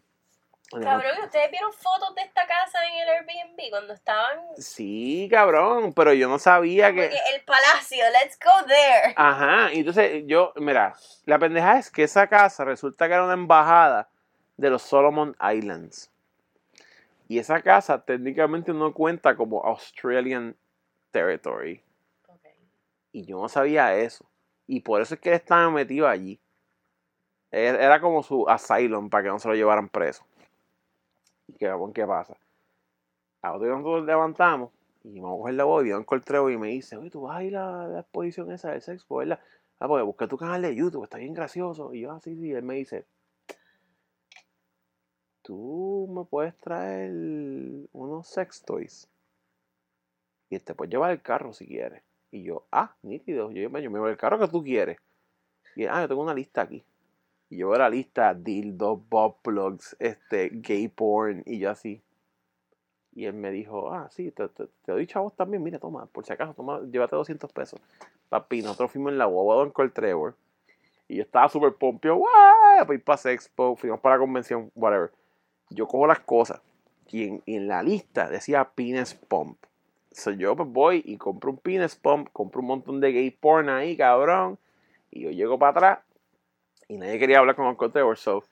Cabrón, 0.70 1.13
¿y 1.22 1.24
¿ustedes 1.24 1.49
vieron 1.49 1.72
fotos 1.72 2.13
de 2.15 2.24
esta 2.24 2.45
casa 2.45 2.80
en 2.88 3.01
el 3.01 3.09
Airbnb 3.09 3.70
cuando 3.70 3.93
estaban? 3.93 4.39
Sí, 4.57 5.30
cabrón, 5.32 5.93
pero 5.93 6.13
yo 6.13 6.28
no 6.28 6.39
sabía 6.39 6.93
que. 6.93 7.05
El 7.05 7.41
palacio, 7.45 8.03
let's 8.11 8.38
go 8.43 8.65
there. 8.68 9.13
Ajá, 9.15 9.72
y 9.72 9.80
entonces 9.80 10.24
yo, 10.26 10.51
mira, 10.57 10.93
la 11.26 11.39
pendeja 11.39 11.80
es 11.80 11.89
que 11.89 12.03
esa 12.03 12.28
casa 12.28 12.65
resulta 12.65 13.07
que 13.07 13.13
era 13.13 13.24
una 13.24 13.34
embajada 13.34 14.09
de 14.57 14.70
los 14.70 14.82
Solomon 14.82 15.38
Islands. 15.41 16.11
Y 17.30 17.39
esa 17.39 17.61
casa 17.61 18.03
técnicamente 18.03 18.74
no 18.74 18.93
cuenta 18.93 19.38
como 19.38 19.63
Australian 19.63 20.55
Territory. 21.11 21.82
Y 23.13 23.26
yo 23.26 23.41
no 23.41 23.47
sabía 23.47 23.95
eso. 23.95 24.30
Y 24.68 24.82
por 24.82 25.01
eso 25.01 25.13
es 25.13 25.22
que 25.22 25.30
él 25.30 25.36
estaba 25.36 25.70
metido 25.70 26.07
allí. 26.07 26.39
Era 27.51 27.82
era 27.84 28.01
como 28.01 28.22
su 28.22 28.47
asylum 28.49 29.09
para 29.09 29.24
que 29.24 29.30
no 29.30 29.39
se 29.39 29.47
lo 29.47 29.55
llevaran 29.55 29.88
preso. 29.88 30.27
Y 31.48 31.54
que 31.54 31.68
vamos, 31.68 31.91
¿qué 31.93 32.06
pasa? 32.06 32.38
A 33.41 33.54
otro 33.54 33.66
día 33.66 33.76
nosotros 33.76 34.06
levantamos 34.06 34.72
y 35.04 35.20
vamos 35.20 35.38
a 35.38 35.41
coger 35.41 35.56
la 35.56 35.64
voz 35.64 35.86
y 35.86 35.91
un 35.91 36.04
coltreo 36.04 36.50
y 36.50 36.58
me 36.58 36.68
dice, 36.68 36.98
oye, 36.98 37.10
tú 37.10 37.22
vas 37.22 37.38
a 37.38 37.43
ir 37.43 37.56
a 37.56 37.88
la 37.88 38.00
exposición 38.02 38.52
esa 38.52 38.72
del 38.72 38.82
sexo, 38.82 39.16
¿verdad? 39.16 39.39
Ah, 39.80 39.88
porque 39.88 40.04
busqué 40.04 40.28
tu 40.28 40.38
canal 40.38 40.62
de 40.62 40.76
YouTube, 40.76 41.04
está 41.04 41.18
bien 41.18 41.34
gracioso. 41.34 41.93
Y 41.93 42.02
yo, 42.02 42.12
así, 42.12 42.36
sí, 42.36 42.52
él 42.52 42.64
me 42.64 42.76
dice, 42.76 43.06
tú 45.43 46.08
me 46.10 46.26
puedes 46.26 46.58
traer 46.58 47.12
unos 47.93 48.28
sex 48.28 48.64
toys. 48.64 49.08
Y 50.50 50.60
te 50.60 50.74
puedes 50.74 50.91
llevar 50.91 51.12
el 51.12 51.22
carro 51.22 51.54
si 51.54 51.68
quieres. 51.68 52.04
Y 52.32 52.43
yo, 52.43 52.66
ah, 52.72 52.95
nítido, 53.04 53.52
yo, 53.52 53.62
yo 53.62 53.70
me 53.70 53.82
llevo 53.82 54.08
el 54.08 54.18
carro 54.18 54.39
que 54.39 54.48
tú 54.48 54.64
quieres. 54.64 54.98
Y 55.76 55.86
ah, 55.86 56.02
yo 56.02 56.08
tengo 56.08 56.24
una 56.24 56.34
lista 56.34 56.62
aquí. 56.62 56.84
Y 57.50 57.58
yo 57.58 57.70
veo 57.70 57.80
la 57.80 57.89
lista, 57.89 58.34
dildo, 58.34 59.02
bob 59.10 59.38
plugs, 59.41 59.95
este, 60.00 60.50
gay 60.52 60.88
porn, 60.88 61.43
y 61.45 61.60
yo 61.60 61.72
así. 61.72 62.02
Y 63.14 63.26
él 63.26 63.34
me 63.34 63.52
dijo, 63.52 63.91
ah, 63.91 64.10
sí, 64.12 64.32
te, 64.32 64.48
te, 64.50 64.66
te 64.86 64.91
doy 64.91 65.08
chavos 65.08 65.36
también, 65.36 65.64
mira, 65.64 65.80
toma, 65.80 66.06
por 66.08 66.26
si 66.26 66.34
acaso, 66.34 66.54
toma, 66.54 66.82
llévate 66.82 67.16
200 67.16 67.52
pesos. 67.52 67.80
Papi, 68.30 68.62
nosotros 68.62 68.91
fuimos 68.91 69.12
en 69.12 69.18
la 69.18 69.26
guagua 69.26 69.58
de 69.58 69.64
Uncle 69.64 69.89
Trevor. 69.89 70.36
Y 71.08 71.16
yo 71.16 71.24
estaba 71.24 71.48
súper 71.48 71.74
pompio, 71.74 72.18
¡guau! 72.18 72.93
Ir 72.93 73.04
para 73.04 73.18
Sexpo, 73.18 73.76
fuimos 73.76 74.00
para 74.02 74.16
la 74.16 74.20
convención, 74.20 74.72
whatever. 74.76 75.12
Yo 75.70 75.88
cojo 75.88 76.06
las 76.06 76.20
cosas 76.20 76.62
y 77.12 77.41
en, 77.45 77.68
la 77.68 77.84
lista 77.84 78.30
decía 78.30 78.72
Pines 78.76 79.14
Pump. 79.14 79.58
So 80.12 80.32
yo 80.32 80.56
voy 80.56 81.04
y 81.06 81.18
compro 81.18 81.52
un 81.52 81.58
Pines 81.58 81.95
Pump, 81.95 82.30
compro 82.34 82.62
un 82.62 82.68
montón 82.68 83.00
de 83.00 83.12
gay 83.12 83.32
porn 83.32 83.70
ahí, 83.70 83.95
cabrón. 83.95 84.58
Y 85.12 85.22
yo 85.22 85.32
llego 85.32 85.58
para 85.58 85.72
atrás 85.72 86.00
y 86.88 86.98
nadie 86.98 87.20
quería 87.20 87.40
hablar 87.40 87.56
con 87.56 87.66
Uncle 87.66 87.90
Trevor, 87.90 88.18
so 88.18 88.44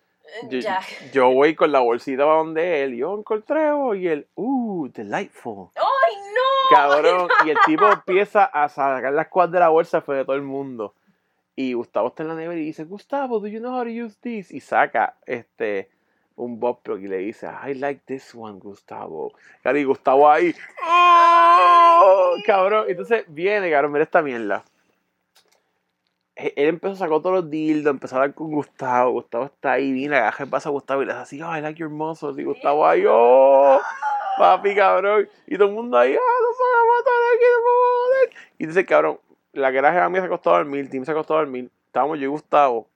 yo, 0.49 0.59
Ya. 0.59 0.81
yo 1.13 1.31
voy 1.31 1.55
con 1.55 1.71
la 1.71 1.79
bolsita 1.79 2.23
donde 2.23 2.83
él, 2.83 2.95
y 2.95 2.97
yo 2.97 3.13
Uncle 3.13 3.41
Trevor, 3.41 3.95
y 3.97 4.07
él, 4.07 4.27
uh, 4.35 4.87
delightful. 4.89 5.69
¡Ay, 5.75 6.15
no! 6.33 6.75
Cabrón, 6.75 7.29
y 7.45 7.49
el 7.51 7.57
tipo 7.65 7.87
empieza 7.87 8.45
a 8.45 8.67
sacar 8.69 9.13
las 9.13 9.27
cosas 9.27 9.51
de 9.51 9.59
la 9.59 9.69
bolsa 9.69 10.01
fue 10.01 10.17
de 10.17 10.25
todo 10.25 10.35
el 10.35 10.41
mundo. 10.41 10.93
Y 11.55 11.73
Gustavo 11.73 12.09
está 12.09 12.23
en 12.23 12.29
la 12.29 12.35
nevera 12.35 12.59
y 12.59 12.65
dice, 12.65 12.83
Gustavo, 12.83 13.39
do 13.39 13.47
you 13.47 13.59
know 13.59 13.73
how 13.73 13.83
to 13.83 13.89
use 13.89 14.17
this? 14.19 14.51
Y 14.51 14.59
saca 14.59 15.15
este 15.25 15.89
un 16.35 16.59
Bob 16.59 16.79
y 16.99 17.07
le 17.07 17.17
dice, 17.17 17.47
I 17.65 17.75
like 17.75 18.01
this 18.05 18.35
one, 18.35 18.59
Gustavo. 18.59 19.31
Y 19.63 19.83
Gustavo 19.85 20.29
ahí, 20.29 20.53
¡oh! 20.85 22.35
cabrón. 22.45 22.85
Entonces 22.89 23.23
viene, 23.27 23.71
cabrón, 23.71 23.93
mira 23.93 24.03
esta 24.03 24.21
mierda. 24.21 24.65
E- 26.35 26.53
Él 26.55 26.69
empezó 26.69 26.93
a 26.93 26.97
sacar 26.97 27.21
todos 27.21 27.35
los 27.43 27.49
dildos, 27.49 27.91
empezó 27.91 28.15
a 28.15 28.19
hablar 28.19 28.35
con 28.35 28.51
Gustavo. 28.51 29.11
Gustavo 29.11 29.45
está 29.45 29.73
ahí, 29.73 29.91
viene, 29.91 30.17
agaja 30.17 30.43
el 30.43 30.49
paso 30.49 30.69
a 30.69 30.71
Gustavo 30.71 31.01
y 31.01 31.05
le 31.05 31.13
hace 31.13 31.21
así, 31.21 31.41
oh, 31.41 31.55
I 31.55 31.61
like 31.61 31.79
your 31.79 31.89
muscles. 31.89 32.37
Y 32.37 32.43
Gustavo 32.43 32.85
ahí, 32.85 33.03
oh, 33.07 33.79
papi, 34.37 34.75
cabrón. 34.75 35.29
Y 35.47 35.55
todo 35.55 35.69
el 35.69 35.73
mundo 35.73 35.97
ahí, 35.97 36.13
ah, 36.13 36.17
no 36.17 36.47
van 36.65 36.81
a 36.81 36.97
matar 36.97 37.13
aquí, 37.33 37.45
no 37.51 37.63
van 37.63 37.73
a 37.73 38.03
joder. 38.03 38.29
Y 38.57 38.65
dice, 38.67 38.85
cabrón, 38.85 39.19
la 39.53 39.71
garaje 39.71 39.99
a 39.99 40.09
mí 40.09 40.19
se 40.19 40.25
acostó 40.25 40.53
a 40.53 40.57
dormir, 40.57 40.89
Tim 40.89 41.05
se 41.05 41.11
acostó 41.11 41.35
a 41.35 41.39
dormir. 41.39 41.71
Estábamos 41.87 42.19
yo 42.19 42.25
y 42.25 42.27
Gustavo. 42.27 42.89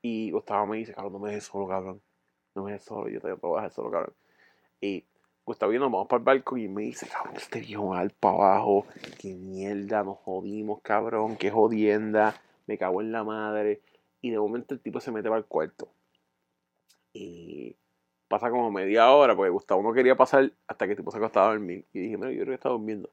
Y 0.00 0.30
Gustavo 0.30 0.66
me 0.66 0.78
dice, 0.78 0.94
cabrón, 0.94 1.12
no 1.12 1.18
me 1.18 1.28
dejes 1.28 1.44
solo, 1.44 1.68
cabrón. 1.68 2.00
No 2.54 2.64
me 2.64 2.72
dejes 2.72 2.86
solo, 2.86 3.08
yo 3.08 3.20
te, 3.20 3.32
voy 3.32 3.52
a 3.58 3.62
dejar 3.62 3.72
solo, 3.72 3.90
cabrón. 3.90 4.14
Y 4.80 5.04
Gustavo 5.44 5.72
y 5.72 5.78
nos 5.78 5.90
vamos 5.90 6.08
para 6.08 6.18
el 6.18 6.24
barco 6.24 6.56
y 6.56 6.68
me 6.68 6.82
dice, 6.82 7.06
cabrón, 7.08 7.34
este 7.36 7.60
viejo 7.60 7.88
mal 7.88 8.10
para 8.10 8.34
abajo. 8.34 8.86
Qué 9.18 9.34
mierda, 9.34 10.02
nos 10.02 10.18
jodimos, 10.18 10.80
cabrón, 10.82 11.36
qué 11.36 11.50
jodienda. 11.50 12.34
Me 12.68 12.78
cago 12.78 13.00
en 13.00 13.10
la 13.10 13.24
madre. 13.24 13.80
Y 14.20 14.30
de 14.30 14.38
momento 14.38 14.74
el 14.74 14.80
tipo 14.80 15.00
se 15.00 15.10
mete 15.10 15.28
para 15.28 15.40
el 15.40 15.46
cuarto. 15.46 15.88
Y 17.12 17.74
pasa 18.28 18.50
como 18.50 18.70
media 18.70 19.10
hora, 19.10 19.34
porque 19.34 19.50
Gustavo 19.50 19.82
no 19.82 19.92
quería 19.92 20.16
pasar 20.16 20.52
hasta 20.68 20.86
que 20.86 20.92
el 20.92 20.98
tipo 20.98 21.10
se 21.10 21.18
acostaba 21.18 21.48
a 21.48 21.50
dormir. 21.50 21.84
Y 21.92 22.00
dije, 22.00 22.16
mira, 22.16 22.30
yo 22.30 22.42
creo 22.42 22.48
que 22.48 22.54
está 22.54 22.68
durmiendo. 22.68 23.10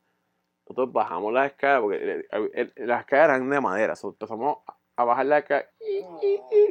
Nosotros 0.67 0.93
bajamos 0.93 1.33
las 1.33 1.51
escaleras, 1.51 1.81
porque 1.81 2.25
las 2.75 2.99
escaleras 3.01 3.29
eran 3.29 3.49
de 3.49 3.61
madera. 3.61 3.95
so, 3.95 4.09
empezamos 4.09 4.59
a 4.95 5.03
bajar 5.03 5.25
la 5.25 5.39
escalera 5.39 5.69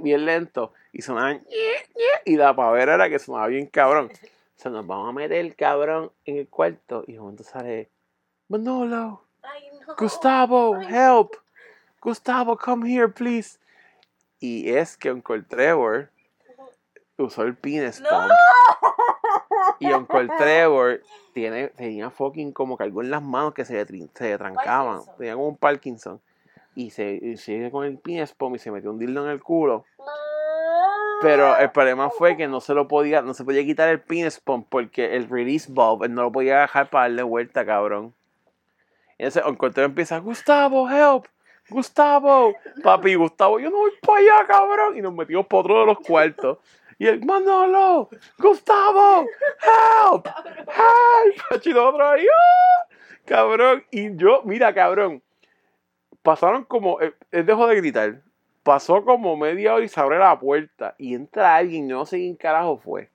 bien 0.03 0.25
lento. 0.25 0.73
Y 0.93 1.03
sonaban 1.03 1.45
y 2.25 2.37
la 2.37 2.55
pavera 2.55 2.95
era 2.95 3.09
que 3.09 3.19
sonaba 3.19 3.47
bien 3.49 3.67
cabrón. 3.67 4.11
O 4.13 4.59
sea, 4.59 4.71
nos 4.71 4.87
vamos 4.87 5.11
a 5.11 5.13
meter 5.13 5.55
cabrón 5.57 6.13
en 6.25 6.39
el 6.39 6.49
cuarto. 6.49 7.05
Y 7.07 7.15
de 7.15 7.21
momento 7.21 7.43
sale 7.43 7.91
Manolo. 8.49 9.23
Gustavo, 9.99 10.81
help. 10.81 11.44
Gustavo, 12.05 12.59
come 12.59 12.87
here, 12.87 13.09
please. 13.09 13.59
Y 14.39 14.71
es 14.71 14.99
que 14.99 15.11
Uncle 15.11 15.43
Trevor 15.43 16.11
usó 17.17 17.43
el 17.45 17.57
penis 17.57 18.01
¡No! 18.03 18.11
pump. 18.11 18.31
Y 19.81 19.91
Uncle 19.91 20.29
Trevor 20.37 21.01
tiene, 21.33 21.69
tenía 21.69 22.11
fucking 22.11 22.53
como 22.53 22.77
que 22.77 22.85
algo 22.85 23.01
en 23.01 23.11
las 23.11 23.23
manos 23.23 23.55
que 23.55 23.65
se, 23.65 23.83
le 23.83 24.09
se 24.15 24.29
le 24.29 24.39
trancaban. 24.39 24.97
Parkinson. 24.97 25.17
Tenía 25.17 25.35
como 25.35 25.49
un 25.49 25.57
Parkinson. 25.57 26.21
Y 26.75 26.91
se, 26.91 27.19
y 27.23 27.39
se 27.39 27.71
con 27.71 27.87
el 27.87 27.99
penis 27.99 28.35
pump 28.35 28.57
y 28.57 28.59
se 28.59 28.71
metió 28.71 28.91
un 28.91 28.99
dildo 28.99 29.25
en 29.25 29.31
el 29.31 29.43
culo. 29.43 29.87
Pero 31.23 31.57
el 31.57 31.71
problema 31.71 32.11
fue 32.11 32.37
que 32.37 32.49
no 32.49 32.61
se 32.61 32.75
lo 32.75 32.87
podía, 32.87 33.23
no 33.23 33.33
se 33.33 33.45
podía 33.45 33.65
quitar 33.65 33.89
el 33.89 34.03
penis 34.03 34.41
pump 34.41 34.67
porque 34.69 35.17
el 35.17 35.31
release 35.31 35.73
valve 35.73 36.07
él 36.07 36.15
no 36.15 36.23
lo 36.23 36.33
podía 36.33 36.61
dejar 36.61 36.91
para 36.91 37.05
darle 37.05 37.23
vuelta, 37.23 37.65
cabrón. 37.65 38.15
Entonces 39.17 39.43
Uncle 39.47 39.71
Trevor 39.71 39.91
empieza, 39.91 40.19
Gustavo, 40.19 40.91
help, 40.91 41.27
Gustavo, 41.69 42.55
papi, 42.83 43.15
Gustavo, 43.15 43.59
yo 43.59 43.71
no 43.71 43.79
voy 43.79 43.93
para 44.03 44.19
allá, 44.19 44.47
cabrón. 44.47 44.99
Y 44.99 45.03
nos 45.03 45.15
metimos 45.15 45.47
por 45.47 45.61
otro 45.61 45.81
de 45.81 45.87
los 45.87 45.99
cuartos. 46.01 46.59
Y 46.99 47.07
el 47.07 47.25
Manolo, 47.25 48.09
Gustavo, 48.39 49.27
help, 50.11 50.27
help. 50.27 51.43
Pachi, 51.49 51.73
nosotros 51.73 52.09
ahí, 52.09 52.27
¡ah! 52.27 52.87
cabrón. 53.25 53.85
Y 53.91 54.15
yo, 54.17 54.43
mira, 54.45 54.73
cabrón, 54.75 55.23
pasaron 56.23 56.65
como, 56.65 57.01
él, 57.01 57.15
él 57.31 57.47
dejó 57.47 57.67
de 57.67 57.77
gritar. 57.77 58.23
Pasó 58.63 59.05
como 59.05 59.37
media 59.37 59.75
hora 59.75 59.85
y 59.85 59.89
se 59.89 60.01
abre 60.01 60.19
la 60.19 60.39
puerta. 60.39 60.95
Y 60.99 61.15
entra 61.15 61.57
alguien, 61.57 61.87
no 61.89 62.07
sé 62.07 62.19
quién 62.19 62.37
carajo 62.37 62.79
fue. 62.79 63.11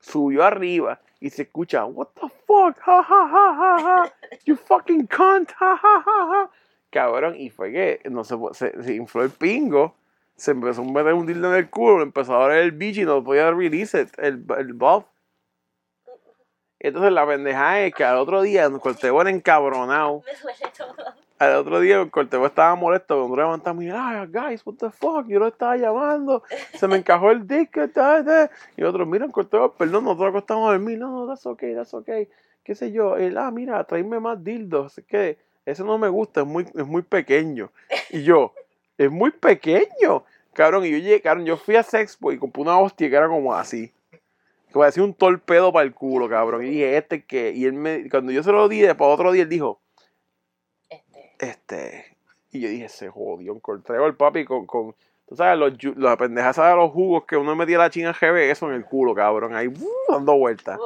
Subió 0.00 0.42
arriba 0.42 1.00
y 1.20 1.30
se 1.30 1.42
escucha, 1.42 1.84
What 1.84 2.08
the 2.14 2.28
fuck? 2.46 2.78
Ja, 2.80 3.02
ja, 3.02 3.28
ja, 3.28 3.54
ja, 3.56 3.78
ja. 3.78 4.12
You 4.44 4.56
fucking 4.56 5.06
cunt. 5.06 5.52
Ja, 5.52 5.76
ja, 5.76 6.02
ja, 6.04 6.26
ja. 6.26 6.50
Cabrón, 6.90 7.34
y 7.36 7.50
fue 7.50 7.72
que 7.72 8.00
no 8.10 8.24
se, 8.24 8.36
se, 8.52 8.82
se 8.82 8.94
infló 8.94 9.22
el 9.22 9.30
pingo. 9.30 9.94
Se 10.36 10.52
empezó 10.52 10.82
a 10.82 10.84
meter 10.84 11.14
un 11.14 11.26
dildo 11.26 11.52
en 11.52 11.58
el 11.58 11.70
culo. 11.70 12.02
Empezó 12.02 12.34
a 12.34 12.48
ver 12.48 12.58
el 12.58 12.72
bicho 12.72 13.02
y 13.02 13.04
no 13.04 13.22
podía 13.22 13.50
release 13.50 14.00
it, 14.00 14.08
el, 14.18 14.44
el 14.56 14.72
buff. 14.72 15.04
Entonces 16.80 17.12
la 17.12 17.26
pendejada 17.26 17.80
es 17.80 17.94
que 17.94 18.04
al 18.04 18.18
otro 18.18 18.42
día 18.42 18.68
nos 18.68 18.80
cortemos 18.80 19.26
encabronado. 19.26 20.22
Me 20.24 20.32
duele 20.40 20.72
todo. 20.76 21.18
Al 21.38 21.54
otro 21.54 21.78
día 21.78 22.00
el 22.00 22.10
corteo 22.10 22.44
estaba 22.46 22.74
molesto, 22.74 23.16
cuando 23.16 23.36
levantamos 23.36 23.84
y 23.84 23.90
ah, 23.90 24.26
guys, 24.28 24.66
what 24.66 24.74
the 24.74 24.90
fuck, 24.90 25.28
yo 25.28 25.38
lo 25.38 25.46
estaba 25.46 25.76
llamando, 25.76 26.42
se 26.74 26.88
me 26.88 26.96
encajó 26.96 27.30
el 27.30 27.46
tal". 27.94 28.50
y 28.76 28.82
otros, 28.82 29.06
mira, 29.06 29.24
el 29.24 29.30
corteo, 29.30 29.72
perdón, 29.72 30.04
nosotros 30.04 30.30
acostamos 30.30 30.68
a 30.68 30.72
dormir, 30.72 30.98
no, 30.98 31.12
no, 31.12 31.28
that's 31.28 31.46
okay, 31.46 31.76
that's 31.76 31.94
okay, 31.94 32.28
qué 32.64 32.74
sé 32.74 32.90
yo, 32.90 33.16
él, 33.16 33.38
ah, 33.38 33.52
mira, 33.52 33.84
tráeme 33.84 34.18
más 34.18 34.42
dildos, 34.42 35.00
que 35.06 35.38
ese 35.70 35.84
no 35.84 35.98
me 35.98 36.08
gusta, 36.08 36.40
es 36.40 36.46
muy, 36.46 36.64
es 36.64 36.86
muy 36.86 37.02
pequeño, 37.02 37.70
y 38.10 38.22
yo, 38.22 38.52
es 38.96 39.10
muy 39.10 39.30
pequeño, 39.30 40.24
cabrón, 40.52 40.84
y 40.86 40.90
yo 40.90 40.98
llegué, 40.98 41.20
cabrón, 41.20 41.46
yo 41.46 41.56
fui 41.56 41.76
a 41.76 41.82
Sexpo 41.82 42.32
y 42.32 42.38
compré 42.38 42.62
una 42.62 42.78
hostia 42.78 43.08
que 43.08 43.16
era 43.16 43.28
como 43.28 43.54
así, 43.54 43.92
que 44.10 44.74
parecía 44.74 45.02
un 45.02 45.14
torpedo 45.14 45.72
para 45.72 45.84
el 45.84 45.94
culo, 45.94 46.28
cabrón, 46.28 46.64
y 46.64 46.70
dije, 46.70 46.96
este 46.96 47.24
que, 47.24 47.52
y 47.52 47.64
él 47.64 47.74
me, 47.74 48.08
cuando 48.08 48.32
yo 48.32 48.42
se 48.42 48.52
lo 48.52 48.68
di, 48.68 48.80
después 48.80 49.10
otro 49.10 49.32
día 49.32 49.42
él 49.42 49.48
dijo, 49.48 49.80
Este. 50.88 51.36
este, 51.38 52.16
y 52.50 52.60
yo 52.60 52.68
dije, 52.68 52.88
se 52.88 53.08
jodió, 53.08 53.52
encontré 53.52 54.02
el 54.04 54.14
papi 54.16 54.44
con, 54.44 54.66
con, 54.66 54.94
tú 55.28 55.36
sabes, 55.36 55.58
los, 55.58 55.96
la 55.96 56.16
pendejaza 56.16 56.68
de 56.68 56.76
los 56.76 56.90
jugos 56.90 57.24
que 57.26 57.36
uno 57.36 57.54
metía 57.54 57.78
la 57.78 57.90
china 57.90 58.16
GB, 58.18 58.50
eso 58.50 58.68
en 58.68 58.74
el 58.74 58.84
culo, 58.84 59.14
cabrón, 59.14 59.54
ahí, 59.54 59.68
¡uh! 59.68 60.12
dando 60.12 60.36
vueltas. 60.36 60.78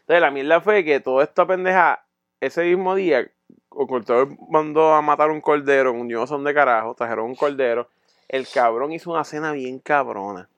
Entonces, 0.00 0.20
la 0.20 0.30
mierda 0.30 0.60
fue 0.60 0.84
que 0.84 1.00
toda 1.00 1.24
esta 1.24 1.46
pendeja, 1.46 2.04
ese 2.40 2.64
mismo 2.64 2.94
día, 2.94 3.30
el 3.78 3.86
cortador 3.86 4.28
mandó 4.48 4.92
a 4.92 5.02
matar 5.02 5.30
un 5.30 5.40
cordero, 5.40 5.92
un 5.92 6.08
yo 6.08 6.20
no 6.20 6.26
sé 6.26 6.34
dónde 6.34 6.54
carajo, 6.54 6.94
trajeron 6.94 7.26
un 7.26 7.34
cordero, 7.34 7.88
el 8.28 8.46
cabrón 8.48 8.92
hizo 8.92 9.10
una 9.10 9.24
cena 9.24 9.52
bien 9.52 9.78
cabrona. 9.78 10.48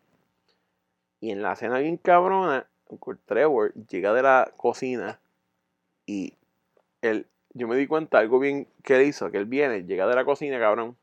Y 1.21 1.31
en 1.31 1.43
la 1.43 1.57
cena 1.57 1.79
bien 1.79 1.97
cabrona, 1.97 2.67
Uncle 2.89 3.17
Trevor 3.25 3.73
llega 3.89 4.13
de 4.13 4.23
la 4.23 4.53
cocina 4.57 5.19
y 6.05 6.35
él, 7.03 7.27
yo 7.55 7.67
me 7.69 7.77
di 7.77 7.87
cuenta 7.87 8.19
algo 8.19 8.39
bien 8.39 8.69
que 8.85 8.97
él 8.97 9.03
hizo, 9.03 9.31
que 9.31 9.39
él 9.39 9.47
viene, 9.47 9.85
llega 9.85 10.07
de 10.07 10.15
la 10.15 10.25
cocina, 10.25 10.59
cabrón, 10.59 10.97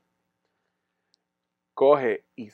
coge 1.74 2.24
y 2.36 2.50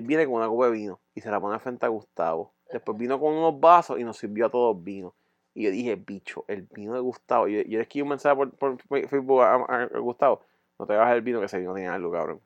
viene 0.00 0.26
con 0.26 0.34
una 0.34 0.48
copa 0.48 0.66
de 0.66 0.72
vino 0.72 1.00
y 1.14 1.20
se 1.20 1.30
la 1.30 1.40
pone 1.40 1.58
frente 1.58 1.86
a 1.86 1.88
Gustavo. 1.88 2.52
Después 2.70 2.98
vino 2.98 3.20
con 3.20 3.32
unos 3.32 3.58
vasos 3.60 3.98
y 3.98 4.04
nos 4.04 4.16
sirvió 4.16 4.46
a 4.46 4.50
todos 4.50 4.82
vino. 4.82 5.14
Y 5.54 5.64
yo 5.64 5.70
dije, 5.70 5.94
bicho, 5.94 6.44
el 6.48 6.62
vino 6.62 6.94
de 6.94 7.00
Gustavo. 7.00 7.46
Yo, 7.46 7.62
yo 7.62 7.78
le 7.78 7.82
escribí 7.82 8.02
un 8.02 8.08
mensaje 8.08 8.34
por, 8.34 8.50
por 8.56 9.08
Facebook 9.08 9.42
a, 9.42 9.86
Gustavo. 9.98 10.42
No 10.78 10.86
te 10.86 10.96
bajes 10.96 11.14
el 11.14 11.22
vino 11.22 11.38
que 11.38 11.46
ese 11.46 11.60
vino 11.60 11.72
tenía 11.72 11.94
algo, 11.94 12.10
cabrón. 12.10 12.40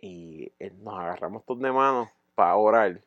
Y 0.00 0.50
nos 0.80 0.98
agarramos 0.98 1.44
todos 1.44 1.60
de 1.60 1.70
manos 1.70 2.08
para 2.34 2.56
orar. 2.56 3.00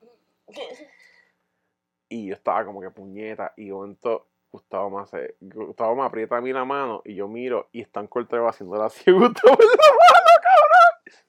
Y 2.08 2.28
yo 2.28 2.36
estaba 2.36 2.64
como 2.64 2.82
que 2.82 2.92
puñeta. 2.92 3.52
Y 3.58 3.72
momento 3.72 4.28
Gustavo 4.52 4.92
me 4.92 5.02
hace, 5.02 5.36
Gustavo 5.42 5.96
me 5.96 6.04
aprieta 6.04 6.38
a 6.38 6.42
mí 6.42 6.54
la 6.54 6.64
mano. 6.64 7.02
Y 7.04 7.16
yo 7.16 7.28
miro 7.28 7.68
y 7.72 7.82
están 7.82 8.06
cortando 8.06 8.48
haciendo 8.48 8.82
así 8.84 9.10
a 9.10 9.14
Gustavo 9.14 9.58
en 9.60 9.68
la 9.68 9.90
mano, 9.90 10.32
cabrón. 10.44 11.26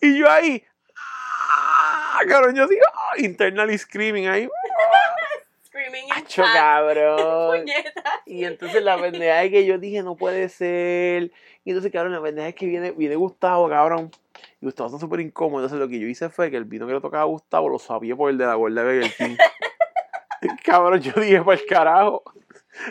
Y 0.00 0.18
yo 0.18 0.30
ahí, 0.30 0.62
¡ah! 0.96 2.20
cabrón, 2.28 2.54
yo 2.54 2.64
así, 2.64 2.78
¡ah! 2.94 3.18
internally 3.18 3.76
screaming 3.76 4.28
ahí, 4.28 4.48
Screaming 5.86 6.08
in 6.08 6.12
¡Acho, 6.12 6.42
chat. 6.42 6.54
cabrón! 6.54 7.64
Y 8.26 8.44
entonces 8.44 8.82
la 8.82 9.00
pendeja 9.00 9.44
es 9.44 9.50
que 9.50 9.64
yo 9.64 9.78
dije, 9.78 10.02
no 10.02 10.16
puede 10.16 10.48
ser. 10.48 11.30
Y 11.64 11.70
entonces, 11.70 11.92
cabrón, 11.92 12.12
la 12.12 12.22
pendeja 12.22 12.48
es 12.48 12.54
que 12.54 12.66
viene, 12.66 12.90
viene 12.90 13.14
Gustavo, 13.14 13.68
cabrón. 13.68 14.10
Y 14.60 14.66
Gustavo 14.66 14.88
está 14.88 14.98
súper 14.98 15.20
incómodo. 15.20 15.60
Entonces 15.60 15.78
lo 15.78 15.88
que 15.88 16.00
yo 16.00 16.08
hice 16.08 16.28
fue 16.28 16.50
que 16.50 16.56
el 16.56 16.64
vino 16.64 16.86
que 16.86 16.94
le 16.94 17.00
tocaba 17.00 17.22
a 17.22 17.26
Gustavo 17.26 17.68
lo 17.68 17.78
sabía 17.78 18.16
por 18.16 18.30
el 18.30 18.38
de 18.38 18.46
la 18.46 18.54
gorda 18.54 18.82
de 18.82 18.98
Burger 18.98 19.14
King. 19.16 19.36
cabrón, 20.64 21.00
yo 21.00 21.12
dije, 21.20 21.40
por 21.42 21.54
el 21.54 21.64
carajo. 21.66 22.22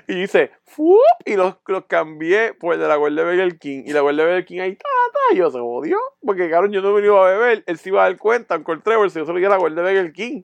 Y 0.07 0.15
dice, 0.15 0.51
¡fup! 0.63 0.99
Y 1.25 1.35
los, 1.35 1.57
los 1.67 1.85
cambié 1.85 2.53
por 2.53 2.73
el 2.73 2.79
de 2.79 2.87
la 2.87 2.97
World 2.97 3.19
de 3.19 3.25
Burger 3.25 3.59
King. 3.59 3.83
Y 3.85 3.93
la 3.93 4.03
World 4.03 4.19
de 4.19 4.25
Burger 4.25 4.45
King 4.45 4.59
ahí, 4.59 4.75
ta, 4.75 4.89
ta. 5.11 5.33
Y 5.33 5.37
yo 5.37 5.51
se 5.51 5.59
jodió. 5.59 5.97
Porque, 6.25 6.49
cabrón, 6.49 6.71
yo 6.71 6.81
no 6.81 6.93
me 6.93 7.05
iba 7.05 7.27
a 7.27 7.31
beber. 7.31 7.63
Él 7.67 7.77
se 7.77 7.89
iba 7.89 8.03
a 8.03 8.09
dar 8.09 8.17
cuenta, 8.17 8.55
Uncle 8.55 8.77
Trevor, 8.77 9.11
si 9.11 9.19
yo 9.19 9.25
solo 9.25 9.39
iba 9.39 9.49
a 9.49 9.57
la 9.57 9.59
World 9.59 9.77
de 9.77 9.83
Burger 9.83 10.13
King. 10.13 10.43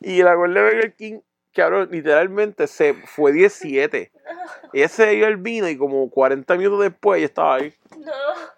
Y 0.00 0.22
la 0.22 0.36
World 0.36 0.56
de 0.56 0.62
Burger 0.62 0.94
King, 0.94 1.20
cabrón, 1.58 1.88
literalmente 1.90 2.66
se 2.66 2.94
fue 2.94 3.32
17. 3.32 4.12
Y 4.72 4.80
ese 4.80 5.04
se 5.04 5.10
dio 5.10 5.26
el 5.26 5.36
vino 5.36 5.68
y 5.68 5.76
como 5.76 6.08
40 6.08 6.56
minutos 6.56 6.80
después 6.80 7.20
ya 7.20 7.26
estaba 7.26 7.56
ahí. 7.56 7.74
No. 7.98 8.12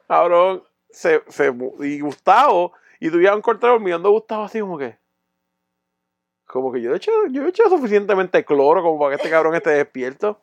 Cabrón, 0.07 0.63
se, 0.91 1.23
se, 1.29 1.53
y 1.81 2.01
Gustavo, 2.01 2.73
y 2.99 3.09
un 3.09 3.43
Trevor 3.59 3.81
mirando 3.81 4.09
a 4.09 4.13
Gustavo 4.13 4.45
así 4.45 4.61
como 4.61 4.77
que. 4.77 4.99
Como 6.47 6.73
que 6.73 6.83
yo 6.83 6.93
he 6.93 6.97
hecho, 6.97 7.13
yo 7.31 7.45
he 7.45 7.49
hecho 7.49 7.69
suficientemente 7.69 8.45
cloro 8.45 8.83
como 8.83 8.99
para 8.99 9.11
que 9.11 9.23
este 9.23 9.31
cabrón 9.31 9.55
esté 9.55 9.71
despierto. 9.71 10.43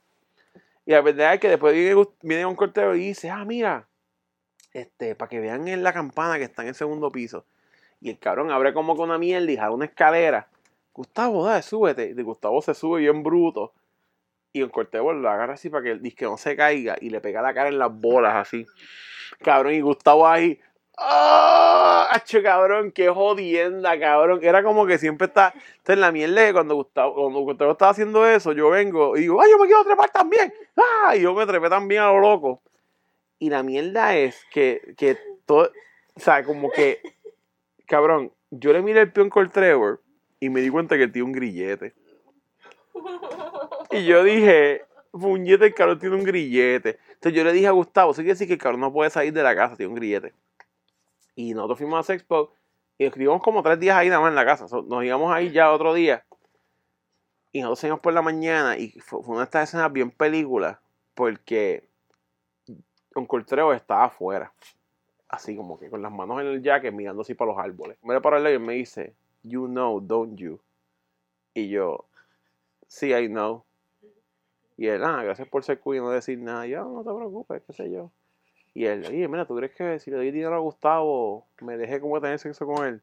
Y 0.86 0.92
la 0.92 1.02
verdad 1.02 1.34
es 1.34 1.40
que 1.42 1.50
después 1.50 1.74
viene, 1.74 2.02
viene 2.22 2.46
un 2.46 2.56
corteo 2.56 2.96
y 2.96 3.00
dice, 3.00 3.30
ah, 3.30 3.44
mira, 3.44 3.88
este, 4.72 5.16
para 5.16 5.30
que 5.30 5.40
vean 5.42 5.68
en 5.68 5.84
la 5.84 5.92
campana 5.92 6.38
que 6.38 6.46
está 6.46 6.62
en 6.62 6.70
el 6.70 6.76
segundo 6.76 7.12
piso. 7.12 7.46
Y 8.00 8.10
el 8.10 8.20
cabrón 8.20 8.52
abre 8.52 8.74
como 8.74 8.96
con 8.96 9.10
una 9.10 9.18
mierda 9.18 9.52
y 9.52 9.58
jala 9.58 9.72
una 9.72 9.86
escalera. 9.86 10.48
Gustavo, 10.98 11.46
dale, 11.46 11.62
súbete. 11.62 12.16
Y 12.18 12.22
Gustavo 12.24 12.60
se 12.60 12.74
sube 12.74 13.02
bien 13.02 13.22
bruto. 13.22 13.72
Y 14.52 14.62
el 14.62 14.72
corteo 14.72 15.14
lo 15.14 15.30
agarra 15.30 15.54
así 15.54 15.70
para 15.70 15.84
que 15.84 15.92
el 15.92 16.02
disque 16.02 16.26
no 16.26 16.38
se 16.38 16.56
caiga 16.56 16.98
y 17.00 17.12
le 17.12 17.22
pega 17.22 17.44
la 17.44 17.54
cara 17.54 17.70
en 17.70 17.78
las 17.78 17.94
bolas 17.94 18.34
así. 18.34 18.66
Cabrón, 19.44 19.76
y 19.76 19.82
Gustavo 19.82 20.28
ahí. 20.28 20.60
¡Ah! 20.98 22.08
¡Acho, 22.10 22.42
cabrón! 22.42 22.92
¡Qué 22.92 23.10
jodienda, 23.10 24.00
cabrón! 24.00 24.40
Era 24.42 24.64
como 24.64 24.88
que 24.88 24.98
siempre 24.98 25.28
está. 25.28 25.54
Entonces, 25.78 26.00
la 26.00 26.12
mierda 26.12 26.48
que 26.48 26.54
cuando 26.54 26.74
Gustavo, 26.74 27.14
cuando 27.14 27.40
Gustavo 27.42 27.72
estaba 27.74 27.92
haciendo 27.92 28.26
eso, 28.26 28.54
yo 28.54 28.72
vengo 28.72 29.16
y 29.16 29.22
digo, 29.22 29.40
¡ay, 29.40 29.52
yo 29.52 29.60
me 29.60 29.68
quiero 29.68 29.84
trepar 29.84 30.10
también! 30.10 30.52
¡Ah! 30.76 31.16
Y 31.16 31.22
yo 31.22 31.36
me 31.36 31.46
trepé 31.46 31.70
también 31.70 32.02
a 32.02 32.12
lo 32.12 32.20
loco. 32.20 32.64
Y 33.38 33.52
la 33.52 33.62
mierda 33.62 34.18
es 34.18 34.44
que, 34.52 34.96
que 34.98 35.16
todo. 35.46 35.72
O 36.16 36.20
sea, 36.20 36.44
como 36.44 36.72
que. 36.72 37.02
Cabrón, 37.86 38.34
yo 38.50 38.74
le 38.74 38.82
miré 38.82 39.02
el 39.02 39.14
peón 39.14 39.30
con 39.30 39.48
Trevor 39.52 40.02
y 40.40 40.50
me 40.50 40.62
di 40.62 40.70
cuenta 40.70 40.98
que 40.98 41.08
tiene 41.08 41.26
un 41.26 41.32
grillete. 41.32 41.94
Y 43.92 44.06
yo 44.06 44.24
dije, 44.24 44.86
puñete, 45.12 45.66
el 45.66 45.74
cabrón 45.74 46.00
tiene 46.00 46.16
un 46.16 46.24
grillete. 46.24 47.00
Entonces 47.14 47.34
yo 47.34 47.44
le 47.44 47.54
dije 47.54 47.68
a 47.68 47.72
Gustavo, 47.72 48.12
eso 48.12 48.18
quiere 48.18 48.34
decir 48.34 48.48
que 48.48 48.54
el 48.54 48.60
cabrón 48.60 48.82
no 48.82 48.94
puede 48.94 49.10
salir 49.10 49.34
de 49.34 49.44
la 49.44 49.56
casa, 49.56 49.76
tiene 49.76 49.90
un 49.90 49.96
grillete. 49.96 50.34
Y 51.36 51.54
nosotros 51.54 51.80
fuimos 51.80 52.00
a 52.00 52.04
Sexpo 52.04 52.52
y 52.98 53.06
escribimos 53.06 53.42
como 53.42 53.62
tres 53.64 53.80
días 53.80 53.96
ahí 53.96 54.10
nada 54.10 54.22
más 54.22 54.30
en 54.30 54.36
la 54.36 54.46
casa. 54.46 54.66
Nos 54.88 55.04
íbamos 55.04 55.34
ahí 55.34 55.52
ya 55.52 55.72
otro 55.72 55.94
día. 55.94 56.26
Y 57.52 57.62
nosotros 57.62 57.80
salimos 57.80 58.00
por 58.02 58.14
la 58.14 58.22
mañana 58.22 58.78
y 58.78 58.90
fue, 59.00 59.20
una 59.20 59.40
de 59.40 59.44
estas 59.46 59.70
escenas 59.70 59.92
bien 59.92 60.12
películas 60.12 60.78
porque 61.14 61.88
un 63.16 63.28
Trevor 63.46 63.76
estaba 63.76 64.06
afuera. 64.06 64.54
Así 65.30 65.56
como 65.56 65.80
que 65.80 65.90
con 65.90 66.02
las 66.02 66.12
manos 66.12 66.40
en 66.42 66.48
el 66.48 66.62
jacket 66.62 66.94
mirando 66.94 67.22
así 67.22 67.34
para 67.34 67.52
los 67.52 67.60
árboles. 67.60 67.98
Me 68.04 68.14
le 68.14 68.22
paro 68.22 68.42
y 68.42 68.54
él 68.54 68.60
me 68.60 68.74
dice, 68.74 69.16
you 69.48 69.68
know, 69.68 70.00
don't 70.00 70.38
you? 70.38 70.60
Y 71.54 71.70
yo, 71.70 72.06
sí, 72.88 73.14
I 73.14 73.28
know. 73.28 73.64
Y 74.78 74.88
él, 74.88 75.04
ah, 75.04 75.24
gracias 75.24 75.48
por 75.48 75.64
ser 75.64 75.80
cool 75.80 75.96
y 75.96 76.00
no 76.00 76.10
decir 76.12 76.38
nada. 76.38 76.68
Yo, 76.68 76.84
no 76.84 77.04
te 77.04 77.14
preocupes, 77.18 77.64
qué 77.66 77.74
sé 77.74 77.90
yo. 77.92 78.12
Y 78.74 78.86
él, 78.86 79.06
oye, 79.08 79.28
mira, 79.28 79.46
¿tú 79.46 79.56
crees 79.56 79.74
que 79.74 79.98
si 80.00 80.12
le 80.12 80.18
doy 80.18 80.32
dinero 80.32 80.56
a 80.56 80.60
Gustavo, 80.60 81.48
me 81.62 81.78
deje 81.78 82.00
como 82.00 82.22
tener 82.22 82.38
sexo 82.38 82.68
con 82.68 82.86
él? 82.86 83.02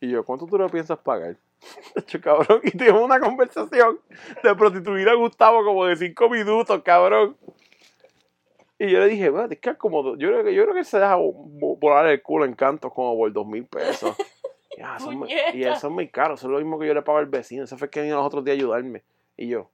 Y 0.00 0.10
yo, 0.10 0.24
¿cuánto 0.24 0.46
tú 0.46 0.58
le 0.58 0.68
piensas 0.68 0.98
pagar? 0.98 1.36
Hecho, 1.94 2.20
cabrón, 2.20 2.60
y 2.64 2.70
tuvimos 2.72 3.02
una 3.02 3.20
conversación 3.20 4.00
de 4.42 4.54
prostituir 4.56 5.08
a 5.08 5.14
Gustavo 5.14 5.64
como 5.64 5.86
de 5.86 5.94
cinco 5.96 6.28
minutos, 6.28 6.82
cabrón. 6.82 7.36
Y 8.80 8.90
yo 8.90 9.00
le 9.00 9.08
dije, 9.08 9.32
es 9.50 9.58
que 9.58 9.76
como, 9.76 10.16
yo 10.16 10.28
creo 10.28 10.44
que, 10.44 10.54
yo 10.54 10.62
creo 10.64 10.74
que 10.74 10.84
se 10.84 10.98
deja 10.98 11.16
vo- 11.16 11.78
volar 11.78 12.06
el 12.06 12.22
culo 12.22 12.44
en 12.44 12.54
cantos 12.54 12.92
como 12.92 13.16
por 13.16 13.32
dos 13.32 13.46
mil 13.46 13.66
pesos. 13.66 14.16
Y, 14.78 14.80
ah, 14.80 14.96
son 15.00 15.18
muy- 15.18 15.28
y 15.54 15.64
eso 15.64 15.88
es 15.88 15.92
muy 15.92 16.06
caro, 16.08 16.34
eso 16.34 16.46
es 16.46 16.52
lo 16.52 16.58
mismo 16.58 16.78
que 16.78 16.86
yo 16.86 16.94
le 16.94 17.02
pago 17.02 17.18
al 17.18 17.26
vecino. 17.26 17.64
Ese 17.64 17.76
fue 17.76 17.90
que 17.90 18.00
vino 18.00 18.14
los 18.14 18.24
otros 18.24 18.44
días 18.44 18.54
a 18.54 18.58
ayudarme. 18.58 19.02
Y 19.36 19.48
yo, 19.48 19.68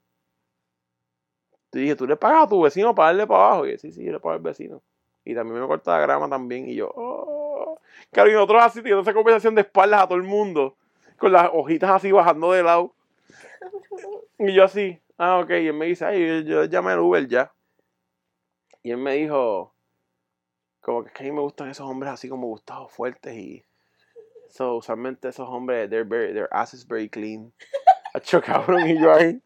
te 1.69 1.81
dije, 1.81 1.95
¿tú 1.95 2.07
le 2.07 2.17
pagas 2.17 2.45
a 2.45 2.49
tu 2.49 2.63
vecino 2.63 2.95
para 2.95 3.09
darle 3.09 3.27
para 3.27 3.45
abajo? 3.45 3.67
Y 3.67 3.73
yo, 3.73 3.79
sí, 3.79 3.93
sí, 3.93 4.03
yo 4.03 4.13
le 4.13 4.19
pago 4.19 4.33
al 4.33 4.41
vecino. 4.41 4.81
Y 5.23 5.35
también 5.35 5.61
me 5.61 5.67
corta 5.67 5.93
la 5.93 5.99
grama 5.99 6.31
también. 6.31 6.71
Y 6.71 6.77
yo, 6.77 6.91
oh. 6.95 7.79
Claro, 8.13 8.31
y 8.31 8.33
nosotros 8.33 8.63
así 8.63 8.79
teniendo 8.79 9.03
esa 9.03 9.13
conversación 9.13 9.55
de 9.55 9.61
espaldas 9.61 10.01
a 10.01 10.09
todo 10.09 10.17
el 10.17 10.25
mundo, 10.25 10.75
con 11.19 11.33
las 11.33 11.51
hojitas 11.53 11.91
así 11.91 12.11
bajando 12.11 12.53
de 12.53 12.63
lado. 12.63 12.95
Y 14.39 14.55
yo 14.55 14.65
así, 14.65 14.99
ah, 15.19 15.39
ok. 15.39 15.51
Y 15.51 15.67
él 15.67 15.75
me 15.75 15.85
dice, 15.85 16.07
ay, 16.07 16.45
yo, 16.45 16.63
yo 16.63 16.65
llamé 16.65 16.93
al 16.93 17.01
Uber 17.01 17.29
ya. 17.29 17.53
Y 18.83 18.91
él 18.91 18.97
me 18.97 19.17
dijo, 19.17 19.75
como 20.81 21.03
que 21.03 21.09
es 21.09 21.15
que 21.15 21.25
a 21.25 21.27
mí 21.27 21.33
me 21.33 21.43
gustan 21.43 21.69
esos 21.69 21.87
hombres 21.87 22.11
así 22.11 22.27
como 22.27 22.47
Gustavo 22.47 22.89
fuertes 22.89 23.35
y 23.37 23.65
so, 24.55 24.77
usualmente 24.77 25.29
esos 25.29 25.49
hombres, 25.49 25.91
they're 25.91 26.05
very, 26.05 26.33
their 26.33 26.49
ass 26.53 26.75
is 26.75 26.87
very 26.87 27.09
clean. 27.09 27.53
Hacho 28.15 28.41
cabrón, 28.41 28.89
y 28.89 29.01
yo 29.01 29.13
ahí. 29.13 29.43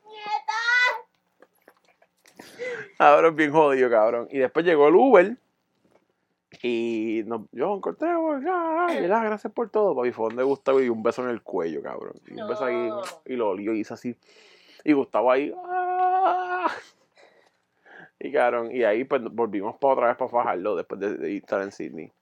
Cabrón, 2.99 3.35
bien 3.35 3.51
jodido, 3.51 3.89
cabrón. 3.89 4.29
Y 4.31 4.39
después 4.39 4.67
llegó 4.67 4.89
el 4.89 4.97
Uber. 4.97 5.39
Y 6.63 7.23
nos, 7.27 7.43
yo 7.53 7.77
encontré, 7.77 8.09
y 8.09 8.97
él, 8.97 9.13
ah, 9.13 9.25
gracias 9.25 9.51
por 9.53 9.71
todo, 9.71 9.97
papi. 9.97 10.13
Fue 10.13 10.27
donde 10.27 10.43
Gustavo 10.43 10.81
y 10.81 10.91
un 10.91 11.03
beso 11.03 11.23
en 11.23 11.31
el 11.31 11.43
cuello, 11.43 11.83
cabrón. 11.83 12.21
Y 12.27 12.39
un 12.39 12.47
beso 12.47 12.67
ahí, 12.67 12.91
y 13.25 13.37
lo 13.37 13.51
olió 13.51 13.73
y 13.73 13.81
hizo 13.81 13.95
así. 13.95 14.15
Y 14.85 14.93
Gustavo 14.93 15.31
ahí, 15.31 15.55
ah. 15.57 16.71
Y 18.21 18.31
cabrón, 18.31 18.75
y 18.75 18.85
ahí 18.85 19.05
pues 19.05 19.23
volvimos 19.23 19.77
para 19.77 19.95
otra 19.95 20.07
vez 20.09 20.17
para 20.17 20.31
fajarlo 20.31 20.77
después 20.77 21.01
de, 21.01 21.17
de 21.17 21.37
estar 21.37 21.63
en 21.63 21.73
Sydney. 21.73 22.13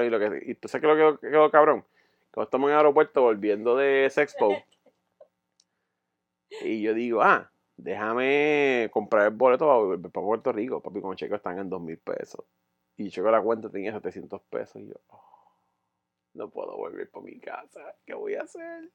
Y 0.00 0.10
lo 0.10 0.18
que, 0.18 0.42
y 0.46 0.54
tú 0.54 0.68
sabes 0.68 0.82
que 0.82 0.86
lo 0.86 0.94
que 0.94 1.00
quedó, 1.00 1.18
que 1.18 1.30
quedó 1.30 1.50
cabrón. 1.50 1.84
Cuando 2.32 2.46
estamos 2.46 2.68
en 2.68 2.72
el 2.72 2.78
aeropuerto 2.78 3.22
volviendo 3.22 3.76
de 3.76 4.08
Sexpo. 4.10 4.56
y 6.62 6.80
yo 6.82 6.94
digo, 6.94 7.22
ah, 7.22 7.50
déjame 7.76 8.88
comprar 8.92 9.26
el 9.26 9.34
boleto 9.34 9.66
para 9.66 9.78
volver 9.78 10.10
para 10.10 10.26
Puerto 10.26 10.52
Rico. 10.52 10.80
Papi, 10.80 11.00
con 11.00 11.16
checo 11.16 11.34
están 11.34 11.58
en 11.58 11.68
dos 11.68 11.80
mil 11.80 11.98
pesos. 11.98 12.44
Y 12.96 13.10
checo 13.10 13.30
la 13.30 13.42
cuenta 13.42 13.68
tenía 13.70 13.92
700 13.92 14.40
pesos. 14.42 14.80
Y 14.80 14.88
yo, 14.88 14.94
oh, 15.08 15.56
no 16.34 16.50
puedo 16.50 16.76
volver 16.76 17.10
para 17.10 17.24
mi 17.24 17.38
casa. 17.38 17.94
¿Qué 18.06 18.14
voy 18.14 18.34
a 18.34 18.42
hacer? 18.42 18.90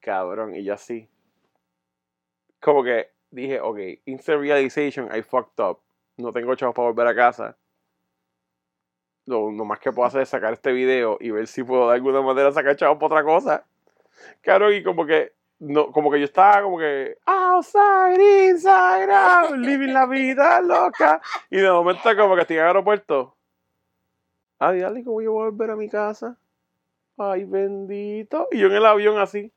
Cabrón, 0.00 0.54
y 0.54 0.64
yo 0.64 0.74
así. 0.74 1.08
Como 2.60 2.82
que 2.84 3.10
dije, 3.30 3.60
ok, 3.60 3.78
instant 4.06 4.40
realization, 4.40 5.08
I 5.14 5.22
fucked 5.22 5.62
up. 5.62 5.80
No 6.16 6.32
tengo 6.32 6.54
chavos 6.54 6.74
para 6.74 6.88
volver 6.88 7.06
a 7.06 7.14
casa. 7.14 7.56
Lo, 9.26 9.52
lo 9.52 9.64
más 9.64 9.78
que 9.78 9.92
puedo 9.92 10.06
hacer 10.06 10.22
es 10.22 10.28
sacar 10.28 10.52
este 10.52 10.72
video 10.72 11.16
y 11.20 11.30
ver 11.30 11.46
si 11.46 11.62
puedo 11.62 11.88
de 11.88 11.94
alguna 11.94 12.22
manera 12.22 12.50
sacar 12.52 12.76
chavos 12.76 12.98
para 12.98 13.14
otra 13.14 13.24
cosa. 13.24 13.64
Claro, 14.40 14.72
y 14.72 14.82
como 14.82 15.06
que, 15.06 15.32
no, 15.60 15.92
como 15.92 16.10
que 16.10 16.18
yo 16.18 16.24
estaba 16.24 16.62
como 16.62 16.78
que 16.78 17.18
outside, 17.26 18.50
inside 18.50 19.12
out, 19.12 19.56
living 19.56 19.92
la 19.92 20.06
vida 20.06 20.60
loca. 20.60 21.20
Y 21.50 21.58
de 21.58 21.70
momento 21.70 22.16
como 22.16 22.34
que 22.34 22.42
estoy 22.42 22.56
en 22.56 22.62
el 22.62 22.68
aeropuerto. 22.68 23.36
Ay, 24.58 24.80
dale, 24.80 25.04
¿cómo 25.04 25.20
yo 25.22 25.32
voy 25.32 25.46
a 25.46 25.50
volver 25.50 25.70
a 25.70 25.76
mi 25.76 25.88
casa? 25.88 26.36
Ay, 27.16 27.44
bendito. 27.44 28.48
Y 28.50 28.58
yo 28.58 28.66
en 28.68 28.74
el 28.74 28.86
avión 28.86 29.18
así. 29.18 29.52